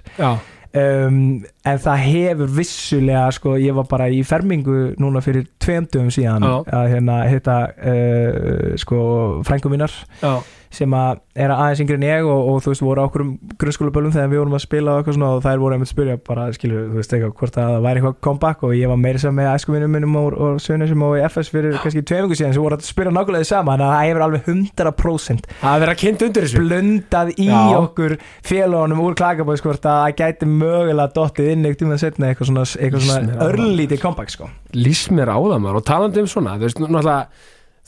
Um, 0.70 1.41
en 1.66 1.78
það 1.82 2.03
hefur 2.07 2.51
vissulega 2.55 3.24
sko, 3.34 3.57
ég 3.59 3.74
var 3.74 3.88
bara 3.91 4.07
í 4.07 4.20
fermingu 4.22 4.93
núna 5.03 5.18
fyrir 5.24 5.49
tveimdugum 5.62 6.12
síðan 6.14 6.47
Já. 6.47 6.53
að 6.78 6.91
hérna 6.93 7.16
hitta 7.26 7.57
uh, 7.74 8.76
sko 8.78 9.01
frængu 9.47 9.72
mínar. 9.72 9.95
Já, 10.22 10.36
sem 10.70 10.92
að 10.94 11.18
er 11.34 11.50
aðeins 11.50 11.80
yngri 11.82 11.96
en 11.98 12.04
ég 12.06 12.26
og, 12.30 12.40
og 12.50 12.60
þú 12.62 12.70
veist 12.70 12.82
voru 12.84 13.02
á 13.02 13.06
okkur 13.08 13.24
grunnskólaböllum 13.58 14.12
þegar 14.14 14.28
við 14.30 14.40
vorum 14.40 14.54
að 14.54 14.62
spila 14.62 14.92
og 14.92 15.00
eitthvað 15.00 15.16
svona 15.16 15.30
og 15.34 15.40
þær 15.42 15.62
voru 15.62 15.76
einmitt 15.76 15.88
að 15.88 15.94
spyrja 15.94 16.16
bara 16.28 16.44
skilur 16.54 16.84
þú 16.92 16.98
veist 17.00 17.14
eitthvað 17.16 17.32
hvort 17.40 17.58
að 17.58 17.70
það 17.74 17.86
væri 17.86 18.00
eitthvað 18.00 18.20
comeback 18.26 18.62
og 18.68 18.74
ég 18.78 18.92
var 18.92 19.00
meira 19.02 19.22
sem 19.22 19.34
með 19.34 19.50
æskuvinum 19.50 19.94
minnum 19.96 20.18
og, 20.20 20.36
og 20.38 20.60
sögnisum 20.62 21.02
og 21.08 21.16
í 21.18 21.24
FS 21.26 21.50
fyrir 21.50 21.78
kannski 21.82 22.04
tveimgu 22.06 22.38
síðan 22.38 22.54
sem 22.54 22.62
voru 22.62 22.78
að 22.78 22.86
spyrja 22.86 23.14
nákvæmlega 23.16 23.42
því 23.42 23.50
sama 23.50 23.74
að 23.74 23.84
það 23.86 24.04
hefur 24.06 24.24
alveg 24.28 24.50
100% 24.54 25.50
það 25.60 25.74
er 25.74 25.84
verið 25.84 25.94
að 25.94 26.00
kynnt 26.04 26.24
undir 26.28 26.46
þessu 26.46 26.62
blundað 26.62 27.32
í 27.34 27.48
Já. 27.50 27.60
okkur 27.80 28.16
félagunum 28.46 29.04
úr 29.08 29.18
klagabóðs 29.18 29.64
hvort 29.66 29.90
að 29.90 30.02
það 30.04 30.16
gæti 30.22 30.50
mögulega 30.54 31.14
dottið 31.18 31.52
inn 31.56 31.66
eitt 31.66 31.82
um 31.82 31.94
að 31.96 32.02
setna 32.04 32.30
eitthvað 32.30 32.52
svona, 32.52 32.66
eitthvað 32.78 33.06
svona 33.08 33.42
á 33.42 33.44
örlítið 33.50 34.02
comeback 34.04 34.34
sko. 34.34 34.50
Lýs 34.76 35.08
mér 35.10 35.32
á 35.34 35.38
það 35.40 35.62
maður 35.64 35.80
og 35.80 35.86
talandi 35.88 36.22
um 36.22 36.30
svona 36.30 36.54
Þú 36.60 36.68
veist, 36.68 36.78
náttúrulega 36.78 37.18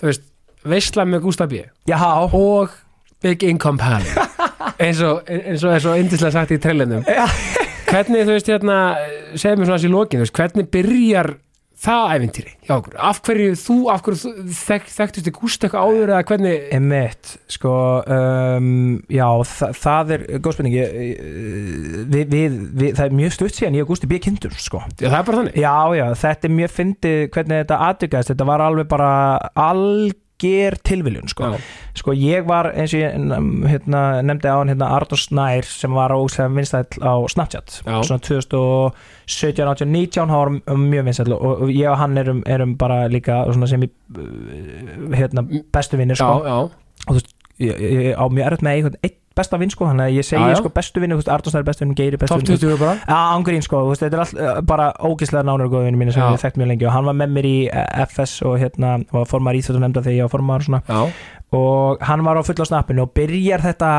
Þú 0.02 0.08
veist, 0.08 0.24
veistla 0.68 1.06
með 1.08 1.24
Gústa 1.26 1.48
B 1.50 1.62
Jaha, 1.88 2.28
og 2.32 2.74
Big 3.22 3.44
Income 3.46 3.78
Pal 3.82 4.02
eins 4.82 5.02
og, 5.04 5.22
eins 5.28 5.62
og, 5.64 5.72
eins 5.74 5.86
og 5.86 5.98
indislega 6.00 6.34
sagt 6.38 6.54
í 6.54 6.58
Já. 6.58 7.26
hvernig 7.90 8.26
þú 8.26 8.36
veist 8.36 8.50
hérna 8.50 8.76
segir 9.34 9.58
mér 9.58 9.70
svona 9.70 9.80
þessi 9.80 10.20
veist, 10.22 10.36
hvernig 10.36 10.70
byrjar 10.72 11.34
það 11.82 12.12
æfintýri 12.14 12.52
hjá 12.66 12.72
okkur 12.76 12.96
af 13.08 13.20
hverju 13.26 13.54
þú, 13.58 13.76
af 13.90 14.02
hverju 14.06 14.18
þú 14.20 14.32
þek, 14.54 14.88
þekktust 14.92 15.26
þið 15.26 15.34
Gústa 15.38 15.66
eitthvað 15.66 15.86
áður 15.88 16.12
eða 16.12 16.26
hvernig 16.30 16.66
Emmett, 16.76 17.32
sko 17.50 17.72
um, 18.16 18.68
já, 19.10 19.26
þa 19.50 19.70
það 19.80 20.12
er 20.16 20.24
góð 20.44 20.56
spurning 20.56 20.76
ég, 20.76 20.94
við, 22.12 22.34
við, 22.34 22.58
við, 22.78 22.94
það 22.98 23.04
er 23.08 23.16
mjög 23.18 23.34
stutt 23.38 23.58
síðan 23.58 23.78
ég 23.78 23.86
og 23.86 23.92
Gústi 23.92 24.10
B. 24.10 24.20
kindur 24.22 24.54
sko. 24.62 24.84
Já, 24.94 25.08
það 25.08 25.18
er 25.18 25.26
bara 25.30 25.40
þannig 25.40 25.58
já, 25.58 25.74
já, 25.98 26.04
þetta 26.22 26.48
er 26.48 26.56
mjög 26.60 26.74
fyndið 26.76 27.18
hvernig 27.34 27.62
þetta 27.64 27.80
aðdugast, 27.88 28.32
þetta 28.32 28.50
var 28.52 28.66
alveg 28.68 28.92
bara 28.92 29.12
alger 30.42 30.76
tilviljun 30.84 31.30
sko. 31.30 31.52
Sko 31.96 32.14
ég 32.16 32.46
var 32.48 32.70
eins 32.72 32.94
og 32.94 33.02
ég 33.02 33.16
hérna, 33.70 34.02
nefndi 34.24 34.50
á 34.50 34.56
hann 34.58 34.72
hérna 34.72 34.90
Arnur 34.96 35.20
Snær 35.20 35.66
sem 35.68 35.92
var 35.94 36.14
óslega 36.14 36.50
vinstæll 36.52 37.02
á 37.02 37.14
Snapchat 37.28 37.82
Já. 37.86 38.02
svona 38.02 38.20
2017, 38.20 39.68
18, 39.68 39.92
19 39.92 40.28
hann 40.30 40.38
var 40.38 40.76
mjög 40.76 41.04
vinstæll 41.04 41.32
og, 41.32 41.62
og 41.62 41.70
ég 41.70 41.90
og 41.90 41.98
hann 41.98 42.18
erum, 42.18 42.42
erum 42.46 42.76
bara 42.76 43.08
líka 43.08 43.44
sem 43.66 43.82
ég 43.82 43.90
uh, 44.18 45.16
hérna, 45.16 45.46
bestu 45.72 45.96
vinnir 45.96 46.16
sko 46.16 46.42
já, 46.44 46.70
ég, 47.58 47.80
ég, 47.80 48.14
á 48.18 48.24
mjög 48.28 48.46
erfitt 48.46 48.66
með 48.66 48.78
einhvern 48.78 49.02
einn 49.02 49.20
besta 49.36 49.58
vinn 49.60 49.72
sko, 49.72 49.86
þannig 49.90 50.08
að 50.10 50.16
ég 50.18 50.26
segi 50.28 50.56
sko 50.58 50.72
bestu 50.74 51.02
vinnu, 51.02 51.18
Arnósnær 51.22 51.62
er 51.62 51.68
bestu 51.68 51.84
vinn, 51.84 51.94
Geiri 51.98 52.20
bestu 52.20 52.34
Top 52.36 52.44
vinn 52.46 52.60
20 52.60 52.80
bara. 52.80 52.94
Já, 53.02 53.18
ángrín 53.36 53.64
sko, 53.64 53.82
þetta 53.98 54.18
er 54.18 54.24
all, 54.24 54.34
uh, 54.38 54.60
bara 54.72 54.90
ógislega 55.08 55.44
nánar 55.48 55.70
góða 55.72 55.88
vinnu 55.88 56.00
mínu 56.02 56.14
sem 56.16 56.24
við 56.26 56.42
þekkt 56.44 56.60
mjög 56.60 56.72
lengi 56.72 56.88
og 56.88 56.96
hann 56.96 57.08
var 57.10 57.18
með 57.22 57.36
mér 57.38 57.48
í 57.48 57.56
uh, 57.68 57.86
FS 58.06 58.42
og 58.48 58.58
hérna 58.62 58.98
var 59.12 59.30
formar 59.30 59.58
í 59.58 59.62
þetta 59.64 59.82
nefnda 59.82 60.04
þegar 60.04 60.18
ég 60.18 60.28
var 60.28 60.34
formar 60.36 60.64
og 60.64 60.68
svona. 60.68 60.82
Já, 60.88 61.00
og 61.52 62.04
hann 62.08 62.24
var 62.24 62.40
á 62.40 62.42
fulla 62.46 62.68
snappinu 62.68 63.06
og 63.06 63.12
byrjar 63.16 63.64
þetta 63.66 63.90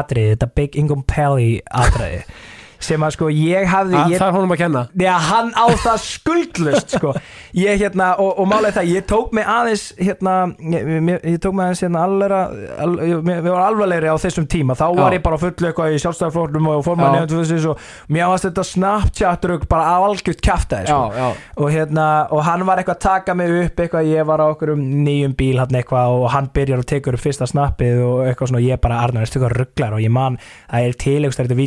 atriði, 0.00 0.34
þetta 0.36 0.50
Big 0.56 0.80
Ingum 0.80 1.04
Pelly 1.08 1.54
atriði 1.72 2.24
sem 2.86 3.06
að 3.06 3.14
sko 3.16 3.30
ég 3.32 3.68
hafði 3.70 3.96
það 3.98 4.12
ég, 4.12 4.20
það 4.22 4.28
er 4.28 4.36
honum 4.36 4.54
að 4.54 4.60
kenna 4.62 4.82
Já, 5.02 5.12
hann 5.28 5.52
á 5.54 5.66
það 5.82 5.98
skuldlust 6.06 6.96
sko. 6.96 7.14
ég 7.56 7.80
hérna, 7.82 8.12
og, 8.22 8.32
og 8.42 8.48
málega 8.50 8.78
það 8.80 8.92
ég 8.92 9.06
tók 9.10 9.32
mig 9.36 9.48
aðeins 9.48 9.84
hérna, 9.98 10.34
ég, 10.72 10.92
ég, 11.32 11.38
tók 11.42 11.56
mig 11.56 11.66
aðeins 11.66 11.84
hérna 11.86 12.04
allera 12.06 12.40
al, 12.82 12.92
ég, 13.00 13.30
ég 13.32 13.48
var 13.48 13.64
alvarlegri 13.66 14.12
á 14.12 14.16
þessum 14.22 14.48
tíma 14.50 14.76
þá 14.78 14.84
var 14.96 15.12
Já. 15.12 15.18
ég 15.18 15.24
bara 15.26 15.40
fullu 15.42 15.70
eitthvað 15.70 15.96
í 15.96 16.02
sjálfstæðarflórnum 16.02 16.70
og 16.72 16.90
nefndu 17.02 17.42
og 17.72 17.86
mér 18.12 18.30
varst 18.32 18.48
þetta 18.48 18.66
Snapchat-rug 18.72 19.66
bara 19.70 19.96
algjört 20.02 20.42
kjaftaði 20.44 20.90
sko. 20.90 21.30
Og 21.62 21.72
hérna, 21.72 22.06
og 22.32 22.44
hann 22.46 22.64
var 22.68 22.80
eitthvað 22.80 22.98
að 22.98 23.04
taka 23.06 23.36
mig 23.38 23.52
upp 23.62 23.82
eitthvað, 23.84 24.10
ég 24.10 24.28
var 24.28 24.42
á 24.42 24.46
okkur 24.48 24.74
um 24.74 24.82
nýjum 25.04 25.36
bíl 25.38 25.58
eitthvað 25.62 26.16
og 26.18 26.28
hann 26.32 26.50
byrjar 26.54 26.82
að 26.82 26.90
teka 26.94 27.12
upp 27.12 27.22
fyrsta 27.22 27.48
snappið 27.48 28.02
og 28.06 28.22
eitthvað 28.26 28.52
svona, 28.52 28.62
og 28.62 28.68
ég 28.68 28.82
bara 28.82 29.00
Arnar, 29.02 29.26
þetta 29.26 29.38
er 29.38 29.42
eitthvað 29.42 29.58
rugglar 29.60 29.96
og 29.96 30.02
ég 30.02 30.12
man, 30.12 30.38
það 30.70 30.88
er 30.88 30.98
tilegust 31.04 31.42
þetta 31.42 31.58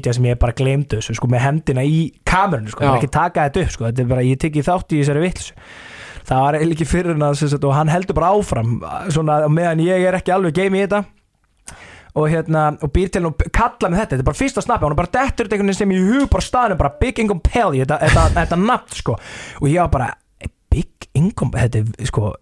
ég 1.05 1.11
þessu, 1.13 1.19
sko, 1.21 1.29
með 1.31 1.45
hendina 1.45 1.83
í 1.85 1.99
kamerunni, 2.27 2.73
sko, 2.73 2.87
ekki 2.95 3.11
taka 3.13 3.45
þetta 3.47 3.65
upp, 3.65 3.75
sko 3.75 3.89
þetta 3.89 4.03
er 4.03 4.09
bara, 4.13 4.25
ég 4.25 4.41
tekið 4.41 4.67
þátt 4.69 4.95
í 4.95 5.03
þessari 5.03 5.25
vitlis 5.25 5.51
það 6.25 6.45
var 6.45 6.57
eiginlega 6.57 6.77
ekki 6.79 6.87
fyrir 6.89 7.13
hann 7.13 7.27
að, 7.27 7.67
hann 7.75 7.91
heldur 7.93 8.17
bara 8.17 8.31
áfram, 8.33 8.79
svona, 9.13 9.37
meðan 9.51 9.83
ég 9.85 10.07
er 10.09 10.17
ekki 10.17 10.33
alveg 10.33 10.57
game 10.57 10.79
í 10.79 10.85
þetta. 10.85 11.03
Og 12.15 12.29
hérna, 12.31 12.69
og 12.79 12.91
býr 12.95 13.09
til 13.11 13.25
og 13.27 13.41
kalla 13.51 13.89
með 13.91 13.99
þetta, 13.99 14.11
þetta 14.13 14.23
er 14.23 14.29
bara 14.29 14.39
fyrsta 14.39 14.61
snappi, 14.63 14.87
hann 14.87 14.93
er 14.95 14.99
bara 15.01 15.13
dettur 15.17 15.49
þetta 15.51 15.73
sem 15.75 15.91
í 15.91 15.97
hug 15.99 16.29
bara 16.31 16.45
staðinu, 16.45 16.77
bara 16.79 16.93
Big 17.01 17.19
Income 17.19 17.43
Pelly 17.43 17.81
þetta, 17.83 17.97
þetta, 18.05 18.23
þetta 18.39 18.59
nafn, 18.61 18.99
sko. 19.01 19.17
Og 19.59 19.67
ég 19.67 19.81
var 19.83 19.91
bara, 19.91 20.07
Income 21.15 21.55
þetta 21.63 21.79
er, 21.81 22.09
sko, 22.09 22.33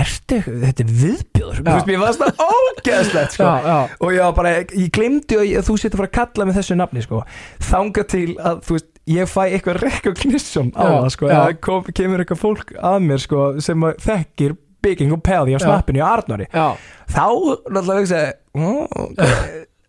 ertu 0.00 0.38
þetta 0.46 0.84
er 0.86 0.92
viðbjóður, 1.02 1.60
þú 1.60 1.64
veist, 1.68 1.88
mér 1.90 2.00
varst 2.02 2.22
það 2.22 2.42
ógeðslegt, 2.46 3.36
sko. 3.36 3.44
Já, 3.50 3.68
já. 3.68 3.76
og 4.00 4.14
ég 4.16 4.24
var 4.24 4.34
bara, 4.38 4.52
ég 4.64 4.90
glemdi 4.96 5.38
að 5.42 5.66
þú 5.68 5.76
sétt 5.82 5.94
að 5.96 6.00
fara 6.02 6.10
að 6.10 6.16
kalla 6.20 6.48
með 6.48 6.58
þessu 6.60 6.78
nafni 6.80 7.04
sko. 7.04 7.22
þanga 7.70 8.04
til 8.14 8.26
að 8.40 8.62
þú 8.68 8.78
veist 8.78 8.90
ég 9.14 9.28
fæ 9.28 9.40
eitthvað 9.50 9.80
recognition 9.84 10.70
á 10.72 10.82
það 10.88 11.10
sko, 11.12 11.28
eða 11.28 11.56
kom, 11.68 11.90
kemur 11.92 12.22
eitthvað 12.24 12.40
fólk 12.40 12.72
að 12.80 12.98
mér 13.10 13.20
sko, 13.26 13.42
sem 13.60 13.84
að 13.84 14.00
þekkir 14.06 14.56
bygging 14.84 15.12
og 15.16 15.20
pelði 15.24 15.56
á 15.56 15.60
snappinu 15.60 16.00
í 16.00 16.04
Arnóri 16.04 16.46
Já, 16.52 16.66
þá 17.12 17.24
náttúrulega 17.72 18.24
"Ó, 18.56 18.88
ok, 18.88 19.22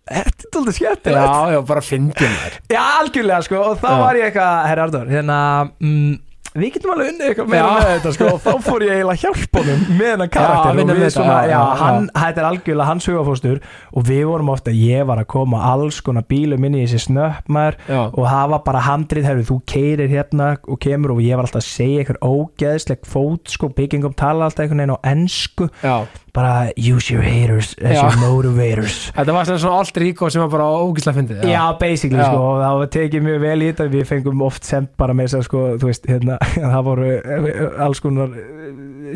Þetta 0.06 0.46
er 0.46 0.60
alltaf 0.60 0.76
skemmtilegt. 0.78 1.32
Já, 1.34 1.50
já, 1.56 1.60
bara 1.66 1.82
fyndin 1.82 2.36
þær 2.38 2.58
Já, 2.70 2.82
algjörlega 3.00 3.40
sko 3.48 3.62
og 3.72 3.80
þá 3.82 3.88
var 4.04 4.20
ég 4.20 4.28
eitthvað, 4.30 4.60
herra 4.70 4.84
Arnór 4.86 5.10
hérna, 5.10 5.38
mm, 5.82 6.12
við 6.56 6.72
getum 6.76 6.93
alveg 6.93 7.12
unnið 7.12 7.28
eitthvað 7.30 7.49
meira 7.51 7.66
Já. 7.66 7.76
með 7.76 7.89
þetta 7.89 8.14
sko 8.16 8.28
og 8.32 8.41
þá 8.45 8.51
fór 8.66 8.86
ég 8.86 8.93
eiginlega 8.95 9.16
að 9.16 9.22
hjálpa 9.26 9.62
honum 9.62 9.82
með 9.99 10.12
hennan 10.12 10.32
karakter 10.36 10.78
vinna 10.80 10.95
og 10.95 11.01
við 11.01 11.12
svona, 11.16 11.36
já, 11.36 11.51
já, 11.51 11.56
já, 11.56 11.80
hann, 11.82 12.10
þetta 12.16 12.41
er 12.41 12.47
algjörlega 12.49 12.89
hans 12.89 13.10
hugafóstur 13.12 13.62
og 13.91 14.08
við 14.10 14.24
vorum 14.30 14.51
ofta, 14.56 14.76
ég 14.76 15.08
var 15.10 15.22
að 15.22 15.30
koma 15.36 15.64
alls 15.72 16.01
konar 16.06 16.28
bílum 16.32 16.68
inn 16.70 16.78
í 16.80 16.84
þessi 16.86 17.03
snöppmær 17.10 17.80
Já, 17.89 18.01
og 18.08 18.22
það 18.24 18.53
var 18.56 18.66
bara 18.70 18.84
handrið, 18.88 19.30
herru, 19.30 19.47
þú 19.51 19.60
keirir 19.74 20.12
hérna 20.12 20.51
og 20.64 20.80
kemur 20.86 21.16
og 21.16 21.24
ég 21.26 21.36
var 21.36 21.49
alltaf 21.49 21.64
að 21.64 21.70
segja 21.70 22.03
eitthvað 22.06 22.24
ógeðsleg 22.30 23.10
fót, 23.10 23.51
sko, 23.51 23.72
byggingum 23.76 24.16
tala 24.16 24.47
alltaf 24.47 24.66
einhvern 24.66 24.86
veginn 24.86 24.95
á 24.95 24.99
ensku, 25.12 25.70
já 25.84 25.97
bara 26.36 26.72
use 26.76 27.14
your 27.14 27.24
haters 27.24 27.74
as 27.80 27.96
Já. 27.96 28.04
your 28.04 28.18
motivators 28.20 28.98
Þetta 29.16 29.36
var 29.36 29.50
svona 29.50 29.80
allt 29.80 30.00
ríko 30.02 30.30
sem 30.34 30.44
var 30.44 30.52
bara 30.52 30.68
ógislega 30.84 31.20
fyndið 31.20 31.46
Já, 31.50 31.64
basically 31.80 32.20
Já. 32.20 32.28
sko 32.30 32.42
og 32.52 32.62
það 32.64 32.86
tekið 32.98 33.26
mjög 33.30 33.44
vel 33.46 33.56
í 33.58 33.70
þetta 33.72 33.88
við 33.96 34.08
fengum 34.12 34.46
oft 34.46 34.68
sendt 34.68 34.92
bara 35.00 35.16
með 35.18 35.30
þess 35.30 35.40
að 35.40 35.46
sko 35.50 35.64
þú 35.82 35.92
veist, 35.92 36.10
hérna, 36.12 36.40
það 36.76 36.88
voru 36.90 37.12
eh, 37.16 37.62
alls 37.86 38.04
konar 38.04 38.36
eh, 38.42 38.66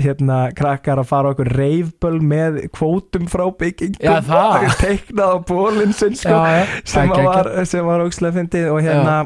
hérna 0.05 0.39
krakkar 0.55 1.03
að 1.03 1.09
fara 1.11 1.33
okkur 1.35 1.51
reifböl 1.59 2.15
með 2.23 2.61
kvótum 2.75 3.27
frá 3.31 3.45
byggingum 3.59 4.05
Já, 4.05 4.19
það. 4.29 4.69
teiknað 4.83 5.35
á 5.35 5.37
bólinn 5.49 5.97
sinn 5.97 6.15
sko 6.19 6.37
já, 6.37 6.61
já. 6.61 6.79
sem, 6.83 7.17
sem 7.75 7.91
var 7.91 8.05
ógslega 8.05 8.39
fyndið 8.39 8.71
og 8.73 8.81
hérna 8.85 9.19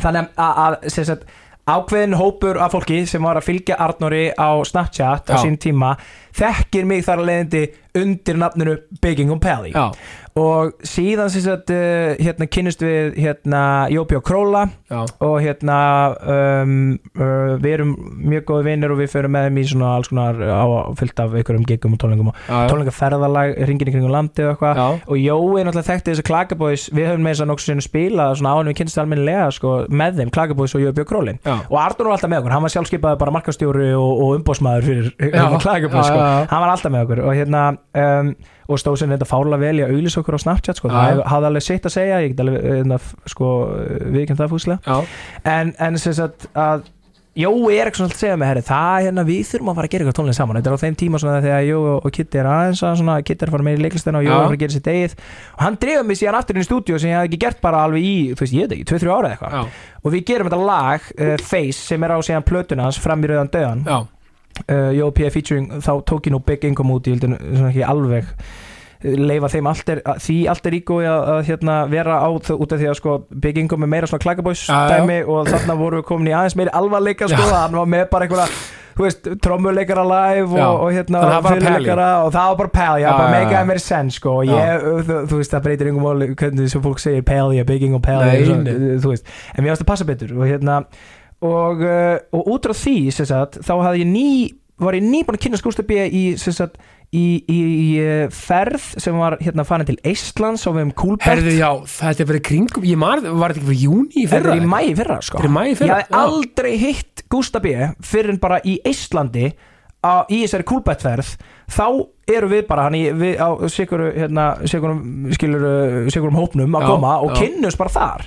þannig 0.00 0.32
að 0.36 0.78
sem 0.92 1.06
sagt, 1.08 1.28
ákveðin 1.66 2.14
hópur 2.14 2.60
af 2.62 2.76
fólki 2.76 3.00
sem 3.10 3.24
var 3.26 3.40
að 3.40 3.48
fylgja 3.48 3.78
Arnóri 3.82 4.28
á 4.38 4.54
Snapchat 4.62 5.32
á 5.34 5.36
sín 5.42 5.56
tíma 5.58 5.96
þekkir 6.36 6.86
mig 6.86 7.02
þar 7.06 7.22
að 7.24 7.30
leiðindi 7.30 7.62
undir 7.98 8.38
nafninu 8.38 8.76
Bygging 9.02 9.32
on 9.34 9.42
Pelly 9.42 9.72
Já, 9.74 9.90
og 10.36 10.74
síðan 10.84 11.30
sem 11.32 11.42
sagt 11.44 11.70
uh, 11.72 12.12
hérna 12.20 12.48
kynnist 12.52 12.82
við 12.84 13.16
hérna 13.16 13.60
Jópi 13.92 14.18
og 14.18 14.24
Króla. 14.26 14.66
Já, 14.90 15.00
og 15.24 15.36
hérna 15.42 15.78
um, 16.20 16.74
uh, 17.16 17.54
við 17.62 17.70
erum 17.78 17.94
mjög 18.20 18.44
góði 18.50 18.66
vinnir 18.68 18.92
og 18.92 19.00
við 19.00 19.10
förum 19.14 19.32
með 19.34 19.48
þeim 19.48 19.60
í 19.60 19.64
svona 19.70 19.92
alls 19.96 20.10
konar 20.12 20.38
á, 20.44 20.64
fyllt 20.98 21.22
af 21.24 21.34
einhverjum 21.34 21.64
giggum 21.68 21.96
og 21.96 22.02
tónlingum 22.02 22.30
og 22.30 22.42
tónlingaferðalag 22.70 23.54
ringin 23.70 23.90
í 23.90 23.94
kringum 23.94 24.12
landi 24.12 24.44
og 24.44 24.52
eitthvað. 24.54 24.82
Og 25.06 25.22
Jói 25.22 25.64
náttúrulega 25.64 25.88
þekkti 25.88 26.12
þessi 26.12 26.26
Klagabóis 26.28 26.86
við 26.92 27.10
höfum 27.10 27.24
með 27.24 27.34
þess 27.34 27.46
að 27.46 27.50
nokkuð 27.52 27.68
sinni 27.70 27.86
spila 27.86 28.28
svona 28.36 28.52
ánum 28.54 28.70
við 28.70 28.78
kynnist 28.82 29.00
almennilega 29.02 29.48
sko, 29.56 29.72
með 29.88 30.20
þeim 30.20 30.34
Klagabóis 30.36 30.76
og 30.76 30.84
Jópi 30.84 31.02
og 31.02 31.10
Królin. 31.10 31.40
Já. 31.46 31.56
Og 31.64 31.78
Arnur 31.80 32.10
var 32.10 32.18
alltaf 32.18 32.32
með 32.32 32.42
okkur, 32.42 32.56
hann 32.56 32.66
var 32.66 32.74
sjálfskipaði 32.76 33.20
bara 33.24 33.34
markastjóri 33.38 33.88
og, 33.96 34.12
og 34.26 34.36
umbósmaður 34.40 34.90
fyrir 34.90 35.10
já, 35.32 35.46
sko. 35.56 36.20
hann 36.52 36.62
var 36.62 36.74
alltaf 36.74 36.92
með 36.92 37.06
okkur. 37.06 37.24
Og 37.26 37.36
hérna 37.40 37.64
um, 37.96 38.34
og 38.66 38.82
stóð 38.82 38.98
sem 39.02 39.14
þetta 39.14 39.28
fárlega 39.30 39.62
vel 39.62 39.76
í 39.78 39.84
að 39.86 39.94
auðlýsa 39.94 40.22
okkur 40.22 40.38
á 40.38 40.44
Snapchat 40.44 40.80
sko. 40.80 40.90
Það 40.92 41.22
hafði 41.30 41.50
alveg 41.50 41.66
sitt 41.66 41.88
að 41.88 41.96
segja 41.96 42.20
ég 42.24 42.34
get 42.34 42.44
alveg 42.44 42.66
hérna, 42.66 43.00
sko, 43.32 43.54
viðkjönd 44.16 44.42
það 44.42 44.52
fúslega. 44.52 44.82
Já, 44.86 45.16
en, 45.56 45.72
en 45.86 45.98
sem 46.02 46.16
sagt 46.16 46.48
að 46.56 46.86
er 47.36 47.90
eitthvað 47.90 47.98
svona 48.00 48.14
að 48.14 48.20
segja 48.22 48.36
mig 48.40 48.48
herri, 48.48 48.62
það 48.64 48.98
hérna 49.04 49.24
við 49.28 49.40
þurfum 49.50 49.70
að 49.70 49.76
fara 49.76 49.88
að 49.88 49.92
gera 49.92 50.04
eitthvað 50.04 50.16
tónlist 50.16 50.40
saman. 50.40 50.56
Þetta 50.56 50.70
er 50.70 50.76
á 50.80 50.82
þeim 50.82 50.94
tíma 51.02 51.20
svona 51.20 51.42
þegar 51.44 51.66
Jói 51.66 51.90
og 51.92 52.06
Kitty 52.16 52.40
er 52.40 52.48
aðeins 52.48 52.80
að 52.80 52.94
svona, 53.02 53.16
Kitty 53.28 53.44
er 53.44 53.50
að 53.50 53.56
fara 53.56 53.66
meira 53.66 53.76
í 53.76 53.84
leiklistina 53.84 54.22
og 54.22 54.24
Já. 54.24 54.30
er 54.30 54.36
að 54.38 54.46
fara 54.46 54.56
að 54.56 54.62
gera 54.62 54.76
sér 54.76 54.84
degið 54.86 55.16
og 55.52 55.64
hann 55.66 55.78
dreifur 55.84 56.08
mig 56.08 56.20
síðan 56.22 56.38
aftur 56.40 56.56
inn 56.56 56.64
í 56.64 56.68
stúdíu 56.70 57.00
sem 57.02 57.12
ég 57.12 57.20
hafði 57.20 57.30
ekki 57.30 57.42
gert 57.44 57.60
bara 57.66 57.84
alveg 57.84 58.08
í, 58.08 58.16
þú 58.32 58.46
veist, 58.46 58.56
ég 58.56 58.64
veit 58.64 58.76
ekki, 58.78 58.88
2-3 58.94 59.12
ára 59.12 59.28
eða 59.28 59.36
eitthvað. 59.36 59.80
Og 60.00 60.16
við 60.16 60.26
gerum 60.32 60.48
þetta 60.48 60.62
lag, 60.72 61.12
uh, 61.12 61.36
Face 61.44 61.84
sem 61.92 62.08
er 62.08 62.16
á 62.16 62.18
síðan 62.24 62.48
plötuna 62.48 62.88
hans 62.88 63.00
fram 63.04 63.20
í 63.20 63.28
rauðan 63.28 63.52
döðan 63.52 63.84
já 63.84 63.98
uh, 64.68 64.92
Jói 64.96 65.10
P. 65.16 65.28
featuring, 65.34 65.68
þá 65.84 65.92
tók 66.08 66.26
ég 66.30 66.34
nú 66.36 66.40
Big 66.46 66.64
Income 66.68 66.96
út 66.96 67.06
í 67.10 67.14
vildi 67.16 67.30
svona 67.36 67.70
ekki 67.72 67.84
alveg 67.86 68.30
eh, 68.30 69.18
leifa 69.20 69.50
þeim 69.52 69.68
alter, 69.72 70.00
því 70.24 70.38
alter 70.52 70.78
ígói 70.80 71.04
að, 71.04 71.28
að 71.34 71.42
hérna, 71.50 71.76
vera 71.92 72.20
á 72.24 72.28
þ- 72.32 72.56
út 72.64 72.72
af 72.72 72.80
því 72.80 72.88
að 72.92 72.98
sko, 73.02 73.18
Big 73.44 73.60
Income 73.60 73.84
er 73.86 73.94
meira 73.96 74.08
svona 74.10 74.24
dæmi 74.96 75.20
og 75.26 75.52
þarna 75.52 75.76
voru 75.78 76.00
við 76.02 76.08
komin 76.08 76.32
í 76.32 76.34
aðeins 76.38 76.56
meiri 76.58 76.74
alvarleika 76.80 77.28
sko, 77.28 77.42
hann 77.52 77.76
var 77.82 77.86
með 77.96 78.08
bara 78.14 78.26
einhverja 78.28 78.48
trommuleikara 79.44 80.00
live 80.08 80.56
og, 80.56 80.78
og 80.86 80.92
hérna 80.96 81.20
og 82.24 82.30
það 82.32 82.46
var 82.48 82.56
bara 82.62 82.70
pæli, 82.72 83.02
já. 83.02 83.10
mér 83.68 83.80
sens 83.84 84.16
sko, 84.16 84.32
og 84.40 84.46
ég, 84.48 84.86
þú, 85.04 85.18
þú 85.28 85.40
veist, 85.42 85.52
það 85.52 85.64
breytir 85.66 85.90
einhver 85.90 86.06
máli 86.06 86.28
hvernig 86.40 86.70
sem 86.72 86.84
fólk 86.86 87.02
segir 87.04 87.26
pæli, 87.28 87.58
Big 87.68 87.84
Income 87.84 88.00
pæli 88.06 88.30
en 89.52 89.60
mér 89.66 89.74
varst 89.74 89.84
að 89.84 89.90
passa 89.92 90.08
betur 90.08 90.32
og 90.38 90.48
hérna 90.48 90.78
og, 91.44 91.82
uh, 91.84 92.16
og 92.36 92.52
út 92.54 92.68
frá 92.68 92.76
því 92.76 92.96
sagt, 93.32 93.58
þá 93.66 93.74
ég 94.02 94.08
ný 94.08 94.28
var 94.82 94.96
ég 94.96 95.04
nýbúin 95.06 95.36
að 95.38 95.42
kynna 95.46 95.58
B 95.88 95.96
í, 96.04 96.22
í, 97.16 97.22
í, 97.48 97.56
í 97.56 97.86
uh, 98.02 98.26
ferð 98.34 98.88
sem 99.00 99.16
var 99.16 99.38
hérna 99.40 99.64
farin 99.64 99.88
til 99.88 99.96
Eistlands 100.04 100.66
og 100.68 100.76
við 100.76 100.86
um 100.88 100.92
Kúlbert 101.00 101.28
Herðu, 101.30 101.54
já, 101.56 101.70
þetta 101.94 102.24
er 102.24 102.28
í 102.40 102.44
kringum 102.50 102.88
Ég 102.90 103.00
man, 103.00 103.24
var 103.40 103.54
þetta 103.54 103.62
ekki 103.62 103.70
fyrir 103.70 103.84
júni 103.86 104.10
í 104.12 104.26
Þetta 104.26 104.42
fyrra? 104.42 104.56
er 104.56 104.66
í 104.66 104.72
mæ 104.74 104.80
í 104.84 104.96
fyrra 104.98 105.18
sko 105.24 105.40
í 105.70 105.76
fyrra, 105.78 106.00
Ég 106.02 106.10
já. 106.12 106.18
aldrei 106.20 106.72
hitt 106.82 107.24
B 107.64 107.72
fyrir 108.04 108.34
en 108.34 108.42
bara 108.42 108.60
í 108.68 108.76
Eistlandi 108.84 109.46
á, 110.04 110.14
í 110.28 110.42
þessari 110.44 110.68
Kúlbertferð 110.68 111.32
þá 111.70 111.86
eru 112.26 112.48
við 112.50 112.64
bara 112.66 112.88
hann 112.88 112.96
í, 112.98 113.04
við 113.14 113.38
á 113.38 113.48
sikurum 113.70 114.10
hérna, 114.16 114.44
sikurum, 114.66 116.36
hópnum 116.36 116.74
að 116.74 116.86
Já, 116.86 116.88
koma 116.90 117.16
og 117.22 117.34
já. 117.34 117.42
kynnust 117.44 117.78
bara 117.78 117.92
þar. 117.94 118.24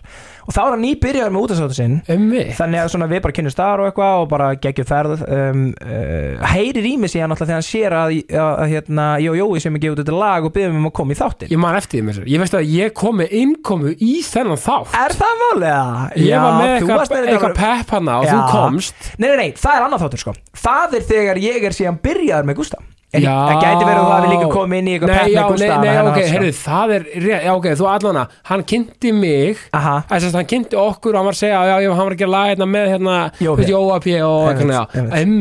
Og 0.50 0.56
þá 0.56 0.60
er 0.64 0.70
hann 0.74 0.82
nýbyrjaður 0.82 1.34
með 1.36 1.44
útastáttu 1.46 1.76
sinn. 1.78 1.98
Þannig 2.08 2.80
að 2.80 3.12
við 3.12 3.22
bara 3.26 3.36
kynnumst 3.38 3.60
þar 3.60 3.84
og 3.84 3.90
eitthvað 3.90 4.22
og 4.24 4.30
bara 4.32 4.48
geggjum 4.64 4.88
ferð 4.90 5.26
um, 5.28 5.66
uh, 5.84 6.48
heyrir 6.56 6.88
í 6.90 6.94
mig 6.98 7.12
síðan 7.14 7.36
alltaf 7.36 7.50
þegar 7.50 7.60
hann 7.60 7.68
sér 7.68 7.96
að, 8.00 8.16
að, 8.32 8.50
að 8.64 8.74
hérna, 8.74 9.08
ég 9.22 9.34
og 9.36 9.40
Jói 9.40 9.64
sem 9.66 9.76
er 9.78 9.84
gefið 9.84 9.94
út 9.98 10.02
þetta 10.02 10.22
lag 10.24 10.48
og 10.48 10.56
byrðum 10.56 10.80
um 10.80 10.90
að 10.90 10.96
koma 11.02 11.14
í 11.14 11.20
þáttin 11.20 11.54
Ég 11.54 11.62
man 11.62 11.78
eftir 11.78 12.00
því 12.00 12.06
með 12.08 12.18
sér 12.18 12.32
Ég 12.34 12.44
veist 12.44 12.58
að 12.58 12.74
ég 12.74 12.96
kom 12.98 13.20
með 13.20 13.36
innkomu 13.44 13.94
í 13.94 14.14
þennan 14.26 14.62
þátt. 14.64 14.96
Er 15.04 15.18
það 15.20 15.44
málega? 15.44 15.82
Ég 16.24 16.46
var 16.48 16.58
með 16.64 16.76
eitthvað 16.80 17.18
eitthva 17.36 17.52
pepp 17.60 17.98
hana 18.00 18.22
og 18.24 18.30
Já. 18.30 18.34
þú 18.34 18.42
komst. 18.56 19.12
Nei, 19.20 19.28
nei, 19.28 19.38
nei, 19.44 19.50
það 19.60 19.76
er 19.76 19.86
annað 19.86 20.06
þáttur 20.08 20.24
sko. 20.24 20.36
Það 20.64 20.98
er 20.98 21.12
þegar 21.14 21.44
ég 21.44 21.70
er 21.70 21.78
síðan 21.78 22.02
byrjaður 22.02 22.50
með 22.50 22.64
Gústa 22.64 22.82
en 23.10 23.24
það 23.26 23.56
gæti 23.64 23.86
verið 23.88 24.00
að 24.00 24.06
það 24.06 24.16
hafi 24.16 24.30
líka 24.34 24.48
komið 24.54 24.80
inn 24.80 24.90
í 24.90 24.94
eitthvað 24.94 25.10
já, 25.10 25.40
með 25.40 25.50
Gústa 25.50 25.66
nei, 25.66 25.90
þannig 25.90 26.10
ok, 26.10 26.20
hann- 26.20 26.34
heyrðu, 26.34 26.52
það 26.60 26.94
er 26.96 27.02
já, 27.26 27.54
ok, 27.56 27.68
þú 27.80 27.86
allan 27.90 28.20
að 28.22 28.36
hann 28.50 28.64
kynnti 28.70 29.14
mig 29.18 29.64
Þess 30.10 30.28
að 30.30 30.38
hann 30.40 30.50
kynnti 30.54 30.76
okkur 30.80 31.16
og 31.16 31.20
hann 31.20 31.30
var 31.30 31.34
að 31.34 31.42
segja 31.42 31.60
já, 31.66 31.76
já, 31.82 31.90
hann 31.90 32.06
var 32.06 32.16
að 32.30 32.34
laga 32.36 32.52
hérna 32.54 32.68
með 32.70 32.86
hérna 32.94 33.16
P. 33.58 33.62
veist, 33.64 33.72
Jóa 33.74 33.98
P. 34.04 34.16
og 34.22 34.46
eitthvað 34.52 35.00
en, 35.20 35.34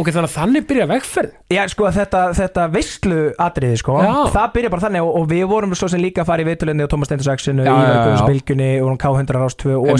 ok, 0.00 0.12
þannig 0.14 0.30
að 0.30 0.36
þannig 0.38 0.68
byrja 0.70 0.86
vegferð 0.90 1.30
já 1.50 1.62
sko 1.66 1.90
þetta, 1.90 2.20
þetta 2.38 2.62
veistlu 2.70 3.20
atriði 3.42 3.80
sko, 3.80 3.98
Já. 3.98 4.12
það 4.30 4.52
byrja 4.54 4.70
bara 4.70 4.84
þannig 4.86 5.02
og, 5.02 5.10
og 5.18 5.24
við 5.32 5.44
vorum 5.50 5.74
svo 5.74 5.88
sem 5.90 5.98
líka 6.02 6.22
að 6.22 6.28
fara 6.30 6.44
í 6.44 6.46
viðtölinni 6.46 6.86
og 6.86 6.92
Saxinu, 7.26 7.64
Já, 7.66 7.74
í. 7.74 7.90
Vöggunsbylgjunni 7.90 8.70
og 8.78 8.86
hún 8.92 9.00
K100 9.02 9.34
Rás 9.34 9.58
2 9.58 9.74
og 9.74 9.90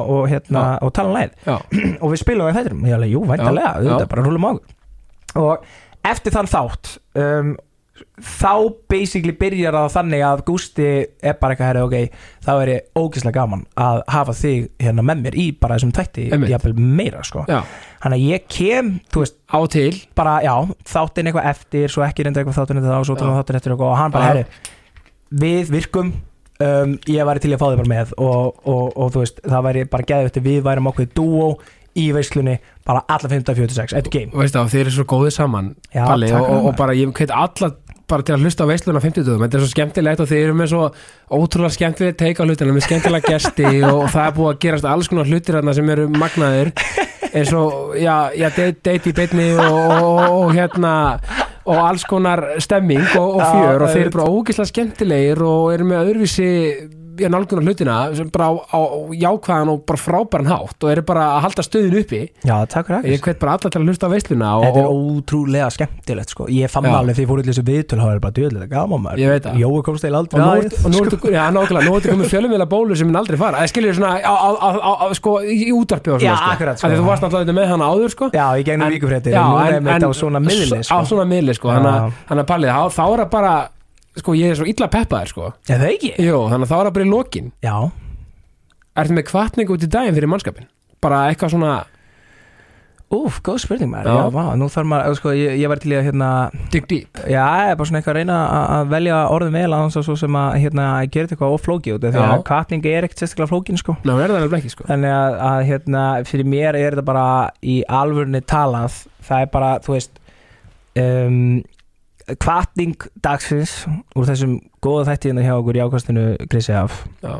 Og 0.00 0.26
Gusti, 0.26 0.52
og 0.54 0.60
er 0.60 0.60
og 0.60 0.60
og, 0.60 0.60
hérna, 0.60 0.66
og 0.82 0.92
tala 0.96 1.16
læð 1.16 1.30
og 2.02 2.12
við 2.12 2.22
spilum 2.22 2.50
á 2.50 2.56
þættinum 2.56 2.86
ég 2.88 2.98
alveg, 2.98 3.14
jú, 3.14 3.24
væntalega, 3.28 3.72
þetta 3.86 4.12
bara 4.12 4.26
rúlum 4.26 4.46
á 4.46 4.52
og 5.40 5.66
eftir 6.10 6.34
þann 6.34 6.50
þátt 6.50 6.94
um, 7.20 7.56
þá 8.20 8.52
basically 8.88 9.32
byrjar 9.36 9.76
það 9.76 9.92
þannig 9.92 10.22
að 10.24 10.42
Gústi 10.48 10.86
er 11.20 11.36
bara 11.40 11.52
eitthvað 11.52 11.68
herri, 11.68 11.82
ok, 11.84 12.22
þá 12.46 12.50
er 12.54 12.72
ég 12.72 12.86
ógeðslega 12.96 13.36
gaman 13.36 13.66
að 13.76 14.00
hafa 14.08 14.34
þig 14.36 14.70
hérna 14.80 15.04
með 15.04 15.22
mér 15.26 15.36
í 15.36 15.46
bara 15.60 15.76
þessum 15.76 15.92
tætti, 15.92 16.26
jafnvel 16.32 16.74
meira 16.80 17.20
sko. 17.26 17.44
hann 18.00 18.16
að 18.16 18.24
ég 18.24 18.46
kem, 18.48 19.00
þú 19.12 19.24
veist, 19.24 19.36
á 19.52 19.60
til. 19.68 19.92
bara, 20.16 20.40
já, 20.44 20.54
þáttinn 20.88 21.28
eitthvað 21.28 21.50
eftir 21.52 21.92
svo 21.92 22.04
ekki 22.06 22.24
reynda 22.24 22.40
eitthvað 22.40 22.60
þáttinn 22.62 22.80
eftir 22.80 22.92
þá, 22.96 23.04
svo 23.04 23.16
þáttinn 23.20 23.60
eftir 23.60 23.72
eitthvað 23.76 23.92
og 23.92 24.00
hann 24.00 24.16
bara, 24.16 24.24
herri 24.32 24.46
við 25.30 25.70
virkum 25.70 26.12
um, 26.64 26.94
ég 27.10 27.28
væri 27.28 27.42
til 27.42 27.52
í 27.52 27.56
að 27.56 27.62
fá 27.62 27.68
þig 27.68 27.82
bara 27.82 27.92
með 27.92 28.14
og, 28.18 28.64
og, 28.64 28.88
og 28.94 29.12
þú 29.14 29.24
veist, 29.24 29.44
það 29.44 29.68
væri 29.68 29.84
bara 29.92 30.08
geðið 30.10 30.30
eftir 30.30 30.46
við 30.46 30.64
værum 30.66 30.90
okkur 30.90 31.12
dúó 31.16 31.52
í 31.98 32.10
veislunni 32.14 32.56
bara 32.86 33.02
alla 33.10 33.28
1546, 33.28 33.94
eftir 33.98 34.14
game. 34.14 34.32
Veist 34.38 34.54
það, 34.54 34.72
þeir 34.74 34.84
eru 34.84 34.96
svo 34.96 35.06
góðið 35.10 35.36
saman 35.36 35.72
Já, 35.90 36.04
Palli, 36.04 36.30
takk 36.30 36.44
og, 36.44 36.50
fyrir 36.50 36.68
og, 36.68 36.76
bara 36.78 36.96
ég 36.98 37.14
keit 37.16 37.34
alla 37.34 37.72
bara 38.10 38.26
til 38.26 38.34
að 38.34 38.44
hlusta 38.46 38.66
á 38.66 38.70
veisluna 38.70 39.02
50 39.02 39.26
dögum 39.26 39.44
þetta 39.44 39.58
er 39.58 39.62
svo 39.62 39.70
skemmtilegt 39.70 40.22
og 40.22 40.30
þeir 40.30 40.48
eru 40.48 40.54
með 40.58 40.72
svo 40.72 40.86
ótrúlega 41.30 41.76
skemmtilegt 41.76 42.18
teika 42.18 42.46
hlutina 42.46 42.74
með 42.74 42.86
skemmtilega 42.88 43.34
gesti 43.34 43.68
og 43.92 44.08
það 44.10 44.24
er 44.24 44.34
búið 44.38 44.50
að 44.50 44.58
gerast 44.64 44.88
alls 44.90 45.10
konar 45.10 45.30
hlutir 45.30 45.58
þarna 45.58 45.76
sem 45.78 45.92
eru 45.94 46.08
magnaðir. 46.14 46.72
Eins 47.30 47.52
og, 47.54 47.94
já, 47.94 48.14
já 48.34 48.48
date, 48.48 48.80
date 48.82 49.12
í 49.12 49.14
beinni 49.14 49.52
og, 49.54 49.76
og, 49.94 50.24
og 50.40 50.54
hérna 50.56 50.94
og 51.70 51.82
alls 51.86 52.06
konar 52.08 52.42
stemming 52.62 53.04
og, 53.18 53.36
og 53.38 53.42
fjör 53.42 53.84
og 53.84 53.92
þeir 53.92 54.06
eru 54.06 54.14
bara 54.16 54.30
ógislega 54.30 54.72
skemmtilegir 54.72 55.42
og 55.46 55.70
eru 55.74 55.86
með 55.90 56.10
öðruvísi 56.10 56.50
já, 57.20 57.28
nálgunar 57.32 57.64
hlutina 57.68 57.96
sem 58.16 58.30
bara 58.32 58.48
á, 58.50 58.52
á 58.72 58.80
jákvæðan 59.14 59.72
og 59.74 59.82
bara 59.88 60.00
frábæran 60.00 60.48
hátt 60.50 60.84
og 60.84 60.90
eru 60.92 61.02
bara 61.06 61.26
að 61.36 61.44
halda 61.46 61.64
stöðin 61.66 61.98
uppi 62.00 62.20
já, 62.46 62.56
takk 62.70 62.90
fyrir 62.90 63.10
ég 63.14 63.24
hvet 63.24 63.40
bara 63.42 63.56
alla 63.56 63.70
til 63.70 63.80
að 63.80 63.86
hlusta 63.90 64.08
á 64.08 64.12
veisluna 64.14 64.50
og, 64.58 64.64
Þetta 64.66 64.80
er 64.80 64.88
og, 64.90 64.94
ótrúlega 65.20 65.68
skemmtilegt 65.74 66.30
sko. 66.34 66.46
Ég 66.50 66.72
fann 66.72 66.88
alveg 66.90 67.18
því 67.18 67.26
fór 67.30 67.42
í 67.42 67.46
þessu 67.48 67.64
viðtöl 67.66 68.00
Það 68.00 68.12
er 68.14 68.22
bara 68.24 68.36
djöðlega 68.38 68.68
gaman 68.70 69.04
maður 69.04 69.22
Ég 69.22 69.32
veit 69.34 69.44
það. 69.46 69.58
Jói 69.60 69.82
komst 69.86 70.04
eil 70.06 70.14
og 70.14 70.20
aldrei 70.20 70.40
að 70.40 70.64
ertu- 70.64 70.80
og 70.80 70.90
nú 70.90 70.98
ertu 71.04 71.18
nú 71.86 71.94
ertu 71.98 72.12
komið 72.14 72.30
fjölumvila 72.34 72.68
bólu 72.70 72.96
sem 72.96 73.06
minn 73.10 73.20
aldrei 73.20 73.38
fara 73.40 73.60
eða 73.60 73.72
skilur 73.72 73.98
svona 73.98 74.12
á, 74.20 74.24
á, 74.30 75.14
sko, 75.18 75.36
í 75.44 75.68
í 75.68 75.72
útvarpi 75.76 76.14
og 76.14 76.20
svona 76.20 76.30
Já, 76.30 76.36
sko. 76.36 76.50
akkurat, 76.54 76.80
sko. 76.80 76.88
Þú 76.90 77.04
varst 77.06 77.22
náttúrulega 77.26 77.56
með 77.60 77.68
hana 77.74 77.90
áður 77.90 78.10
sko. 78.14 78.30
Já, 78.32 78.46
ég 78.58 78.64
gegnum 78.64 78.86
já, 78.90 79.40
En 79.40 79.50
nú 79.50 79.58
en- 79.60 79.74
er 79.74 79.80
mitt 79.80 80.02
á 80.02 80.10
svona 80.16 80.40
miðli 80.40 81.60
sko. 84.18 84.32
að- 84.32 84.38
að 84.38 84.40
ég 84.42 84.50
er 84.50 84.54
svo 84.60 84.66
illa 84.66 84.88
peppaður 84.88 85.28
sko. 85.28 85.52
Já, 85.68 85.76
það 85.78 85.88
ekki 85.94 86.12
Jú, 86.18 86.38
þannig 86.50 86.66
að 86.66 86.72
það 86.74 86.92
bara 86.92 87.04
í 87.04 87.10
lokin 87.10 87.52
Já, 87.62 87.76
ertu 88.96 89.12
með 89.16 89.28
kvartningu 89.30 89.76
út 89.76 89.86
í 89.86 89.90
daginn 89.90 90.14
fyrir 90.18 90.28
mannskapin 90.28 90.66
bara 91.00 91.28
eitthvað 91.30 91.50
svona 91.54 91.84
úf, 93.10 93.40
góð 93.42 93.58
spurning 93.64 93.90
maður 93.90 94.06
Já. 94.06 94.18
Já, 94.20 94.30
vá, 94.30 94.42
nú 94.54 94.66
þarf 94.70 94.86
maður, 94.86 95.14
sko, 95.18 95.30
ég, 95.34 95.56
ég 95.58 95.68
var 95.72 95.80
til 95.82 95.90
í 95.90 95.96
að 95.98 96.04
hérna 96.06 96.28
dig 96.70 96.84
deep 96.86 97.22
Já, 97.26 97.42
ég 97.42 97.70
er 97.72 97.76
bara 97.80 97.88
svona 97.88 97.98
eitthvað 98.02 98.12
að 98.14 98.18
reyna 98.20 98.36
að- 98.46 98.68
að 98.76 98.92
velja 98.92 99.16
orðum 99.34 99.56
vel 99.58 99.70
að 99.74 99.96
svo 99.96 100.16
sem 100.20 100.36
að 100.38 100.50
hérna 100.62 100.84
gera 101.10 101.26
þetta 101.26 101.34
eitthvað 101.36 101.54
óflóki 101.56 101.94
út 101.96 102.04
af 102.04 102.14
því 102.14 102.20
Já. 102.22 102.28
að 102.36 102.44
katning 102.44 102.86
er 102.86 103.02
ekkert 103.08 103.18
sérstaklega 103.24 103.50
flókin 103.50 103.78
sko 103.82 103.96
Ná, 104.04 104.12
er 104.14 104.28
það 104.30 104.42
alveg 104.44 104.60
ekki 104.60 104.70
sko. 104.76 104.84
Þannig 104.86 105.10
að, 105.16 105.40
að 105.50 105.64
hérna, 105.70 106.04
fyrir 106.30 106.46
mér 106.46 106.74
er 106.78 106.90
þetta 106.94 107.04
bara 107.04 107.26
í 107.62 107.82
alvörni 107.88 108.40
talað 108.46 109.06
það 109.26 109.42
er 109.42 109.46
bara, 109.46 109.72
þú 109.80 109.96
veist 109.96 110.10
um, 110.96 111.64
kvartning 112.40 113.08
dagsins 113.24 113.84
úr 114.14 114.28
þessum 114.28 114.58
góða 114.84 115.10
þættíðina 115.10 115.44
hjá 115.46 115.54
okkur 115.56 115.78
í 115.78 115.84
ákastinu 115.84 116.24
Krissi 116.50 116.74
af 116.76 117.02
Já, 117.24 117.34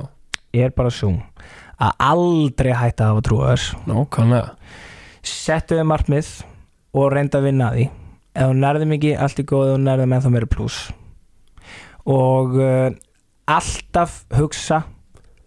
er 0.53 0.75
bara 0.77 0.93
svo 0.95 1.15
að 1.81 2.07
aldrei 2.11 2.73
hætta 2.77 3.07
að 3.07 3.15
hafa 3.15 3.25
trúar 3.25 3.67
nákvæmlega. 3.89 4.55
Settu 5.25 5.79
þið 5.79 5.87
markmið 5.89 6.31
og 6.97 7.13
reynda 7.15 7.41
að 7.41 7.47
vinna 7.49 7.71
því. 7.73 7.87
Ef 8.31 8.51
þú 8.51 8.57
nærðum 8.61 8.97
ekki, 8.97 9.15
allt 9.17 9.41
er 9.41 9.47
góð 9.49 9.75
og 9.75 9.85
nærðum 9.85 10.17
ennþá 10.17 10.33
meira 10.33 10.51
pluss 10.51 10.89
og 12.11 12.57
uh, 12.57 12.91
alltaf 13.51 14.25
hugsa 14.39 14.85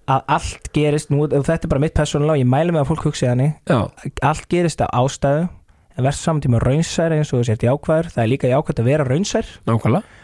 að 0.10 0.24
allt 0.36 0.70
gerist 0.76 1.12
nú, 1.14 1.24
þetta 1.32 1.64
er 1.64 1.72
bara 1.72 1.82
mitt 1.82 1.96
persónulega 1.96 2.36
og 2.36 2.41
ég 2.44 2.50
mæli 2.52 2.74
með 2.76 2.84
að 2.84 2.89
fólk 2.91 3.06
hugsi 3.08 3.28
þannig. 3.30 3.54
Allt 4.26 4.48
gerist 4.52 4.84
af 4.84 4.91
ástæðu 5.00 5.46
en 5.94 6.06
verður 6.06 6.20
saman 6.20 6.44
tíma 6.44 6.62
raunsær 6.64 7.16
eins 7.16 7.32
og 7.34 7.41
þú 7.41 7.48
sért 7.50 7.66
jákvæður. 7.68 8.12
Það 8.14 8.24
er 8.24 8.32
líka 8.32 8.52
jákvæð 8.52 8.82
að 8.82 8.89
vera 8.89 9.08
raunsær. 9.08 9.52
Nákvæmlega. 9.70 10.20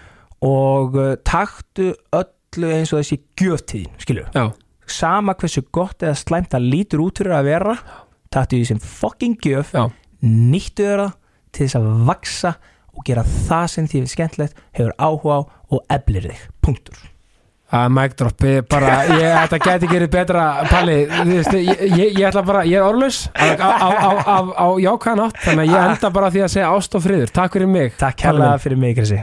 Og 0.50 0.98
uh, 0.98 1.14
taktu 1.28 1.92
öllu 2.16 2.74
eins 2.74 2.94
og 2.94 3.02
þessi 3.02 3.20
gjöftíðin 3.40 4.02
skilju, 4.02 4.26
Já, 4.34 4.46
sama 4.90 5.36
hversu 5.38 5.64
gott 5.76 6.04
eða 6.04 6.18
slæmt 6.18 6.54
það 6.54 6.70
lítur 6.74 7.04
út 7.04 7.22
fyrir 7.22 7.36
að 7.38 7.50
vera 7.50 7.76
taktu 8.34 8.60
því 8.60 8.70
sem 8.70 8.82
fucking 8.82 9.38
gjöf 9.44 9.74
já, 9.76 9.86
nýttu 10.24 10.86
þeirra 10.86 11.08
til 11.54 11.66
þess 11.66 11.80
að 11.80 11.88
vaksa 12.10 12.56
og 12.96 13.06
gera 13.08 13.26
það 13.48 13.70
sem 13.74 13.90
því 13.90 14.02
er 14.02 14.12
skemmtilegt 14.14 14.62
hefur 14.78 14.96
áhuga 14.98 15.40
á 15.40 15.42
og 15.70 15.82
eflir 15.94 16.30
þig, 16.30 16.44
punktur 16.66 17.02
Er 17.70 17.90
mic 17.94 18.16
drop, 18.18 18.46
bara, 18.66 18.94
ég, 19.14 19.26
þetta 19.44 19.60
gæti 19.62 19.90
gerið 19.92 20.14
betra, 20.16 20.46
Palli, 20.72 20.96
ég, 21.06 21.52
ég, 21.54 22.16
ég 22.18 22.24
ætla 22.32 22.42
bara, 22.48 22.64
ég 22.66 22.82
er 22.82 22.88
orðlaus 22.88 23.28
á, 23.38 24.68
jákvæðan 24.82 25.26
átt, 25.28 25.42
þannig 25.46 25.68
að 25.68 25.76
ég 25.76 25.90
enda 25.94 26.16
bara 26.18 26.32
því 26.34 26.48
að 26.48 26.56
segja 26.58 26.72
ást 26.74 26.98
og 26.98 27.06
friður, 27.06 27.36
takk 27.42 27.60
fyrir 27.60 27.70
mig. 27.70 28.00
Takk 28.02 28.32
minn. 28.34 28.56
fyrir 28.66 28.82
mig, 28.82 28.98
Krissi 28.98 29.22